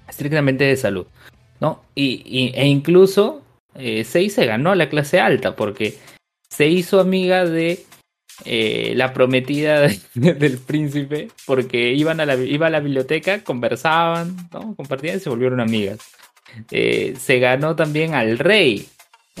estrictamente 0.08 0.64
de 0.64 0.76
salud, 0.76 1.06
¿no? 1.60 1.82
Y, 1.94 2.22
y- 2.24 2.52
e 2.54 2.66
incluso 2.66 3.42
eh, 3.74 4.04
Sei 4.04 4.30
se 4.30 4.46
ganó 4.46 4.70
a 4.72 4.76
la 4.76 4.88
clase 4.88 5.20
alta 5.20 5.54
porque 5.56 5.98
se 6.48 6.66
hizo 6.68 7.00
amiga 7.00 7.44
de 7.44 7.84
eh, 8.44 8.94
la 8.96 9.12
prometida 9.12 9.80
de- 9.80 10.00
del 10.14 10.58
príncipe 10.58 11.28
porque 11.46 11.92
iban 11.92 12.20
a 12.20 12.26
la, 12.26 12.34
iba 12.36 12.66
a 12.66 12.70
la 12.70 12.80
biblioteca, 12.80 13.44
conversaban, 13.44 14.36
¿no? 14.52 14.74
compartían 14.74 15.18
y 15.18 15.20
se 15.20 15.28
volvieron 15.30 15.60
amigas. 15.60 15.98
Eh, 16.70 17.16
se 17.18 17.38
ganó 17.38 17.76
también 17.76 18.14
al 18.14 18.38
rey. 18.38 18.88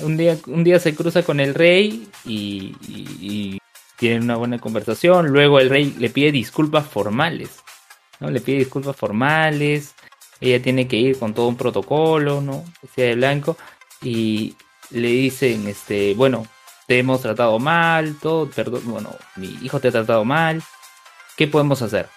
Un 0.02 0.16
día, 0.16 0.38
un 0.46 0.64
día 0.64 0.78
se 0.78 0.94
cruza 0.94 1.22
con 1.22 1.40
el 1.40 1.54
rey 1.54 2.08
y, 2.24 3.58
tienen 3.96 4.22
una 4.22 4.36
buena 4.36 4.58
conversación. 4.58 5.28
Luego 5.28 5.60
el 5.60 5.68
rey 5.68 5.94
le 5.98 6.08
pide 6.08 6.32
disculpas 6.32 6.86
formales. 6.86 7.62
¿no? 8.18 8.30
Le 8.30 8.40
pide 8.40 8.58
disculpas 8.58 8.96
formales. 8.96 9.94
Ella 10.40 10.62
tiene 10.62 10.88
que 10.88 10.96
ir 10.96 11.18
con 11.18 11.34
todo 11.34 11.48
un 11.48 11.56
protocolo, 11.56 12.40
¿no? 12.40 12.64
De 12.96 13.14
blanco. 13.14 13.58
Y 14.02 14.56
le 14.90 15.08
dicen, 15.08 15.68
este, 15.68 16.14
bueno, 16.14 16.46
te 16.90 16.98
hemos 16.98 17.22
tratado 17.22 17.58
mal, 17.60 18.16
todo, 18.20 18.50
perdón, 18.50 18.82
bueno, 18.86 19.14
mi 19.36 19.46
hijo 19.62 19.78
te 19.78 19.88
ha 19.88 19.92
tratado 19.92 20.24
mal, 20.24 20.60
¿qué 21.36 21.46
podemos 21.46 21.82
hacer? 21.82 22.08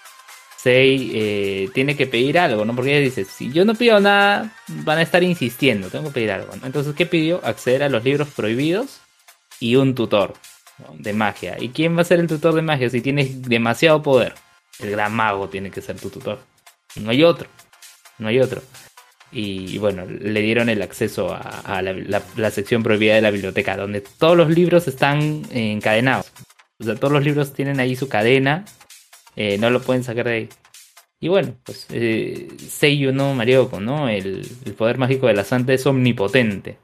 Sei 0.64 1.10
eh, 1.12 1.70
tiene 1.74 1.94
que 1.94 2.06
pedir 2.06 2.38
algo, 2.38 2.64
¿no? 2.64 2.74
Porque 2.74 2.92
ella 2.92 3.04
dice, 3.04 3.26
si 3.26 3.52
yo 3.52 3.66
no 3.66 3.74
pido 3.74 4.00
nada, 4.00 4.50
van 4.68 4.96
a 4.96 5.02
estar 5.02 5.22
insistiendo, 5.22 5.90
tengo 5.90 6.06
que 6.06 6.14
pedir 6.14 6.30
algo. 6.30 6.54
Entonces, 6.64 6.94
¿qué 6.94 7.04
pidió? 7.04 7.44
Acceder 7.44 7.82
a 7.82 7.90
los 7.90 8.02
libros 8.02 8.28
prohibidos 8.28 9.02
y 9.60 9.76
un 9.76 9.94
tutor 9.94 10.32
de 10.98 11.12
magia. 11.12 11.58
¿Y 11.60 11.68
quién 11.68 11.94
va 11.94 12.00
a 12.00 12.06
ser 12.06 12.18
el 12.18 12.28
tutor 12.28 12.54
de 12.54 12.62
magia 12.62 12.88
si 12.88 13.02
tienes 13.02 13.42
demasiado 13.42 14.02
poder? 14.02 14.32
El 14.78 14.90
gran 14.90 15.12
mago 15.12 15.50
tiene 15.50 15.70
que 15.70 15.82
ser 15.82 16.00
tu 16.00 16.08
tutor. 16.08 16.40
No 16.96 17.10
hay 17.10 17.22
otro, 17.24 17.46
no 18.16 18.28
hay 18.28 18.40
otro. 18.40 18.62
Y, 19.30 19.76
bueno, 19.76 20.06
le 20.06 20.40
dieron 20.40 20.70
el 20.70 20.80
acceso 20.80 21.28
a, 21.30 21.82
la, 21.82 22.50
sección 22.50 22.82
prohibida 22.82 23.16
de 23.16 23.20
la 23.20 23.30
biblioteca, 23.30 23.76
donde 23.76 24.00
todos 24.00 24.34
los 24.34 24.48
libros 24.48 24.88
están 24.88 25.42
encadenados. 25.50 26.32
O 26.78 26.84
sea, 26.84 26.94
todos 26.94 27.12
los 27.12 27.22
libros 27.22 27.52
tienen 27.52 27.80
ahí 27.80 27.96
su 27.96 28.08
cadena, 28.08 28.64
eh, 29.36 29.58
no 29.58 29.70
lo 29.70 29.80
pueden 29.82 30.04
sacar 30.04 30.26
de 30.26 30.32
ahí. 30.32 30.48
Y 31.20 31.28
bueno, 31.28 31.54
pues 31.64 31.86
eh, 31.90 32.48
Seiyu 32.58 33.12
no 33.12 33.34
Marioko, 33.34 33.80
¿no? 33.80 34.08
El, 34.08 34.46
el 34.64 34.74
poder 34.74 34.98
mágico 34.98 35.26
de 35.26 35.34
la 35.34 35.44
santa 35.44 35.72
es 35.72 35.86
omnipotente. 35.86 36.78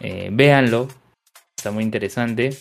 Eh, 0.00 0.30
véanlo, 0.32 0.88
está 1.56 1.70
muy 1.70 1.84
interesante. 1.84 2.56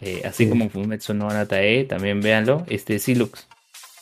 Eh, 0.00 0.22
así 0.24 0.44
Sí. 0.44 0.48
como 0.50 0.68
Fumetsu 0.70 1.14
no 1.14 1.28
Anatae, 1.28 1.84
también 1.84 2.20
véanlo. 2.20 2.64
Este 2.68 2.98
Silux. 2.98 3.46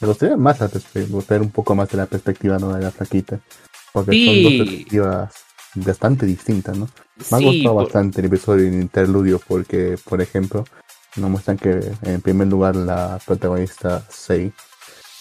Me 0.01 0.09
gustaría 0.09 0.37
más 0.37 0.59
me 0.95 1.03
gustaría 1.05 1.43
un 1.43 1.51
poco 1.51 1.75
más 1.75 1.89
de 1.91 1.99
la 1.99 2.07
perspectiva 2.07 2.59
¿no? 2.59 2.73
de 2.75 2.83
la 2.83 2.91
flaquita. 2.91 3.41
Porque 3.93 4.13
Sí. 4.13 4.25
son 4.27 4.43
dos 4.43 4.53
perspectivas 4.55 5.35
bastante 5.75 6.27
distintas, 6.27 6.77
¿no? 6.77 6.89
Me 7.31 7.37
ha 7.37 7.39
Sí, 7.39 7.45
gustado 7.45 7.75
por- 7.75 7.85
bastante 7.85 8.21
el 8.21 8.27
episodio 8.29 8.67
en 8.67 8.81
interludio 8.81 9.41
porque, 9.47 9.99
por 10.09 10.23
ejemplo, 10.23 10.65
nos 11.17 11.31
muestran 11.31 11.59
que 11.59 11.81
en 12.03 12.21
primer 12.23 12.47
lugar 12.49 12.77
la 12.77 13.21
protagonista 13.27 14.07
Sei 14.09 14.53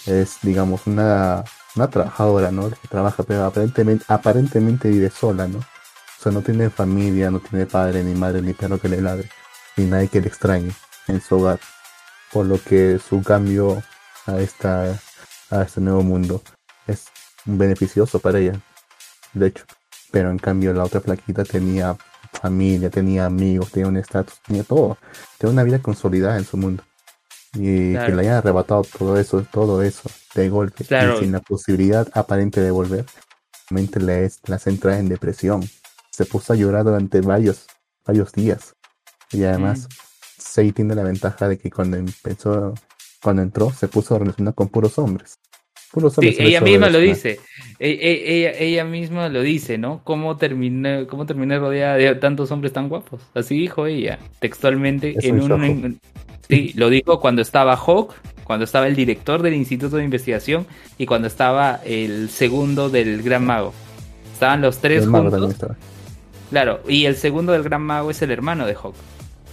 es, 0.06 0.38
digamos, 0.42 0.86
una, 0.86 1.44
una 1.76 1.90
trabajadora, 1.90 2.50
¿no? 2.50 2.70
Que 2.70 2.88
trabaja, 2.88 3.22
pero 3.22 3.44
aparentemente, 3.44 4.04
aparentemente 4.08 4.88
vive 4.88 5.10
sola, 5.10 5.46
¿no? 5.48 5.58
O 5.58 6.22
sea, 6.22 6.32
no 6.32 6.42
tiene 6.42 6.70
familia, 6.70 7.30
no 7.30 7.40
tiene 7.40 7.66
padre, 7.66 8.02
ni 8.04 8.14
madre, 8.14 8.42
ni 8.42 8.52
perro 8.52 8.78
que 8.78 8.88
le 8.88 9.00
ladre, 9.00 9.30
ni 9.76 9.86
nadie 9.86 10.08
que 10.08 10.20
le 10.20 10.28
extrañe 10.28 10.72
en 11.08 11.20
su 11.20 11.36
hogar. 11.36 11.60
Por 12.32 12.46
lo 12.46 12.62
que 12.62 12.98
su 12.98 13.22
cambio 13.22 13.82
a 14.26 14.38
esta 14.38 15.00
a 15.50 15.62
este 15.62 15.80
nuevo 15.80 16.02
mundo 16.02 16.42
es 16.86 17.06
beneficioso 17.44 18.20
para 18.20 18.38
ella, 18.38 18.60
de 19.32 19.48
hecho. 19.48 19.64
Pero 20.10 20.30
en 20.30 20.38
cambio 20.38 20.72
la 20.72 20.84
otra 20.84 21.00
flaquita 21.00 21.44
tenía 21.44 21.96
familia, 22.32 22.90
tenía 22.90 23.26
amigos, 23.26 23.70
tenía 23.70 23.88
un 23.88 23.96
estatus, 23.96 24.40
tenía 24.46 24.64
todo, 24.64 24.98
tenía 25.38 25.52
una 25.52 25.62
vida 25.62 25.80
consolidada 25.80 26.38
en 26.38 26.44
su 26.44 26.56
mundo. 26.56 26.82
Y 27.54 27.92
Claro. 27.92 28.06
que 28.06 28.14
le 28.14 28.22
hayan 28.22 28.34
arrebatado 28.36 28.82
todo 28.84 29.18
eso, 29.18 29.44
todo 29.50 29.82
eso 29.82 30.08
de 30.34 30.48
golpe, 30.48 30.84
Claro. 30.84 31.16
y 31.16 31.20
sin 31.24 31.32
la 31.32 31.40
posibilidad 31.40 32.06
aparente 32.14 32.60
de 32.60 32.70
volver, 32.70 33.04
realmente 33.68 33.98
le 34.00 34.24
es, 34.24 34.38
las 34.46 34.66
entra 34.66 34.98
en 34.98 35.08
depresión. 35.08 35.62
Se 36.12 36.24
puso 36.26 36.52
a 36.52 36.56
llorar 36.56 36.84
durante 36.84 37.20
varios, 37.20 37.66
varios 38.06 38.32
días. 38.32 38.74
Y 39.32 39.44
además, 39.44 39.88
Sei 40.38 40.72
tiene 40.72 40.94
la 40.94 41.02
ventaja 41.02 41.48
de 41.48 41.58
que 41.58 41.70
cuando 41.70 41.96
empezó, 41.96 42.74
cuando 43.22 43.42
entró, 43.42 43.72
se 43.72 43.88
puso 43.88 44.14
a 44.14 44.18
relacionar 44.20 44.54
con 44.54 44.68
puros 44.68 44.98
hombres. 44.98 45.38
Puros 45.92 46.16
hombres 46.18 46.36
ella 46.38 46.60
misma 46.60 46.88
lo 46.88 46.98
dice. 46.98 47.40
E- 47.78 47.90
e- 47.90 48.38
Ella, 48.38 48.52
ella 48.58 48.84
misma 48.84 49.28
lo 49.28 49.42
dice, 49.42 49.76
¿no? 49.76 50.02
¿Cómo 50.04 50.36
terminé, 50.36 51.06
cómo 51.08 51.26
terminé 51.26 51.58
rodeada 51.58 51.96
de 51.96 52.14
tantos 52.14 52.50
hombres 52.52 52.72
tan 52.72 52.88
guapos? 52.88 53.20
Así 53.34 53.58
dijo 53.58 53.86
ella, 53.86 54.18
textualmente. 54.38 55.14
Es 55.18 55.24
en 55.24 55.40
un 55.40 55.52
un, 55.52 56.00
sí, 56.50 56.72
lo 56.74 56.90
dijo 56.90 57.20
cuando 57.20 57.42
estaba 57.42 57.76
Hawk, 57.76 58.14
cuando 58.44 58.64
estaba 58.64 58.86
el 58.86 58.96
director 58.96 59.42
del 59.42 59.54
Instituto 59.54 59.96
de 59.96 60.04
Investigación 60.04 60.66
y 60.98 61.06
cuando 61.06 61.28
estaba 61.28 61.80
el 61.84 62.30
segundo 62.30 62.90
del 62.90 63.22
Gran 63.22 63.46
Mago. 63.46 63.72
Estaban 64.32 64.62
los 64.62 64.78
tres 64.78 65.04
El 65.04 65.10
juntos. 65.10 65.52
estaba. 65.52 65.76
Claro, 66.50 66.80
y 66.88 67.04
el 67.04 67.16
segundo 67.16 67.52
del 67.52 67.62
gran 67.62 67.82
mago 67.82 68.10
es 68.10 68.22
el 68.22 68.30
hermano 68.32 68.66
de 68.66 68.74
Hawk, 68.74 68.94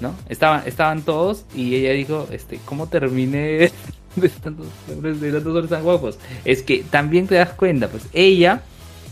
¿no? 0.02 0.16
Estaban, 0.30 0.64
estaban 0.66 1.04
todos 1.04 1.46
y 1.56 1.76
ella 1.76 1.92
dijo, 1.92 2.28
este, 2.32 2.60
¿cómo 2.66 2.88
terminé 2.88 3.72
de 4.16 4.30
tantos 4.30 4.68
hombres, 4.92 5.22
de 5.22 5.32
tantos 5.32 5.48
hombres 5.48 5.70
tan 5.70 5.84
guapos? 5.84 6.18
Es 6.44 6.64
que 6.64 6.84
también 6.90 7.28
te 7.28 7.36
das 7.36 7.52
cuenta, 7.52 7.88
pues 7.88 8.08
ella 8.14 8.64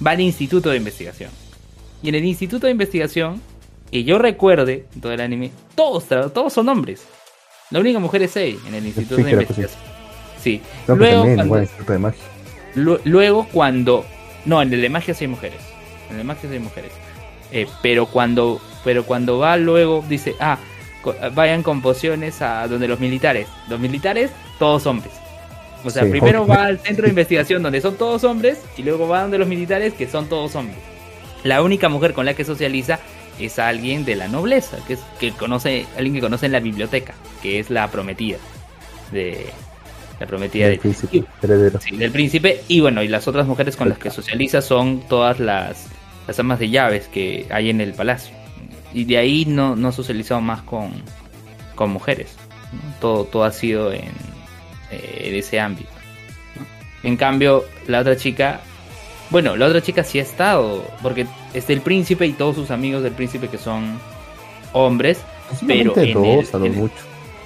va 0.06 0.12
al 0.12 0.22
instituto 0.22 0.70
de 0.72 0.78
investigación. 0.78 1.30
Y 2.02 2.10
en 2.10 2.16
el 2.16 2.26
instituto 2.26 2.66
de 2.68 2.72
investigación, 2.72 3.42
que 3.92 4.04
yo 4.04 4.18
recuerde, 4.18 4.88
en 4.96 5.02
todo 5.02 5.12
el 5.12 5.22
anime, 5.22 5.52
todos, 5.76 6.06
todos 6.08 6.54
son 6.54 6.70
hombres. 6.70 7.06
La 7.72 7.80
única 7.80 8.00
mujer 8.00 8.22
es 8.24 8.32
Sei 8.32 8.58
en 8.68 8.74
el 8.76 8.86
instituto 8.86 9.18
Sí, 9.18 9.24
de 9.24 9.32
investigación. 9.32 9.82
Sí. 10.42 10.62
Que 10.86 10.96
Luego, 10.96 11.16
también, 11.24 11.36
cuando- 11.36 11.46
igual, 11.64 11.70
de 11.88 12.00
magia. 12.00 12.24
Lu- 12.76 13.00
Luego 13.06 13.48
cuando... 13.52 14.06
No, 14.46 14.62
en 14.62 14.72
el 14.74 14.82
de 14.82 14.90
magia 14.90 15.14
sí 15.14 15.24
hay 15.26 15.30
mujeres. 15.30 15.60
En 16.08 16.12
el 16.14 16.18
de 16.20 16.24
magia 16.24 16.48
sí 16.50 16.54
hay 16.56 16.60
mujeres. 16.62 16.92
Eh, 17.52 17.68
pero 17.82 18.06
cuando 18.08 18.60
pero 18.84 19.04
cuando 19.04 19.40
va 19.40 19.58
luego 19.58 20.04
dice, 20.08 20.36
ah, 20.40 20.60
co- 21.02 21.16
vayan 21.34 21.64
con 21.64 21.82
pociones 21.82 22.42
a 22.44 22.68
donde 22.68 22.88
los 22.88 23.00
militares. 23.00 23.48
Los 23.68 23.80
militares, 23.80 24.30
todos 24.60 24.86
hombres. 24.86 25.12
O 25.84 25.90
sea, 25.90 26.04
Sí, 26.04 26.10
primero 26.12 26.46
va 26.46 26.66
al 26.66 26.80
centro 26.80 27.04
de 27.04 27.10
investigación 27.10 27.64
donde 27.64 27.82
son 27.82 27.96
todos 27.96 28.24
hombres 28.24 28.60
y 28.78 28.84
luego 28.84 29.08
va 29.08 29.22
donde 29.24 29.40
los 29.40 29.48
militares 29.48 29.94
que 29.94 30.08
son 30.08 30.28
todos 30.30 30.56
hombres. 30.56 30.78
La 31.44 31.64
única 31.64 31.90
mujer 31.90 32.14
con 32.14 32.26
la 32.26 32.34
que 32.36 32.44
socializa 32.46 33.00
es 33.40 33.58
alguien 33.60 34.06
de 34.06 34.16
la 34.16 34.28
nobleza, 34.28 34.78
que 34.88 34.94
es 34.94 35.00
que 35.20 35.32
conoce, 35.32 35.86
alguien 35.96 36.14
que 36.16 36.22
conoce 36.22 36.46
en 36.46 36.52
la 36.52 36.60
biblioteca, 36.60 37.14
que 37.46 37.60
es 37.60 37.70
la 37.70 37.90
prometida 37.92 38.38
de 39.12 39.46
la 40.20 40.26
prometida 40.26 40.66
del 40.66 40.76
de 40.78 40.82
príncipe. 40.82 41.24
Sí, 41.80 41.96
del 41.96 42.12
príncipe. 42.12 42.62
Y 42.68 42.80
bueno, 42.80 43.04
y 43.04 43.08
las 43.08 43.28
otras 43.28 43.46
mujeres 43.46 43.76
con 43.76 43.88
las 43.90 43.98
que 44.00 44.10
socializa 44.10 44.62
son 44.62 45.02
todas 45.08 45.40
las, 45.40 45.88
las 46.26 46.40
amas 46.40 46.58
de 46.58 46.70
llaves 46.70 47.08
que 47.08 47.46
hay 47.52 47.70
en 47.70 47.82
el 47.82 47.94
palacio. 47.94 48.34
Y 48.94 49.04
de 49.06 49.18
ahí 49.18 49.46
no, 49.46 49.76
no 49.76 49.92
socializado 49.92 50.42
más 50.42 50.62
con, 50.64 50.90
con 51.76 51.92
mujeres. 51.92 52.36
¿no? 52.72 52.80
Todo, 53.00 53.26
todo 53.26 53.44
ha 53.44 53.52
sido 53.52 53.92
en, 53.92 54.06
eh, 54.92 55.24
en 55.26 55.36
ese 55.36 55.60
ámbito. 55.60 55.90
¿no? 56.56 57.10
En 57.10 57.18
cambio, 57.18 57.66
la 57.88 58.00
otra 58.00 58.16
chica, 58.16 58.62
bueno, 59.30 59.56
la 59.58 59.68
otra 59.68 59.82
chica 59.82 60.04
sí 60.04 60.18
ha 60.18 60.24
estado, 60.24 60.84
porque 61.04 61.28
es 61.54 61.70
el 61.70 61.82
príncipe 61.82 62.26
y 62.26 62.32
todos 62.32 62.56
sus 62.56 62.72
amigos 62.72 63.04
del 63.04 63.12
príncipe 63.14 63.50
que 63.50 63.58
son 63.58 64.00
hombres. 64.72 65.20
Pero 65.68 65.94
el- 65.98 66.10
en 66.54 66.66
el- 66.66 66.72
mucho. 66.72 66.96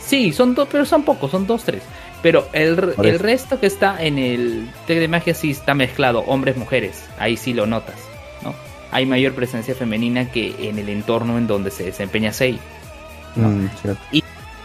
Sí, 0.09 0.33
son 0.33 0.55
dos, 0.55 0.67
pero 0.71 0.85
son 0.85 1.03
pocos, 1.03 1.29
son 1.29 1.45
dos, 1.45 1.63
tres. 1.63 1.83
Pero 2.23 2.47
el, 2.51 2.95
el 3.03 3.19
resto 3.19 3.59
que 3.59 3.67
está 3.67 4.03
en 4.03 4.17
el 4.17 4.67
Tec 4.87 4.97
de 4.97 5.07
Magia 5.07 5.35
sí 5.35 5.51
está 5.51 5.75
mezclado, 5.75 6.21
hombres, 6.21 6.57
mujeres. 6.57 7.03
Ahí 7.19 7.37
sí 7.37 7.53
lo 7.53 7.67
notas, 7.67 7.97
¿no? 8.43 8.55
Hay 8.91 9.05
mayor 9.05 9.33
presencia 9.33 9.75
femenina 9.75 10.31
que 10.31 10.67
en 10.67 10.79
el 10.79 10.89
entorno 10.89 11.37
en 11.37 11.45
donde 11.45 11.69
se 11.69 11.83
desempeña 11.83 12.33
Sei. 12.33 12.59
¿no? 13.35 13.49
Mm, 13.49 13.69
cierto. 13.83 14.01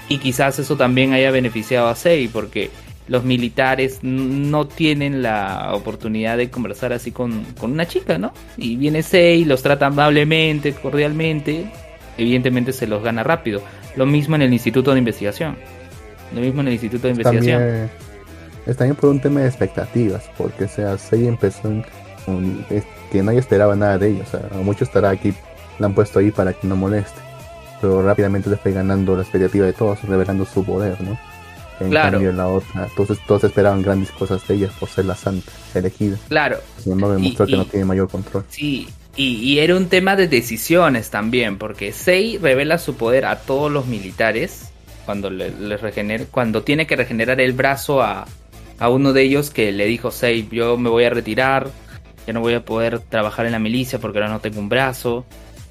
Y 0.08 0.18
quizás 0.18 0.58
eso 0.58 0.76
también 0.76 1.12
haya 1.12 1.30
beneficiado 1.30 1.88
a 1.88 1.94
Sei, 1.94 2.26
porque 2.28 2.70
los 3.06 3.24
militares 3.24 3.98
no 4.00 4.66
tienen 4.66 5.22
la 5.22 5.72
oportunidad 5.74 6.38
de 6.38 6.48
conversar 6.48 6.94
así 6.94 7.12
con, 7.12 7.44
con 7.60 7.72
una 7.72 7.86
chica, 7.86 8.16
¿no? 8.16 8.32
Y 8.56 8.76
viene 8.76 9.02
Sei, 9.02 9.44
los 9.44 9.62
trata 9.62 9.86
amablemente, 9.86 10.72
cordialmente, 10.72 11.66
evidentemente 12.16 12.72
se 12.72 12.86
los 12.86 13.02
gana 13.02 13.22
rápido. 13.22 13.62
Lo 13.96 14.06
mismo 14.06 14.34
en 14.36 14.42
el 14.42 14.52
Instituto 14.52 14.92
de 14.92 14.98
Investigación. 14.98 15.56
Lo 16.34 16.40
mismo 16.40 16.60
en 16.62 16.68
el 16.68 16.72
Instituto 16.74 17.02
de 17.06 17.10
Investigación. 17.10 17.58
También, 17.60 17.90
es 18.66 18.76
también 18.76 18.96
por 18.96 19.10
un 19.10 19.20
tema 19.20 19.40
de 19.40 19.46
expectativas, 19.46 20.24
porque 20.36 20.64
o 20.64 20.68
sea, 20.68 20.98
Sei 20.98 21.26
empezó 21.26 21.68
en 21.68 21.84
un- 22.26 22.64
es 22.70 22.84
que 23.12 23.22
nadie 23.22 23.38
esperaba 23.38 23.76
nada 23.76 23.98
de 23.98 24.08
ellos, 24.08 24.26
o 24.34 24.38
sea, 24.38 24.48
mucho 24.62 24.84
estará 24.84 25.10
aquí, 25.10 25.32
la 25.78 25.86
han 25.86 25.94
puesto 25.94 26.18
ahí 26.18 26.30
para 26.30 26.52
que 26.52 26.66
no 26.66 26.74
moleste, 26.74 27.20
pero 27.80 28.02
rápidamente 28.02 28.48
se 28.50 28.56
fue 28.56 28.72
ganando 28.72 29.14
la 29.16 29.22
expectativa 29.22 29.66
de 29.66 29.72
todos, 29.74 30.02
revelando 30.02 30.44
su 30.44 30.64
poder, 30.64 31.00
¿no? 31.00 31.16
En 31.80 31.90
Claro. 31.90 32.12
cambio 32.12 32.32
la 32.32 32.46
otra, 32.48 32.86
entonces 32.88 33.18
todos 33.26 33.44
esperaban 33.44 33.82
grandes 33.82 34.10
cosas 34.12 34.46
de 34.48 34.54
ella 34.54 34.70
por 34.80 34.88
ser 34.88 35.04
la 35.06 35.14
santa, 35.16 35.50
elegida, 35.74 36.16
Claro, 36.28 36.58
sin 36.78 36.92
embargo 36.92 37.18
Y- 37.18 37.22
demostró 37.22 37.46
que 37.46 37.52
y- 37.52 37.56
no 37.56 37.64
tiene 37.66 37.84
mayor 37.84 38.08
control. 38.08 38.44
Sí, 38.48 38.88
y, 39.16 39.36
y 39.36 39.58
era 39.60 39.76
un 39.76 39.88
tema 39.88 40.16
de 40.16 40.28
decisiones 40.28 41.10
también, 41.10 41.58
porque 41.58 41.92
Sei 41.92 42.38
revela 42.38 42.78
su 42.78 42.96
poder 42.96 43.26
a 43.26 43.40
todos 43.40 43.70
los 43.70 43.86
militares 43.86 44.70
cuando 45.04 45.30
le, 45.30 45.50
le 45.50 45.78
regener- 45.78 46.26
cuando 46.30 46.62
tiene 46.62 46.86
que 46.86 46.96
regenerar 46.96 47.40
el 47.40 47.52
brazo 47.52 48.02
a, 48.02 48.26
uno 48.88 49.12
de 49.12 49.22
ellos 49.22 49.50
que 49.50 49.70
le 49.72 49.86
dijo 49.86 50.10
Sei, 50.10 50.48
yo 50.50 50.76
me 50.76 50.90
voy 50.90 51.04
a 51.04 51.10
retirar, 51.10 51.68
ya 52.26 52.32
no 52.32 52.40
voy 52.40 52.54
a 52.54 52.64
poder 52.64 52.98
trabajar 52.98 53.46
en 53.46 53.52
la 53.52 53.58
milicia 53.58 53.98
porque 53.98 54.18
ahora 54.18 54.30
no 54.30 54.40
tengo 54.40 54.60
un 54.60 54.68
brazo, 54.68 55.24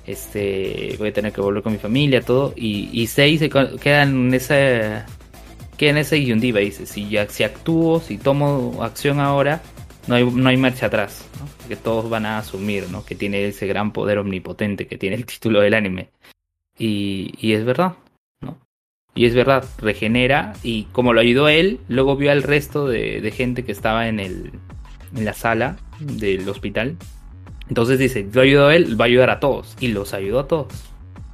este, 0.08 0.96
voy 0.98 1.10
a 1.10 1.14
tener 1.14 1.32
que 1.34 1.42
volver 1.42 1.64
con 1.64 1.74
mi 1.74 1.80
familia, 1.80 2.22
todo, 2.22 2.54
y, 2.56 3.08
Sei 3.08 3.38
se 3.38 3.50
queda 3.50 4.04
en 4.04 4.34
ese 4.34 5.02
queda 5.78 5.90
en 5.92 5.98
ese 5.98 6.16
disyuntiva, 6.16 6.60
dice, 6.60 6.86
si 6.86 7.10
si 7.30 7.44
actúo, 7.44 8.00
si 8.00 8.18
tomo 8.18 8.84
acción 8.84 9.20
ahora, 9.20 9.62
no 10.08 10.16
hay, 10.16 10.24
no 10.24 10.50
hay 10.50 10.58
marcha 10.58 10.86
atrás, 10.86 11.26
¿no? 11.40 11.53
Porque 11.64 11.76
todos 11.76 12.10
van 12.10 12.26
a 12.26 12.38
asumir, 12.38 12.90
¿no? 12.90 13.06
Que 13.06 13.16
tiene 13.16 13.46
ese 13.46 13.68
gran 13.68 13.92
poder 13.92 14.18
omnipotente 14.18 14.86
que 14.86 14.98
tiene 14.98 15.16
el 15.16 15.26
título 15.26 15.62
del 15.62 15.74
anime. 15.74 16.10
Y, 16.78 17.54
es 17.54 17.64
verdad, 17.66 17.94
¿no? 18.42 18.58
Y 19.16 19.26
es 19.26 19.36
verdad, 19.36 19.64
regenera 19.78 20.54
y 20.64 20.86
como 20.86 21.14
lo 21.14 21.22
ayudó 21.22 21.48
él, 21.48 21.80
luego 21.88 22.16
vio 22.16 22.32
al 22.32 22.44
resto 22.44 22.88
de, 22.88 23.32
gente 23.32 23.64
que 23.64 23.72
estaba 23.72 24.08
en, 24.08 24.20
el, 24.20 24.52
en 25.16 25.26
la 25.26 25.34
sala 25.34 25.78
del 26.00 26.48
hospital. 26.50 26.98
Entonces 27.70 28.00
dice, 28.00 28.28
lo 28.34 28.42
ayudó 28.42 28.68
a 28.68 28.76
él, 28.76 29.00
va 29.00 29.06
a 29.06 29.08
ayudar 29.08 29.30
a 29.30 29.40
todos. 29.40 29.78
Y 29.80 29.90
los 29.90 30.14
ayudó 30.14 30.40
a 30.42 30.48
todos. 30.48 30.74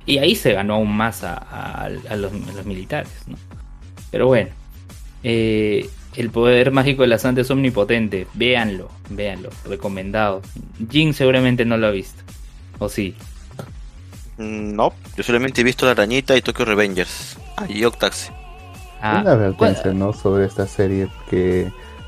Y 0.05 0.17
ahí 0.17 0.35
se 0.35 0.53
ganó 0.53 0.75
aún 0.75 0.95
más 0.95 1.23
a 1.23 1.89
los, 1.89 2.05
a 2.05 2.15
los 2.53 2.65
militares, 2.65 3.23
¿no? 3.27 3.37
Pero 4.11 4.27
bueno, 4.27 4.49
eh, 5.23 5.89
el 6.15 6.29
poder 6.29 6.71
mágico 6.71 7.03
de 7.03 7.07
la 7.09 7.17
santa 7.19 7.41
es 7.41 7.51
omnipotente. 7.51 8.27
Véanlo, 8.33 8.89
véanlo, 9.09 9.49
recomendado. 9.65 10.41
Jin 10.89 11.13
seguramente 11.13 11.65
no 11.65 11.77
lo 11.77 11.87
ha 11.87 11.91
visto. 11.91 12.21
¿O 12.79 12.89
sí? 12.89 13.15
Mm, 14.37 14.75
No, 14.75 14.93
yo 15.17 15.23
solamente 15.23 15.61
he 15.61 15.63
visto 15.63 15.85
La 15.85 15.91
Arañita 15.91 16.35
y 16.35 16.41
Tokyo 16.41 16.65
Revengers. 16.65 17.37
Ah, 17.57 17.65
y 17.67 17.83
Octaxi. 17.83 18.29
Ah, 19.01 19.19
Una 19.21 19.31
advertencia, 19.33 19.83
¿cuál- 19.83 19.99
¿no? 19.99 20.13
Sobre 20.13 20.45
esta 20.45 20.67
serie 20.67 21.07
que 21.29 21.61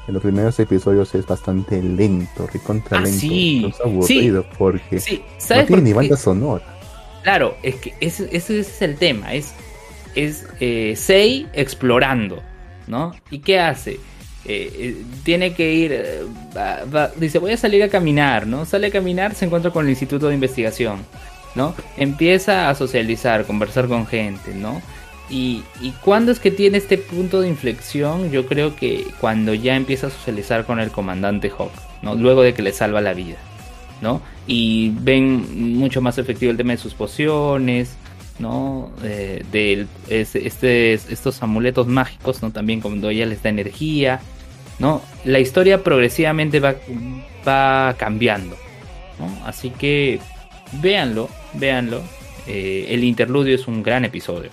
en 0.07 0.13
los 0.13 0.21
primeros 0.21 0.59
episodios 0.59 1.13
es 1.15 1.25
bastante 1.25 1.81
lento, 1.81 2.47
recontra 2.51 2.97
Ah, 2.97 3.01
lento, 3.01 3.19
sí, 3.19 3.57
incluso 3.57 3.83
aburrido, 3.83 4.45
porque 4.57 4.99
Sí, 4.99 5.17
no 5.25 5.33
¿sabes 5.37 5.67
tiene 5.67 5.81
por 5.81 5.83
ni 5.83 5.93
banda 5.93 6.17
sonora. 6.17 6.63
Claro, 7.23 7.55
es 7.63 7.75
que 7.75 7.93
ese, 8.01 8.27
ese 8.31 8.59
es 8.59 8.81
el 8.81 8.95
tema. 8.97 9.33
Es, 9.33 9.53
es 10.15 10.45
eh, 10.59 10.95
Sei 10.97 11.47
explorando, 11.53 12.41
¿no? 12.91 13.13
¿Y 13.31 13.39
qué 13.39 13.57
hace? 13.59 13.91
Eh, 14.43 14.73
eh, 14.75 14.95
tiene 15.23 15.53
que 15.53 15.73
ir, 15.73 15.91
eh, 15.93 16.21
va- 16.55 17.09
dice, 17.15 17.39
voy 17.39 17.53
a 17.53 17.57
salir 17.57 17.81
a 17.83 17.87
caminar, 17.89 18.45
¿no? 18.47 18.65
Sale 18.65 18.87
a 18.87 18.91
caminar, 18.91 19.33
se 19.33 19.45
encuentra 19.45 19.71
con 19.71 19.85
el 19.85 19.91
Instituto 19.91 20.27
de 20.27 20.33
Investigación, 20.35 20.97
¿no? 21.55 21.73
Empieza 21.95 22.69
a 22.69 22.75
socializar, 22.75 23.45
conversar 23.45 23.87
con 23.87 24.05
gente, 24.05 24.53
¿no? 24.53 24.81
Y, 25.29 25.63
y 25.79 25.91
cuando 26.03 26.33
es 26.33 26.39
que 26.39 26.51
tiene 26.51 26.77
este 26.79 26.97
punto 26.97 27.39
de 27.39 27.47
inflexión, 27.47 28.29
yo 28.31 28.45
creo 28.45 28.75
que 28.75 29.05
cuando 29.21 29.53
ya 29.53 29.77
empieza 29.77 30.07
a 30.07 30.09
socializar 30.09 30.65
con 30.65 30.81
el 30.81 30.91
comandante 30.91 31.49
Hawk, 31.49 31.71
¿no? 32.01 32.15
Luego 32.15 32.41
de 32.41 32.53
que 32.53 32.61
le 32.61 32.73
salva 32.73 32.99
la 32.99 33.13
vida, 33.13 33.37
¿no? 34.01 34.21
Y 34.47 34.91
ven 34.99 35.77
mucho 35.77 36.01
más 36.01 36.17
efectivo 36.17 36.51
el 36.51 36.57
tema 36.57 36.71
de 36.73 36.77
sus 36.77 36.93
pociones, 36.93 37.95
¿no? 38.41 38.91
Eh, 39.03 39.85
es- 40.09 40.35
este, 40.35 40.93
estos 40.93 41.41
amuletos 41.43 41.87
mágicos, 41.87 42.41
¿no? 42.41 42.51
También 42.51 42.81
cuando 42.81 43.09
ella 43.09 43.25
les 43.25 43.41
da 43.43 43.49
energía, 43.49 44.19
¿no? 44.79 45.01
La 45.25 45.39
historia 45.39 45.83
progresivamente 45.83 46.59
va, 46.59 46.75
va 47.47 47.95
cambiando, 47.97 48.57
¿no? 49.19 49.45
Así 49.45 49.69
que 49.69 50.19
véanlo, 50.81 51.29
véanlo. 51.53 52.01
Eh, 52.47 52.87
el 52.89 53.03
interludio 53.03 53.55
es 53.55 53.67
un 53.67 53.83
gran 53.83 54.03
episodio. 54.05 54.49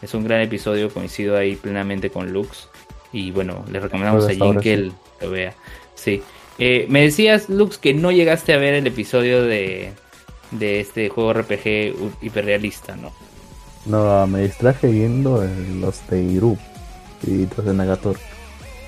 Es 0.00 0.14
un 0.14 0.24
gran 0.24 0.40
episodio, 0.40 0.90
coincido 0.90 1.36
ahí 1.36 1.56
plenamente 1.56 2.10
con 2.10 2.32
Lux. 2.32 2.68
Y 3.12 3.30
bueno, 3.30 3.64
le 3.70 3.80
recomendamos 3.80 4.24
Pues 4.24 4.40
a 4.40 4.44
ahora 4.44 4.60
que 4.60 4.74
él 4.74 4.92
lo 5.20 5.30
vea. 5.30 5.54
Sí. 5.94 6.22
Eh, 6.58 6.86
me 6.88 7.02
decías, 7.02 7.48
Lux, 7.48 7.78
que 7.78 7.94
no 7.94 8.12
llegaste 8.12 8.52
a 8.52 8.58
ver 8.58 8.74
el 8.74 8.86
episodio 8.86 9.42
de, 9.42 9.92
de 10.50 10.80
este 10.80 11.08
juego 11.08 11.32
RPG 11.32 11.94
hiperrealista, 12.22 12.96
¿no? 12.96 13.12
No, 13.86 14.26
me 14.26 14.42
distraje 14.42 14.88
viendo 14.88 15.44
los 15.80 16.06
de 16.08 16.22
Iru 16.22 16.56
y 17.26 17.46
los 17.56 17.64
de 17.64 17.72
Nagatoro. 17.74 18.18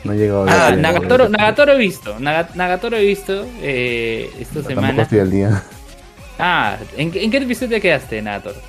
No 0.05 0.13
he 0.13 0.17
llegado 0.17 0.43
a 0.43 0.45
ver 0.45 0.55
Ah, 0.55 0.71
Nagatoro, 0.77 1.29
Nagatoro 1.29 1.73
he 1.73 1.79
visto. 1.79 2.19
Naga- 2.21 2.51
Nagatoro 2.55 2.97
he 2.97 3.05
visto 3.05 3.47
eh, 3.63 4.31
esta 4.39 4.55
Tampoco 4.55 4.69
semana. 4.71 5.03
estoy 5.03 5.19
al 5.21 5.31
día. 5.31 5.63
Ah, 6.39 6.77
¿en, 6.97 7.11
qué- 7.11 7.25
¿en 7.25 7.31
qué 7.31 7.39
episodio 7.39 7.71
te 7.77 7.81
quedaste, 7.81 8.23
Nagatoro? 8.23 8.61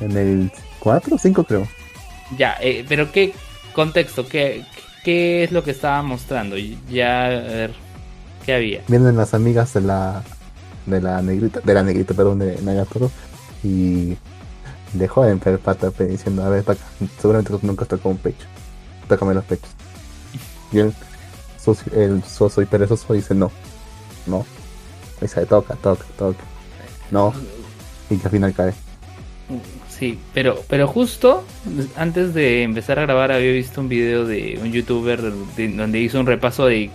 En 0.00 0.16
el 0.16 0.50
4 0.78 1.16
o 1.16 1.18
5 1.18 1.44
creo. 1.44 1.66
Ya, 2.36 2.56
eh, 2.60 2.84
pero 2.88 3.10
¿qué 3.10 3.32
contexto? 3.72 4.26
¿Qué, 4.28 4.62
¿Qué 5.04 5.44
es 5.44 5.52
lo 5.52 5.64
que 5.64 5.70
estaba 5.70 6.02
mostrando? 6.02 6.56
Ya, 6.90 7.24
a 7.26 7.28
ver, 7.28 7.70
¿qué 8.44 8.54
había? 8.54 8.82
Vienen 8.88 9.16
las 9.16 9.32
amigas 9.32 9.72
de 9.74 9.80
la 9.80 10.22
de 10.90 11.00
la 11.00 11.22
negrita, 11.22 11.60
de 11.60 11.74
la 11.74 11.82
negrita, 11.82 12.14
perdón, 12.14 12.38
de 12.40 12.60
Nagatoro. 12.62 13.10
Y 13.62 14.16
dejó 14.92 15.24
de 15.24 15.34
ver 15.34 15.58
pata 15.58 15.90
diciendo, 15.90 16.42
a 16.44 16.48
ver, 16.48 16.64
toca, 16.64 16.80
seguramente 17.20 17.52
nunca 17.62 17.82
has 17.82 17.88
tocado 17.88 18.10
un 18.10 18.18
pecho. 18.18 18.46
Tócame 19.08 19.34
los 19.34 19.44
pechos. 19.44 19.70
Y 20.72 20.78
el, 20.78 20.94
socio- 21.62 21.92
el 21.94 22.22
y 22.62 22.66
perezoso 22.66 23.12
dice 23.14 23.34
no, 23.34 23.50
no. 24.26 24.44
Y 25.18 25.22
dice, 25.22 25.46
toca, 25.46 25.74
toca, 25.76 26.04
toca. 26.18 26.44
No. 27.10 27.32
Y 28.10 28.16
que 28.16 28.24
al 28.26 28.30
final 28.30 28.54
cae. 28.54 28.74
Sí, 29.88 30.18
pero, 30.32 30.62
pero 30.68 30.86
justo 30.86 31.42
antes 31.96 32.32
de 32.34 32.62
empezar 32.62 32.98
a 32.98 33.02
grabar 33.02 33.32
había 33.32 33.50
visto 33.50 33.80
un 33.80 33.88
video 33.88 34.26
de 34.26 34.58
un 34.62 34.70
youtuber 34.70 35.20
de- 35.56 35.68
donde 35.72 35.98
hizo 36.00 36.20
un 36.20 36.26
repaso 36.26 36.66
de 36.66 36.90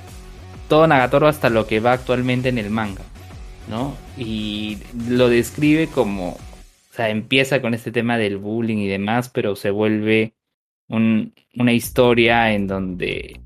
todo 0.69 0.87
Nagatoro 0.87 1.27
hasta 1.27 1.49
lo 1.49 1.67
que 1.67 1.79
va 1.81 1.93
actualmente 1.93 2.49
en 2.49 2.57
el 2.59 2.69
manga, 2.69 3.01
¿no? 3.69 3.95
Y 4.17 4.77
lo 5.09 5.29
describe 5.29 5.87
como, 5.87 6.29
o 6.29 6.95
sea, 6.95 7.09
empieza 7.09 7.61
con 7.61 7.73
este 7.73 7.91
tema 7.91 8.17
del 8.17 8.37
bullying 8.37 8.77
y 8.77 8.87
demás, 8.87 9.29
pero 9.29 9.55
se 9.55 9.71
vuelve 9.71 10.33
una 10.89 11.73
historia 11.73 12.53
en 12.53 12.67
donde 12.67 13.39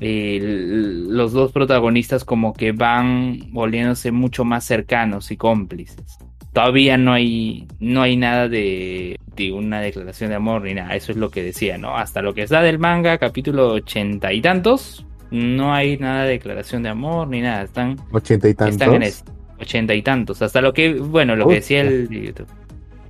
eh, 0.00 0.38
los 0.40 1.32
dos 1.32 1.50
protagonistas 1.50 2.24
como 2.24 2.52
que 2.52 2.72
van 2.72 3.52
volviéndose 3.52 4.12
mucho 4.12 4.44
más 4.44 4.64
cercanos 4.64 5.30
y 5.30 5.36
cómplices. 5.36 6.18
Todavía 6.52 6.96
no 6.96 7.12
hay, 7.12 7.66
no 7.80 8.02
hay 8.02 8.16
nada 8.16 8.48
de, 8.48 9.18
de, 9.34 9.50
una 9.50 9.80
declaración 9.80 10.30
de 10.30 10.36
amor 10.36 10.62
ni 10.62 10.74
nada, 10.74 10.94
eso 10.94 11.10
es 11.10 11.18
lo 11.18 11.30
que 11.30 11.42
decía, 11.42 11.78
¿no? 11.78 11.96
Hasta 11.96 12.22
lo 12.22 12.32
que 12.32 12.42
está 12.42 12.62
del 12.62 12.78
manga, 12.78 13.18
capítulo 13.18 13.72
ochenta 13.72 14.32
y 14.32 14.40
tantos, 14.40 15.04
no 15.32 15.74
hay 15.74 15.96
nada 15.96 16.24
de 16.24 16.30
declaración 16.30 16.84
de 16.84 16.90
amor 16.90 17.26
ni 17.26 17.40
nada, 17.40 17.62
están... 17.64 17.96
Ochenta 18.12 18.48
y 18.48 18.54
tantos. 18.54 18.74
Están 18.74 18.94
en 18.94 19.02
esto. 19.02 19.32
80 19.64 19.94
y 19.94 20.02
tantos. 20.02 20.42
Hasta 20.42 20.60
lo 20.60 20.72
que, 20.72 20.94
bueno, 20.94 21.36
lo 21.36 21.48
que 21.48 21.56
decía 21.56 21.80
el 21.80 22.08
YouTube. 22.08 22.46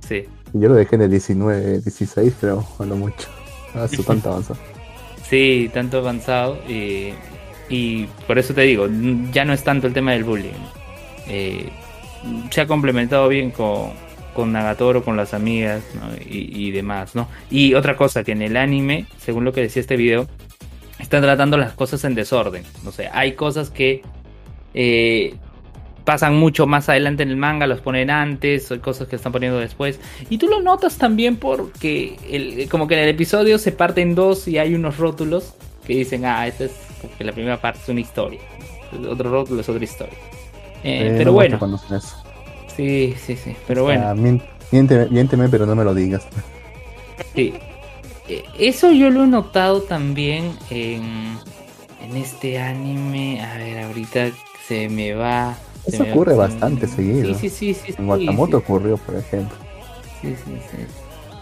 Sí. 0.07 0.23
Yo 0.53 0.69
lo 0.69 0.75
dejé 0.75 0.95
en 0.95 1.01
el 1.03 1.11
19, 1.11 1.81
16, 1.81 2.33
creo, 2.39 2.65
a 2.79 2.85
lo 2.85 2.95
mucho. 2.95 3.27
Ah, 3.73 3.87
eso 3.91 4.03
tanto 4.07 4.29
avanzado. 4.29 4.59
sí, 5.29 5.69
tanto 5.73 5.97
avanzado. 5.99 6.57
Y, 6.67 7.13
y, 7.69 8.07
por 8.27 8.39
eso 8.39 8.53
te 8.53 8.61
digo, 8.61 8.87
ya 9.31 9.45
no 9.45 9.53
es 9.53 9.63
tanto 9.63 9.87
el 9.87 9.93
tema 9.93 10.13
del 10.13 10.23
bullying. 10.23 10.51
Eh, 11.27 11.69
se 12.51 12.61
ha 12.61 12.67
complementado 12.67 13.27
bien 13.27 13.51
con, 13.51 13.91
con 14.33 14.51
Nagatoro, 14.51 15.03
con 15.03 15.17
las 15.17 15.33
amigas 15.33 15.83
¿no? 15.95 16.15
y, 16.25 16.71
demás, 16.71 17.15
¿no? 17.15 17.27
Y 17.49 17.73
otra 17.73 17.95
cosa, 17.95 18.23
que 18.23 18.33
en 18.33 18.41
el 18.41 18.57
anime, 18.57 19.07
según 19.17 19.45
lo 19.45 19.53
que 19.53 19.61
decía 19.61 19.81
este 19.81 19.95
video, 19.95 20.27
están 20.99 21.21
tratando 21.21 21.57
las 21.57 21.73
cosas 21.73 22.03
en 22.03 22.15
desorden. 22.15 22.63
No 22.83 22.91
sé, 22.91 23.09
hay 23.11 23.33
cosas 23.33 23.69
que 23.69 24.01
eh, 24.73 25.35
pasan 26.05 26.35
mucho 26.37 26.67
más 26.67 26.87
adelante 26.87 27.23
en 27.23 27.29
el 27.29 27.37
manga, 27.37 27.67
los 27.67 27.81
ponen 27.81 28.09
antes, 28.09 28.71
hay 28.71 28.79
cosas 28.79 29.07
que 29.07 29.15
están 29.17 29.31
poniendo 29.31 29.59
después. 29.59 29.99
Y 30.29 30.37
tú 30.37 30.47
lo 30.47 30.61
notas 30.61 30.97
también 30.97 31.35
porque 31.37 32.17
el- 32.29 32.69
como 32.69 32.87
que 32.87 32.93
en 32.95 33.01
el 33.01 33.09
episodio 33.09 33.57
se 33.57 33.71
parte 33.71 34.01
en 34.01 34.15
dos 34.15 34.47
y 34.47 34.57
hay 34.59 34.73
unos 34.75 34.97
rótulos 34.97 35.55
que 35.85 35.93
dicen, 35.97 36.25
ah, 36.25 36.47
esta 36.47 36.65
es 36.65 36.71
como 37.01 37.13
que 37.17 37.23
la 37.23 37.31
primera 37.33 37.59
parte 37.59 37.79
es 37.83 37.89
una 37.89 37.99
historia. 38.01 38.39
Otro 39.09 39.29
rótulo 39.29 39.61
es 39.61 39.67
otra 39.69 39.83
historia. 39.83 40.13
Eh, 40.83 41.07
Eh, 41.07 41.13
pero 41.17 41.31
no 41.31 41.33
bueno, 41.33 41.59
sí, 42.75 43.15
sí, 43.17 43.35
sí. 43.35 43.55
Pero 43.67 43.83
bueno, 43.83 44.07
Ah, 44.07 44.13
mien- 44.15 44.41
miénteme, 44.71 45.07
miénteme, 45.09 45.49
pero 45.49 45.65
no 45.65 45.75
me 45.75 45.83
lo 45.83 45.93
digas. 45.93 46.27
sí. 47.33 47.53
Eh, 48.27 48.43
Eso 48.57 48.91
yo 48.91 49.09
lo 49.09 49.23
he 49.23 49.27
notado 49.27 49.81
también 49.81 50.51
en, 50.69 51.37
en 52.01 52.17
este 52.17 52.59
anime. 52.59 53.41
A 53.43 53.57
ver, 53.57 53.83
ahorita 53.83 54.29
se 54.67 54.89
me 54.89 55.13
va. 55.13 55.55
Eso 55.87 56.03
ocurre 56.03 56.35
bastante 56.35 56.87
seguido. 56.87 57.33
Sí, 57.35 57.49
sí, 57.49 57.73
sí. 57.73 57.73
sí, 57.73 57.95
En 57.97 58.05
sí. 58.19 58.53
ocurrió, 58.55 58.97
por 58.97 59.15
ejemplo. 59.15 59.55
Sí, 60.21 60.35
sí, 60.43 60.57
sí. 60.71 60.77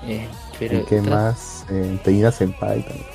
Eh, 0.07 0.27
pero 0.59 0.79
¿En 0.79 0.85
qué 0.85 1.01
tra- 1.01 1.09
más? 1.09 1.65
En 1.69 1.97
Teina 1.99 2.31
Senpai 2.31 2.81
también. 2.83 3.05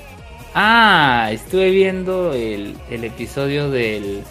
Ah, 0.54 1.28
estuve 1.32 1.70
viendo 1.70 2.32
el, 2.32 2.76
el 2.90 3.04
episodio 3.04 3.70
del, 3.70 4.24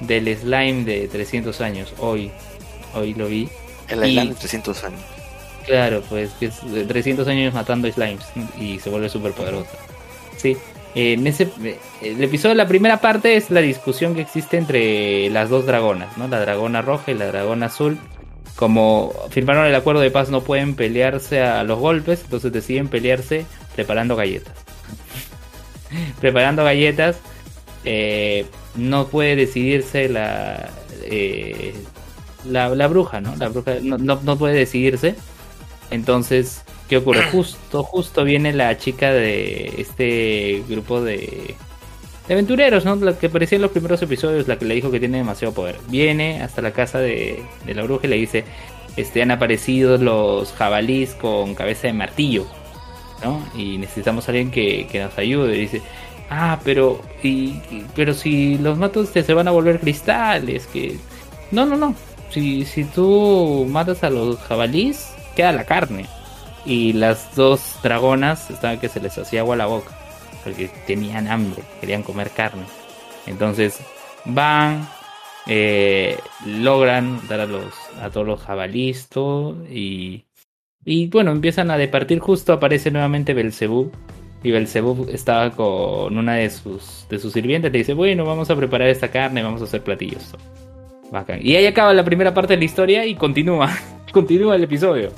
del 0.00 0.36
slime 0.36 0.84
de 0.84 1.08
300 1.08 1.60
años. 1.60 1.94
Hoy. 1.98 2.30
Hoy 2.94 3.14
lo 3.14 3.26
vi. 3.28 3.48
El 3.88 4.04
Y- 4.04 4.08
Island 4.10 4.30
de 4.30 4.34
300 4.36 4.84
años. 4.84 5.00
Claro, 5.64 6.02
pues 6.08 6.30
que 6.40 6.46
es 6.46 6.72
de 6.72 6.84
300 6.84 7.26
años 7.28 7.54
matando 7.54 7.90
slimes 7.90 8.24
y 8.58 8.80
se 8.80 8.90
vuelve 8.90 9.08
súper 9.08 9.32
poderosa. 9.32 9.70
Sí. 10.36 10.56
Eh, 10.94 11.14
En 11.14 11.26
ese, 11.26 11.48
el 12.02 12.22
episodio, 12.22 12.54
la 12.54 12.66
primera 12.66 13.00
parte 13.00 13.36
es 13.36 13.50
la 13.50 13.60
discusión 13.60 14.14
que 14.14 14.20
existe 14.20 14.56
entre 14.56 15.30
las 15.30 15.48
dos 15.50 15.66
dragonas, 15.66 16.16
¿no? 16.18 16.28
La 16.28 16.40
dragona 16.40 16.82
roja 16.82 17.12
y 17.12 17.14
la 17.14 17.26
dragona 17.26 17.66
azul. 17.66 17.98
Como 18.56 19.12
firmaron 19.30 19.66
el 19.66 19.74
acuerdo 19.74 20.00
de 20.00 20.10
paz, 20.10 20.30
no 20.30 20.42
pueden 20.42 20.74
pelearse 20.74 21.40
a 21.40 21.64
los 21.64 21.78
golpes, 21.78 22.22
entonces 22.24 22.52
deciden 22.52 22.88
pelearse 22.88 23.46
preparando 23.74 24.14
galletas. 24.14 24.54
preparando 26.20 26.62
galletas, 26.64 27.18
eh, 27.84 28.46
no 28.76 29.06
puede 29.08 29.36
decidirse 29.36 30.08
la, 30.08 30.70
eh, 31.04 31.74
la, 32.44 32.86
bruja, 32.88 33.20
¿no? 33.20 33.34
La 33.36 33.48
bruja 33.48 33.76
no, 33.82 33.98
no 33.98 34.36
puede 34.38 34.54
decidirse. 34.54 35.16
Entonces, 35.90 36.61
¿qué 36.88 36.96
ocurre? 36.98 37.22
Justo, 37.30 37.82
justo 37.84 38.24
viene 38.24 38.52
la 38.52 38.76
chica 38.78 39.12
de 39.12 39.74
este 39.78 40.64
grupo 40.68 41.00
de, 41.02 41.56
de 42.28 42.34
aventureros, 42.34 42.84
¿no? 42.84 42.96
La 42.96 43.18
que 43.18 43.26
aparecía 43.26 43.56
en 43.56 43.62
los 43.62 43.70
primeros 43.72 44.02
episodios, 44.02 44.48
la 44.48 44.58
que 44.58 44.64
le 44.66 44.74
dijo 44.74 44.90
que 44.90 45.00
tiene 45.00 45.18
demasiado 45.18 45.54
poder. 45.54 45.78
Viene 45.88 46.42
hasta 46.42 46.62
la 46.62 46.72
casa 46.72 46.98
de, 46.98 47.42
de 47.64 47.74
la 47.74 47.82
bruja 47.84 48.06
y 48.06 48.10
le 48.10 48.16
dice, 48.16 48.44
este, 48.96 49.22
han 49.22 49.30
aparecido 49.30 49.98
los 49.98 50.52
jabalís 50.52 51.14
con 51.14 51.54
cabeza 51.54 51.86
de 51.88 51.94
martillo, 51.94 52.46
¿no? 53.22 53.48
Y 53.54 53.78
necesitamos 53.78 54.28
a 54.28 54.32
alguien 54.32 54.50
que, 54.50 54.86
que 54.90 55.00
nos 55.00 55.16
ayude. 55.18 55.56
Y 55.56 55.60
dice, 55.60 55.82
ah, 56.28 56.60
pero, 56.64 57.00
y, 57.22 57.62
y- 57.70 57.86
pero 57.94 58.14
si 58.14 58.58
los 58.58 58.78
matos 58.78 59.12
te 59.12 59.22
se 59.22 59.34
van 59.34 59.48
a 59.48 59.52
volver 59.52 59.80
cristales, 59.80 60.66
que... 60.66 61.00
No, 61.50 61.66
no, 61.66 61.76
no. 61.76 61.94
Si, 62.30 62.64
si 62.64 62.84
tú 62.84 63.66
matas 63.68 64.02
a 64.04 64.10
los 64.10 64.38
jabalís, 64.40 65.18
queda 65.36 65.52
la 65.52 65.66
carne. 65.66 66.08
Y 66.64 66.92
las 66.92 67.34
dos 67.34 67.76
dragonas 67.82 68.50
estaban 68.50 68.78
que 68.78 68.88
se 68.88 69.00
les 69.00 69.18
hacía 69.18 69.40
agua 69.40 69.56
la 69.56 69.66
boca. 69.66 69.90
Porque 70.44 70.68
tenían 70.86 71.28
hambre, 71.28 71.62
querían 71.80 72.02
comer 72.02 72.30
carne. 72.30 72.64
Entonces 73.26 73.80
van, 74.24 74.88
eh, 75.46 76.18
logran 76.46 77.20
dar 77.28 77.40
a 77.40 77.46
los 77.46 77.74
a 78.00 78.10
todos 78.10 78.26
los 78.26 78.40
jabalís 78.40 79.08
todo, 79.08 79.56
y 79.68 80.24
y 80.84 81.08
bueno 81.08 81.30
empiezan 81.30 81.70
a 81.70 81.78
departir 81.78 82.18
justo 82.18 82.52
aparece 82.52 82.90
nuevamente 82.90 83.34
Belcebú 83.34 83.90
y 84.42 84.50
Belcebú 84.50 85.06
estaba 85.10 85.50
con 85.50 86.16
una 86.16 86.34
de 86.34 86.50
sus 86.50 87.06
de 87.08 87.18
sus 87.18 87.32
sirvientes 87.32 87.72
le 87.72 87.78
dice 87.78 87.94
bueno 87.94 88.24
vamos 88.24 88.50
a 88.50 88.56
preparar 88.56 88.88
esta 88.88 89.08
carne 89.08 89.42
vamos 89.42 89.60
a 89.60 89.64
hacer 89.64 89.82
platillos 89.82 90.34
Bacán. 91.10 91.40
y 91.42 91.54
ahí 91.56 91.66
acaba 91.66 91.92
la 91.92 92.04
primera 92.04 92.34
parte 92.34 92.54
de 92.54 92.58
la 92.58 92.64
historia 92.64 93.06
y 93.06 93.14
continúa 93.14 93.70
continúa 94.12 94.56
el 94.56 94.64
episodio 94.64 95.10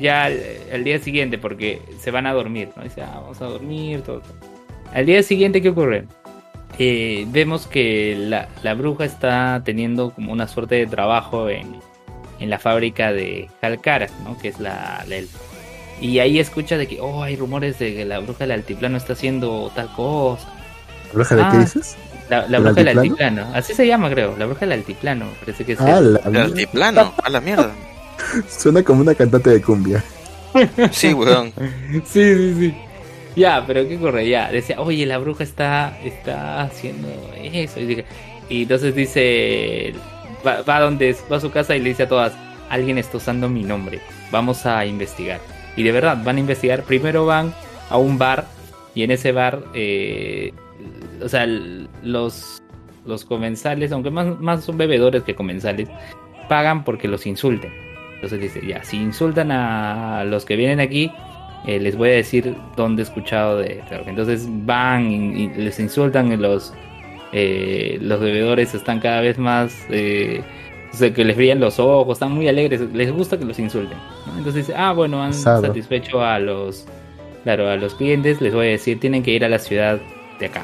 ya 0.00 0.28
el, 0.28 0.40
el 0.70 0.84
día 0.84 0.98
siguiente 0.98 1.38
porque 1.38 1.80
se 2.00 2.10
van 2.10 2.26
a 2.26 2.32
dormir 2.32 2.70
no 2.76 2.82
dice 2.82 3.02
ah, 3.02 3.20
vamos 3.22 3.40
a 3.40 3.46
dormir 3.46 4.02
todo 4.02 4.22
al 4.92 5.06
día 5.06 5.22
siguiente 5.22 5.60
qué 5.62 5.70
ocurre 5.70 6.04
eh, 6.78 7.24
vemos 7.28 7.66
que 7.66 8.14
la, 8.18 8.48
la 8.62 8.74
bruja 8.74 9.04
está 9.04 9.62
teniendo 9.64 10.10
como 10.10 10.32
una 10.32 10.46
suerte 10.46 10.74
de 10.74 10.86
trabajo 10.86 11.48
en, 11.48 11.76
en 12.38 12.50
la 12.50 12.58
fábrica 12.58 13.12
de 13.12 13.48
Calcara, 13.62 14.08
¿no? 14.24 14.36
que 14.36 14.48
es 14.48 14.60
la, 14.60 15.02
la. 15.08 15.16
Y 16.02 16.18
ahí 16.18 16.38
escucha 16.38 16.76
de 16.76 16.86
que, 16.86 17.00
oh, 17.00 17.22
hay 17.22 17.34
rumores 17.36 17.78
de 17.78 17.94
que 17.94 18.04
la 18.04 18.18
bruja 18.18 18.40
del 18.40 18.50
altiplano 18.52 18.98
está 18.98 19.14
haciendo 19.14 19.72
tal 19.74 19.90
cosa. 19.94 20.46
¿Bruja 21.14 21.34
de 21.36 21.40
qué 21.42 21.48
Ah, 21.50 21.58
dices? 21.60 21.96
La, 22.28 22.40
la 22.42 22.46
¿Del 22.48 22.60
bruja 22.60 22.74
del 22.74 22.88
altiplano? 22.98 23.40
altiplano, 23.40 23.58
así 23.58 23.72
se 23.72 23.86
llama, 23.86 24.10
creo. 24.10 24.36
La 24.36 24.44
bruja 24.44 24.60
del 24.60 24.72
altiplano, 24.72 25.26
parece 25.40 25.64
que 25.64 25.72
es. 25.72 25.80
Ah, 25.80 25.96
el- 25.98 26.12
la 26.14 26.20
El 26.26 26.36
altiplano, 26.36 27.14
a 27.22 27.30
la 27.30 27.40
mierda. 27.40 27.72
Suena 28.48 28.82
como 28.82 29.00
una 29.02 29.14
cantante 29.14 29.50
de 29.50 29.62
cumbia. 29.62 30.02
Sí, 30.90 31.12
weón. 31.12 31.52
Sí, 32.06 32.34
sí, 32.34 32.54
sí. 32.58 32.74
Ya, 33.36 33.62
pero 33.66 33.86
¿qué 33.86 33.96
ocurre? 33.98 34.26
Ya, 34.26 34.50
decía, 34.50 34.80
oye, 34.80 35.04
la 35.04 35.18
bruja 35.18 35.44
está, 35.44 35.98
está 36.02 36.62
haciendo 36.62 37.08
eso. 37.36 37.78
Y, 37.80 37.84
dije- 37.84 38.04
y 38.48 38.62
entonces 38.62 38.94
dice, 38.94 39.92
va, 40.46 40.62
va, 40.62 40.76
a 40.76 40.80
donde, 40.80 41.14
va 41.30 41.36
a 41.36 41.40
su 41.40 41.50
casa 41.50 41.76
y 41.76 41.80
le 41.80 41.90
dice 41.90 42.04
a 42.04 42.08
todas, 42.08 42.32
alguien 42.70 42.96
está 42.96 43.18
usando 43.18 43.50
mi 43.50 43.64
nombre, 43.64 44.00
vamos 44.30 44.64
a 44.64 44.86
investigar. 44.86 45.40
Y 45.76 45.82
de 45.82 45.92
verdad, 45.92 46.16
van 46.24 46.36
a 46.36 46.40
investigar. 46.40 46.84
Primero 46.84 47.26
van 47.26 47.52
a 47.90 47.98
un 47.98 48.16
bar 48.16 48.46
y 48.94 49.02
en 49.02 49.10
ese 49.10 49.32
bar, 49.32 49.62
eh, 49.74 50.54
o 51.22 51.28
sea, 51.28 51.44
los, 52.02 52.62
los 53.04 53.24
comensales, 53.26 53.92
aunque 53.92 54.10
más, 54.10 54.40
más 54.40 54.64
son 54.64 54.78
bebedores 54.78 55.22
que 55.22 55.34
comensales, 55.34 55.90
pagan 56.48 56.82
porque 56.82 57.08
los 57.08 57.26
insulten. 57.26 57.72
Entonces 58.16 58.40
dice, 58.40 58.66
ya, 58.66 58.82
si 58.82 58.96
insultan 58.96 59.50
a 59.52 60.24
los 60.24 60.44
que 60.44 60.56
vienen 60.56 60.80
aquí, 60.80 61.12
eh, 61.66 61.80
les 61.80 61.96
voy 61.96 62.10
a 62.10 62.12
decir 62.12 62.54
dónde 62.76 63.02
he 63.02 63.04
escuchado 63.04 63.58
de 63.58 63.82
entonces 64.06 64.46
van 64.48 65.10
y, 65.10 65.44
y 65.44 65.48
les 65.48 65.80
insultan 65.80 66.30
y 66.32 66.36
los 66.36 66.72
eh, 67.32 67.98
los 68.00 68.20
bebedores 68.20 68.72
están 68.74 69.00
cada 69.00 69.20
vez 69.20 69.36
más 69.36 69.74
eh, 69.90 70.42
O 70.92 70.96
sea, 70.96 71.12
que 71.12 71.24
les 71.24 71.36
brillan 71.36 71.58
los 71.58 71.80
ojos, 71.80 72.14
están 72.16 72.32
muy 72.32 72.46
alegres, 72.48 72.80
les 72.94 73.12
gusta 73.12 73.36
que 73.36 73.44
los 73.44 73.58
insulten. 73.58 73.98
¿no? 74.26 74.38
Entonces, 74.38 74.72
ah, 74.74 74.92
bueno, 74.92 75.22
han 75.22 75.34
Sado. 75.34 75.66
satisfecho 75.66 76.22
a 76.24 76.38
los, 76.38 76.86
claro, 77.42 77.68
a 77.68 77.76
los 77.76 77.94
clientes, 77.96 78.40
les 78.40 78.54
voy 78.54 78.68
a 78.68 78.70
decir, 78.70 79.00
tienen 79.00 79.22
que 79.22 79.32
ir 79.32 79.44
a 79.44 79.48
la 79.48 79.58
ciudad 79.58 80.00
de 80.38 80.46
acá. 80.46 80.62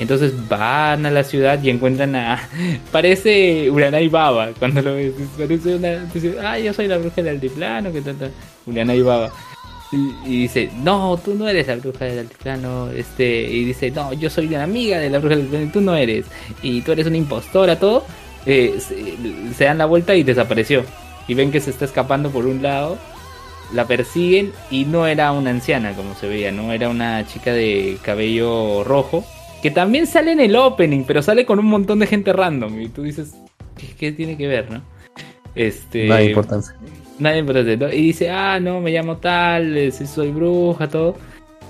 Entonces 0.00 0.32
van 0.48 1.04
a 1.04 1.10
la 1.10 1.22
ciudad 1.22 1.62
y 1.62 1.68
encuentran 1.68 2.16
a... 2.16 2.40
Parece 2.92 3.70
Uranai 3.70 4.08
Baba 4.08 4.48
cuando 4.58 4.80
lo 4.80 4.94
ves. 4.94 5.12
Parece 5.36 5.76
una... 5.76 6.08
ah, 6.42 6.58
yo 6.58 6.72
soy 6.72 6.88
la 6.88 6.96
bruja 6.96 7.16
del 7.16 7.28
altiplano, 7.28 7.92
que 7.92 8.00
tanta... 8.00 8.30
Uranai 8.66 9.02
Baba. 9.02 9.30
Y, 9.92 10.14
y 10.24 10.42
dice, 10.42 10.70
no, 10.82 11.20
tú 11.22 11.34
no 11.34 11.46
eres 11.46 11.66
la 11.66 11.76
bruja 11.76 12.06
del 12.06 12.20
altiplano. 12.20 12.88
Este, 12.90 13.42
y 13.42 13.66
dice, 13.66 13.90
no, 13.90 14.14
yo 14.14 14.30
soy 14.30 14.46
una 14.46 14.62
amiga 14.62 14.98
de 14.98 15.10
la 15.10 15.18
bruja 15.18 15.36
del 15.36 15.44
altiplano, 15.44 15.66
y 15.66 15.70
tú 15.70 15.80
no 15.82 15.94
eres. 15.94 16.24
Y 16.62 16.80
tú 16.80 16.92
eres 16.92 17.06
una 17.06 17.18
impostora, 17.18 17.78
todo. 17.78 18.06
Eh, 18.46 18.78
se 19.54 19.64
dan 19.64 19.76
la 19.76 19.84
vuelta 19.84 20.14
y 20.14 20.22
desapareció. 20.22 20.82
Y 21.28 21.34
ven 21.34 21.52
que 21.52 21.60
se 21.60 21.68
está 21.68 21.84
escapando 21.84 22.30
por 22.30 22.46
un 22.46 22.62
lado. 22.62 22.96
La 23.74 23.86
persiguen 23.86 24.52
y 24.70 24.86
no 24.86 25.06
era 25.06 25.30
una 25.30 25.50
anciana 25.50 25.92
como 25.92 26.14
se 26.14 26.26
veía, 26.26 26.50
no 26.50 26.72
era 26.72 26.88
una 26.88 27.24
chica 27.26 27.52
de 27.52 27.98
cabello 28.02 28.82
rojo. 28.82 29.24
Que 29.62 29.70
también 29.70 30.06
sale 30.06 30.32
en 30.32 30.40
el 30.40 30.56
opening, 30.56 31.04
pero 31.06 31.22
sale 31.22 31.44
con 31.44 31.58
un 31.58 31.66
montón 31.66 31.98
de 31.98 32.06
gente 32.06 32.32
random. 32.32 32.80
Y 32.80 32.88
tú 32.88 33.02
dices, 33.02 33.34
¿qué, 33.76 33.86
qué 33.98 34.12
tiene 34.12 34.36
que 34.36 34.46
ver, 34.48 34.70
no? 34.70 34.82
Este. 35.54 36.06
Nada 36.06 36.20
de 36.20 36.26
importancia. 36.26 36.76
Nada 37.18 37.36
importante, 37.36 37.76
¿no? 37.76 37.92
Y 37.92 38.00
dice, 38.02 38.30
ah, 38.30 38.58
no, 38.60 38.80
me 38.80 38.90
llamo 38.90 39.18
tal, 39.18 39.76
eh, 39.76 39.90
soy 39.92 40.30
bruja, 40.30 40.88
todo. 40.88 41.16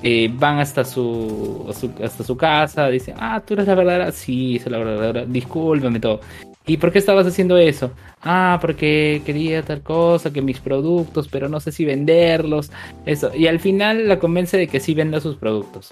Eh, 0.03 0.31
van 0.33 0.59
hasta 0.61 0.85
su- 0.85 1.67
hasta 2.03 2.25
su 2.25 2.37
casa, 2.37 2.89
dicen, 2.89 3.15
ah, 3.19 3.43
tú 3.45 3.55
eres 3.55 3.67
la 3.67 3.75
verdadera, 3.75 4.13
sí, 4.13 4.59
soy 4.59 4.73
la 4.73 4.79
verdadera, 4.79 5.25
discúlpame 5.27 6.01
todo. 6.01 6.21
¿Y 6.67 6.77
por 6.77 6.93
qué 6.93 7.01
estabas 7.01 7.27
haciendo 7.27 7.59
eso? 7.59 7.91
Ah, 8.23 8.59
porque 8.63 9.21
quería 9.27 9.63
tal 9.63 9.83
cosa, 9.83 10.33
que 10.33 10.41
mis 10.41 10.61
productos, 10.61 11.27
pero 11.29 11.49
no 11.49 11.59
sé 11.59 11.73
si 11.73 11.85
venderlos, 11.85 12.71
eso. 13.05 13.31
Y 13.35 13.47
al 13.49 13.59
final 13.61 14.09
la 14.09 14.19
convence 14.19 14.57
de 14.57 14.69
que 14.69 14.79
sí 14.81 14.95
venda 14.95 15.21
sus 15.21 15.37
productos. 15.37 15.89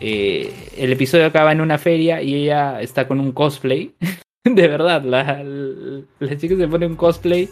Eh, 0.00 0.52
el 0.78 0.92
episodio 0.92 1.26
acaba 1.26 1.52
en 1.52 1.60
una 1.60 1.76
feria 1.76 2.22
y 2.22 2.34
ella 2.34 2.80
está 2.80 3.06
con 3.06 3.20
un 3.20 3.32
cosplay. 3.32 3.94
De 4.44 4.68
verdad, 4.68 5.02
la, 5.04 5.42
la, 5.44 6.38
chica 6.38 6.56
se 6.56 6.66
pone 6.66 6.86
un 6.86 6.96
cosplay 6.96 7.48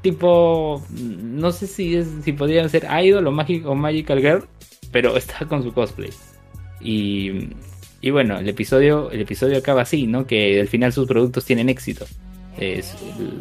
tipo, 0.00 0.82
no 0.90 1.52
sé 1.52 1.66
si 1.66 1.94
es 1.94 2.08
si 2.24 2.32
podrían 2.32 2.68
ser 2.70 2.88
Idol 3.04 3.26
o, 3.26 3.30
Magic, 3.30 3.66
o 3.66 3.74
Magical 3.74 4.20
Girl, 4.20 4.44
pero 4.90 5.16
está 5.18 5.44
con 5.46 5.62
su 5.62 5.72
cosplay. 5.72 6.10
Y, 6.80 7.50
y 8.00 8.10
bueno, 8.10 8.38
el 8.38 8.48
episodio, 8.48 9.10
el 9.10 9.20
episodio 9.20 9.58
acaba 9.58 9.82
así, 9.82 10.06
¿no? 10.06 10.26
Que 10.26 10.60
al 10.60 10.68
final 10.68 10.92
sus 10.92 11.06
productos 11.06 11.44
tienen 11.44 11.68
éxito. 11.68 12.06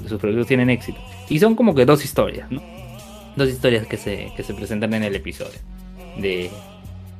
Sus 0.08 0.20
productos 0.20 0.48
tienen 0.48 0.70
éxito. 0.70 1.00
Y 1.30 1.40
son 1.40 1.56
como 1.56 1.74
que 1.74 1.86
dos 1.86 2.04
historias, 2.04 2.52
¿no? 2.52 2.62
Dos 3.36 3.50
historias 3.50 3.88
que 3.88 3.98
se, 3.98 4.32
que 4.36 4.44
se 4.44 4.54
presentan 4.54 4.94
en 4.94 5.04
el 5.04 5.16
episodio. 5.16 5.60
De, 6.18 6.50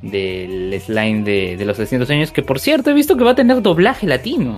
del 0.02 0.80
slime 0.84 1.24
de, 1.24 1.58
de 1.58 1.66
los 1.66 1.78
300 1.78 2.10
años, 2.10 2.32
que 2.32 2.42
por 2.44 2.60
cierto 2.60 2.90
he 2.90 2.94
visto 2.94 3.16
que 3.18 3.24
va 3.24 3.32
a 3.32 3.36
tener 3.36 3.62
doblaje 3.62 4.08
latino. 4.08 4.56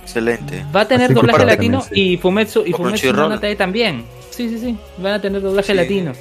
Excelente. 0.00 0.64
Va 0.74 0.82
a 0.82 0.88
tener 0.88 1.06
Así 1.06 1.14
doblaje 1.14 1.44
latino 1.44 1.80
sí. 1.82 1.88
y 1.94 2.16
Fumetsu 2.16 2.64
y 2.66 2.72
Fumetsu 2.72 3.12
no. 3.12 3.28
Natae 3.28 3.56
también. 3.56 4.04
Sí, 4.30 4.48
sí, 4.48 4.58
sí. 4.58 4.76
Van 4.98 5.14
a 5.14 5.20
tener 5.20 5.40
doblaje 5.42 5.72
Sí. 5.72 5.74
latino. 5.74 6.12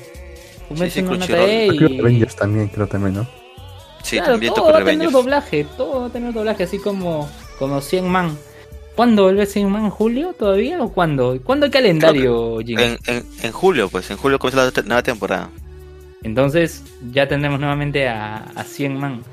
Fumetsu 0.67 0.99
sí, 0.99 1.01
no. 1.01 1.15
Natae 1.17 1.67
Creo 1.75 1.89
que 1.89 1.95
y... 1.95 1.99
Avengers 1.99 2.35
también, 2.35 2.67
creo 2.67 2.87
también, 2.87 3.15
¿no? 3.15 3.27
Sí, 4.03 4.17
claro, 4.17 4.33
también 4.33 4.53
todo 4.53 4.71
va 4.71 4.79
a 4.79 4.83
tener 4.85 5.11
doblaje, 5.11 5.65
todo 5.77 6.01
va 6.01 6.07
a 6.07 6.09
tener 6.09 6.33
doblaje, 6.33 6.63
así 6.63 6.79
como, 6.79 7.29
como 7.59 7.81
100 7.81 8.07
man. 8.07 8.37
¿Cuándo 8.95 9.23
vuelve 9.23 9.45
100 9.45 9.69
man? 9.69 9.89
¿Julio 9.89 10.33
todavía 10.37 10.81
o 10.81 10.91
cuándo? 10.91 11.39
¿Cuándo 11.43 11.65
hay 11.65 11.71
calendario, 11.71 12.59
Jin? 12.59 12.79
En, 12.79 12.97
en, 13.07 13.25
en 13.41 13.51
julio, 13.51 13.89
pues, 13.89 14.09
en 14.11 14.17
julio 14.17 14.39
comienza 14.39 14.71
la 14.75 14.83
nueva 14.83 15.03
temporada. 15.03 15.49
Entonces 16.23 16.83
ya 17.11 17.27
tendremos 17.27 17.59
nuevamente 17.59 18.07
a, 18.07 18.37
a 18.55 18.63
100 18.63 18.97
man. 18.97 19.23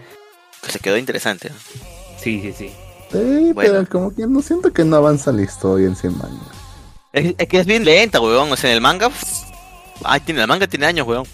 Que 0.63 0.73
se 0.73 0.79
quedó 0.81 0.97
interesante. 0.97 1.51
¿no? 1.51 1.57
Sí, 2.19 2.41
sí, 2.41 2.53
sí. 2.53 2.71
Sí, 3.13 3.53
Bueno. 3.55 3.73
pero 3.73 3.87
como 3.89 4.15
que 4.15 4.27
no 4.27 4.43
siento 4.43 4.73
que 4.73 4.85
no 4.85 4.97
avanza 4.97 5.33
la 5.33 5.43
historia 5.43 5.87
en 5.87 5.97
100 5.97 6.13
años. 6.15 6.43
Es, 7.13 7.35
es 7.39 7.49
que 7.49 7.61
es 7.61 7.67
bien 7.67 7.85
lenta, 7.85 8.21
weón. 8.21 8.51
O 8.53 8.57
sea, 8.57 8.71
en 8.71 8.77
el 8.77 8.83
manga. 8.83 9.11
Ay, 10.05 10.21
tiene, 10.21 10.43
el 10.43 10.49
manga 10.49 10.67
tiene 10.67 10.87
años, 10.87 11.07
weón. 11.07 11.25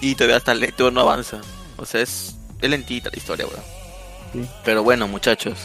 Y 0.00 0.14
todavía 0.14 0.38
está 0.38 0.54
lento, 0.54 0.90
no 0.90 1.00
avanza. 1.02 1.40
O 1.76 1.84
sea, 1.86 2.00
es, 2.00 2.36
es 2.60 2.70
lentita 2.70 3.10
la 3.10 3.16
historia, 3.16 3.46
weón. 3.46 3.62
Sí. 4.32 4.50
Pero 4.64 4.82
bueno, 4.82 5.06
muchachos. 5.08 5.58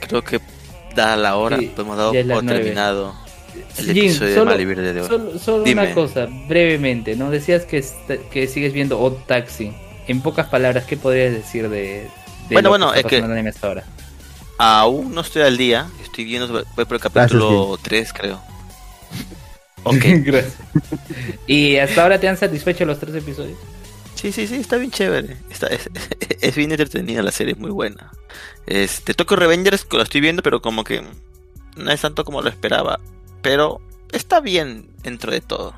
Creo 0.00 0.22
que 0.22 0.40
dada 0.96 1.16
la 1.16 1.36
hora, 1.36 1.58
Sí, 1.58 1.70
pues 1.74 1.86
hemos 1.86 1.96
dado 1.96 2.12
por 2.12 2.44
terminado 2.44 3.14
el 3.78 3.84
Jin, 3.92 4.04
episodio 4.04 4.28
de 4.30 4.34
solo- 4.34 4.50
Malibir 4.50 4.80
de 4.80 5.00
hoy. 5.00 5.38
Solo, 5.38 5.64
una 5.64 5.94
cosa, 5.94 6.26
brevemente, 6.48 7.16
¿no? 7.16 7.30
Decías 7.30 7.64
que, 7.64 7.84
que 8.30 8.46
sigues 8.46 8.72
viendo 8.72 9.00
Odd 9.00 9.24
Taxi. 9.26 9.72
En 10.08 10.20
pocas 10.20 10.48
palabras, 10.48 10.84
¿qué 10.84 10.96
podrías 10.96 11.32
decir 11.32 11.68
de, 11.68 11.78
de 11.78 12.08
Bueno, 12.50 12.66
lo 12.66 12.70
bueno, 12.70 12.86
está 12.88 13.00
es 13.00 13.06
que- 13.06 13.16
pasando 13.16 13.26
en 13.34 13.38
anime 13.38 13.50
hasta 13.50 13.66
ahora? 13.68 13.84
Aún 14.58 15.14
no 15.14 15.20
estoy 15.22 15.42
al 15.42 15.56
día. 15.56 15.88
Estoy 16.02 16.24
viendo, 16.24 16.46
voy 16.48 16.84
por 16.84 16.94
el 16.94 17.00
capítulo 17.00 17.78
3, 17.82 18.12
creo. 18.12 18.40
Ok. 19.84 19.96
Gracias. 20.24 20.54
¿Y 21.48 21.76
hasta 21.76 22.02
ahora 22.04 22.20
te 22.20 22.28
han 22.28 22.36
satisfecho 22.36 22.84
los 22.84 23.00
tres 23.00 23.16
episodios? 23.16 23.58
Sí, 24.14 24.30
sí, 24.30 24.46
sí, 24.46 24.54
está 24.56 24.76
bien 24.76 24.92
chévere. 24.92 25.36
Está, 25.50 25.66
es, 25.66 25.90
es 26.40 26.54
bien 26.54 26.70
entretenida 26.70 27.20
la 27.22 27.32
serie, 27.32 27.54
es 27.54 27.58
muy 27.58 27.70
buena. 27.72 28.12
Este, 28.66 29.12
Tokyo 29.14 29.34
Revengers 29.36 29.84
lo 29.90 30.02
estoy 30.02 30.20
viendo, 30.20 30.40
pero 30.42 30.62
como 30.62 30.84
que 30.84 31.02
no 31.76 31.90
es 31.90 32.00
tanto 32.00 32.24
como 32.24 32.42
lo 32.42 32.48
esperaba. 32.48 33.00
Pero 33.42 33.80
está 34.12 34.40
bien 34.40 34.88
dentro 35.02 35.32
de 35.32 35.40
todo. 35.40 35.74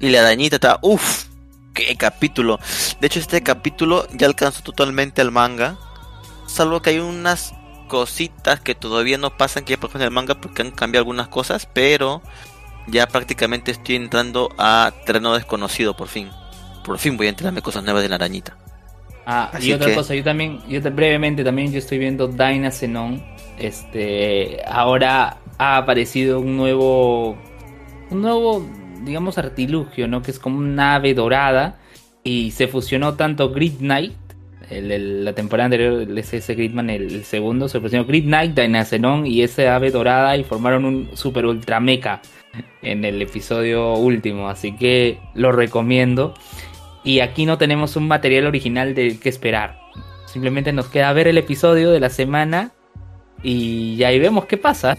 Y 0.00 0.08
la 0.10 0.22
dañita 0.22 0.56
está, 0.56 0.78
uff, 0.82 1.26
qué 1.74 1.94
capítulo. 1.96 2.58
De 3.00 3.06
hecho, 3.06 3.18
este 3.20 3.42
capítulo 3.42 4.06
ya 4.12 4.26
alcanzó 4.26 4.62
totalmente 4.62 5.20
al 5.20 5.30
manga. 5.30 5.78
Salvo 6.46 6.80
que 6.82 6.90
hay 6.90 6.98
unas 6.98 7.54
cositas 7.88 8.60
que 8.60 8.74
todavía 8.74 9.16
no 9.18 9.36
pasan 9.36 9.64
que 9.64 9.74
ya 9.74 9.80
pasan 9.80 10.00
en 10.00 10.06
el 10.06 10.10
manga 10.10 10.40
porque 10.40 10.62
han 10.62 10.70
cambiado 10.72 11.02
algunas 11.02 11.28
cosas, 11.28 11.68
pero 11.72 12.20
ya 12.88 13.06
prácticamente 13.06 13.70
estoy 13.70 13.96
entrando 13.96 14.50
a 14.58 14.92
terreno 15.04 15.34
desconocido 15.34 15.96
por 15.96 16.08
fin. 16.08 16.30
Por 16.84 16.98
fin 16.98 17.16
voy 17.16 17.26
a 17.26 17.30
enterarme 17.30 17.62
cosas 17.62 17.84
nuevas 17.84 18.02
de 18.02 18.08
la 18.08 18.14
arañita. 18.16 18.56
Ah, 19.24 19.50
Así 19.52 19.70
y 19.70 19.72
otra 19.72 19.88
que- 19.88 19.94
cosa, 19.94 20.14
yo 20.14 20.22
también, 20.22 20.62
yo 20.68 20.80
te- 20.80 20.90
brevemente 20.90 21.42
también 21.42 21.72
yo 21.72 21.78
estoy 21.78 21.98
viendo 21.98 22.28
Dyna 22.28 22.70
Xenon. 22.70 23.24
Este, 23.58 24.62
ahora 24.66 25.38
ha 25.58 25.76
aparecido 25.76 26.40
un 26.40 26.56
nuevo, 26.56 27.36
un 28.10 28.22
nuevo, 28.22 28.66
digamos, 29.02 29.38
artilugio, 29.38 30.08
¿no? 30.08 30.22
Que 30.22 30.30
es 30.30 30.38
como 30.38 30.58
una 30.58 30.96
ave 30.96 31.14
dorada 31.14 31.78
y 32.22 32.50
se 32.50 32.66
fusionó 32.68 33.14
tanto 33.14 33.50
Grid 33.50 33.78
Knight, 33.78 34.12
la 34.70 35.32
temporada 35.32 35.66
anterior, 35.66 36.02
el 36.02 36.18
SS 36.18 36.54
Gridman, 36.54 36.90
el, 36.90 37.24
segundo, 37.24 37.68
se 37.68 37.80
fusionó 37.80 38.04
Grid 38.04 38.24
Knight, 38.24 38.58
Dyna 38.58 38.84
Xenon 38.84 39.26
y 39.26 39.42
ese 39.42 39.68
ave 39.68 39.90
dorada 39.90 40.36
y 40.36 40.44
formaron 40.44 40.84
un 40.84 41.10
super 41.16 41.46
ultra 41.46 41.78
mecha 41.78 42.20
en 42.82 43.04
el 43.04 43.22
episodio 43.22 43.94
último, 43.94 44.48
así 44.48 44.74
que 44.74 45.18
lo 45.34 45.52
recomiendo. 45.52 46.34
Y 47.04 47.20
aquí 47.20 47.46
no 47.46 47.58
tenemos 47.58 47.94
un 47.94 48.08
material 48.08 48.46
original 48.46 48.94
de 48.94 49.20
qué 49.20 49.28
esperar. 49.28 49.78
Simplemente 50.26 50.72
nos 50.72 50.88
queda 50.88 51.12
ver 51.12 51.28
el 51.28 51.38
episodio 51.38 51.92
de 51.92 52.00
la 52.00 52.10
semana 52.10 52.72
y 53.44 54.02
ahí 54.02 54.18
vemos 54.18 54.46
qué 54.46 54.56
pasa. 54.56 54.98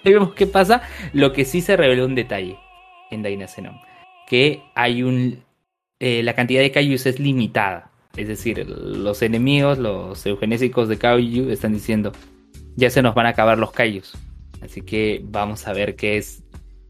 Ahí 0.04 0.12
vemos 0.12 0.34
qué 0.34 0.46
pasa. 0.46 0.82
Lo 1.12 1.32
que 1.32 1.44
sí 1.44 1.60
se 1.60 1.76
reveló 1.76 2.06
un 2.06 2.14
detalle 2.14 2.56
en 3.10 3.22
Dynacenon. 3.22 3.80
Que 4.26 4.62
hay 4.74 5.02
un... 5.02 5.42
eh, 5.98 6.22
la 6.22 6.34
cantidad 6.34 6.60
de 6.62 6.70
Kaijus 6.70 7.06
es 7.06 7.18
limitada. 7.20 7.90
Es 8.16 8.26
decir, 8.28 8.66
los 8.68 9.22
enemigos, 9.22 9.78
los 9.78 10.24
eugenésicos 10.26 10.88
de 10.88 10.98
Kaiju 10.98 11.50
están 11.50 11.72
diciendo, 11.72 12.12
ya 12.76 12.90
se 12.90 13.02
nos 13.02 13.14
van 13.14 13.26
a 13.26 13.30
acabar 13.30 13.56
los 13.58 13.70
Kaijus. 13.72 14.12
Así 14.62 14.82
que 14.82 15.20
vamos 15.24 15.66
a 15.68 15.72
ver 15.72 15.94
qué 15.96 16.16
es, 16.18 16.42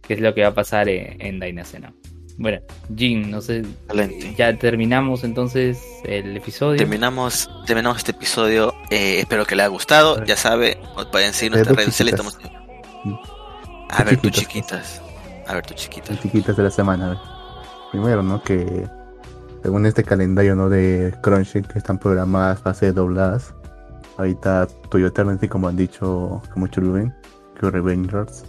qué 0.06 0.14
es 0.14 0.20
lo 0.20 0.34
que 0.34 0.42
va 0.42 0.48
a 0.48 0.54
pasar 0.54 0.88
en, 0.88 1.20
en 1.20 1.38
Dynacenon. 1.40 1.94
Bueno, 2.38 2.58
Jin, 2.96 3.30
no 3.30 3.42
sé, 3.42 3.58
Excelente. 3.58 4.34
ya 4.34 4.56
terminamos 4.56 5.24
entonces 5.24 5.78
el 6.04 6.34
episodio. 6.38 6.78
Terminamos, 6.78 7.50
terminamos 7.66 7.98
este 7.98 8.12
episodio. 8.12 8.74
eh, 8.90 9.20
espero 9.20 9.44
que 9.44 9.54
le 9.56 9.62
haya 9.62 9.68
gustado. 9.68 10.24
Ya 10.24 10.36
sabe, 10.36 10.78
pueden 11.12 11.34
seguir 11.34 11.52
Eh, 11.52 11.56
nuestras 11.56 11.76
redes 11.76 11.90
sociales. 11.94 12.14
Estamos... 12.14 12.59
A 13.90 14.04
ver, 14.04 14.16
tus 14.18 14.32
chiquitas. 14.32 15.00
A 15.46 15.54
ver, 15.54 15.66
tus 15.66 15.76
chiquitas. 15.76 16.10
Las 16.10 16.20
chiquitas 16.20 16.56
de 16.56 16.62
la 16.62 16.70
semana. 16.70 17.06
a 17.06 17.08
ver. 17.10 17.18
Primero, 17.90 18.22
¿no? 18.22 18.42
Que 18.42 18.88
según 19.62 19.86
este 19.86 20.04
calendario, 20.04 20.54
¿no? 20.54 20.68
De 20.68 21.14
Crunchy, 21.22 21.62
que 21.62 21.78
están 21.78 21.98
programadas 21.98 22.60
para 22.60 22.74
ser 22.74 22.94
dobladas. 22.94 23.54
Ahorita 24.16 24.66
Toyo 24.90 25.08
Eternity, 25.08 25.48
como 25.48 25.68
han 25.68 25.76
dicho, 25.76 26.42
como 26.52 26.66
Chuluben, 26.66 27.14
que 27.58 27.70
Revengers. 27.70 28.44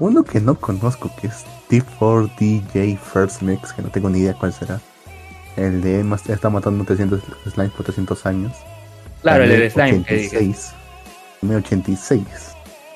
Uno 0.00 0.24
que 0.24 0.40
no 0.40 0.56
conozco, 0.56 1.10
que 1.20 1.28
es 1.28 1.44
T4DJ 1.70 2.98
First 2.98 3.42
Mix, 3.42 3.72
que 3.72 3.82
no 3.82 3.88
tengo 3.88 4.10
ni 4.10 4.18
idea 4.18 4.34
cuál 4.34 4.52
será. 4.52 4.80
El 5.56 5.80
de 5.82 6.00
está 6.28 6.50
matando 6.50 6.84
300 6.84 7.20
slimes 7.50 7.72
por 7.72 7.84
300 7.84 8.26
años. 8.26 8.52
claro, 9.20 9.44
el 9.44 9.50
También 9.50 9.60
de 9.60 9.70
slime 9.70 10.04
que 10.04 10.14
dije. 10.14 10.36
86. 10.38 10.74
También 11.40 11.58
86. 11.60 12.51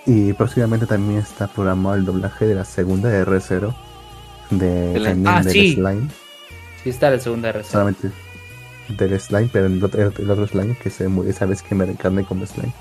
Y 0.07 0.33
próximamente 0.35 0.87
también 0.87 1.19
está 1.21 1.49
programado 1.49 1.97
el 1.97 2.05
doblaje 2.05 2.47
de 2.47 2.55
la 2.55 2.65
segunda 2.65 3.09
de 3.09 3.25
R0 3.27 3.75
de 4.51 4.95
El- 4.95 5.05
también 5.05 5.27
Ah, 5.35 5.43
del 5.43 5.53
sí. 5.53 5.75
slime. 5.75 6.09
Sí 6.85 6.91
está 6.91 7.11
la 7.11 7.19
segunda 7.19 7.51
reserva. 7.51 7.73
Solamente 7.73 8.11
del 8.89 9.21
slime, 9.21 9.51
pero 9.53 9.67
el 9.67 9.83
otro, 9.83 10.01
el 10.01 10.31
otro 10.31 10.47
slime 10.47 10.77
que 10.81 10.91
se 10.91 11.09
murió 11.09 11.31
esa 11.33 11.45
vez 11.47 11.61
que 11.63 11.75
me 11.75 11.85
reencarné 11.85 12.25
como 12.25 12.47
slime. 12.47 12.73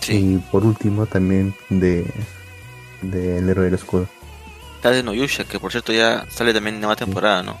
Sí, 0.00 0.34
Y 0.34 0.38
por 0.50 0.64
último 0.64 1.06
también 1.06 1.54
de 1.68 2.04
del 3.02 3.48
héroe 3.48 3.66
del 3.66 3.74
escudo. 3.74 4.08
está 4.76 4.90
de 4.90 5.04
Noyusha, 5.04 5.44
que 5.44 5.60
por 5.60 5.70
cierto 5.70 5.92
ya 5.92 6.24
sale 6.28 6.52
también 6.52 6.74
en 6.76 6.80
nueva 6.80 6.96
temporada, 6.96 7.42
¿no? 7.44 7.56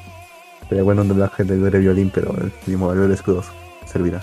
Pero 0.68 0.84
bueno, 0.84 1.02
un 1.02 1.08
doblaje 1.08 1.44
del 1.44 1.64
héroe 1.64 1.80
violín, 1.80 2.10
pero 2.12 2.34
el 2.36 2.50
mismo 2.66 2.90
héroe 2.90 3.04
del 3.04 3.12
escudo 3.14 3.44
servirá. 3.86 4.20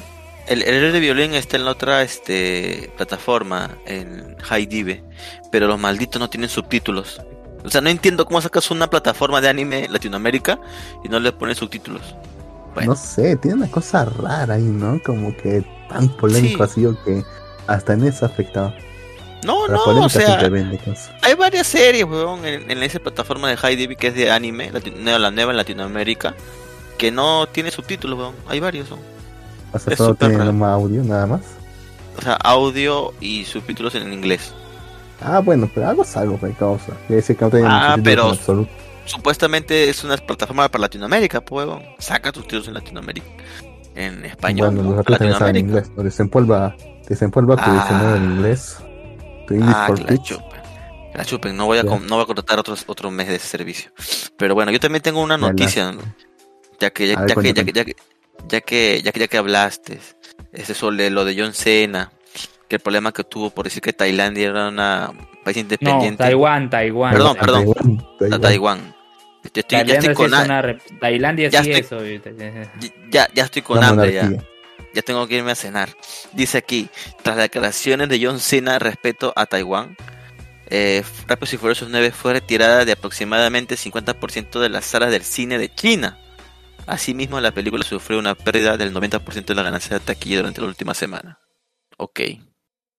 El, 0.48 0.62
el 0.62 0.76
héroe 0.76 0.92
de 0.92 1.00
violín 1.00 1.34
está 1.34 1.58
en 1.58 1.66
la 1.66 1.72
otra 1.72 2.04
este, 2.04 2.92
plataforma, 2.98 3.78
en 3.86 4.36
High 4.44 4.68
Dive, 4.68 5.04
pero 5.52 5.68
los 5.68 5.80
malditos 5.80 6.20
no 6.20 6.30
tienen 6.30 6.50
subtítulos. 6.50 7.20
O 7.64 7.70
sea, 7.70 7.82
no 7.82 7.90
entiendo 7.90 8.26
cómo 8.26 8.40
sacas 8.42 8.70
una 8.70 8.90
plataforma 8.90 9.42
de 9.42 9.50
anime 9.50 9.88
Latinoamérica 9.90 10.60
y 11.04 11.10
no 11.10 11.20
le 11.20 11.32
pones 11.32 11.58
subtítulos. 11.58 12.16
Bueno. 12.76 12.92
No 12.92 12.96
sé, 12.96 13.36
tiene 13.38 13.58
una 13.58 13.72
cosa 13.72 14.06
rara 14.06 14.54
ahí, 14.56 14.64
¿no? 14.64 15.02
Como 15.04 15.36
que 15.36 15.64
tan 15.90 16.10
polémico 16.10 16.58
Sí. 16.68 16.72
ha 16.72 16.74
sido 16.74 17.04
que 17.04 17.24
hasta 17.68 17.94
en 17.94 18.04
eso 18.04 18.26
ha 18.26 18.28
afectado. 18.28 18.74
No, 19.44 19.68
La 19.68 19.74
no, 19.76 20.06
o 20.06 20.10
sea, 20.10 20.40
hay 21.22 21.34
varias 21.36 21.68
series, 21.68 22.04
weón, 22.06 22.46
en, 22.46 22.70
en 22.70 22.84
esa 22.84 23.00
plataforma 23.00 23.48
de 23.50 23.58
High 23.58 23.76
Dive 23.76 23.96
que 23.96 24.08
es 24.08 24.16
de 24.16 24.32
anime, 24.32 24.72
la 24.72 25.32
nueva 25.32 25.52
en 25.52 25.58
Latinoamérica, 25.58 26.36
que 26.98 27.12
no 27.12 27.48
tiene 27.48 27.72
subtítulos, 27.72 28.18
weón. 28.20 28.36
Hay 28.48 28.60
varios, 28.60 28.92
weón. 28.92 29.15
O 29.76 29.80
sea, 29.80 29.94
es 29.94 29.98
solo 29.98 30.16
tiene 30.16 30.38
raro. 30.38 30.52
nomás 30.52 30.72
audio, 30.74 31.04
nada 31.04 31.26
más. 31.28 31.42
O 32.18 32.22
sea, 32.22 32.34
audio 32.36 33.14
y 33.20 33.46
subtítulos 33.46 33.94
en 33.96 34.12
inglés. 34.14 34.54
Ah, 35.22 35.40
bueno, 35.40 35.70
pero 35.74 35.88
algo 35.90 36.04
es 36.04 36.16
algo, 36.18 36.38
me 36.42 36.52
causa. 36.54 36.94
Decir 37.10 37.36
que 37.38 37.46
no 37.46 37.52
Ah, 37.68 37.98
pero- 38.04 38.26
en 38.28 38.30
absoluto. 38.32 38.72
Supuestamente 39.06 39.88
es 39.90 40.04
una 40.04 40.18
plataforma 40.18 40.68
para 40.70 40.82
Latinoamérica, 40.84 41.44
weón. 41.52 41.84
Saca 42.00 42.32
tus 42.32 42.44
títulos 42.44 42.68
en 42.68 42.74
Latinoamérica. 42.74 43.28
En 43.94 44.26
español, 44.26 44.68
Bueno, 44.70 44.84
¿no? 44.84 44.90
nosotros 44.96 45.18
también 45.20 45.38
saben 45.40 45.56
Latinoamérica. 45.56 45.88
inglés. 45.88 45.98
Lo 45.98 46.04
desempolva, 46.04 46.76
desempolva 47.08 47.56
tu 47.56 47.64
Ah. 47.66 47.74
diccionario 47.74 48.16
en 48.16 48.24
inglés. 48.32 48.78
Ah, 49.62 49.90
que 49.96 50.04
la 50.04 50.18
chupen. 50.24 50.62
Que 51.12 51.18
la 51.18 51.26
chupen. 51.26 51.56
No 51.56 51.66
voy 51.68 51.78
a, 51.78 51.84
Ya. 51.84 51.90
com- 51.90 52.06
no 52.06 52.16
voy 52.16 52.24
a 52.24 52.26
contratar 52.26 52.60
otros, 52.60 52.84
otro 52.88 53.12
mes 53.12 53.28
de 53.28 53.36
ese 53.36 53.48
servicio. 53.48 53.92
Pero 54.38 54.54
bueno, 54.56 54.72
yo 54.72 54.80
también 54.80 55.02
tengo 55.04 55.22
una 55.22 55.36
Ya, 55.36 55.42
noticia. 55.48 55.92
¿no? 55.92 56.02
Ya 56.80 56.90
que, 56.90 57.08
ya, 57.08 57.18
A 57.18 57.22
ver, 57.22 57.30
ya 57.30 57.36
que, 57.42 57.54
ya 57.54 57.64
que, 57.64 57.72
ya 57.72 57.86
que, 57.86 57.96
ya 58.48 58.62
que, 58.62 59.02
ya 59.04 59.12
que, 59.12 59.20
ya 59.20 59.28
que 59.28 59.38
hablaste, 59.38 60.00
ese 60.54 60.74
sobre 60.74 61.10
lo 61.10 61.26
de 61.26 61.36
John 61.40 61.54
Cena, 61.54 62.12
que 62.68 62.78
el 62.78 62.82
problema 62.82 63.12
que 63.12 63.24
tuvo 63.24 63.50
por 63.50 63.66
decir 63.66 63.82
que 63.82 63.94
Tailandia 63.94 64.48
era 64.50 64.70
un 64.70 64.76
país 65.44 65.58
No, 65.58 65.62
independiente. 65.62 66.24
Taiwán, 66.24 66.70
Taiwán. 66.70 67.14
Perdón, 67.14 67.38
Taiwán. 67.38 67.74
perdón. 67.74 67.98
Taiwán, 68.20 68.34
a 68.34 68.40
Taiwán. 68.40 68.42
Taiwán. 68.42 68.96
Yo 69.54 69.60
estoy, 69.62 69.86
ya 69.86 69.94
estoy 69.96 70.14
con, 70.16 70.26
es 70.28 70.34
ha- 70.34 70.44
una 70.44 70.62
rep- 70.64 71.00
Tailandia 71.00 71.50
ya 71.50 71.64
sí 71.64 71.72
estoy- 71.72 72.16
eso. 72.16 72.32
ya, 73.12 73.30
ya 73.34 73.44
estoy 73.44 73.62
con 73.62 73.84
hambre 73.84 74.12
ya. 74.14 74.30
Ya 74.94 75.02
tengo 75.02 75.28
que 75.28 75.36
irme 75.36 75.52
a 75.52 75.56
cenar. 75.56 75.90
Dice 76.34 76.58
aquí, 76.58 76.90
tras 77.22 77.36
las 77.36 77.46
declaraciones 77.46 78.10
de 78.10 78.26
John 78.26 78.40
Cena 78.40 78.80
respecto 78.80 79.34
a 79.36 79.46
Taiwán, 79.46 79.96
eh, 80.70 81.04
Rápidos 81.28 81.54
y 81.54 81.58
Furiosos 81.58 81.90
9 81.90 82.12
fue 82.12 82.34
retirada 82.34 82.86
de 82.86 82.94
aproximadamente 82.94 83.76
50% 83.78 84.60
de 84.60 84.70
las 84.70 84.86
salas 84.86 85.12
del 85.12 85.24
cine 85.24 85.58
de 85.60 85.70
China. 85.74 86.18
Asimismo, 86.88 87.40
la 87.40 87.52
película 87.52 87.84
sufrió 87.84 88.20
una 88.20 88.36
pérdida 88.36 88.78
del 88.78 88.94
90% 88.94 89.46
de 89.46 89.56
la 89.56 89.64
ganancia 89.64 89.98
de 89.98 90.06
taquilla 90.06 90.38
durante 90.38 90.62
la 90.62 90.68
última 90.68 90.94
semana. 90.94 91.40
Ok. 91.98 92.20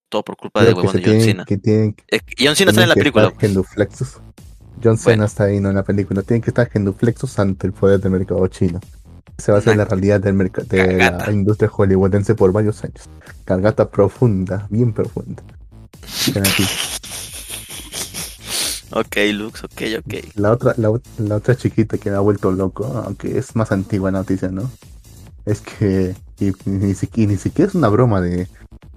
Todo 0.08 0.24
por 0.24 0.36
culpa 0.36 0.60
Creo 0.60 0.74
que 0.74 0.80
huevón 0.80 0.92
se 0.92 1.00
de 1.00 1.06
John 1.16 1.20
Cena. 1.20 1.44
que 1.44 1.58
tienen, 1.58 1.96
John 2.38 2.56
Cena 2.56 2.70
está 2.70 2.82
en 2.82 2.88
la 2.88 2.94
película. 2.94 3.32
genuflexos. 3.38 4.20
John 4.82 4.98
Cena 4.98 5.04
Bueno. 5.04 5.24
está 5.24 5.44
ahí, 5.44 5.60
no 5.60 5.70
en 5.70 5.76
la 5.76 5.82
película. 5.84 6.22
Tienen 6.22 6.42
que 6.42 6.50
estar 6.50 6.68
genuflexos 6.70 7.38
ante 7.38 7.66
el 7.66 7.72
poder 7.72 8.00
del 8.00 8.12
mercado 8.12 8.46
chino. 8.48 8.80
Esa 9.38 9.52
va 9.52 9.58
a 9.58 9.62
Una 9.62 9.74
la 9.74 9.84
realidad 9.84 10.20
del 10.20 10.34
merc- 10.34 10.64
de 10.66 10.96
la 10.96 11.30
industria 11.32 11.68
hollywoodense 11.68 12.34
por 12.34 12.52
varios 12.52 12.82
años. 12.84 13.08
Cargata 13.44 13.90
profunda, 13.90 14.66
bien 14.70 14.92
profunda. 14.92 15.42
Aquí. 16.40 16.64
Ok, 18.92 19.16
Lux, 19.32 19.64
ok, 19.64 19.82
ok. 19.98 20.14
La 20.36 20.52
otra, 20.52 20.74
la, 20.76 20.90
la 21.18 21.36
otra 21.36 21.56
chiquita 21.56 21.98
que 21.98 22.10
me 22.10 22.16
ha 22.16 22.20
vuelto 22.20 22.52
loco, 22.52 22.84
aunque 23.04 23.36
es 23.38 23.56
más 23.56 23.72
antigua 23.72 24.10
la 24.10 24.18
noticia, 24.20 24.48
¿no? 24.48 24.70
Es 25.44 25.60
que 25.60 26.14
y, 26.38 26.52
ni, 26.66 26.94
si- 26.94 27.08
y 27.14 27.26
ni 27.26 27.36
siquiera 27.36 27.68
es 27.68 27.74
una 27.74 27.88
broma 27.88 28.20
de. 28.20 28.48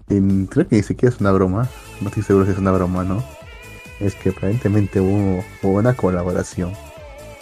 creo 0.07 0.67
que 0.67 0.75
ni 0.77 0.83
siquiera 0.83 1.13
es 1.13 1.19
una 1.21 1.31
broma. 1.31 1.67
No 2.01 2.09
estoy 2.09 2.23
seguro 2.23 2.45
si 2.45 2.51
es 2.51 2.57
una 2.57 2.71
broma, 2.71 3.03
¿no? 3.03 3.23
Es 3.99 4.15
que 4.15 4.29
aparentemente 4.29 5.01
hubo, 5.01 5.43
hubo 5.63 5.77
una 5.79 5.93
colaboración 5.95 6.73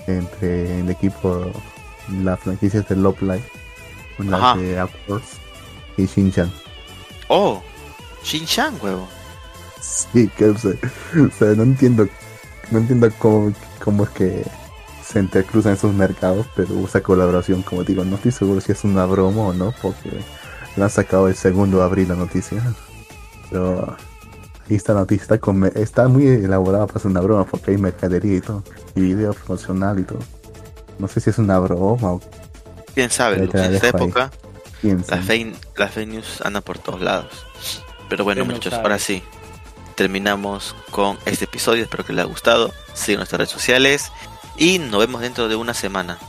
entre 0.08 0.80
el 0.80 0.90
equipo, 0.90 1.52
las 2.24 2.40
franquicias 2.40 2.88
de 2.88 2.96
Love 2.96 3.22
Live, 3.22 3.44
una 4.20 4.38
Ajá. 4.38 4.58
de 4.60 4.82
Upwards 4.84 5.28
y 5.98 6.06
Shin-Chan. 6.06 6.52
Oh, 7.28 7.62
Shin-Chan, 8.24 8.76
huevo. 8.82 9.08
Sí, 9.82 10.30
que 10.38 10.46
o 10.46 10.58
sea, 10.58 10.74
no 11.56 11.64
entiendo, 11.64 12.08
no 12.72 12.80
entiendo 12.80 13.10
cómo, 13.20 13.54
cómo 13.84 14.04
es 14.04 14.10
que 14.12 14.44
se 15.06 15.20
intercruzan 15.20 15.74
esos 15.74 15.94
mercados, 15.94 16.46
pero 16.56 16.74
esa 16.86 17.02
colaboración, 17.02 17.62
como 17.64 17.84
digo, 17.84 18.04
no 18.04 18.16
estoy 18.18 18.32
seguro 18.32 18.60
si 18.62 18.72
es 18.74 18.84
una 18.84 19.06
broma 19.06 19.42
o 19.44 19.54
no, 19.54 19.74
porque 19.82 20.12
la 20.76 20.86
han 20.86 20.90
sacado 20.92 21.28
el 21.28 21.36
segundo 21.36 21.78
de 21.80 21.84
abril 21.86 22.10
la 22.10 22.16
noticia. 22.16 22.62
Pero 23.50 23.96
ahí 24.70 24.76
está 24.76 24.94
la 24.94 25.02
noticia, 25.02 25.24
está, 25.24 25.38
con- 25.40 25.66
está 25.76 26.08
muy 26.10 26.28
elaborada 26.28 26.88
para 26.88 27.00
ser 27.00 27.12
una 27.12 27.22
broma, 27.22 27.46
porque 27.46 27.72
hay 27.72 27.78
mercadería 27.78 28.36
y 28.38 28.42
todo, 28.42 28.64
y 28.96 29.02
video 29.02 29.34
promocional 29.34 30.00
y 30.00 30.04
todo. 30.04 30.20
No 31.00 31.08
sé 31.08 31.22
si 31.22 31.30
es 31.30 31.38
una 31.38 31.58
broma 31.60 32.14
o 32.14 32.22
¿Quién 32.94 33.10
sabe, 33.12 33.38
En 33.38 33.74
esta 33.76 33.90
época 33.90 34.32
las 35.08 35.24
fake, 35.26 35.56
las 35.78 35.92
fake 35.92 36.08
news 36.10 36.42
andan 36.44 36.64
por 36.64 36.80
todos 36.80 37.00
lados. 37.02 37.46
Pero 38.10 38.24
bueno, 38.24 38.42
no 38.44 38.46
muchachos, 38.48 38.72
sabe. 38.72 38.84
ahora 38.84 39.00
sí. 39.00 39.22
Terminamos 40.02 40.76
con 40.92 41.18
este 41.26 41.46
episodio. 41.46 41.82
Espero 41.82 42.06
que 42.06 42.14
les 42.14 42.22
haya 42.24 42.30
gustado. 42.32 42.72
Sigan 42.94 43.18
nuestras 43.18 43.40
redes 43.40 43.50
sociales. 43.50 44.12
Y 44.56 44.78
nos 44.78 45.00
vemos 45.00 45.22
dentro 45.22 45.48
de 45.48 45.56
una 45.56 45.74
semana. 45.74 46.20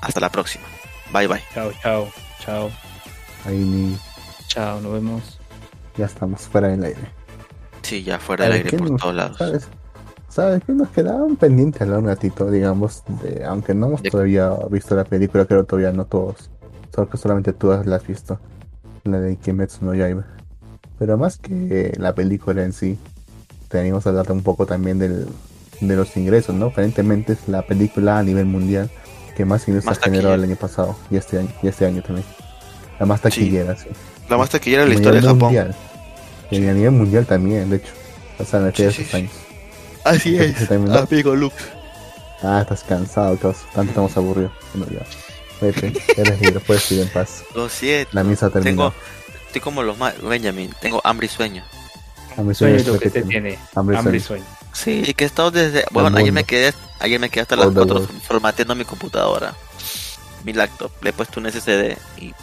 Hasta 0.00 0.20
la 0.20 0.30
próxima. 0.30 0.64
Bye 1.12 1.26
bye. 1.26 1.42
Chao, 1.52 1.72
chao, 1.82 2.08
chao, 2.44 2.70
Ahí 3.44 3.56
ni- 3.58 3.98
chao, 4.46 4.80
nos 4.80 4.92
vemos. 4.92 5.40
ya 5.96 6.06
estamos 6.06 6.42
fuera 6.42 6.68
del 6.68 6.84
aire. 6.84 7.00
Sí, 7.82 8.04
ya 8.04 8.20
fuera 8.20 8.44
del 8.44 8.52
¿Sabes 8.58 8.66
aire 8.74 8.78
por 8.78 8.90
nos- 8.92 9.00
todos 9.00 9.14
lados. 9.16 9.38
¿Sabes? 9.38 9.68
¿Sabes 10.28 10.62
qué 10.64 10.72
nos 10.72 10.88
quedaba 10.90 11.24
un 11.24 11.34
pendiente 11.36 11.82
a 11.82 11.86
un 11.88 12.06
ratito, 12.06 12.48
digamos, 12.48 13.02
de, 13.22 13.44
aunque 13.44 13.74
no 13.74 13.86
hemos 13.86 14.02
De- 14.02 14.10
todavía 14.10 14.50
visto 14.70 14.94
la 14.94 15.02
película, 15.04 15.46
creo 15.46 15.64
todavía 15.64 15.90
no 15.90 16.04
todos. 16.04 16.48
Solo 16.94 17.08
que 17.10 17.16
solamente 17.16 17.52
tú 17.52 17.76
la 17.84 17.96
has 17.96 18.06
visto. 18.06 18.38
La 19.02 19.18
de 19.18 19.36
Kimetsu 19.36 19.84
no 19.84 19.94
Yaiba. 19.94 20.24
Pero 20.98 21.18
más 21.18 21.38
que 21.38 21.92
la 21.98 22.14
película 22.14 22.62
en 22.62 22.72
sí, 22.72 22.98
teníamos 23.76 24.02
que 24.02 24.08
hablar 24.10 24.30
un 24.32 24.42
poco 24.42 24.66
también 24.66 24.98
del, 24.98 25.26
de 25.80 25.96
los 25.96 26.16
ingresos, 26.16 26.54
¿no? 26.54 26.66
Aparentemente 26.66 27.34
es 27.34 27.38
la 27.48 27.62
película 27.62 28.18
a 28.18 28.22
nivel 28.22 28.46
mundial 28.46 28.90
que 29.36 29.44
más 29.44 29.66
ingresos 29.68 29.86
Más 29.86 29.98
ha 29.98 30.02
generado 30.02 30.34
el 30.34 30.44
año 30.44 30.56
pasado 30.56 30.96
y 31.10 31.16
este 31.16 31.38
año, 31.38 31.48
y 31.62 31.68
este 31.68 31.84
año 31.86 32.02
también. 32.02 32.26
La 32.98 33.06
más 33.06 33.20
taquillera, 33.20 33.76
sí. 33.76 33.88
La 34.28 34.36
más 34.38 34.48
taquillera 34.50 34.84
de 34.84 34.86
A 34.86 34.88
la 34.88 34.94
historia 34.94 35.20
de 35.20 35.26
Japón. 35.26 35.38
mundial. 35.40 35.74
Y 36.50 36.56
a 36.66 36.72
nivel 36.72 36.90
mundial 36.92 37.26
también, 37.26 37.68
de 37.68 37.76
hecho. 37.76 37.92
O 38.38 38.44
sea, 38.44 38.60
en 38.60 38.68
aquellos 38.68 38.94
sí, 38.94 39.06
años. 39.12 39.32
Así 40.04 40.36
es, 40.38 40.60
es, 40.60 40.70
amigo 40.70 40.96
amigo 40.98 41.34
Lux. 41.36 41.54
Ah, 42.42 42.60
estás 42.62 42.82
cansado, 42.84 43.36
causa. 43.38 43.60
Tanto 43.74 43.90
estamos 43.90 44.16
aburridos. 44.16 44.52
Bueno, 44.74 44.92
ya. 44.92 45.06
Vete, 45.60 45.92
eres 46.16 46.40
libre, 46.40 46.60
puedes 46.60 46.90
ir 46.92 47.00
en 47.00 47.08
paz. 47.08 47.42
Lo 47.54 47.68
siento. 47.68 48.10
La 48.12 48.22
misa 48.22 48.48
terminó. 48.50 48.90
Tengo, 48.90 48.94
estoy 49.46 49.60
como 49.60 49.82
los 49.82 49.96
ma- 49.98 50.12
Benjamin. 50.22 50.70
Tengo 50.80 51.00
hambre 51.04 51.26
y 51.26 51.30
sueño. 51.30 51.64
Hambre 52.36 52.52
y 52.52 52.54
Sueño 52.54 52.78
sueño 52.78 52.88
lo 52.90 52.94
es 52.96 53.00
que 53.00 53.10
te 53.10 53.22
tiene. 53.22 53.58
Hambre 53.74 53.96
Hambre 53.96 54.16
y 54.18 54.20
sueño. 54.20 54.44
sueño. 54.44 54.58
Sí, 54.72 55.02
y 55.10 55.14
que 55.14 55.24
he 55.24 55.26
estado 55.26 55.50
desde. 55.50 55.84
Bueno, 55.90 56.16
ayer 56.18 56.32
me 56.32 56.44
quedé, 56.44 56.74
ayer 57.00 57.18
me 57.18 57.30
quedé 57.30 57.42
hasta 57.42 57.56
las 57.56 57.66
All 57.66 57.72
the 57.74 57.80
4 57.80 57.94
world. 57.96 58.22
formateando 58.22 58.74
mi 58.74 58.84
computadora. 58.84 59.54
Mi 60.44 60.52
laptop. 60.52 60.90
Le 61.02 61.10
he 61.10 61.12
puesto 61.12 61.40
un 61.40 61.50
SSD 61.50 61.96
y. 62.18 62.34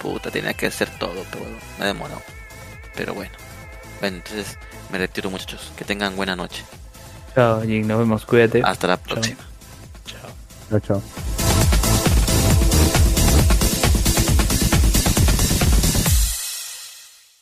Puta, 0.00 0.30
tenía 0.30 0.54
que 0.54 0.66
hacer 0.66 0.88
todo, 0.98 1.24
pero 1.30 1.44
bueno, 1.44 1.58
me 1.78 1.84
ha 1.84 1.88
demorado. 1.88 2.22
Pero 2.94 3.14
bueno. 3.14 3.32
Bueno, 4.00 4.18
entonces 4.18 4.56
me 4.90 4.98
retiro, 4.98 5.30
muchachos. 5.30 5.72
Que 5.76 5.84
tengan 5.84 6.16
buena 6.16 6.36
noche. 6.36 6.64
Chao, 7.34 7.62
Jin, 7.62 7.86
nos 7.86 7.98
vemos, 7.98 8.24
cuídate. 8.24 8.62
Hasta 8.64 8.86
la 8.86 8.96
próxima. 8.96 9.40
Chao. 10.06 10.30
Chao, 10.70 10.80
chao. 11.00 11.45